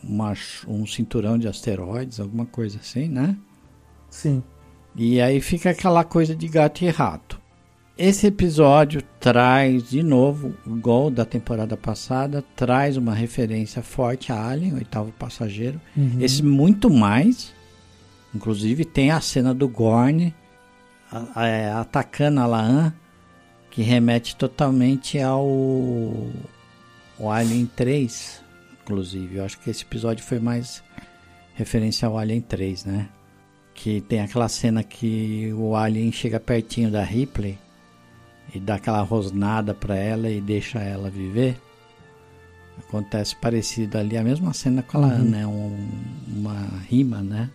uma, 0.02 0.32
um 0.66 0.86
cinturão 0.86 1.36
de 1.36 1.46
asteroides, 1.46 2.18
alguma 2.18 2.46
coisa 2.46 2.78
assim, 2.78 3.08
né? 3.08 3.36
Sim. 4.08 4.42
E 4.96 5.20
aí 5.20 5.38
fica 5.38 5.68
aquela 5.68 6.02
coisa 6.02 6.34
de 6.34 6.48
gato 6.48 6.82
e 6.82 6.88
rato. 6.88 7.38
Esse 7.98 8.28
episódio 8.28 9.02
traz 9.20 9.90
de 9.90 10.02
novo, 10.02 10.54
igual 10.66 11.10
da 11.10 11.26
temporada 11.26 11.76
passada, 11.76 12.42
traz 12.56 12.96
uma 12.96 13.12
referência 13.12 13.82
forte 13.82 14.32
a 14.32 14.48
Alien, 14.48 14.76
oitavo 14.76 15.12
passageiro. 15.12 15.78
Uhum. 15.94 16.16
Esse 16.20 16.42
muito 16.42 16.88
mais. 16.88 17.52
Inclusive 18.34 18.86
tem 18.86 19.10
a 19.10 19.20
cena 19.20 19.52
do 19.52 19.68
Gorn 19.68 20.34
a, 21.12 21.42
a, 21.42 21.46
é, 21.46 21.70
atacando 21.70 22.40
a 22.40 22.46
Laan 22.46 22.94
que 23.74 23.82
remete 23.82 24.36
totalmente 24.36 25.18
ao, 25.18 25.44
ao 27.18 27.30
Alien 27.30 27.66
3, 27.66 28.40
inclusive. 28.80 29.36
Eu 29.38 29.44
acho 29.44 29.58
que 29.58 29.68
esse 29.68 29.82
episódio 29.82 30.24
foi 30.24 30.38
mais 30.38 30.80
referência 31.54 32.06
ao 32.06 32.16
Alien 32.16 32.40
3, 32.40 32.84
né? 32.84 33.08
Que 33.74 34.00
tem 34.00 34.20
aquela 34.20 34.48
cena 34.48 34.84
que 34.84 35.52
o 35.54 35.74
Alien 35.74 36.12
chega 36.12 36.38
pertinho 36.38 36.88
da 36.88 37.02
Ripley 37.02 37.58
e 38.54 38.60
dá 38.60 38.76
aquela 38.76 39.02
rosnada 39.02 39.74
para 39.74 39.96
ela 39.96 40.30
e 40.30 40.40
deixa 40.40 40.78
ela 40.78 41.10
viver. 41.10 41.60
Acontece 42.78 43.34
parecido 43.34 43.98
ali, 43.98 44.16
a 44.16 44.22
mesma 44.22 44.52
cena 44.52 44.84
com 44.84 44.98
a 44.98 45.00
uhum. 45.00 45.24
né? 45.24 45.44
Um, 45.44 45.88
uma 46.28 46.68
rima, 46.88 47.20
né? 47.20 47.50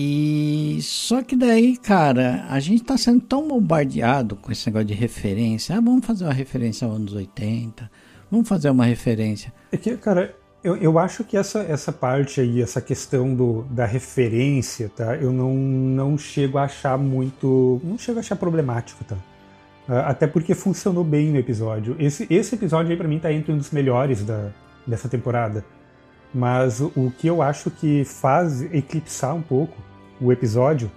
E 0.00 0.78
só 0.80 1.22
que 1.24 1.34
daí, 1.34 1.76
cara, 1.76 2.46
a 2.48 2.60
gente 2.60 2.84
tá 2.84 2.96
sendo 2.96 3.20
tão 3.20 3.48
bombardeado 3.48 4.36
com 4.36 4.52
esse 4.52 4.64
negócio 4.68 4.86
de 4.86 4.94
referência. 4.94 5.76
Ah, 5.76 5.80
vamos 5.80 6.06
fazer 6.06 6.22
uma 6.24 6.32
referência 6.32 6.86
aos 6.86 6.94
anos 6.94 7.12
80. 7.14 7.90
Vamos 8.30 8.48
fazer 8.48 8.70
uma 8.70 8.84
referência. 8.84 9.52
É 9.72 9.76
que, 9.76 9.96
cara, 9.96 10.36
eu, 10.62 10.76
eu 10.76 11.00
acho 11.00 11.24
que 11.24 11.36
essa, 11.36 11.62
essa 11.62 11.90
parte 11.90 12.40
aí, 12.40 12.62
essa 12.62 12.80
questão 12.80 13.34
do, 13.34 13.64
da 13.70 13.86
referência, 13.86 14.88
tá? 14.88 15.16
Eu 15.16 15.32
não, 15.32 15.52
não 15.56 16.16
chego 16.16 16.58
a 16.58 16.62
achar 16.62 16.96
muito. 16.96 17.80
Não 17.82 17.98
chego 17.98 18.18
a 18.18 18.20
achar 18.20 18.36
problemático, 18.36 19.02
tá? 19.02 19.16
Ah, 19.88 20.10
até 20.10 20.28
porque 20.28 20.54
funcionou 20.54 21.02
bem 21.02 21.32
no 21.32 21.38
episódio. 21.38 21.96
Esse, 21.98 22.24
esse 22.30 22.54
episódio 22.54 22.92
aí 22.92 22.96
pra 22.96 23.08
mim 23.08 23.18
tá 23.18 23.32
entre 23.32 23.50
um 23.50 23.58
dos 23.58 23.72
melhores 23.72 24.24
da, 24.24 24.52
dessa 24.86 25.08
temporada. 25.08 25.64
Mas 26.32 26.80
o 26.80 27.12
que 27.18 27.26
eu 27.26 27.42
acho 27.42 27.68
que 27.68 28.04
faz 28.04 28.62
eclipsar 28.62 29.34
um 29.34 29.42
pouco 29.42 29.87
o 30.20 30.32
episódio 30.32 30.90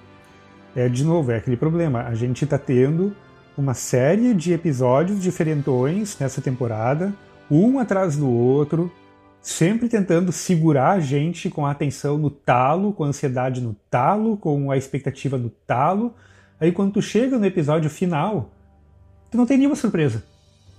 é, 0.75 0.87
de 0.87 1.03
novo, 1.03 1.31
é 1.31 1.37
aquele 1.37 1.57
problema. 1.57 2.03
A 2.03 2.15
gente 2.15 2.45
tá 2.45 2.57
tendo 2.57 3.15
uma 3.57 3.73
série 3.73 4.33
de 4.33 4.53
episódios 4.53 5.21
diferentões 5.21 6.17
nessa 6.17 6.41
temporada, 6.41 7.13
um 7.49 7.79
atrás 7.79 8.15
do 8.15 8.29
outro, 8.29 8.91
sempre 9.41 9.89
tentando 9.89 10.31
segurar 10.31 10.91
a 10.91 10.99
gente 10.99 11.49
com 11.49 11.65
a 11.65 11.71
atenção 11.71 12.17
no 12.17 12.29
talo, 12.29 12.93
com 12.93 13.03
a 13.03 13.07
ansiedade 13.07 13.59
no 13.59 13.75
talo, 13.89 14.37
com 14.37 14.71
a 14.71 14.77
expectativa 14.77 15.37
no 15.37 15.49
talo. 15.49 16.13
Aí 16.59 16.71
quando 16.71 16.93
tu 16.93 17.01
chega 17.01 17.37
no 17.37 17.45
episódio 17.45 17.89
final, 17.89 18.49
tu 19.29 19.37
não 19.37 19.45
tem 19.45 19.57
nenhuma 19.57 19.75
surpresa, 19.75 20.23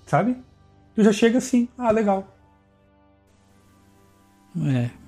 sabe? 0.07 0.37
Tu 0.95 1.03
já 1.03 1.13
chega 1.13 1.39
assim, 1.39 1.69
ah, 1.77 1.91
legal. 1.91 2.27
É. 4.67 5.02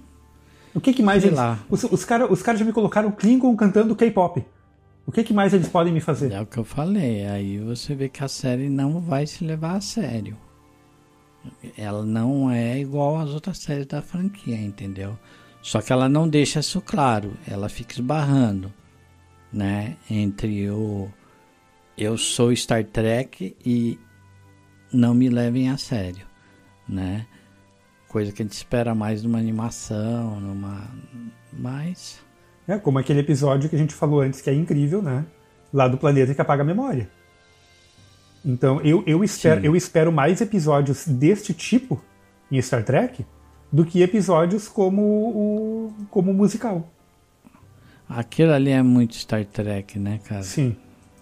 O 0.75 0.81
que, 0.81 0.93
que 0.93 1.03
mais 1.03 1.23
Sei 1.23 1.31
eles. 1.31 1.39
Lá. 1.39 1.59
Os, 1.71 1.85
os 1.85 2.05
caras 2.05 2.31
os 2.31 2.43
cara 2.43 2.59
já 2.59 2.65
me 2.65 2.73
colocaram 2.73 3.13
Klingon 3.13 3.55
cantando 3.57 3.95
K-pop. 3.95 4.45
O 5.07 5.13
que, 5.13 5.23
que 5.23 5.35
mais 5.35 5.53
eles 5.53 5.69
podem 5.69 5.93
me 5.93 6.01
fazer? 6.01 6.33
É 6.33 6.41
o 6.41 6.47
que 6.47 6.59
eu 6.59 6.65
falei. 6.65 7.27
Aí 7.27 7.59
você 7.59 7.95
vê 7.95 8.09
que 8.09 8.25
a 8.25 8.29
série 8.29 8.69
não 8.69 9.01
vai 9.01 9.27
se 9.27 9.45
levar 9.45 9.77
a 9.77 9.81
sério. 9.81 10.37
Ela 11.77 12.03
não 12.03 12.51
é 12.51 12.81
igual 12.81 13.19
às 13.19 13.31
outras 13.31 13.59
séries 13.59 13.87
da 13.87 14.01
franquia, 14.01 14.57
entendeu? 14.57 15.19
Só 15.61 15.81
que 15.83 15.93
ela 15.93 16.09
não 16.09 16.27
deixa 16.27 16.61
isso 16.61 16.81
claro. 16.81 17.35
Ela 17.47 17.69
fica 17.69 17.95
esbarrando, 17.95 18.73
né? 19.53 19.97
Entre 20.11 20.71
o 20.71 21.09
eu 21.97 22.19
sou 22.19 22.55
Star 22.57 22.85
Trek 22.85 23.57
e 23.65 23.99
não 24.93 25.15
me 25.15 25.29
levem 25.29 25.71
a 25.71 25.77
sério, 25.77 26.27
né? 26.89 27.27
Coisa 28.15 28.31
que 28.31 28.43
a 28.43 28.45
gente 28.45 28.53
espera 28.53 28.95
mais 28.95 29.25
numa 29.25 29.41
animação, 29.41 30.39
numa. 30.39 30.89
Mas. 31.53 32.21
É, 32.69 32.79
como 32.79 32.97
aquele 32.97 33.19
episódio 33.19 33.69
que 33.69 33.75
a 33.75 33.79
gente 33.79 33.93
falou 33.93 34.21
antes, 34.21 34.41
que 34.41 34.49
é 34.49 34.55
incrível, 34.55 35.03
né? 35.03 35.27
Lá 35.73 35.89
do 35.89 35.99
planeta 35.99 36.33
que 36.33 36.41
apaga 36.41 36.63
a 36.63 36.65
memória. 36.65 37.11
Então 38.45 38.81
eu, 38.83 39.03
eu, 39.05 39.25
espero, 39.25 39.67
eu 39.67 39.75
espero 39.75 40.13
mais 40.13 40.41
episódios 40.41 41.09
deste 41.09 41.53
tipo 41.53 42.01
em 42.53 42.63
Star 42.63 42.85
Trek 42.85 43.27
do 43.73 43.85
que 43.85 44.01
episódios 44.01 44.69
como 44.69 45.03
o 45.03 45.93
como 46.09 46.33
musical. 46.33 46.89
Aquilo 48.09 48.53
ali 48.53 48.71
é 48.71 48.81
muito 48.81 49.17
Star 49.17 49.45
Trek, 49.45 49.99
né, 49.99 50.21
cara? 50.25 50.45
Sim. 50.45 50.77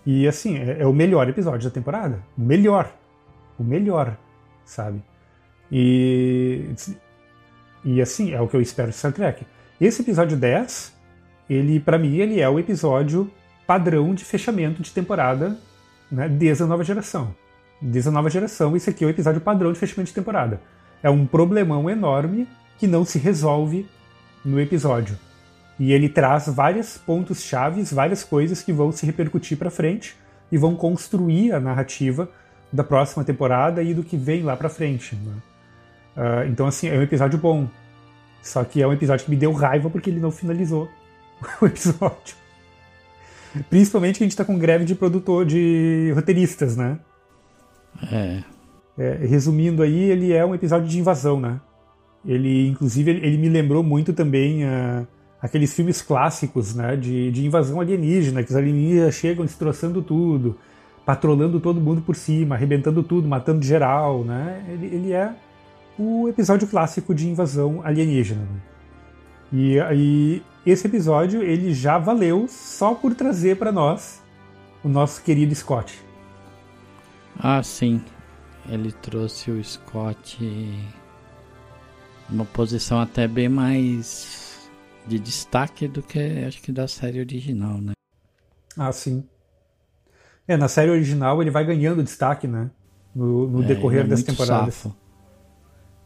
E 0.04 0.28
assim, 0.28 0.58
é, 0.58 0.82
é, 0.82 0.86
o 0.86 0.92
melhor 0.92 1.26
episódio 1.26 1.66
da 1.66 1.72
temporada. 1.72 2.22
O 2.36 2.42
melhor. 2.42 2.94
O 3.58 3.64
melhor, 3.64 4.14
sabe? 4.66 5.02
E, 5.73 6.68
e 7.83 8.02
assim, 8.02 8.33
é 8.33 8.41
o 8.42 8.47
que 8.47 8.55
eu 8.55 8.60
espero 8.60 8.91
de 8.91 8.97
Star 8.97 9.12
Trek. 9.12 9.47
Esse 9.81 10.02
episódio 10.02 10.36
10, 10.36 10.92
ele, 11.49 11.81
para 11.81 11.99
mim, 11.99 12.18
ele 12.18 12.41
é 12.41 12.49
o 12.49 12.59
episódio 12.59 13.31
padrão 13.67 14.15
de 14.15 14.23
fechamento 14.23 14.83
de 14.83 14.91
temporada 14.91 15.57
né, 16.10 16.28
desde 16.28 16.62
a 16.62 16.67
nova 16.67 16.84
geração. 16.84 17.34
Desde 17.81 18.10
a 18.10 18.12
nova 18.12 18.28
geração, 18.28 18.76
esse 18.76 18.91
aqui 18.91 19.02
é 19.02 19.07
o 19.07 19.10
episódio 19.10 19.41
padrão 19.41 19.73
de 19.73 19.78
fechamento 19.78 20.09
de 20.09 20.15
temporada. 20.15 20.60
É 21.02 21.09
um 21.09 21.26
problemão 21.26 21.89
enorme 21.89 22.47
que 22.78 22.86
não 22.86 23.05
se 23.05 23.18
resolve 23.18 23.89
no 24.44 24.60
episódio. 24.60 25.18
E 25.78 25.92
ele 25.92 26.09
traz 26.09 26.47
vários 26.49 26.99
pontos 26.99 27.42
chaves, 27.42 27.92
várias 27.92 28.23
coisas 28.23 28.62
que 28.62 28.73
vão 28.73 28.92
se 28.92 29.07
repercutir 29.07 29.57
para 29.57 29.70
frente 29.70 30.15
e 30.51 30.59
vão 30.59 30.76
construir 30.76 31.52
a 31.52 31.59
narrativa 31.59 32.28
da 32.70 32.84
próxima 32.84 33.25
temporada 33.25 33.83
e 33.83 33.94
do 33.94 34.05
que 34.05 34.17
vem 34.17 34.42
lá 34.42 34.55
para 34.55 34.68
frente. 34.68 35.17
Né? 35.17 35.33
Uh, 36.16 36.49
então, 36.49 36.66
assim, 36.66 36.89
é 36.89 36.99
um 36.99 37.02
episódio 37.02 37.39
bom. 37.39 37.68
Só 38.42 38.65
que 38.65 38.82
é 38.82 38.86
um 38.86 38.92
episódio 38.92 39.24
que 39.24 39.31
me 39.31 39.36
deu 39.36 39.52
raiva 39.52 39.89
porque 39.89 40.10
ele 40.10 40.20
não 40.20 40.31
finalizou 40.31 40.89
o 41.60 41.66
episódio. 41.66 42.36
Principalmente 43.68 44.18
que 44.18 44.24
a 44.24 44.26
gente 44.26 44.32
está 44.32 44.44
com 44.44 44.58
greve 44.58 44.84
de 44.84 44.94
produtor, 44.94 45.44
de 45.44 46.10
roteiristas, 46.15 46.76
né? 46.76 46.99
É. 48.10 48.42
é. 48.99 49.26
Resumindo 49.26 49.82
aí, 49.82 50.10
ele 50.10 50.32
é 50.32 50.44
um 50.44 50.55
episódio 50.55 50.89
de 50.89 50.99
invasão, 50.99 51.39
né? 51.39 51.60
Ele, 52.24 52.68
inclusive, 52.68 53.10
ele, 53.10 53.26
ele 53.26 53.36
me 53.36 53.49
lembrou 53.49 53.82
muito 53.82 54.12
também 54.12 54.65
uh, 54.65 55.07
aqueles 55.41 55.74
filmes 55.74 56.00
clássicos, 56.00 56.74
né? 56.74 56.97
De, 56.97 57.31
de 57.31 57.47
invasão 57.47 57.81
alienígena, 57.81 58.42
que 58.42 58.50
os 58.50 58.57
alienígenas 58.57 59.15
chegam 59.15 59.44
destroçando 59.44 60.00
tudo, 60.00 60.57
patrolando 61.05 61.60
todo 61.60 61.81
mundo 61.81 62.00
por 62.00 62.16
cima, 62.16 62.55
arrebentando 62.55 63.02
tudo, 63.02 63.28
matando 63.28 63.62
geral, 63.62 64.24
né? 64.24 64.65
Ele, 64.68 64.86
ele 64.86 65.12
é 65.12 65.31
o 65.98 66.28
episódio 66.28 66.66
clássico 66.66 67.14
de 67.14 67.28
invasão 67.28 67.80
alienígena. 67.84 68.42
Né? 68.42 68.60
E, 69.52 69.78
e 69.94 70.42
esse 70.64 70.86
episódio 70.86 71.42
ele 71.42 71.74
já 71.74 71.98
valeu 71.98 72.46
só 72.48 72.94
por 72.94 73.14
trazer 73.14 73.56
para 73.56 73.70
nós 73.70 74.22
o 74.82 74.88
nosso 74.88 75.22
querido 75.22 75.54
Scott. 75.54 76.00
Ah, 77.38 77.62
sim. 77.62 78.02
Ele 78.68 78.92
trouxe 78.92 79.50
o 79.50 79.62
Scott 79.62 80.38
uma 82.30 82.44
posição 82.44 83.00
até 83.00 83.28
bem 83.28 83.48
mais 83.48 84.70
de 85.06 85.18
destaque 85.18 85.88
do 85.88 86.02
que 86.02 86.18
acho 86.46 86.62
que 86.62 86.72
da 86.72 86.86
série 86.86 87.20
original, 87.20 87.78
né? 87.78 87.92
Ah, 88.76 88.92
sim. 88.92 89.24
É, 90.46 90.56
na 90.56 90.68
série 90.68 90.90
original 90.90 91.42
ele 91.42 91.50
vai 91.50 91.64
ganhando 91.64 92.02
destaque, 92.02 92.46
né? 92.46 92.70
No, 93.14 93.46
no 93.48 93.62
é, 93.62 93.66
decorrer 93.66 94.04
é 94.04 94.08
das 94.08 94.22
temporadas. 94.22 94.74
Safo. 94.74 95.01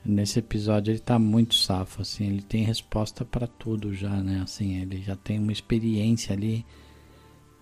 Nesse 0.06 0.38
episódio 0.38 0.92
ele 0.92 1.00
tá 1.00 1.18
muito 1.18 1.54
safo, 1.54 2.02
assim, 2.02 2.26
ele 2.26 2.42
tem 2.42 2.62
resposta 2.62 3.24
para 3.24 3.46
tudo 3.46 3.92
já, 3.92 4.22
né? 4.22 4.40
Assim, 4.42 4.80
ele 4.80 5.02
já 5.02 5.16
tem 5.16 5.38
uma 5.38 5.52
experiência 5.52 6.32
ali 6.32 6.64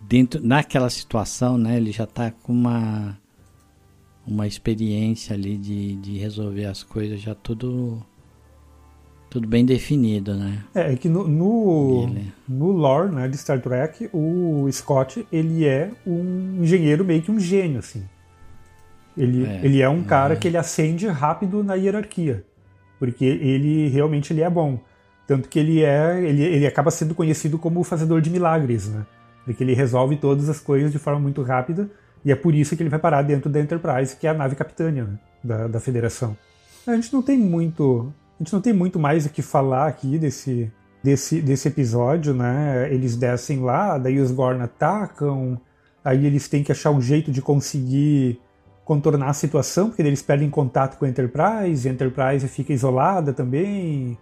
dentro 0.00 0.44
naquela 0.46 0.90
situação, 0.90 1.56
né? 1.56 1.76
Ele 1.76 1.90
já 1.90 2.06
tá 2.06 2.30
com 2.30 2.52
uma 2.52 3.18
uma 4.26 4.46
experiência 4.46 5.34
ali 5.34 5.56
de, 5.56 5.96
de 5.96 6.18
resolver 6.18 6.64
as 6.64 6.82
coisas 6.82 7.20
já 7.20 7.34
tudo 7.34 8.02
tudo 9.28 9.48
bem 9.48 9.64
definido, 9.64 10.34
né? 10.34 10.64
É, 10.74 10.92
é 10.92 10.96
que 10.96 11.08
no 11.08 11.26
no, 11.26 12.08
ele... 12.08 12.32
no 12.48 12.70
lore 12.70 13.12
né, 13.12 13.26
de 13.26 13.36
Star 13.36 13.60
Trek, 13.60 14.08
o 14.12 14.68
Scott 14.70 15.26
ele 15.32 15.66
é 15.66 15.90
um 16.06 16.62
engenheiro 16.62 17.04
meio 17.04 17.22
que 17.22 17.30
um 17.30 17.40
gênio, 17.40 17.78
assim. 17.78 18.04
Ele 19.16 19.46
é, 19.46 19.60
ele 19.62 19.82
é 19.82 19.88
um 19.88 20.02
cara 20.02 20.34
é. 20.34 20.36
que 20.36 20.48
ele 20.48 20.56
ascende 20.56 21.06
rápido 21.06 21.62
na 21.62 21.74
hierarquia, 21.74 22.44
porque 22.98 23.24
ele 23.24 23.88
realmente 23.88 24.32
ele 24.32 24.42
é 24.42 24.50
bom. 24.50 24.78
Tanto 25.26 25.48
que 25.48 25.58
ele 25.58 25.82
é 25.82 26.22
ele, 26.22 26.42
ele 26.42 26.66
acaba 26.66 26.90
sendo 26.90 27.14
conhecido 27.14 27.58
como 27.58 27.80
o 27.80 27.84
fazedor 27.84 28.20
de 28.20 28.30
milagres, 28.30 28.88
né? 28.88 29.06
Porque 29.44 29.62
ele 29.62 29.74
resolve 29.74 30.16
todas 30.16 30.48
as 30.48 30.58
coisas 30.58 30.90
de 30.90 30.98
forma 30.98 31.20
muito 31.20 31.42
rápida 31.42 31.88
e 32.24 32.32
é 32.32 32.34
por 32.34 32.54
isso 32.54 32.76
que 32.76 32.82
ele 32.82 32.90
vai 32.90 32.98
parar 32.98 33.22
dentro 33.22 33.50
da 33.50 33.60
Enterprise, 33.60 34.16
que 34.16 34.26
é 34.26 34.30
a 34.30 34.34
nave 34.34 34.56
capitânia 34.56 35.04
né? 35.04 35.18
da, 35.42 35.68
da 35.68 35.80
Federação. 35.80 36.36
A 36.86 36.94
gente 36.94 37.12
não 37.12 37.22
tem 37.22 37.38
muito 37.38 38.12
a 38.38 38.42
gente 38.42 38.52
não 38.52 38.60
tem 38.60 38.72
muito 38.72 38.98
mais 38.98 39.26
o 39.26 39.30
que 39.30 39.42
falar 39.42 39.86
aqui 39.86 40.18
desse 40.18 40.70
desse, 41.04 41.42
desse 41.42 41.68
episódio, 41.68 42.32
né? 42.32 42.88
Eles 42.90 43.14
descem 43.14 43.60
lá, 43.60 43.98
daí 43.98 44.18
os 44.18 44.30
Gorn 44.30 44.62
atacam, 44.62 45.60
aí 46.02 46.24
eles 46.24 46.48
têm 46.48 46.64
que 46.64 46.72
achar 46.72 46.90
um 46.90 47.00
jeito 47.00 47.30
de 47.30 47.42
conseguir 47.42 48.40
contornar 48.84 49.30
a 49.30 49.32
situação, 49.32 49.88
porque 49.88 50.02
eles 50.02 50.22
perdem 50.22 50.50
contato 50.50 50.98
com 50.98 51.04
a 51.04 51.08
Enterprise, 51.08 51.88
a 51.88 51.92
Enterprise 51.92 52.46
fica 52.48 52.72
isolada 52.72 53.32
também. 53.32 54.18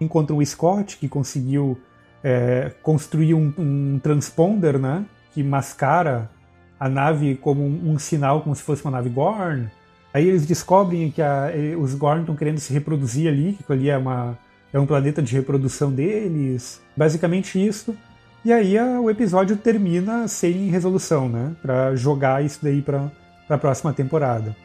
Encontram 0.00 0.38
o 0.38 0.46
Scott, 0.46 0.96
que 0.96 1.08
conseguiu 1.08 1.78
é, 2.22 2.72
construir 2.82 3.34
um, 3.34 3.52
um, 3.58 4.00
transponder, 4.02 4.78
né? 4.78 5.04
Que 5.32 5.42
mascara 5.42 6.30
a 6.78 6.88
nave 6.88 7.36
como 7.36 7.62
um, 7.62 7.92
um, 7.92 7.98
sinal, 7.98 8.42
como 8.42 8.54
se 8.54 8.62
fosse 8.62 8.84
uma 8.84 8.92
nave 8.92 9.08
Gorn. 9.08 9.68
Aí 10.12 10.28
eles 10.28 10.46
descobrem 10.46 11.10
que 11.10 11.20
a, 11.20 11.50
os 11.78 11.94
Gorn 11.94 12.20
estão 12.20 12.36
querendo 12.36 12.58
se 12.58 12.72
reproduzir 12.72 13.28
ali, 13.28 13.58
que 13.66 13.72
ali 13.72 13.90
é, 13.90 13.96
uma, 13.98 14.38
é 14.72 14.78
um 14.78 14.86
planeta 14.86 15.20
de 15.20 15.34
reprodução 15.34 15.90
deles. 15.90 16.80
Basicamente 16.96 17.64
isso. 17.64 17.96
E 18.44 18.52
aí 18.52 18.78
a, 18.78 19.00
o 19.00 19.10
episódio 19.10 19.56
termina 19.56 20.28
sem 20.28 20.68
resolução, 20.68 21.28
né? 21.28 21.52
Pra 21.60 21.96
jogar 21.96 22.44
isso 22.44 22.60
daí 22.62 22.80
pra 22.80 23.10
para 23.46 23.56
a 23.56 23.58
próxima 23.58 23.92
temporada. 23.92 24.56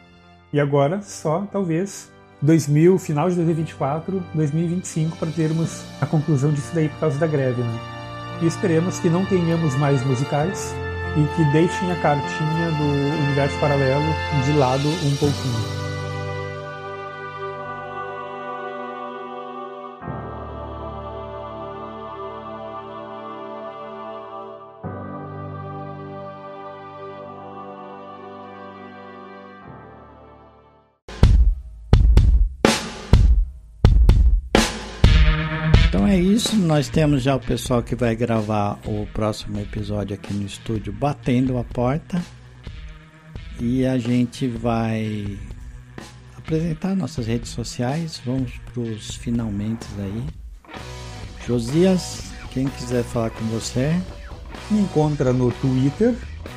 E 0.52 0.60
agora 0.60 1.00
só 1.02 1.46
talvez 1.50 2.10
2000, 2.42 2.98
final 2.98 3.28
de 3.28 3.36
2024, 3.36 4.22
2025 4.34 5.16
para 5.16 5.30
termos 5.30 5.84
a 6.00 6.06
conclusão 6.06 6.52
disso 6.52 6.74
daí 6.74 6.88
por 6.88 7.00
causa 7.00 7.18
da 7.18 7.26
greve, 7.26 7.62
né? 7.62 7.78
E 8.42 8.46
esperemos 8.46 8.98
que 8.98 9.10
não 9.10 9.26
tenhamos 9.26 9.74
mais 9.76 10.04
musicais 10.04 10.74
e 11.16 11.36
que 11.36 11.52
deixem 11.52 11.92
a 11.92 11.96
cartinha 11.96 12.70
do 12.70 13.24
universo 13.24 13.58
paralelo 13.58 14.14
de 14.44 14.52
lado 14.52 14.88
um 14.88 15.16
pouquinho. 15.16 15.79
Nós 36.70 36.88
temos 36.88 37.24
já 37.24 37.34
o 37.34 37.40
pessoal 37.40 37.82
que 37.82 37.96
vai 37.96 38.14
gravar 38.14 38.78
o 38.86 39.04
próximo 39.12 39.58
episódio 39.58 40.14
aqui 40.14 40.32
no 40.32 40.46
estúdio 40.46 40.92
batendo 40.92 41.58
a 41.58 41.64
porta. 41.64 42.22
E 43.58 43.84
a 43.84 43.98
gente 43.98 44.46
vai 44.46 45.36
apresentar 46.38 46.94
nossas 46.94 47.26
redes 47.26 47.50
sociais. 47.50 48.22
Vamos 48.24 48.52
para 48.72 48.82
os 48.82 49.16
finalmente 49.16 49.84
aí. 49.98 50.24
Josias, 51.44 52.30
quem 52.52 52.68
quiser 52.68 53.02
falar 53.02 53.30
com 53.30 53.44
você. 53.46 53.92
Me 54.70 54.82
encontra 54.82 55.32
no 55.32 55.50
Twitter, 55.50 56.14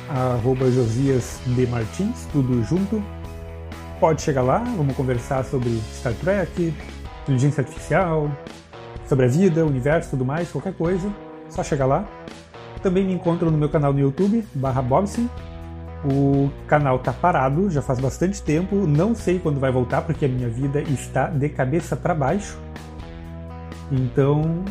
arroba 0.08 0.70
Josias 0.70 1.40
Martins, 1.68 2.28
tudo 2.30 2.62
junto. 2.62 3.02
Pode 3.98 4.22
chegar 4.22 4.42
lá, 4.42 4.58
vamos 4.76 4.94
conversar 4.94 5.44
sobre 5.44 5.76
Star 5.92 6.14
Trek, 6.14 6.72
inteligência 7.24 7.62
artificial, 7.62 8.30
sobre 9.06 9.26
a 9.26 9.28
vida, 9.28 9.64
o 9.64 9.68
universo, 9.68 10.10
tudo 10.10 10.24
mais, 10.24 10.50
qualquer 10.50 10.74
coisa, 10.74 11.10
só 11.48 11.62
chegar 11.62 11.86
lá. 11.86 12.04
Também 12.82 13.04
me 13.04 13.14
encontro 13.14 13.50
no 13.50 13.56
meu 13.56 13.68
canal 13.68 13.92
no 13.92 14.00
YouTube, 14.00 14.44
barra 14.54 14.82
Bobson. 14.82 15.28
O 16.04 16.50
canal 16.66 16.98
tá 16.98 17.12
parado, 17.14 17.70
já 17.70 17.80
faz 17.80 17.98
bastante 17.98 18.42
tempo, 18.42 18.86
não 18.86 19.14
sei 19.14 19.38
quando 19.38 19.58
vai 19.58 19.72
voltar, 19.72 20.02
porque 20.02 20.26
a 20.26 20.28
minha 20.28 20.48
vida 20.48 20.82
está 20.82 21.28
de 21.28 21.48
cabeça 21.48 21.96
para 21.96 22.14
baixo. 22.14 22.58
Então, 23.90 24.64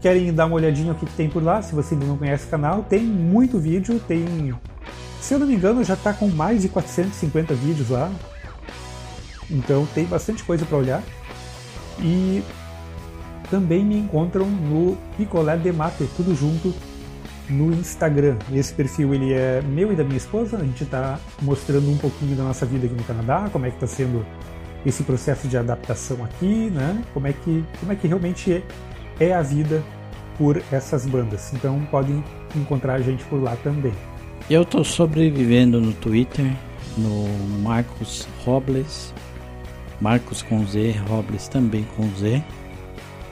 querem 0.00 0.32
dar 0.32 0.46
uma 0.46 0.54
olhadinha 0.54 0.92
o 0.92 0.94
que, 0.94 1.06
que, 1.06 1.12
tem 1.14 1.28
por 1.28 1.42
lá, 1.42 1.60
se 1.60 1.74
você 1.74 1.94
ainda 1.94 2.06
não 2.06 2.16
conhece 2.16 2.46
o 2.46 2.50
canal, 2.50 2.82
tem 2.82 3.02
muito 3.02 3.58
vídeo, 3.58 3.98
tem... 4.06 4.54
Se 5.20 5.34
eu 5.34 5.38
não 5.38 5.46
me 5.46 5.54
engano, 5.54 5.82
já 5.82 5.94
está 5.94 6.12
com 6.12 6.28
mais 6.28 6.62
de 6.62 6.68
450 6.68 7.54
vídeos 7.54 7.88
lá. 7.88 8.12
Então 9.50 9.86
tem 9.94 10.04
bastante 10.04 10.44
coisa 10.44 10.64
para 10.64 10.76
olhar. 10.76 11.02
E 11.98 12.42
também 13.54 13.84
me 13.84 13.96
encontram 13.96 14.46
no 14.46 14.98
Picolé 15.16 15.56
de 15.56 15.70
Mate, 15.70 16.08
tudo 16.16 16.34
junto 16.34 16.74
no 17.48 17.72
Instagram. 17.72 18.36
Esse 18.52 18.74
perfil 18.74 19.14
ele 19.14 19.32
é 19.32 19.62
meu 19.62 19.92
e 19.92 19.94
da 19.94 20.02
minha 20.02 20.16
esposa. 20.16 20.56
A 20.56 20.64
gente 20.64 20.82
está 20.82 21.20
mostrando 21.40 21.88
um 21.88 21.96
pouquinho 21.96 22.34
da 22.34 22.42
nossa 22.42 22.66
vida 22.66 22.86
aqui 22.86 22.96
no 22.96 23.04
Canadá, 23.04 23.48
como 23.52 23.64
é 23.64 23.70
que 23.70 23.76
está 23.76 23.86
sendo 23.86 24.26
esse 24.84 25.04
processo 25.04 25.46
de 25.46 25.56
adaptação 25.56 26.24
aqui, 26.24 26.68
né? 26.68 27.00
Como 27.14 27.28
é 27.28 27.32
que, 27.32 27.64
como 27.78 27.92
é 27.92 27.94
que 27.94 28.08
realmente 28.08 28.52
é, 28.52 28.62
é 29.20 29.32
a 29.32 29.40
vida 29.40 29.80
por 30.36 30.60
essas 30.72 31.06
bandas. 31.06 31.52
Então 31.54 31.80
podem 31.92 32.24
encontrar 32.56 32.94
a 32.94 33.00
gente 33.00 33.22
por 33.26 33.40
lá 33.40 33.54
também. 33.62 33.94
Eu 34.50 34.62
estou 34.62 34.82
sobrevivendo 34.82 35.80
no 35.80 35.92
Twitter, 35.92 36.52
no 36.98 37.28
Marcos 37.62 38.26
Robles, 38.44 39.14
Marcos 40.00 40.42
com 40.42 40.66
Z, 40.66 40.96
Robles 41.08 41.46
também 41.46 41.86
com 41.96 42.08
Z 42.16 42.42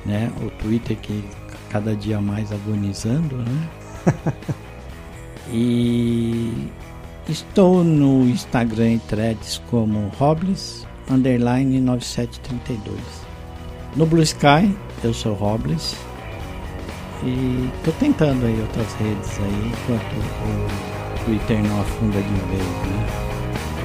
né? 0.05 0.31
O 0.43 0.51
Twitter 0.51 0.97
que 0.97 1.25
cada 1.71 1.95
dia 1.97 2.21
mais 2.21 2.53
agonizando, 2.53 3.37
né? 3.37 3.69
e 5.51 6.69
estou 7.29 7.83
no 7.83 8.29
Instagram 8.29 8.95
e 8.95 8.99
threads 9.01 9.63
como 9.71 10.11
Robles 10.19 10.87
underline 11.11 11.81
9732. 11.81 12.99
No 13.97 14.07
Blue 14.07 14.23
Sky 14.23 14.75
eu 15.05 15.13
sou 15.13 15.35
Robles 15.35 15.97
e 17.25 17.71
estou 17.77 17.93
tentando 17.95 18.47
aí 18.47 18.61
outras 18.61 18.93
redes 18.95 19.39
aí 19.39 19.73
enquanto 19.73 21.21
o 21.21 21.25
Twitter 21.25 21.63
não 21.63 21.81
afunda 21.81 22.21
de 22.21 22.35
vez, 22.51 22.63
né? 22.63 23.32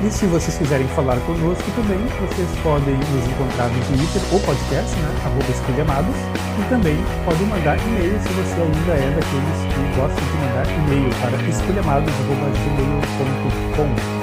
E 0.04 0.12
se 0.12 0.28
vocês 0.28 0.56
quiserem 0.58 0.88
falar 0.90 1.20
conosco 1.22 1.64
também, 1.76 1.98
vocês 2.22 2.48
podem 2.62 2.94
nos 2.94 3.28
encontrar 3.28 3.68
no 3.70 3.84
Twitter 3.86 4.22
ou 4.32 4.40
podcast, 4.42 4.96
né? 4.96 5.10
Arroba 5.26 5.50
Escolhamados. 5.50 6.16
E 6.60 6.64
também 6.70 7.04
podem 7.26 7.48
mandar 7.48 7.80
e-mail 7.80 8.14
se 8.22 8.30
você 8.30 8.62
ainda 8.62 8.94
é 8.94 9.10
daqueles 9.10 9.74
que 9.74 9.82
gostam 10.00 10.24
de 10.24 10.38
mandar 10.38 10.68
e-mail 10.70 11.10
para 11.20 11.36
escolhamados.gmail.com. 11.50 14.17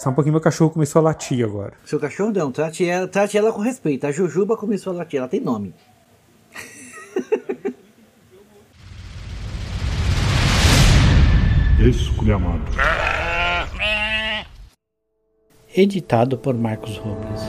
Só 0.00 0.08
um 0.08 0.14
pouquinho, 0.14 0.32
meu 0.32 0.40
cachorro 0.40 0.70
começou 0.70 1.00
a 1.00 1.02
latir 1.02 1.44
agora. 1.44 1.74
Seu 1.84 2.00
cachorro 2.00 2.32
não, 2.32 2.50
trate 2.50 2.88
ela, 2.88 3.06
trate 3.06 3.36
ela 3.36 3.52
com 3.52 3.60
respeito. 3.60 4.06
A 4.06 4.10
Jujuba 4.10 4.56
começou 4.56 4.94
a 4.94 4.96
latir, 4.96 5.18
ela 5.18 5.28
tem 5.28 5.42
nome. 5.42 5.74
Esculhamado. 11.86 12.64
Editado 15.76 16.38
por 16.38 16.54
Marcos 16.54 16.96
Robles. 16.96 17.42